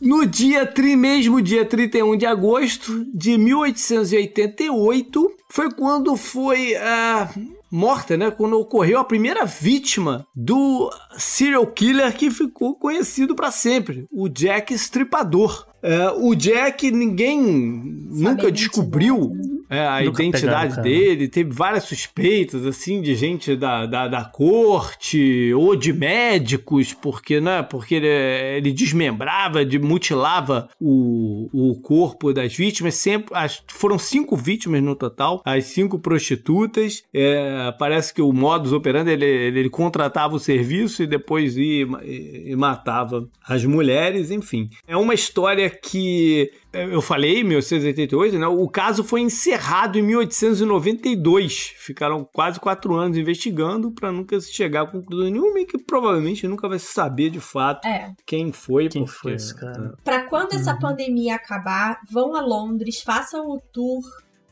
No 0.00 0.26
dia 0.26 0.45
dia, 0.46 0.64
tri, 0.64 0.94
mesmo 0.94 1.42
dia 1.42 1.64
31 1.64 2.16
de 2.16 2.24
agosto 2.24 3.04
de 3.12 3.36
1888, 3.36 5.32
foi 5.50 5.72
quando 5.72 6.16
foi 6.16 6.74
uh, 6.74 7.28
morta, 7.68 8.16
né? 8.16 8.30
Quando 8.30 8.56
ocorreu 8.56 9.00
a 9.00 9.04
primeira 9.04 9.44
vítima 9.44 10.24
do 10.32 10.88
serial 11.18 11.66
killer 11.66 12.16
que 12.16 12.30
ficou 12.30 12.76
conhecido 12.76 13.34
para 13.34 13.50
sempre, 13.50 14.06
o 14.12 14.28
Jack 14.28 14.72
Stripador. 14.74 15.66
É, 15.82 16.10
o 16.10 16.34
Jack, 16.34 16.90
ninguém 16.90 18.06
Sabe 18.10 18.24
nunca 18.24 18.50
descobriu 18.50 19.32
é, 19.68 19.86
a 19.86 20.02
nunca 20.02 20.22
identidade 20.22 20.80
dele. 20.80 21.28
Teve 21.28 21.50
várias 21.52 21.84
suspeitas, 21.84 22.64
assim, 22.66 23.00
de 23.00 23.14
gente 23.14 23.56
da, 23.56 23.86
da, 23.86 24.08
da, 24.08 24.24
corte 24.24 25.52
ou 25.54 25.74
de 25.74 25.92
médicos, 25.92 26.92
porque, 26.92 27.40
né? 27.40 27.62
Porque 27.62 27.96
ele, 27.96 28.06
ele 28.06 28.72
desmembrava, 28.72 29.64
de, 29.64 29.78
mutilava 29.78 30.68
o, 30.80 31.48
o 31.52 31.80
corpo 31.80 32.32
das 32.32 32.54
vítimas. 32.54 32.94
Sempre, 32.94 33.34
as, 33.36 33.62
foram 33.68 33.98
cinco 33.98 34.36
vítimas 34.36 34.82
no 34.82 34.94
total, 34.94 35.42
as 35.44 35.64
cinco 35.64 35.98
prostitutas. 35.98 37.02
É, 37.12 37.74
parece 37.78 38.14
que 38.14 38.22
o 38.22 38.32
modus 38.32 38.72
operandi, 38.72 39.10
ele, 39.10 39.24
ele, 39.24 39.60
ele 39.60 39.70
contratava 39.70 40.34
o 40.34 40.40
serviço 40.40 41.02
e 41.02 41.06
depois 41.06 41.56
ia, 41.56 41.86
e, 42.04 42.52
e 42.52 42.56
matava 42.56 43.28
as 43.46 43.64
mulheres, 43.64 44.30
enfim. 44.30 44.70
É 44.86 44.96
uma 44.96 45.14
história 45.14 45.65
que 45.70 46.50
eu 46.72 47.00
falei, 47.00 47.42
1888, 47.42 48.38
né? 48.38 48.46
O 48.46 48.68
caso 48.68 49.02
foi 49.02 49.20
encerrado 49.20 49.98
em 49.98 50.02
1892. 50.02 51.74
Ficaram 51.78 52.24
quase 52.24 52.60
quatro 52.60 52.94
anos 52.94 53.16
investigando 53.16 53.90
para 53.90 54.12
nunca 54.12 54.38
se 54.40 54.52
chegar 54.52 54.82
a 54.82 54.86
conclusão 54.86 55.30
nenhuma 55.30 55.60
e 55.60 55.66
que 55.66 55.78
provavelmente 55.78 56.46
nunca 56.46 56.68
vai 56.68 56.78
se 56.78 56.92
saber 56.92 57.30
de 57.30 57.40
fato 57.40 57.86
é. 57.86 58.12
quem 58.26 58.52
foi. 58.52 58.88
Quem 58.88 59.04
porque, 59.04 59.18
foi 59.18 59.32
esse 59.34 59.54
cara? 59.54 59.94
É. 59.98 60.02
Para 60.02 60.28
quando 60.28 60.54
essa 60.54 60.74
uhum. 60.74 60.78
pandemia 60.78 61.34
acabar, 61.36 61.98
vão 62.10 62.34
a 62.34 62.40
Londres, 62.40 63.00
façam 63.02 63.48
o 63.48 63.60
tour 63.72 64.02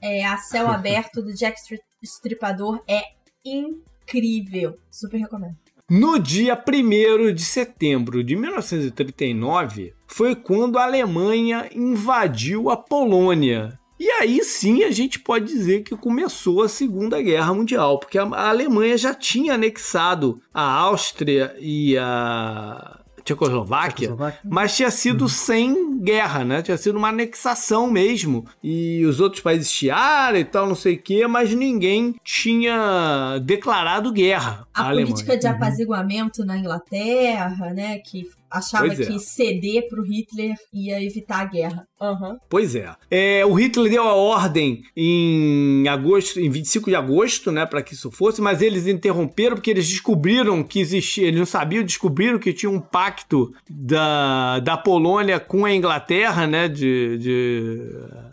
é, 0.01 0.25
a 0.25 0.37
céu 0.39 0.69
aberto 0.71 1.23
do 1.23 1.33
Jack 1.35 1.59
Stripador. 2.03 2.83
É 2.89 3.03
incrível. 3.45 4.79
Super 4.91 5.19
recomendo. 5.19 5.64
No 5.91 6.19
dia 6.19 6.57
1 6.57 7.35
de 7.35 7.43
setembro 7.43 8.25
de 8.25 8.35
1939, 8.35 9.93
foi 10.07 10.35
quando 10.35 10.79
a 10.79 10.85
Alemanha 10.85 11.69
invadiu 11.75 12.71
a 12.71 12.77
Polônia. 12.77 13.79
E 14.01 14.11
aí 14.13 14.43
sim 14.43 14.83
a 14.83 14.91
gente 14.91 15.21
pode 15.21 15.45
dizer 15.45 15.83
que 15.83 15.95
começou 15.95 16.63
a 16.63 16.71
Segunda 16.71 17.21
Guerra 17.21 17.53
Mundial, 17.53 17.99
porque 17.99 18.17
a 18.17 18.49
Alemanha 18.49 18.97
já 18.97 19.13
tinha 19.13 19.55
anexado 19.55 20.41
a 20.55 20.63
Áustria 20.63 21.55
e 21.61 21.99
a 21.99 23.04
Tchecoslováquia, 23.25 24.09
Tchecoslováquia, 24.09 24.41
mas 24.45 24.77
tinha 24.77 24.91
sido 24.91 25.23
uhum. 25.23 25.29
sem 25.29 25.99
guerra, 26.01 26.45
né? 26.45 26.63
Tinha 26.63 26.77
sido 26.77 26.97
uma 26.99 27.09
anexação 27.09 27.91
mesmo. 27.91 28.47
E 28.63 29.05
os 29.07 29.21
outros 29.21 29.43
países 29.43 29.73
chiaram 29.73 30.39
e 30.39 30.45
tal, 30.45 30.67
não 30.67 30.75
sei 30.75 30.95
o 30.95 31.03
quê, 31.03 31.27
mas 31.27 31.55
ninguém 31.55 32.15
tinha 32.23 33.39
declarado 33.43 34.13
guerra. 34.13 34.67
A 34.75 34.91
política 34.91 35.33
Alemanha. 35.33 35.39
de 35.39 35.47
uhum. 35.47 35.53
apaziguamento 35.53 36.41
uhum. 36.43 36.47
na 36.47 36.59
Inglaterra, 36.59 37.73
né? 37.73 37.99
Que 37.99 38.29
achava 38.55 38.87
é. 38.87 38.97
que 38.97 39.19
ceder 39.19 39.89
pro 39.89 40.03
Hitler 40.03 40.55
ia 40.73 41.03
evitar 41.03 41.41
a 41.41 41.45
guerra. 41.45 41.89
Aham. 42.01 42.37
Pois 42.49 42.75
é. 42.75 42.95
É, 43.11 43.45
O 43.45 43.55
Hitler 43.55 43.91
deu 43.91 44.03
a 44.05 44.15
ordem 44.15 44.83
em 44.97 45.89
agosto, 45.89 46.39
em 46.39 46.49
25 46.49 46.91
de 46.91 46.97
agosto, 46.97 47.51
né, 47.51 47.67
para 47.67 47.83
que 47.83 47.95
isso 47.95 48.11
fosse, 48.11 48.41
mas 48.41 48.63
eles 48.63 48.87
interromperam 48.87 49.57
porque 49.57 49.71
eles 49.71 49.89
descobriram 49.89 50.63
que 50.63 50.81
existia, 50.81 51.27
eles 51.27 51.39
não 51.39 51.47
sabiam, 51.47 51.83
descobriram 51.83 52.39
que 52.39 52.53
tinha 52.53 52.71
um 52.71 52.81
pacto 52.81 53.53
da, 53.69 54.61
da 54.61 54.77
Polônia 54.77 55.41
com 55.41 55.65
a 55.65 55.75
Inglaterra, 55.75 56.47
né, 56.47 56.69
de, 56.69 57.19
de 57.19 57.81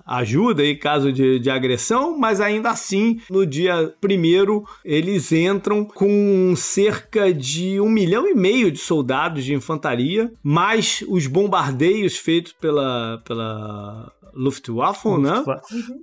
ajuda 0.06 0.66
em 0.66 0.78
caso 0.78 1.12
de, 1.12 1.40
de 1.40 1.50
agressão, 1.50 2.18
mas 2.18 2.42
ainda 2.42 2.70
assim, 2.70 3.20
no 3.30 3.46
dia 3.46 3.94
primeiro, 4.00 4.64
eles 4.84 5.32
entram 5.32 5.84
com 5.84 6.54
cerca 6.56 7.34
de 7.34 7.80
um 7.80 7.90
milhão 7.90 8.28
e 8.28 8.34
meio 8.34 8.72
de 8.72 8.80
soldados 8.80 9.44
de 9.44 9.54
infantaria, 9.54 10.32
mais 10.44 11.04
os 11.08 11.28
bombardeios 11.28 12.18
feitos 12.18 12.54
pela, 12.54 13.22
pela 13.26 14.12
Luftwaffe, 14.34 15.10
né? 15.18 15.44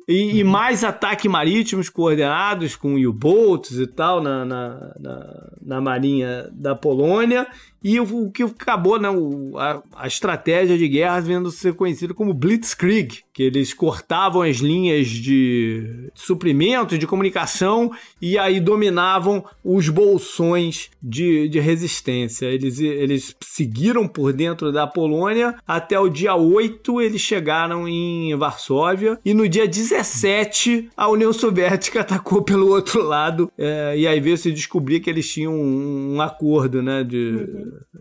E, 0.06 0.38
e 0.38 0.44
mais 0.44 0.84
ataques 0.84 1.30
marítimos 1.30 1.88
coordenados 1.88 2.76
com 2.76 2.94
U-boats 2.94 3.78
e 3.78 3.86
tal 3.86 4.22
na, 4.22 4.44
na, 4.44 4.94
na, 4.98 5.50
na 5.62 5.80
marinha 5.80 6.48
da 6.52 6.74
Polônia. 6.74 7.46
E 7.82 7.98
o, 8.00 8.26
o 8.26 8.30
que 8.30 8.42
acabou, 8.42 8.98
né? 8.98 9.08
O, 9.08 9.56
a, 9.56 9.82
a 9.96 10.06
estratégia 10.06 10.76
de 10.76 10.88
guerra 10.88 11.20
vendo 11.20 11.50
ser 11.50 11.74
conhecida 11.74 12.12
como 12.12 12.34
Blitzkrieg, 12.34 13.20
que 13.32 13.42
eles 13.42 13.72
cortavam 13.72 14.42
as 14.42 14.56
linhas 14.56 15.06
de 15.08 16.10
suprimento, 16.14 16.98
de 16.98 17.06
comunicação 17.06 17.90
e 18.20 18.36
aí 18.36 18.58
dominavam 18.58 19.44
os 19.64 19.88
bolsões 19.88 20.90
de, 21.02 21.48
de 21.48 21.60
resistência. 21.60 22.46
Eles, 22.46 22.80
eles 22.80 23.36
seguiram 23.40 24.08
por 24.08 24.32
dentro 24.32 24.72
da 24.72 24.86
Polônia 24.86 25.54
até 25.66 25.98
o 25.98 26.08
dia 26.08 26.34
8 26.34 27.00
eles 27.00 27.20
chegaram 27.20 27.86
em 27.86 28.34
Varsóvia 28.36 29.18
e 29.24 29.32
no 29.32 29.48
dia 29.48 29.68
17 29.68 30.90
a 30.96 31.08
União 31.08 31.32
Soviética 31.32 32.00
atacou 32.02 32.42
pelo 32.42 32.68
outro 32.68 33.02
lado 33.02 33.50
é, 33.56 33.94
e 33.96 34.06
aí 34.06 34.20
veio 34.20 34.36
se 34.36 34.50
descobrir 34.50 35.00
que 35.00 35.08
eles 35.08 35.30
tinham 35.30 35.54
um, 35.54 36.16
um 36.16 36.20
acordo 36.20 36.82
né, 36.82 37.04
de, 37.04 37.46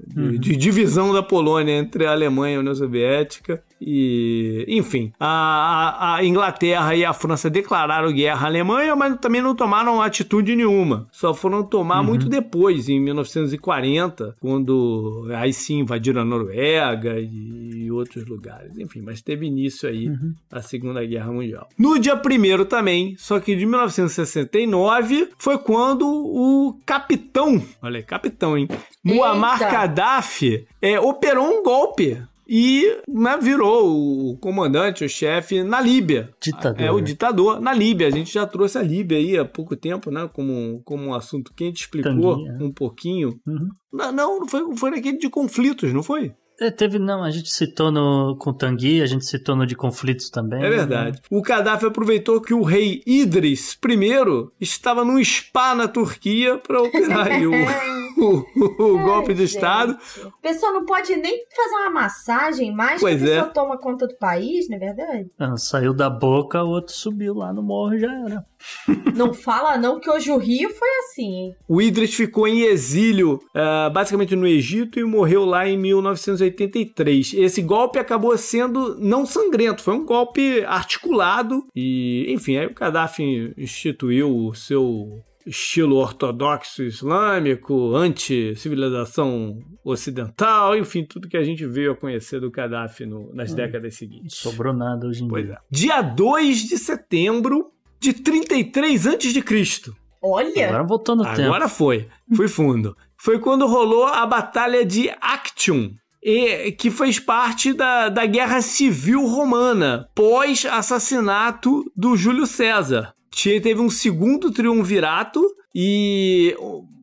de, 0.07 0.37
de 0.37 0.55
divisão 0.55 1.13
da 1.13 1.23
Polônia 1.23 1.73
entre 1.73 2.05
a 2.05 2.11
Alemanha 2.11 2.55
e 2.55 2.57
a 2.57 2.59
União 2.59 2.75
Soviética 2.75 3.63
e, 3.81 4.65
enfim, 4.67 5.11
a, 5.19 6.15
a- 6.15 6.25
Inglaterra 6.25 6.95
e 6.95 7.05
a 7.05 7.13
França 7.13 7.49
declararam 7.49 8.11
guerra 8.11 8.45
à 8.45 8.49
Alemanha, 8.49 8.95
mas 8.95 9.17
também 9.19 9.41
não 9.41 9.55
tomaram 9.55 10.01
atitude 10.01 10.55
nenhuma. 10.55 11.07
Só 11.11 11.33
foram 11.33 11.63
tomar 11.63 12.01
muito 12.03 12.27
depois, 12.29 12.89
em 12.89 12.99
1940, 12.99 14.35
quando 14.39 15.27
aí 15.35 15.53
sim 15.53 15.79
invadiram 15.79 16.21
a 16.21 16.25
Noruega 16.25 17.15
e 17.19 17.89
outros 17.91 18.25
lugares. 18.25 18.77
Enfim, 18.77 19.01
mas 19.01 19.21
teve 19.21 19.45
início 19.45 19.87
aí 19.87 20.11
a 20.51 20.61
Segunda 20.61 21.05
Guerra 21.05 21.31
Mundial. 21.31 21.67
No 21.77 21.99
dia 21.99 22.15
1 22.15 22.65
também, 22.65 23.15
só 23.17 23.39
que 23.39 23.55
de 23.55 23.65
1969, 23.65 25.29
foi 25.37 25.57
quando 25.57 26.07
o 26.07 26.79
capitão, 26.85 27.61
olha 27.81 27.97
aí, 27.97 28.03
capitão, 28.03 28.57
hein? 28.57 28.67
Muammar! 29.03 29.59
Gaddafi 29.59 30.67
é, 30.81 30.99
operou 30.99 31.45
um 31.47 31.63
golpe 31.63 32.17
e 32.47 33.01
né, 33.07 33.37
virou 33.41 34.31
o 34.31 34.37
comandante, 34.37 35.03
o 35.03 35.09
chefe 35.09 35.63
na 35.63 35.81
Líbia. 35.81 36.29
Ditador. 36.41 36.81
É 36.81 36.91
o 36.91 37.01
ditador 37.01 37.59
na 37.59 37.73
Líbia. 37.73 38.07
A 38.07 38.11
gente 38.11 38.33
já 38.33 38.45
trouxe 38.45 38.77
a 38.77 38.83
Líbia 38.83 39.17
aí 39.17 39.37
há 39.37 39.45
pouco 39.45 39.75
tempo, 39.75 40.09
né? 40.09 40.29
Como, 40.31 40.81
como 40.85 41.07
um 41.07 41.13
assunto 41.13 41.53
que 41.53 41.63
a 41.63 41.67
gente 41.67 41.81
explicou 41.81 42.37
Tanguinha. 42.37 42.57
um 42.61 42.71
pouquinho. 42.71 43.39
Uhum. 43.45 43.69
Não, 43.91 44.11
não, 44.11 44.47
foi, 44.47 44.75
foi 44.75 44.91
naquele 44.91 45.17
de 45.17 45.29
conflitos, 45.29 45.91
não 45.91 46.03
foi? 46.03 46.33
É, 46.59 46.71
teve, 46.71 46.97
não, 46.97 47.23
a 47.23 47.29
gente 47.29 47.51
citou 47.51 47.91
no 47.91 48.35
com 48.37 48.51
Tanguy, 48.51 49.01
a 49.01 49.05
gente 49.05 49.25
citou 49.25 49.55
no 49.55 49.65
de 49.65 49.75
conflitos 49.75 50.29
também. 50.29 50.63
É 50.63 50.69
verdade. 50.69 51.21
O 51.29 51.41
Gaddafi 51.41 51.85
aproveitou 51.85 52.41
que 52.41 52.53
o 52.53 52.63
rei 52.63 53.03
Idris 53.05 53.77
I 53.85 54.49
estava 54.59 55.05
num 55.05 55.23
spa 55.23 55.75
na 55.75 55.87
Turquia 55.87 56.57
para 56.57 56.81
operar 56.81 57.27
o, 57.43 57.51
o, 58.79 58.99
golpe 58.99 59.33
de 59.33 59.43
Estado. 59.43 59.97
A 60.25 60.41
pessoa 60.41 60.71
não 60.71 60.85
pode 60.85 61.15
nem 61.15 61.45
fazer 61.55 61.75
uma 61.75 61.89
massagem 61.91 62.73
mais 62.73 62.99
Pois 62.99 63.21
que 63.21 63.29
a 63.29 63.31
é. 63.31 63.35
pessoa 63.35 63.53
toma 63.53 63.77
conta 63.77 64.07
do 64.07 64.17
país, 64.17 64.67
não 64.67 64.77
é 64.77 64.79
verdade? 64.79 65.31
Ah, 65.37 65.55
saiu 65.55 65.93
da 65.93 66.09
boca, 66.09 66.63
o 66.63 66.69
outro 66.69 66.93
subiu 66.93 67.35
lá 67.35 67.53
no 67.53 67.61
morro 67.61 67.93
e 67.93 67.99
já 67.99 68.11
era. 68.11 68.45
Não 69.15 69.33
fala 69.33 69.77
não 69.77 69.99
que 69.99 70.09
hoje 70.09 70.31
o 70.31 70.37
Rio 70.37 70.69
foi 70.69 70.87
assim, 70.99 71.35
hein? 71.35 71.55
O 71.67 71.79
Idris 71.79 72.13
ficou 72.13 72.47
em 72.47 72.61
exílio, 72.61 73.39
ah, 73.53 73.89
basicamente 73.89 74.35
no 74.35 74.47
Egito, 74.47 74.99
e 74.99 75.03
morreu 75.03 75.45
lá 75.45 75.67
em 75.67 75.77
1983. 75.77 77.33
Esse 77.35 77.61
golpe 77.61 77.99
acabou 77.99 78.35
sendo 78.37 78.97
não 78.99 79.25
sangrento, 79.25 79.83
foi 79.83 79.93
um 79.93 80.05
golpe 80.05 80.63
articulado. 80.65 81.65
E, 81.75 82.25
enfim, 82.29 82.57
aí 82.57 82.67
o 82.67 82.73
Gaddafi 82.73 83.53
instituiu 83.57 84.35
o 84.35 84.53
seu 84.55 85.23
estilo 85.47 85.95
ortodoxo 85.95 86.83
islâmico, 86.83 87.95
anti-civilização 87.95 89.59
ocidental, 89.83 90.77
enfim, 90.77 91.05
tudo 91.05 91.27
que 91.27 91.37
a 91.37 91.43
gente 91.43 91.65
veio 91.65 91.93
a 91.93 91.95
conhecer 91.95 92.39
do 92.41 92.51
Gaddafi 92.51 93.05
no- 93.05 93.31
nas 93.33 93.53
décadas 93.53 93.95
seguintes. 93.95 94.37
Sobrou 94.37 94.73
nada 94.73 95.07
hoje 95.07 95.23
em 95.23 95.27
Pois 95.27 95.45
dia. 95.45 95.53
é. 95.55 95.57
Dia 95.71 96.01
2 96.01 96.59
de 96.67 96.77
setembro 96.77 97.71
de 97.99 98.13
33 98.13 99.07
a.C. 99.07 99.91
Olha! 100.21 100.67
Agora 100.69 100.83
voltou 100.83 101.15
no 101.15 101.23
tempo. 101.23 101.41
Agora 101.41 101.67
foi. 101.69 102.07
Foi 102.35 102.47
fundo. 102.47 102.95
Foi 103.15 103.39
quando 103.39 103.65
rolou 103.67 104.05
a 104.05 104.25
Batalha 104.25 104.85
de 104.85 105.09
Actium. 105.21 105.93
e- 106.21 106.71
que 106.73 106.89
fez 106.91 107.19
parte 107.19 107.71
da, 107.71 108.09
da 108.09 108.25
Guerra 108.25 108.59
Civil 108.61 109.25
Romana, 109.27 110.09
pós-assassinato 110.13 111.83
do 111.95 112.17
Júlio 112.17 112.45
César. 112.45 113.13
Teve 113.43 113.79
um 113.79 113.89
segundo 113.89 114.51
triunvirato 114.51 115.39
e 115.73 116.55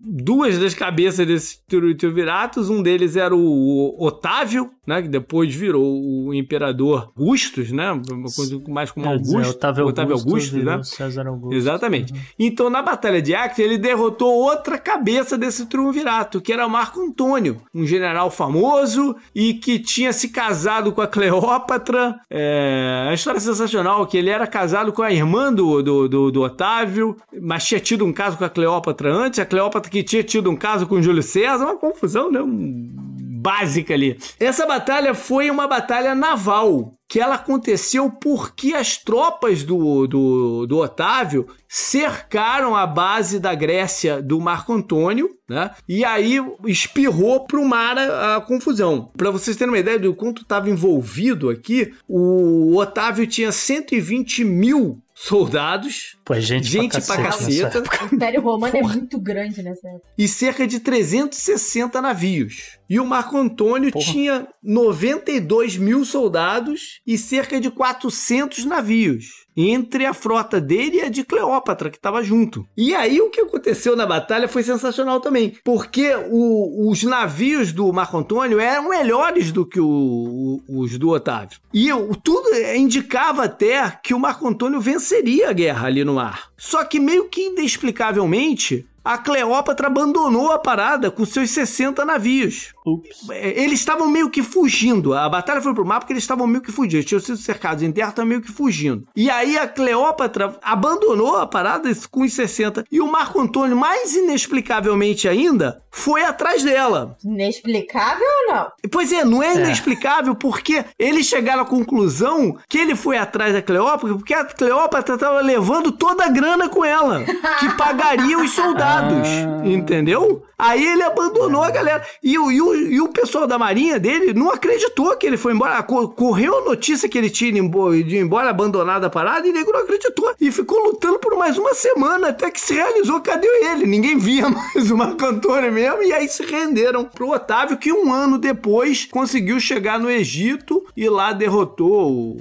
duas 0.07 0.59
das 0.59 0.75
cabeças 0.75 1.27
desses 1.27 1.63
tri- 1.67 1.95
triunviratos, 1.95 2.69
um 2.69 2.83
deles 2.83 3.17
era 3.17 3.35
o 3.35 3.97
Otávio, 3.99 4.71
né, 4.87 5.01
que 5.01 5.09
depois 5.09 5.55
virou 5.55 5.83
o 6.27 6.35
imperador 6.35 7.11
Augustus, 7.17 7.73
né, 7.73 7.91
uma 7.91 8.31
coisa 8.31 8.61
mais 8.69 8.91
como 8.91 9.07
Quer 9.07 9.19
dizer, 9.19 9.37
Augusto, 9.37 9.57
Otávio 9.57 9.85
Augusto, 9.87 10.29
Augusto, 10.29 10.57
né? 10.59 10.83
César 10.83 11.27
Augusto. 11.27 11.55
Exatamente. 11.55 12.13
Então, 12.39 12.69
na 12.69 12.83
Batalha 12.83 13.23
de 13.23 13.35
Acre, 13.35 13.63
ele 13.63 13.79
derrotou 13.79 14.31
outra 14.31 14.77
cabeça 14.77 15.39
desse 15.39 15.65
triunvirato, 15.67 16.39
que 16.39 16.53
era 16.53 16.69
Marco 16.69 17.01
Antônio, 17.01 17.63
um 17.75 17.87
general 17.87 18.31
famoso 18.31 19.17
e 19.35 19.55
que 19.55 19.79
tinha 19.79 20.13
se 20.13 20.29
casado 20.29 20.93
com 20.93 21.01
a 21.01 21.07
Cleópatra. 21.07 22.21
É 22.29 23.05
uma 23.07 23.15
história 23.15 23.41
sensacional, 23.41 24.07
que 24.07 24.19
ele 24.19 24.29
era 24.29 24.47
casado 24.47 24.93
com 24.93 25.03
a 25.03 25.11
irmã 25.11 25.51
do, 25.51 25.83
do, 25.83 26.09
do, 26.09 26.31
do 26.31 26.43
Otávio, 26.43 27.17
mas 27.41 27.65
tinha 27.65 27.81
tido 27.81 28.05
um 28.05 28.13
caso 28.13 28.37
com 28.37 28.45
a 28.45 28.51
Cleópatra 28.55 29.13
antes, 29.13 29.39
a 29.39 29.47
Cleópatra 29.47 29.91
que 29.91 30.03
tinha 30.03 30.23
tido 30.23 30.51
um 30.51 30.57
caso 30.57 30.87
com 30.87 31.03
Júlio 31.03 31.23
César, 31.23 31.65
uma 31.65 31.77
confusão, 31.77 32.31
né? 32.31 32.41
Básica 32.45 33.93
ali. 33.93 34.19
Essa 34.41 34.65
batalha 34.65 35.13
foi 35.13 35.51
uma 35.51 35.69
batalha 35.69 36.15
naval, 36.15 36.95
que 37.07 37.21
ela 37.21 37.35
aconteceu 37.35 38.11
porque 38.11 38.73
as 38.75 38.97
tropas 38.97 39.63
do, 39.63 40.07
do, 40.07 40.67
do 40.67 40.79
Otávio 40.79 41.47
cercaram 41.69 42.75
a 42.75 42.87
base 42.87 43.39
da 43.39 43.55
Grécia 43.55 44.23
do 44.23 44.41
Marco 44.41 44.73
Antônio, 44.73 45.31
né? 45.49 45.73
E 45.89 46.05
aí 46.05 46.41
espirrou 46.65 47.45
pro 47.45 47.65
mar 47.65 47.99
a, 47.99 48.37
a 48.37 48.41
confusão. 48.41 49.11
Para 49.17 49.31
vocês 49.31 49.57
terem 49.57 49.73
uma 49.73 49.79
ideia 49.79 49.99
do 49.99 50.15
quanto 50.15 50.43
estava 50.43 50.71
envolvido 50.71 51.51
aqui, 51.51 51.93
o 52.09 52.77
Otávio 52.77 53.27
tinha 53.27 53.53
120 53.53 54.43
mil 54.43 55.04
soldados, 55.15 56.17
Pô, 56.25 56.35
é 56.35 56.41
gente, 56.41 56.67
gente 56.67 56.91
pra 56.91 57.01
pra 57.01 57.25
cacete 57.25 57.63
nessa 57.63 57.81
caceta, 57.81 58.05
O 58.11 58.15
Império 58.17 58.41
Romano 58.43 58.77
é 58.77 58.83
muito 58.83 59.19
grande 59.19 59.63
nessa 59.63 59.89
época. 59.89 60.07
e 60.19 60.27
cerca 60.27 60.67
de 60.67 60.81
360 60.81 62.03
navios. 62.03 62.79
E 62.91 62.99
o 63.01 63.07
Marco 63.07 63.37
Antônio 63.37 63.91
tinha 63.93 64.47
92 64.63 65.77
mil 65.77 66.05
soldados 66.05 67.01
e 67.07 67.17
cerca 67.17 67.61
de 67.61 67.71
400 67.71 68.65
navios. 68.65 69.44
Entre 69.57 70.05
a 70.05 70.13
frota 70.13 70.61
dele 70.61 70.97
e 70.97 71.01
a 71.03 71.09
de 71.09 71.23
Cleópatra, 71.25 71.91
que 71.91 71.97
estava 71.97 72.23
junto. 72.23 72.67
E 72.77 72.95
aí 72.95 73.21
o 73.21 73.31
que 73.31 73.41
aconteceu 73.43 73.95
na 73.95 74.05
batalha 74.07 74.49
foi 74.49 74.63
sensacional 74.63 75.21
também. 75.21 75.55
Porque 75.63 76.13
o- 76.31 76.91
os 76.91 77.03
navios 77.05 77.73
do 77.73 77.93
Marco 77.93 78.17
Antônio 78.19 78.59
eram 78.59 78.89
melhores 78.89 79.53
do 79.53 79.65
que 79.65 79.79
o- 79.81 80.61
o- 80.69 80.81
os 80.81 80.99
do 80.99 81.11
Otávio. 81.11 81.59
E 81.73 81.89
tudo 82.23 82.49
indicava 82.75 83.45
até 83.45 83.91
que 84.03 84.13
o 84.15 84.19
Marco 84.19 84.47
Antônio 84.49 84.81
venceria 84.81 85.51
a 85.51 85.53
guerra 85.53 85.87
ali 85.87 86.05
no 86.05 86.15
mar. 86.15 86.49
Só 86.65 86.83
que 86.83 86.99
meio 86.99 87.29
que 87.29 87.49
inexplicavelmente, 87.49 88.87
a 89.05 89.19
Cleópatra 89.19 89.89
abandonou 89.89 90.51
a 90.51 90.59
parada 90.59 91.11
com 91.11 91.27
seus 91.27 91.51
60 91.51 92.07
navios. 92.07 92.73
Ups. 92.87 93.29
É, 93.31 93.63
eles 93.63 93.81
estavam 93.81 94.09
meio 94.09 94.31
que 94.31 94.43
fugindo. 94.43 95.13
A 95.13 95.29
batalha 95.29 95.61
foi 95.61 95.75
pro 95.75 95.85
mar 95.85 96.01
porque 96.01 96.15
eles 96.15 96.23
estavam 96.23 96.47
meio 96.47 96.63
que 96.63 96.73
fugindo. 96.73 96.97
Eles 96.97 97.07
tinham 97.07 97.21
sido 97.21 97.37
cercados 97.37 97.83
em 97.83 97.93
terra, 97.93 98.09
estavam 98.09 98.29
meio 98.29 98.41
que 98.41 98.51
fugindo. 98.51 99.07
E 99.15 99.29
aí 99.29 99.59
a 99.59 99.69
Cleópatra 99.69 100.59
abandonou 100.63 101.37
a 101.37 101.47
parada 101.47 101.91
com 102.11 102.23
os 102.23 102.33
60. 102.33 102.85
E 102.91 103.01
o 103.01 103.11
Marco 103.11 103.39
Antônio, 103.41 103.77
mais 103.77 104.15
inexplicavelmente 104.15 105.29
ainda, 105.29 105.83
foi 105.91 106.23
atrás 106.25 106.63
dela. 106.63 107.17
Inexplicável 107.25 108.27
ou 108.49 108.55
não? 108.55 108.73
Pois 108.91 109.13
é, 109.13 109.25
não 109.25 109.43
é, 109.43 109.55
inexplicável 109.55 110.35
porque 110.35 110.85
eles 110.99 111.27
chegaram 111.27 111.63
à 111.63 111.67
conclusão 111.67 112.59
que 112.69 112.79
ele 112.79 112.97
foi 112.97 113.17
atrás 113.17 113.53
da 113.53 113.63
Cleópatra 113.63 114.15
porque 114.15 114.35
a 114.35 114.45
Cleópatra 114.45 115.15
estava 115.15 115.41
levando 115.41 115.93
toda 115.93 116.25
a 116.25 116.29
grana 116.29 116.54
com 116.69 116.85
ela, 116.85 117.23
que 117.59 117.69
pagaria 117.77 118.39
os 118.39 118.51
soldados. 118.53 119.29
Entendeu? 119.65 120.43
Aí 120.57 120.85
ele 120.87 121.03
abandonou 121.03 121.63
a 121.63 121.71
galera. 121.71 122.05
E, 122.23 122.39
o- 122.39 122.51
e 122.51 122.61
o, 122.63 122.75
e 122.75 123.01
o 123.01 123.09
pessoal 123.09 123.47
da 123.47 123.59
marinha 123.59 123.99
dele 123.99 124.33
não 124.33 124.51
acreditou 124.51 125.17
que 125.17 125.27
ele 125.27 125.37
foi 125.37 125.53
embora. 125.53 125.83
Co- 125.83 126.09
Correu 126.09 126.59
a 126.59 126.65
notícia 126.65 127.09
que 127.09 127.19
ele 127.19 127.29
tinha 127.29 127.51
ido 127.51 127.59
embora, 127.59 127.97
embora 127.97 128.51
abandonado 128.51 129.05
a 129.05 129.11
parada 129.11 129.47
e 129.49 129.53
nego 129.53 129.73
não 129.73 129.81
acreditou. 129.81 130.33
E 130.41 130.51
ficou 130.53 130.79
lutando 130.87 131.19
por 131.19 131.37
mais 131.37 131.59
uma 131.59 131.75
semana 131.75 132.29
até 132.29 132.51
que 132.51 132.61
se 132.61 132.73
realizou. 132.75 133.21
Cadê 133.21 133.49
ele? 133.65 133.85
Ninguém 133.87 134.17
via 134.17 134.49
mais 134.49 134.91
o 134.91 134.97
Marco 134.97 135.25
Antônio 135.27 135.73
mesmo. 135.73 136.03
E 136.03 136.13
aí 136.13 136.29
se 136.29 136.45
renderam 136.45 137.05
pro 137.05 137.31
Otávio, 137.31 137.77
que 137.77 137.93
um 137.93 138.13
ano 138.13 138.39
depois 138.39 139.07
conseguiu 139.11 139.59
chegar 139.59 139.99
no 139.99 140.11
Egito 140.11 140.85
e 140.97 141.09
lá 141.09 141.33
derrotou 141.33 142.11
o, 142.13 142.37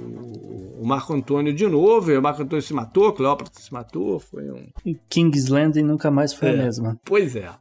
o 0.84 0.86
Marco 0.86 1.14
Antônio 1.14 1.52
de 1.54 1.66
novo. 1.66 2.12
E 2.12 2.18
o 2.18 2.22
Marco 2.22 2.42
Antônio 2.42 2.62
se 2.62 2.74
matou, 2.74 3.10
Cleópatra 3.14 3.54
se 3.58 3.72
matou. 3.72 4.20
Foi 4.20 4.50
um. 4.50 4.66
E 4.84 4.94
King's 5.08 5.48
Landing 5.48 5.82
nunca 5.82 6.10
mais 6.10 6.34
foi 6.34 6.48
É. 6.48 6.50
a 6.52 6.56
mesma. 6.58 7.00
Pois 7.04 7.34
é. 7.34 7.48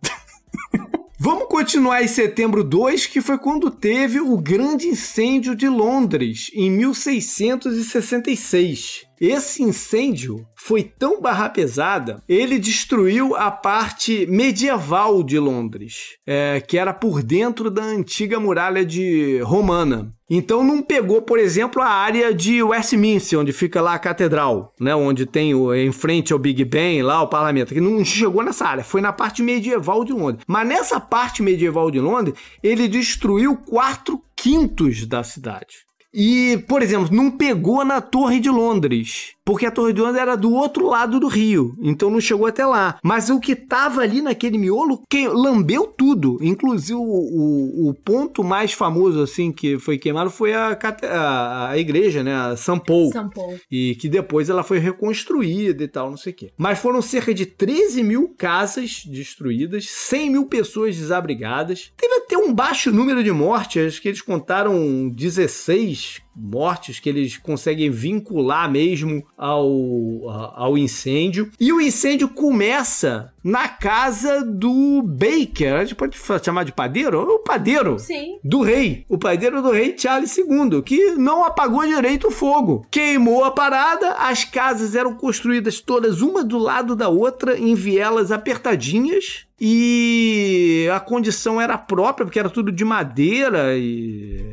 Vamos 1.17 1.47
continuar 1.47 2.03
em 2.03 2.07
setembro 2.07 2.65
2, 2.65 3.05
que 3.07 3.21
foi 3.21 3.37
quando 3.37 3.71
teve 3.71 4.19
o 4.19 4.37
grande 4.37 4.87
incêndio 4.87 5.55
de 5.55 5.69
Londres, 5.69 6.51
em 6.53 6.69
1666. 6.69 9.05
Esse 9.21 9.63
incêndio 9.63 10.45
foi 10.53 10.83
tão 10.83 11.21
barra 11.21 11.47
pesada, 11.47 12.21
ele 12.27 12.59
destruiu 12.59 13.37
a 13.37 13.49
parte 13.49 14.27
medieval 14.27 15.23
de 15.23 15.39
Londres, 15.39 16.17
é, 16.27 16.59
que 16.59 16.77
era 16.77 16.93
por 16.93 17.23
dentro 17.23 17.71
da 17.71 17.83
antiga 17.83 18.37
muralha 18.37 18.83
de 18.85 19.39
romana. 19.43 20.13
Então 20.35 20.63
não 20.63 20.81
pegou, 20.81 21.21
por 21.21 21.37
exemplo, 21.37 21.79
a 21.79 21.87
área 21.87 22.33
de 22.33 22.63
Westminster, 22.63 23.39
onde 23.39 23.53
fica 23.53 23.79
lá 23.79 23.93
a 23.93 23.99
catedral, 23.99 24.73
né, 24.79 24.95
onde 24.95 25.27
tem 25.27 25.53
o 25.53 25.71
em 25.75 25.91
frente 25.91 26.33
ao 26.33 26.39
Big 26.39 26.65
Ben, 26.65 27.03
lá 27.03 27.21
o 27.21 27.27
parlamento, 27.27 27.71
que 27.71 27.79
não 27.79 28.03
chegou 28.03 28.41
nessa 28.41 28.65
área, 28.65 28.83
foi 28.83 28.99
na 28.99 29.13
parte 29.13 29.43
medieval 29.43 30.03
de 30.03 30.11
Londres. 30.11 30.43
Mas 30.47 30.67
nessa 30.67 30.99
parte 30.99 31.43
medieval 31.43 31.91
de 31.91 31.99
Londres, 31.99 32.35
ele 32.63 32.87
destruiu 32.87 33.55
quatro 33.55 34.19
quintos 34.35 35.05
da 35.05 35.23
cidade. 35.23 35.85
E, 36.11 36.63
por 36.67 36.81
exemplo, 36.81 37.15
não 37.15 37.29
pegou 37.29 37.85
na 37.85 38.01
Torre 38.01 38.39
de 38.39 38.49
Londres, 38.49 39.33
porque 39.45 39.65
a 39.65 39.71
Torre 39.71 39.93
de 39.93 40.01
Londres 40.01 40.21
era 40.21 40.35
do 40.35 40.53
outro 40.53 40.87
lado 40.87 41.19
do 41.19 41.27
rio, 41.27 41.75
então 41.81 42.09
não 42.09 42.21
chegou 42.21 42.47
até 42.47 42.65
lá. 42.65 42.97
Mas 43.03 43.29
o 43.29 43.39
que 43.39 43.55
tava 43.55 44.01
ali 44.01 44.21
naquele 44.21 44.57
miolo 44.57 45.03
que 45.09 45.27
lambeu 45.27 45.85
tudo, 45.87 46.37
inclusive 46.41 46.93
o, 46.93 47.01
o, 47.01 47.89
o 47.89 47.93
ponto 47.93 48.43
mais 48.43 48.73
famoso 48.73 49.21
assim 49.21 49.51
que 49.51 49.77
foi 49.77 49.97
queimado 49.97 50.29
foi 50.29 50.53
a, 50.53 50.77
a, 51.03 51.69
a 51.69 51.77
igreja, 51.77 52.23
né, 52.23 52.33
a 52.33 52.55
São 52.55 52.79
Paulo. 52.79 53.11
São 53.11 53.29
Paulo. 53.29 53.59
E 53.69 53.95
que 53.95 54.07
depois 54.07 54.49
ela 54.49 54.63
foi 54.63 54.79
reconstruída 54.79 55.83
e 55.83 55.87
tal, 55.87 56.09
não 56.09 56.17
sei 56.17 56.31
o 56.31 56.35
quê. 56.35 56.51
Mas 56.57 56.79
foram 56.79 57.01
cerca 57.01 57.33
de 57.33 57.45
13 57.45 58.03
mil 58.03 58.33
casas 58.37 59.03
destruídas, 59.05 59.89
100 59.89 60.29
mil 60.29 60.45
pessoas 60.47 60.95
desabrigadas. 60.95 61.91
Teve 61.97 62.15
até 62.15 62.37
um 62.37 62.53
baixo 62.53 62.91
número 62.91 63.23
de 63.23 63.31
mortes, 63.31 63.87
acho 63.87 64.01
que 64.01 64.07
eles 64.07 64.21
contaram 64.21 65.09
16 65.09 66.22
mortes 66.35 66.99
que 66.99 67.09
eles 67.09 67.37
conseguem 67.37 67.89
vincular 67.89 68.69
mesmo 68.69 69.25
ao, 69.37 70.29
ao 70.55 70.77
incêndio. 70.77 71.49
E 71.59 71.71
o 71.71 71.81
incêndio 71.81 72.29
começa 72.29 73.33
na 73.43 73.67
casa 73.67 74.43
do 74.43 75.03
Baker. 75.03 75.75
A 75.75 75.83
gente 75.83 75.95
pode 75.95 76.17
chamar 76.43 76.63
de 76.63 76.71
padeiro? 76.71 77.19
O 77.21 77.39
padeiro 77.39 77.99
Sim. 77.99 78.39
do 78.43 78.61
rei, 78.61 79.05
o 79.09 79.17
padeiro 79.17 79.61
do 79.61 79.71
rei 79.71 79.95
Charles 79.97 80.37
II, 80.37 80.81
que 80.83 81.11
não 81.11 81.43
apagou 81.43 81.85
direito 81.85 82.27
o 82.27 82.31
fogo. 82.31 82.85
Queimou 82.89 83.43
a 83.43 83.51
parada, 83.51 84.13
as 84.13 84.45
casas 84.45 84.95
eram 84.95 85.15
construídas 85.15 85.81
todas 85.81 86.21
uma 86.21 86.43
do 86.43 86.57
lado 86.57 86.95
da 86.95 87.09
outra 87.09 87.57
em 87.57 87.75
vielas 87.75 88.31
apertadinhas. 88.31 89.45
E 89.59 90.89
a 90.93 90.99
condição 90.99 91.61
era 91.61 91.77
própria, 91.77 92.25
porque 92.25 92.39
era 92.39 92.49
tudo 92.49 92.71
de 92.71 92.83
madeira 92.83 93.77
e. 93.77 94.43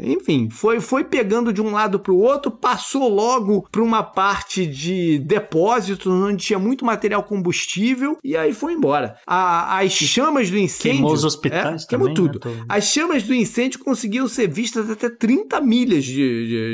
Enfim, 0.00 0.48
foi, 0.50 0.80
foi 0.80 1.04
pegando 1.04 1.52
de 1.52 1.60
um 1.62 1.70
lado 1.72 1.98
para 1.98 2.12
o 2.12 2.18
outro, 2.18 2.50
passou 2.50 3.08
logo 3.08 3.66
para 3.70 3.82
uma 3.82 4.02
parte 4.02 4.66
de 4.66 5.18
depósitos 5.18 6.06
onde 6.06 6.44
tinha 6.44 6.58
muito 6.58 6.84
material 6.84 7.22
combustível 7.22 8.16
e 8.22 8.36
aí 8.36 8.52
foi 8.52 8.72
embora. 8.74 9.16
A- 9.26 9.78
as 9.78 9.92
chamas 9.92 10.50
do 10.50 10.58
incêndio. 10.58 10.98
Queimou 10.98 11.12
os 11.12 11.24
hospitais 11.24 11.84
é, 11.84 11.86
queimou 11.86 12.08
também, 12.08 12.24
né? 12.26 12.32
tudo. 12.32 12.38
Tô- 12.40 12.64
As 12.68 12.84
chamas 12.84 13.22
do 13.22 13.34
incêndio 13.34 13.78
conseguiam 13.80 14.28
ser 14.28 14.48
vistas 14.48 14.90
até 14.90 15.08
30 15.10 15.60
milhas 15.60 16.04
de, 16.04 16.14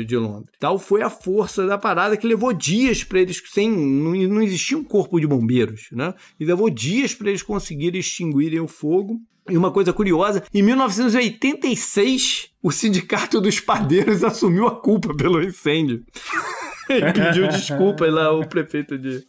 de, 0.01 0.05
de 0.05 0.17
Londres. 0.17 0.51
Tal 0.59 0.77
foi 0.77 1.01
a 1.01 1.09
força 1.09 1.65
da 1.65 1.77
parada 1.77 2.17
que 2.17 2.27
levou 2.27 2.53
dias 2.53 3.03
para 3.03 3.19
eles 3.19 3.41
sem 3.53 3.69
não, 3.71 4.11
não 4.13 4.41
existia 4.41 4.77
um 4.77 4.83
corpo 4.83 5.19
de 5.19 5.27
bombeiros, 5.27 5.87
né? 5.91 6.13
E 6.39 6.45
levou 6.45 6.69
dias 6.69 7.13
para 7.13 7.29
eles 7.29 7.43
conseguirem 7.43 7.99
extinguirem 7.99 8.59
o 8.59 8.67
fogo. 8.67 9.19
E 9.47 9.57
uma 9.57 9.71
coisa 9.71 9.93
curiosa, 9.93 10.43
em 10.53 10.63
1986, 10.63 12.49
o 12.63 12.71
sindicato 12.71 13.39
dos 13.39 13.59
padeiros 13.59 14.23
assumiu 14.25 14.65
a 14.65 14.75
culpa 14.75 15.13
pelo 15.15 15.41
incêndio. 15.43 16.03
e 16.89 17.13
pediu 17.13 17.47
desculpa 17.47 18.05
lá 18.07 18.25
ao 18.25 18.45
prefeito 18.47 18.97
de, 18.97 19.23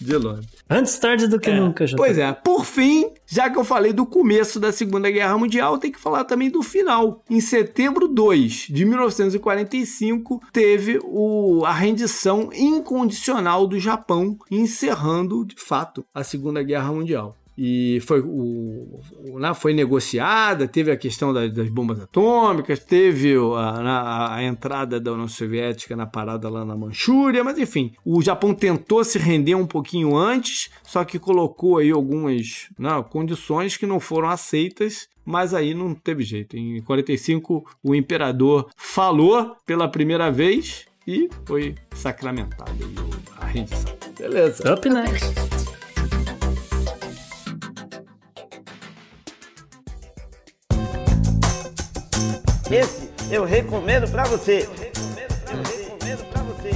de 0.00 0.16
Londres. 0.16 0.48
Antes 0.68 0.98
tarde 0.98 1.26
do 1.26 1.38
que 1.38 1.50
nunca, 1.52 1.86
já. 1.86 1.96
Pois 1.96 2.16
é, 2.16 2.32
por 2.32 2.64
fim, 2.64 3.10
já 3.26 3.50
que 3.50 3.58
eu 3.58 3.64
falei 3.64 3.92
do 3.92 4.06
começo 4.06 4.58
da 4.58 4.72
Segunda 4.72 5.10
Guerra 5.10 5.36
Mundial, 5.36 5.78
tem 5.78 5.90
que 5.92 6.00
falar 6.00 6.24
também 6.24 6.48
do 6.48 6.62
final. 6.62 7.22
Em 7.28 7.40
setembro 7.40 8.08
2 8.08 8.68
de 8.70 8.84
1945, 8.84 10.40
teve 10.52 11.00
o, 11.02 11.64
a 11.64 11.72
rendição 11.72 12.50
incondicional 12.52 13.66
do 13.66 13.78
Japão, 13.78 14.38
encerrando, 14.50 15.44
de 15.44 15.56
fato, 15.56 16.04
a 16.14 16.22
Segunda 16.22 16.62
Guerra 16.62 16.92
Mundial. 16.92 17.36
E 17.62 18.00
foi, 18.00 18.22
o, 18.24 19.02
né, 19.38 19.52
foi 19.52 19.74
negociada, 19.74 20.66
teve 20.66 20.90
a 20.90 20.96
questão 20.96 21.30
das, 21.30 21.52
das 21.52 21.68
bombas 21.68 22.00
atômicas, 22.00 22.78
teve 22.82 23.34
a, 23.54 24.36
a 24.36 24.42
entrada 24.42 24.98
da 24.98 25.12
União 25.12 25.28
Soviética 25.28 25.94
na 25.94 26.06
parada 26.06 26.48
lá 26.48 26.64
na 26.64 26.74
Manchúria, 26.74 27.44
mas 27.44 27.58
enfim, 27.58 27.92
o 28.02 28.22
Japão 28.22 28.54
tentou 28.54 29.04
se 29.04 29.18
render 29.18 29.56
um 29.56 29.66
pouquinho 29.66 30.16
antes, 30.16 30.70
só 30.82 31.04
que 31.04 31.18
colocou 31.18 31.76
aí 31.76 31.90
algumas 31.90 32.70
né, 32.78 33.04
condições 33.10 33.76
que 33.76 33.84
não 33.84 34.00
foram 34.00 34.30
aceitas, 34.30 35.06
mas 35.22 35.52
aí 35.52 35.74
não 35.74 35.94
teve 35.94 36.22
jeito. 36.22 36.56
Em 36.56 36.80
45, 36.80 37.62
o 37.82 37.94
imperador 37.94 38.70
falou 38.74 39.54
pela 39.66 39.86
primeira 39.86 40.30
vez 40.30 40.86
e 41.06 41.28
foi 41.44 41.74
sacramentado 41.94 42.72
a 43.38 43.44
rendição. 43.44 43.94
Beleza. 44.18 44.72
Up 44.72 44.88
next. 44.88 45.69
Esse 52.70 53.10
eu 53.32 53.44
recomendo 53.44 54.08
pra 54.08 54.22
você. 54.22 54.68
Eu 55.50 55.58
recomendo 55.58 56.24
pra 56.30 56.42
você. 56.44 56.70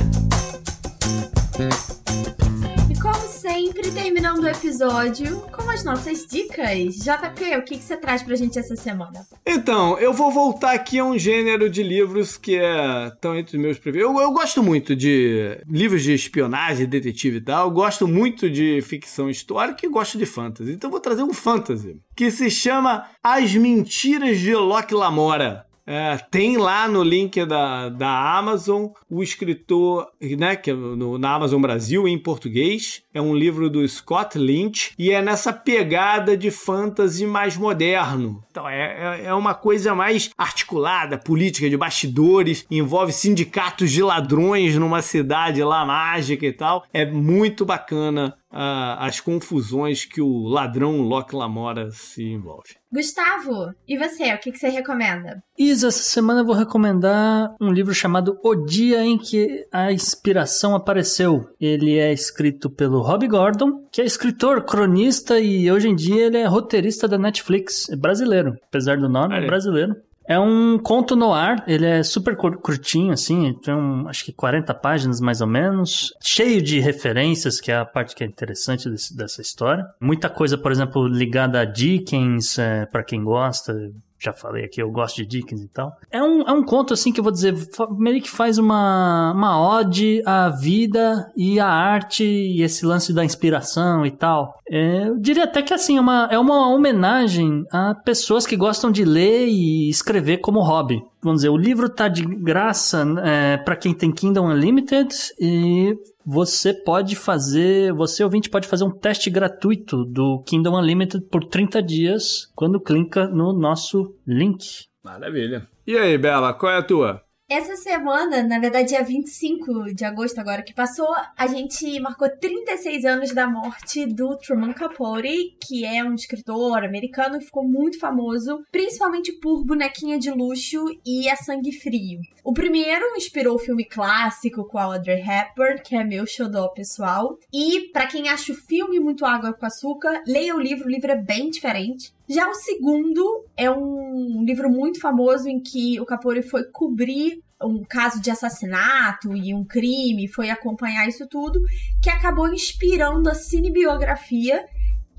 E 2.91 2.99
como 3.01 3.29
sempre, 3.29 3.93
terminando 3.93 4.43
o 4.43 4.49
episódio 4.49 5.43
com 5.53 5.71
as 5.71 5.85
nossas 5.85 6.27
dicas. 6.27 6.97
JP, 6.97 7.59
o 7.59 7.63
que, 7.63 7.79
que 7.79 7.85
você 7.85 7.97
traz 7.97 8.25
pra 8.25 8.35
gente 8.35 8.59
essa 8.59 8.75
semana? 8.75 9.25
Então, 9.47 9.97
eu 10.01 10.13
vou 10.13 10.33
voltar 10.33 10.73
aqui 10.73 10.99
a 10.99 11.05
um 11.05 11.17
gênero 11.17 11.71
de 11.71 11.85
livros 11.85 12.37
que 12.37 12.57
é 12.57 13.13
tão 13.21 13.39
entre 13.39 13.57
os 13.57 13.63
meus 13.63 13.79
preferidos. 13.79 14.13
Eu, 14.13 14.21
eu 14.21 14.33
gosto 14.33 14.65
muito 14.65 14.97
de 14.97 15.61
livros 15.65 16.03
de 16.03 16.13
espionagem, 16.13 16.89
detetive 16.89 17.37
e 17.37 17.41
tal. 17.41 17.69
Eu 17.69 17.71
gosto 17.73 18.09
muito 18.09 18.51
de 18.51 18.83
ficção 18.83 19.31
histórica 19.31 19.87
e 19.87 19.89
gosto 19.89 20.19
de 20.19 20.27
fantasy. 20.27 20.73
Então 20.73 20.89
eu 20.89 20.93
vou 20.93 21.01
trazer 21.01 21.23
um 21.23 21.33
fantasy 21.33 22.01
que 22.17 22.33
se 22.33 22.51
chama 22.51 23.09
As 23.23 23.55
Mentiras 23.55 24.41
de 24.41 24.57
Locke 24.57 24.93
Lamora. 24.93 25.64
É, 25.87 26.17
tem 26.31 26.57
lá 26.57 26.89
no 26.89 27.03
link 27.03 27.45
da, 27.45 27.89
da 27.89 28.39
Amazon 28.39 28.87
o 29.11 29.23
escritor, 29.23 30.09
né, 30.39 30.57
que 30.57 30.71
é 30.71 30.75
no, 30.75 31.19
na 31.19 31.35
Amazon 31.35 31.61
Brasil, 31.61 32.09
em 32.09 32.19
português. 32.19 33.03
É 33.13 33.21
um 33.21 33.35
livro 33.35 33.69
do 33.69 33.87
Scott 33.87 34.39
Lynch 34.39 34.93
e 34.99 35.11
é 35.11 35.21
nessa 35.21 35.53
pegada 35.53 36.37
de 36.37 36.51
fantasy 36.51 37.27
mais 37.27 37.57
moderno. 37.57 38.43
Então 38.51 38.69
é, 38.69 39.21
é, 39.21 39.25
é 39.27 39.35
uma 39.35 39.55
coisa 39.55 39.95
mais 39.95 40.31
articulada, 40.39 41.19
política, 41.19 41.69
de 41.69 41.77
bastidores, 41.77 42.67
envolve 42.71 43.13
sindicatos 43.13 43.91
de 43.91 44.03
ladrões 44.03 44.77
numa 44.77 45.03
cidade 45.03 45.63
lá 45.63 45.85
mágica 45.85 46.47
e 46.47 46.53
tal. 46.53 46.85
É 46.93 47.05
muito 47.05 47.65
bacana 47.65 48.35
uh, 48.51 48.97
as 48.99 49.21
confusões 49.21 50.05
que 50.05 50.21
o 50.21 50.47
ladrão 50.47 51.03
Locke 51.03 51.35
Lamora 51.35 51.91
se 51.91 52.23
envolve. 52.23 52.77
Gustavo, 52.95 53.75
e 53.89 53.99
você? 53.99 54.33
O 54.33 54.39
que, 54.39 54.53
que 54.53 54.59
você 54.59 54.69
recomenda? 54.69 55.43
Isa, 55.59 55.89
essa 55.89 56.05
semana 56.05 56.43
eu 56.43 56.45
vou 56.45 56.55
recomendar 56.55 57.53
um 57.61 57.73
livro 57.73 57.93
chamado 57.93 58.39
O 58.41 58.55
Dia 58.55 59.05
em 59.05 59.19
que 59.19 59.67
a 59.73 59.91
Inspiração 59.91 60.77
Apareceu. 60.77 61.49
Ele 61.61 61.99
é 61.99 62.13
escrito 62.13 62.71
pelo 62.71 63.01
Rob 63.01 63.27
Gordon, 63.27 63.85
que 63.91 64.01
é 64.01 64.05
escritor, 64.05 64.65
cronista 64.65 65.41
e 65.41 65.69
hoje 65.73 65.89
em 65.89 65.95
dia 65.97 66.27
ele 66.27 66.39
é 66.39 66.47
roteirista 66.47 67.09
da 67.09 67.19
Netflix. 67.19 67.89
É 67.91 67.97
brasileiro, 67.97 68.55
apesar 68.69 68.97
do 68.97 69.09
nome, 69.09 69.37
é 69.37 69.45
brasileiro. 69.45 69.97
É 70.27 70.39
um 70.39 70.79
conto 70.79 71.15
no 71.15 71.33
ar, 71.33 71.63
ele 71.67 71.87
é 71.87 72.03
super 72.03 72.37
curtinho, 72.37 73.13
assim, 73.13 73.53
tem 73.63 73.75
um, 73.75 74.09
acho 74.09 74.25
que 74.25 74.33
40 74.33 74.73
páginas 74.75 75.21
mais 75.21 75.41
ou 75.41 75.47
menos, 75.47 76.15
cheio 76.23 76.63
de 76.63 76.81
referências, 76.81 77.61
que 77.61 77.71
é 77.71 77.77
a 77.77 77.85
parte 77.85 78.15
que 78.15 78.25
é 78.25 78.27
interessante 78.27 78.89
desse, 78.89 79.15
dessa 79.15 79.43
história. 79.43 79.85
Muita 80.01 80.31
coisa, 80.31 80.57
por 80.57 80.73
exemplo, 80.73 81.07
ligada 81.07 81.61
a 81.61 81.65
Dickens, 81.65 82.59
é, 82.59 82.87
para 82.87 83.05
quem 83.05 83.23
gosta, 83.23 83.93
já 84.19 84.33
falei 84.33 84.65
aqui, 84.65 84.81
eu 84.81 84.91
gosto 84.91 85.17
de 85.17 85.27
Dickens 85.27 85.63
e 85.63 85.69
tal. 85.69 85.93
É 86.11 86.23
um, 86.23 86.43
é 86.43 86.53
um 86.53 86.63
conto, 86.63 86.95
assim, 86.95 87.13
que 87.13 87.21
eu 87.21 87.25
vou 87.25 87.33
dizer, 87.33 87.55
meio 87.99 88.23
que 88.23 88.31
faz 88.31 88.59
uma, 88.59 89.33
uma 89.33 89.61
ode 89.61 90.23
à 90.25 90.49
vida 90.49 91.31
e 91.37 91.61
à 91.61 91.69
arte 91.69 92.25
e 92.25 92.63
esse 92.63 92.87
lance 92.87 93.13
da 93.13 93.25
inspiração 93.25 94.07
e 94.07 94.11
tal. 94.11 94.59
É, 94.69 95.09
eu 95.09 95.19
diria 95.19 95.45
até 95.45 95.63
que, 95.63 95.75
assim, 95.75 95.99
é 95.99 96.01
uma, 96.01 96.29
é 96.31 96.39
uma 96.39 96.69
homenagem 96.69 97.65
a 97.71 97.95
pessoas 97.95 98.47
que 98.47 98.57
gostam 98.57 98.91
de 98.91 99.05
ler 99.05 99.47
e 99.47 99.91
escrever 99.91 100.39
como 100.39 100.63
hobby. 100.63 101.03
Vamos 101.25 101.39
dizer, 101.41 101.49
o 101.49 101.57
livro 101.57 101.89
tá 101.89 102.07
de 102.07 102.23
graça 102.23 103.03
é, 103.25 103.57
para 103.57 103.75
quem 103.75 103.95
tem 103.95 104.13
Kindle 104.13 104.45
Unlimited 104.45 105.09
e 105.41 105.97
você 106.25 106.75
pode 106.75 107.17
fazer, 107.17 107.95
você 107.95 108.23
ouvinte 108.23 108.51
pode 108.51 108.69
fazer 108.69 108.85
um 108.85 108.91
teste 108.91 109.31
gratuito 109.31 110.05
do 110.05 110.43
Kingdom 110.47 110.79
Unlimited 110.79 111.25
por 111.31 111.43
30 111.45 111.83
dias 111.83 112.53
quando 112.55 112.79
clica 112.79 113.27
no 113.27 113.55
nosso 113.55 114.15
link. 114.27 114.85
Maravilha. 115.03 115.67
E 115.87 115.97
aí, 115.97 116.19
Bela, 116.19 116.53
qual 116.53 116.73
é 116.73 116.77
a 116.77 116.83
tua? 116.83 117.23
Essa 117.57 117.77
semana, 117.77 118.43
na 118.43 118.59
verdade, 118.59 118.89
dia 118.89 119.05
25 119.05 119.95
de 119.95 120.05
agosto 120.05 120.41
agora 120.41 120.61
que 120.61 120.75
passou, 120.75 121.07
a 121.37 121.47
gente 121.47 122.01
marcou 122.01 122.29
36 122.29 123.05
anos 123.05 123.33
da 123.33 123.47
morte 123.47 124.05
do 124.07 124.37
Truman 124.39 124.73
Capote, 124.73 125.57
que 125.65 125.85
é 125.85 126.03
um 126.03 126.17
escritor 126.17 126.83
americano 126.83 127.39
que 127.39 127.45
ficou 127.45 127.63
muito 127.63 128.01
famoso, 128.01 128.65
principalmente 128.73 129.31
por 129.35 129.65
Bonequinha 129.65 130.19
de 130.19 130.33
Luxo 130.33 130.85
e 131.07 131.31
A 131.31 131.37
Sangue 131.37 131.71
Frio. 131.71 132.19
O 132.43 132.53
primeiro 132.53 133.15
inspirou 133.17 133.55
o 133.55 133.61
filme 133.61 133.85
clássico 133.85 134.65
com 134.65 134.77
a 134.77 134.83
Audrey 134.83 135.23
Hepburn, 135.23 135.81
que 135.81 135.95
é 135.95 136.03
meu 136.03 136.27
xodó 136.27 136.67
pessoal. 136.71 137.39
E 137.53 137.89
para 137.93 138.09
quem 138.09 138.29
acha 138.29 138.51
o 138.51 138.57
filme 138.57 138.99
muito 138.99 139.25
água 139.25 139.53
com 139.53 139.65
açúcar, 139.65 140.25
leia 140.27 140.57
o 140.57 140.61
livro, 140.61 140.89
o 140.89 140.91
livro 140.91 141.13
é 141.13 141.17
bem 141.17 141.51
diferente. 141.51 142.13
Já 142.29 142.49
o 142.49 142.55
segundo 142.55 143.45
é 143.55 143.71
um 143.71 144.43
livro 144.45 144.71
muito 144.71 144.99
famoso 144.99 145.47
em 145.47 145.61
que 145.61 146.01
o 146.01 146.07
Capori 146.07 146.43
foi 146.43 146.65
cobrir 146.65 147.44
um 147.63 147.83
caso 147.85 148.21
de 148.21 148.31
assassinato 148.31 149.35
e 149.35 149.55
um 149.55 149.65
crime, 149.65 150.29
foi 150.29 150.51
acompanhar 150.51 151.09
isso 151.09 151.27
tudo, 151.29 151.61
que 152.03 152.11
acabou 152.11 152.53
inspirando 152.53 153.29
a 153.29 153.35
cinebiografia 153.35 154.65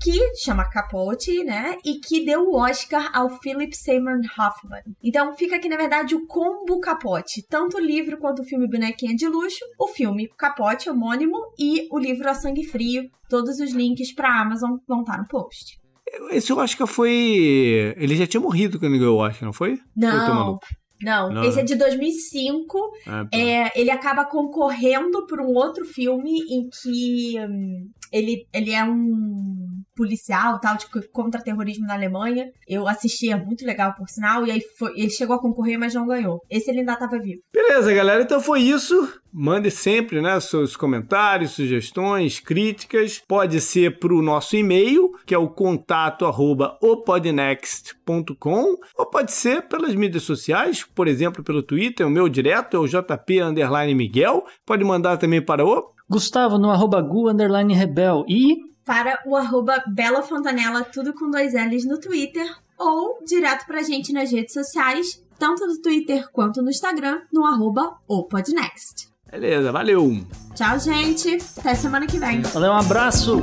que 0.00 0.34
chama 0.36 0.68
Capote, 0.68 1.42
né? 1.42 1.76
E 1.84 1.94
que 1.94 2.24
deu 2.24 2.48
o 2.48 2.56
Oscar 2.56 3.10
ao 3.14 3.30
Philip 3.40 3.74
Seymour 3.76 4.20
Hoffman. 4.38 4.82
Então 5.02 5.34
fica 5.34 5.56
aqui, 5.56 5.68
na 5.68 5.76
verdade, 5.76 6.14
o 6.14 6.26
combo 6.26 6.80
Capote. 6.80 7.42
Tanto 7.48 7.78
o 7.78 7.80
livro 7.80 8.18
quanto 8.18 8.42
o 8.42 8.44
filme 8.44 8.68
Bonequinha 8.68 9.14
de 9.14 9.26
Luxo, 9.26 9.64
o 9.78 9.88
filme 9.88 10.28
Capote 10.36 10.90
homônimo 10.90 11.38
e 11.58 11.88
o 11.90 11.98
livro 11.98 12.28
A 12.28 12.34
Sangue 12.34 12.64
Frio. 12.64 13.08
Todos 13.28 13.58
os 13.58 13.72
links 13.72 14.14
para 14.14 14.40
Amazon 14.40 14.76
vão 14.86 15.00
estar 15.00 15.18
no 15.18 15.26
post. 15.26 15.78
Esse 16.30 16.52
Oscar 16.52 16.86
foi. 16.86 17.94
Ele 17.96 18.16
já 18.16 18.26
tinha 18.26 18.40
morrido 18.40 18.78
quando 18.78 18.98
ganhou 18.98 19.16
o 19.16 19.20
Oscar, 19.20 19.44
não 19.44 19.52
foi? 19.52 19.78
Não. 19.96 20.58
Não, 21.02 21.30
não, 21.30 21.44
esse 21.44 21.60
é 21.60 21.62
de 21.62 21.74
2005. 21.74 22.78
Ah, 23.06 23.26
tá. 23.30 23.38
é, 23.38 23.70
ele 23.74 23.90
acaba 23.90 24.24
concorrendo 24.24 25.26
por 25.26 25.40
um 25.40 25.54
outro 25.54 25.84
filme 25.84 26.40
em 26.50 26.68
que 26.68 27.34
hum, 27.38 27.90
ele, 28.12 28.46
ele 28.52 28.72
é 28.72 28.84
um 28.84 29.65
policial 29.96 30.60
tal 30.60 30.76
de 30.76 30.86
contra-terrorismo 31.12 31.86
na 31.86 31.94
Alemanha. 31.94 32.50
Eu 32.68 32.86
assisti, 32.86 33.30
é 33.30 33.36
muito 33.36 33.64
legal, 33.64 33.94
por 33.94 34.08
sinal. 34.08 34.46
E 34.46 34.50
aí 34.50 34.60
foi, 34.78 34.92
ele 34.94 35.10
chegou 35.10 35.36
a 35.36 35.40
concorrer, 35.40 35.78
mas 35.78 35.94
não 35.94 36.06
ganhou. 36.06 36.40
Esse 36.50 36.70
ele 36.70 36.80
ainda 36.80 36.92
estava 36.92 37.18
vivo. 37.18 37.40
Beleza, 37.52 37.92
galera. 37.92 38.22
Então 38.22 38.40
foi 38.40 38.60
isso. 38.60 39.20
Mande 39.32 39.70
sempre 39.70 40.22
né, 40.22 40.38
seus 40.40 40.76
comentários, 40.76 41.52
sugestões, 41.52 42.40
críticas. 42.40 43.22
Pode 43.26 43.60
ser 43.60 43.98
para 43.98 44.14
o 44.14 44.22
nosso 44.22 44.56
e-mail, 44.56 45.10
que 45.26 45.34
é 45.34 45.38
o 45.38 45.48
contato 45.48 46.24
arroba 46.24 46.78
opodnext.com, 46.80 48.76
ou 48.96 49.10
pode 49.10 49.32
ser 49.32 49.68
pelas 49.68 49.94
mídias 49.94 50.22
sociais, 50.22 50.84
por 50.94 51.06
exemplo, 51.06 51.44
pelo 51.44 51.62
Twitter, 51.62 52.06
o 52.06 52.10
meu 52.10 52.28
direto 52.28 52.76
é 52.76 52.80
o 52.80 52.86
JP 52.86 53.42
Miguel. 53.94 54.44
Pode 54.64 54.84
mandar 54.84 55.16
também 55.18 55.42
para 55.42 55.64
o 55.64 55.96
Gustavo 56.08 56.56
no 56.56 56.70
arroba 56.70 57.00
gu 57.02 57.28
underline 57.28 57.74
rebel 57.74 58.24
e 58.28 58.58
para 58.86 59.20
o 59.26 59.36
arroba 59.36 59.82
Bela 59.88 60.22
Fontanella, 60.22 60.84
tudo 60.84 61.12
com 61.12 61.28
dois 61.28 61.52
L's 61.52 61.84
no 61.84 61.98
Twitter, 62.00 62.48
ou 62.78 63.18
direto 63.26 63.66
pra 63.66 63.82
gente 63.82 64.12
nas 64.12 64.30
redes 64.30 64.54
sociais, 64.54 65.20
tanto 65.38 65.66
no 65.66 65.82
Twitter 65.82 66.30
quanto 66.30 66.62
no 66.62 66.70
Instagram, 66.70 67.20
no 67.32 67.44
arroba 67.44 67.98
Beleza, 69.28 69.72
valeu! 69.72 70.24
Tchau, 70.54 70.78
gente! 70.78 71.36
Até 71.58 71.74
semana 71.74 72.06
que 72.06 72.16
vem! 72.16 72.42
Valeu, 72.42 72.70
um 72.70 72.76
abraço! 72.76 73.42